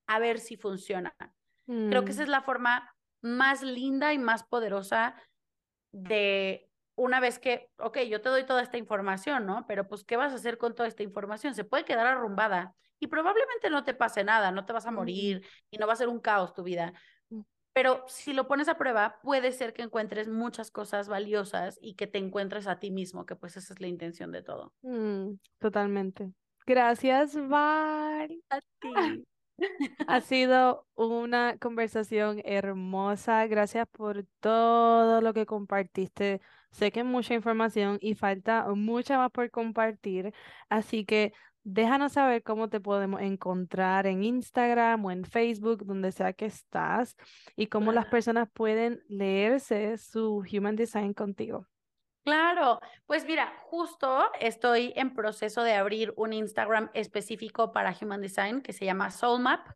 a 0.07 0.17
ver 0.17 0.39
si 0.39 0.57
funciona. 0.57 1.15
Creo 1.65 2.03
que 2.03 2.11
esa 2.11 2.21
mm. 2.21 2.23
es 2.23 2.29
la 2.29 2.41
forma 2.41 2.93
más 3.21 3.61
linda 3.61 4.11
y 4.11 4.17
más 4.17 4.43
poderosa 4.43 5.15
de 5.93 6.69
una 6.95 7.19
vez 7.19 7.39
que, 7.39 7.69
ok, 7.77 7.99
yo 8.01 8.21
te 8.21 8.29
doy 8.29 8.45
toda 8.45 8.61
esta 8.61 8.77
información, 8.77 9.45
¿no? 9.45 9.65
Pero 9.67 9.87
pues, 9.87 10.03
¿qué 10.03 10.17
vas 10.17 10.31
a 10.33 10.35
hacer 10.35 10.57
con 10.57 10.75
toda 10.75 10.87
esta 10.87 11.03
información? 11.03 11.55
Se 11.55 11.63
puede 11.63 11.85
quedar 11.85 12.05
arrumbada 12.05 12.75
y 12.99 13.07
probablemente 13.07 13.69
no 13.69 13.83
te 13.83 13.93
pase 13.93 14.23
nada, 14.23 14.51
no 14.51 14.65
te 14.65 14.73
vas 14.73 14.85
a 14.85 14.91
morir 14.91 15.45
y 15.71 15.77
no 15.77 15.87
va 15.87 15.93
a 15.93 15.97
ser 15.97 16.09
un 16.09 16.19
caos 16.19 16.53
tu 16.53 16.63
vida. 16.63 16.93
Mm. 17.29 17.41
Pero 17.73 18.03
si 18.07 18.33
lo 18.33 18.47
pones 18.47 18.67
a 18.67 18.77
prueba, 18.77 19.19
puede 19.23 19.51
ser 19.51 19.73
que 19.73 19.81
encuentres 19.81 20.27
muchas 20.27 20.71
cosas 20.71 21.07
valiosas 21.07 21.79
y 21.81 21.95
que 21.95 22.07
te 22.07 22.19
encuentres 22.19 22.67
a 22.67 22.79
ti 22.79 22.91
mismo, 22.91 23.25
que 23.25 23.35
pues 23.35 23.57
esa 23.57 23.73
es 23.73 23.81
la 23.81 23.87
intención 23.87 24.31
de 24.31 24.43
todo. 24.43 24.73
Mm, 24.81 25.33
totalmente. 25.59 26.31
Gracias, 26.65 27.35
Val. 27.35 28.41
A 28.49 28.59
ti. 28.79 29.25
Ha 30.07 30.21
sido 30.21 30.87
una 30.95 31.57
conversación 31.57 32.41
hermosa. 32.43 33.45
Gracias 33.47 33.87
por 33.91 34.25
todo 34.39 35.21
lo 35.21 35.33
que 35.33 35.45
compartiste. 35.45 36.41
Sé 36.71 36.91
que 36.91 37.03
mucha 37.03 37.33
información 37.33 37.97
y 38.01 38.15
falta 38.15 38.67
mucha 38.73 39.17
más 39.17 39.31
por 39.31 39.49
compartir. 39.51 40.33
Así 40.69 41.05
que 41.05 41.33
déjanos 41.63 42.13
saber 42.13 42.43
cómo 42.43 42.69
te 42.69 42.79
podemos 42.79 43.21
encontrar 43.21 44.07
en 44.07 44.23
Instagram 44.23 45.05
o 45.05 45.11
en 45.11 45.23
Facebook, 45.23 45.85
donde 45.85 46.11
sea 46.11 46.33
que 46.33 46.45
estás, 46.45 47.15
y 47.55 47.67
cómo 47.67 47.91
las 47.91 48.07
personas 48.07 48.49
pueden 48.53 49.01
leerse 49.07 49.97
su 49.97 50.43
Human 50.51 50.75
Design 50.75 51.13
contigo. 51.13 51.67
Claro, 52.23 52.79
pues 53.05 53.25
mira, 53.25 53.53
justo 53.63 54.31
estoy 54.39 54.93
en 54.95 55.13
proceso 55.13 55.61
de 55.63 55.73
abrir 55.73 56.13
un 56.15 56.31
Instagram 56.31 56.89
específico 56.93 57.73
para 57.73 57.95
Human 57.99 58.21
Design 58.21 58.61
que 58.61 58.71
se 58.71 58.85
llama 58.85 59.11
Soulmap. 59.11 59.67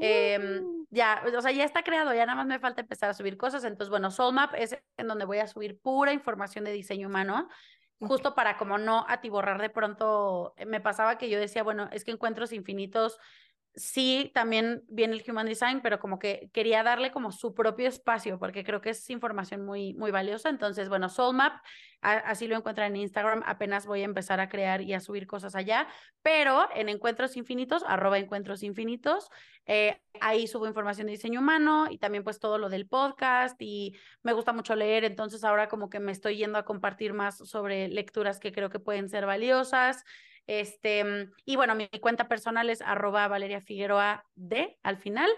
Em, 0.00 0.64
uh. 0.64 0.86
ya, 0.90 1.22
o 1.34 1.40
sea, 1.40 1.52
ya 1.52 1.64
está 1.64 1.82
creado, 1.82 2.12
ya 2.12 2.26
nada 2.26 2.36
más 2.36 2.46
me 2.46 2.58
falta 2.58 2.82
empezar 2.82 3.08
a 3.08 3.14
subir 3.14 3.38
cosas. 3.38 3.64
Entonces, 3.64 3.88
bueno, 3.88 4.10
Soulmap 4.10 4.54
es 4.56 4.76
en 4.98 5.06
donde 5.06 5.24
voy 5.24 5.38
a 5.38 5.46
subir 5.46 5.80
pura 5.80 6.12
información 6.12 6.64
de 6.64 6.72
diseño 6.72 7.08
humano, 7.08 7.48
justo 8.00 8.34
para 8.34 8.58
como 8.58 8.76
no 8.76 9.06
atiborrar 9.08 9.60
de 9.60 9.70
pronto. 9.70 10.54
Me 10.66 10.82
pasaba 10.82 11.16
que 11.16 11.30
yo 11.30 11.38
decía, 11.38 11.62
bueno, 11.62 11.88
es 11.92 12.04
que 12.04 12.10
encuentros 12.10 12.52
infinitos 12.52 13.18
sí, 13.76 14.30
también 14.34 14.82
viene 14.88 15.14
el 15.14 15.30
Human 15.30 15.46
Design, 15.46 15.80
pero 15.82 16.00
como 16.00 16.18
que 16.18 16.50
quería 16.52 16.82
darle 16.82 17.12
como 17.12 17.30
su 17.30 17.54
propio 17.54 17.88
espacio, 17.88 18.38
porque 18.38 18.64
creo 18.64 18.80
que 18.80 18.90
es 18.90 19.10
información 19.10 19.64
muy, 19.64 19.92
muy 19.94 20.10
valiosa. 20.10 20.48
Entonces, 20.48 20.88
bueno, 20.88 21.10
Soulmap, 21.10 21.62
así 22.00 22.48
lo 22.48 22.56
encuentran 22.56 22.94
en 22.94 23.02
Instagram, 23.02 23.42
apenas 23.46 23.86
voy 23.86 24.00
a 24.00 24.04
empezar 24.04 24.40
a 24.40 24.48
crear 24.48 24.80
y 24.80 24.94
a 24.94 25.00
subir 25.00 25.26
cosas 25.26 25.54
allá, 25.54 25.86
pero 26.22 26.68
en 26.74 26.88
Encuentros 26.88 27.36
Infinitos, 27.36 27.84
arroba 27.86 28.18
Encuentros 28.18 28.62
Infinitos, 28.62 29.28
eh, 29.66 30.00
ahí 30.20 30.46
subo 30.46 30.66
información 30.66 31.06
de 31.06 31.12
diseño 31.12 31.40
humano 31.40 31.86
y 31.90 31.98
también 31.98 32.24
pues 32.24 32.38
todo 32.38 32.58
lo 32.58 32.68
del 32.68 32.86
podcast 32.86 33.60
y 33.60 33.94
me 34.22 34.32
gusta 34.32 34.52
mucho 34.52 34.74
leer, 34.74 35.04
entonces 35.04 35.44
ahora 35.44 35.68
como 35.68 35.90
que 35.90 36.00
me 36.00 36.12
estoy 36.12 36.36
yendo 36.36 36.58
a 36.58 36.64
compartir 36.64 37.12
más 37.12 37.36
sobre 37.36 37.88
lecturas 37.88 38.40
que 38.40 38.52
creo 38.52 38.70
que 38.70 38.78
pueden 38.78 39.08
ser 39.08 39.26
valiosas. 39.26 40.04
Este, 40.46 41.04
mm, 41.04 41.32
y 41.44 41.56
bueno, 41.56 41.74
mi, 41.74 41.88
cuenta 42.00 42.28
personal 42.28 42.70
es 42.70 42.82
arroba 42.82 43.28
Valeria 43.28 43.60
Figueroa 43.60 44.24
D 44.34 44.78
al 44.82 44.98
final. 44.98 45.30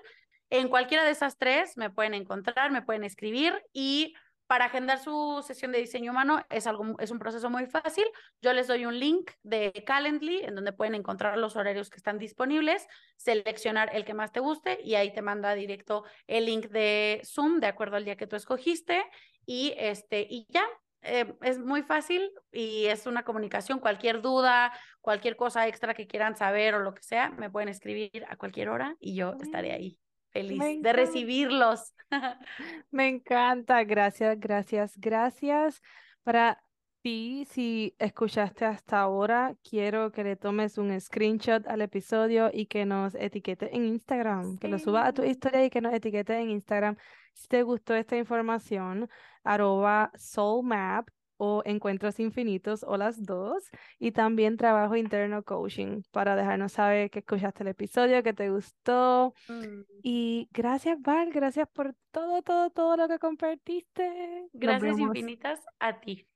En 0.50 0.68
cualquiera 0.68 1.04
de 1.04 1.10
esas 1.10 1.36
tres 1.36 1.76
me 1.76 1.90
pueden 1.90 2.14
encontrar, 2.14 2.70
me 2.70 2.82
pueden 2.82 3.04
escribir 3.04 3.62
y 3.72 4.14
para 4.48 4.64
agendar 4.64 4.98
su 4.98 5.44
sesión 5.46 5.72
de 5.72 5.78
diseño 5.78 6.10
humano 6.10 6.42
es, 6.48 6.66
algo, 6.66 6.98
es 7.00 7.10
un 7.10 7.18
proceso 7.18 7.50
muy 7.50 7.66
fácil. 7.66 8.06
Yo 8.40 8.54
les 8.54 8.66
doy 8.66 8.86
un 8.86 8.98
link 8.98 9.30
de 9.42 9.84
Calendly 9.86 10.40
en 10.40 10.54
donde 10.54 10.72
pueden 10.72 10.94
encontrar 10.94 11.36
los 11.36 11.54
horarios 11.54 11.90
que 11.90 11.98
están 11.98 12.18
disponibles, 12.18 12.86
seleccionar 13.18 13.94
el 13.94 14.06
que 14.06 14.14
más 14.14 14.32
te 14.32 14.40
guste 14.40 14.80
y 14.82 14.94
ahí 14.94 15.12
te 15.12 15.20
manda 15.20 15.54
directo 15.54 16.04
el 16.26 16.46
link 16.46 16.68
de 16.68 17.20
Zoom 17.26 17.60
de 17.60 17.66
acuerdo 17.66 17.96
al 17.96 18.06
día 18.06 18.16
que 18.16 18.26
tú 18.26 18.36
escogiste 18.36 19.04
y 19.44 19.74
este 19.76 20.26
y 20.28 20.46
ya 20.48 20.66
eh, 21.02 21.32
es 21.42 21.58
muy 21.58 21.82
fácil 21.82 22.30
y 22.52 22.86
es 22.86 23.06
una 23.06 23.24
comunicación. 23.24 23.78
Cualquier 23.78 24.20
duda, 24.20 24.72
cualquier 25.00 25.36
cosa 25.36 25.66
extra 25.66 25.94
que 25.94 26.06
quieran 26.06 26.36
saber 26.36 26.74
o 26.74 26.80
lo 26.80 26.94
que 26.94 27.02
sea, 27.02 27.30
me 27.30 27.50
pueden 27.50 27.68
escribir 27.68 28.24
a 28.28 28.36
cualquier 28.36 28.68
hora 28.68 28.96
y 29.00 29.14
yo 29.14 29.34
estaré 29.40 29.72
ahí 29.72 29.98
feliz 30.30 30.82
de 30.82 30.92
recibirlos. 30.92 31.94
me 32.90 33.08
encanta. 33.08 33.82
Gracias, 33.84 34.38
gracias, 34.38 34.94
gracias. 34.96 35.82
Para 36.22 36.62
ti, 37.08 37.46
si 37.48 37.94
escuchaste 37.98 38.66
hasta 38.66 39.00
ahora, 39.00 39.56
quiero 39.62 40.12
que 40.12 40.24
le 40.24 40.36
tomes 40.36 40.76
un 40.76 41.00
screenshot 41.00 41.66
al 41.66 41.80
episodio 41.80 42.50
y 42.52 42.66
que 42.66 42.84
nos 42.84 43.14
etiquete 43.14 43.74
en 43.74 43.86
Instagram, 43.86 44.58
que 44.58 44.68
lo 44.68 44.78
subas 44.78 45.08
a 45.08 45.12
tu 45.14 45.24
historia 45.24 45.64
y 45.64 45.70
que 45.70 45.80
nos 45.80 45.94
etiquete 45.94 46.38
en 46.38 46.50
Instagram. 46.50 46.96
Si 47.32 47.48
te 47.48 47.62
gustó 47.62 47.94
esta 47.94 48.18
información, 48.18 49.08
arroba 49.42 50.10
soulmap 50.16 51.08
o 51.38 51.62
encuentros 51.64 52.20
infinitos 52.20 52.84
o 52.86 52.98
las 52.98 53.24
dos. 53.24 53.70
Y 53.98 54.12
también 54.12 54.58
trabajo 54.58 54.94
interno 54.94 55.42
coaching 55.42 56.02
para 56.10 56.36
dejarnos 56.36 56.72
saber 56.72 57.08
que 57.10 57.20
escuchaste 57.20 57.62
el 57.62 57.68
episodio, 57.68 58.22
que 58.22 58.34
te 58.34 58.50
gustó. 58.50 59.32
Mm. 59.48 59.80
Y 60.02 60.50
gracias, 60.52 61.00
Val, 61.00 61.30
gracias 61.30 61.68
por 61.72 61.94
todo, 62.10 62.42
todo, 62.42 62.68
todo 62.68 62.98
lo 62.98 63.08
que 63.08 63.18
compartiste. 63.18 64.48
Gracias 64.52 64.98
infinitas 64.98 65.60
a 65.78 65.98
ti. 66.00 66.28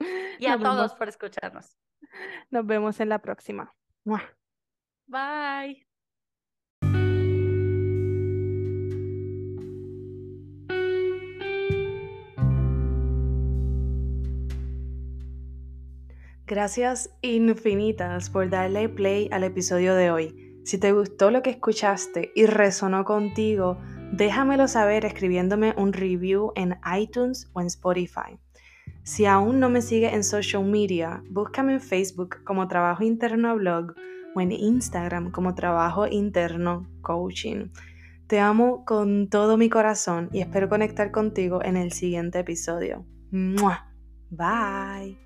Y 0.38 0.46
a 0.46 0.58
todos 0.58 0.94
por 0.94 1.08
escucharnos. 1.08 1.78
Nos 2.50 2.66
vemos 2.66 3.00
en 3.00 3.08
la 3.08 3.20
próxima. 3.20 3.74
Bye. 5.06 5.86
Gracias 16.48 17.10
infinitas 17.22 18.30
por 18.30 18.48
darle 18.48 18.88
play 18.88 19.28
al 19.32 19.42
episodio 19.42 19.96
de 19.96 20.12
hoy. 20.12 20.60
Si 20.64 20.78
te 20.78 20.92
gustó 20.92 21.32
lo 21.32 21.42
que 21.42 21.50
escuchaste 21.50 22.30
y 22.36 22.46
resonó 22.46 23.04
contigo, 23.04 23.78
déjamelo 24.12 24.68
saber 24.68 25.04
escribiéndome 25.04 25.74
un 25.76 25.92
review 25.92 26.52
en 26.54 26.78
iTunes 26.96 27.50
o 27.52 27.60
en 27.60 27.66
Spotify. 27.66 28.38
Si 29.06 29.24
aún 29.24 29.60
no 29.60 29.70
me 29.70 29.82
sigues 29.82 30.14
en 30.14 30.24
social 30.24 30.64
media, 30.64 31.22
búscame 31.30 31.74
en 31.74 31.80
Facebook 31.80 32.42
como 32.42 32.66
Trabajo 32.66 33.04
Interno 33.04 33.54
Blog 33.54 33.94
o 34.34 34.40
en 34.40 34.50
Instagram 34.50 35.30
como 35.30 35.54
Trabajo 35.54 36.08
Interno 36.08 36.88
Coaching. 37.02 37.68
Te 38.26 38.40
amo 38.40 38.84
con 38.84 39.28
todo 39.28 39.56
mi 39.56 39.70
corazón 39.70 40.28
y 40.32 40.40
espero 40.40 40.68
conectar 40.68 41.12
contigo 41.12 41.62
en 41.62 41.76
el 41.76 41.92
siguiente 41.92 42.40
episodio. 42.40 43.06
Bye. 44.28 45.25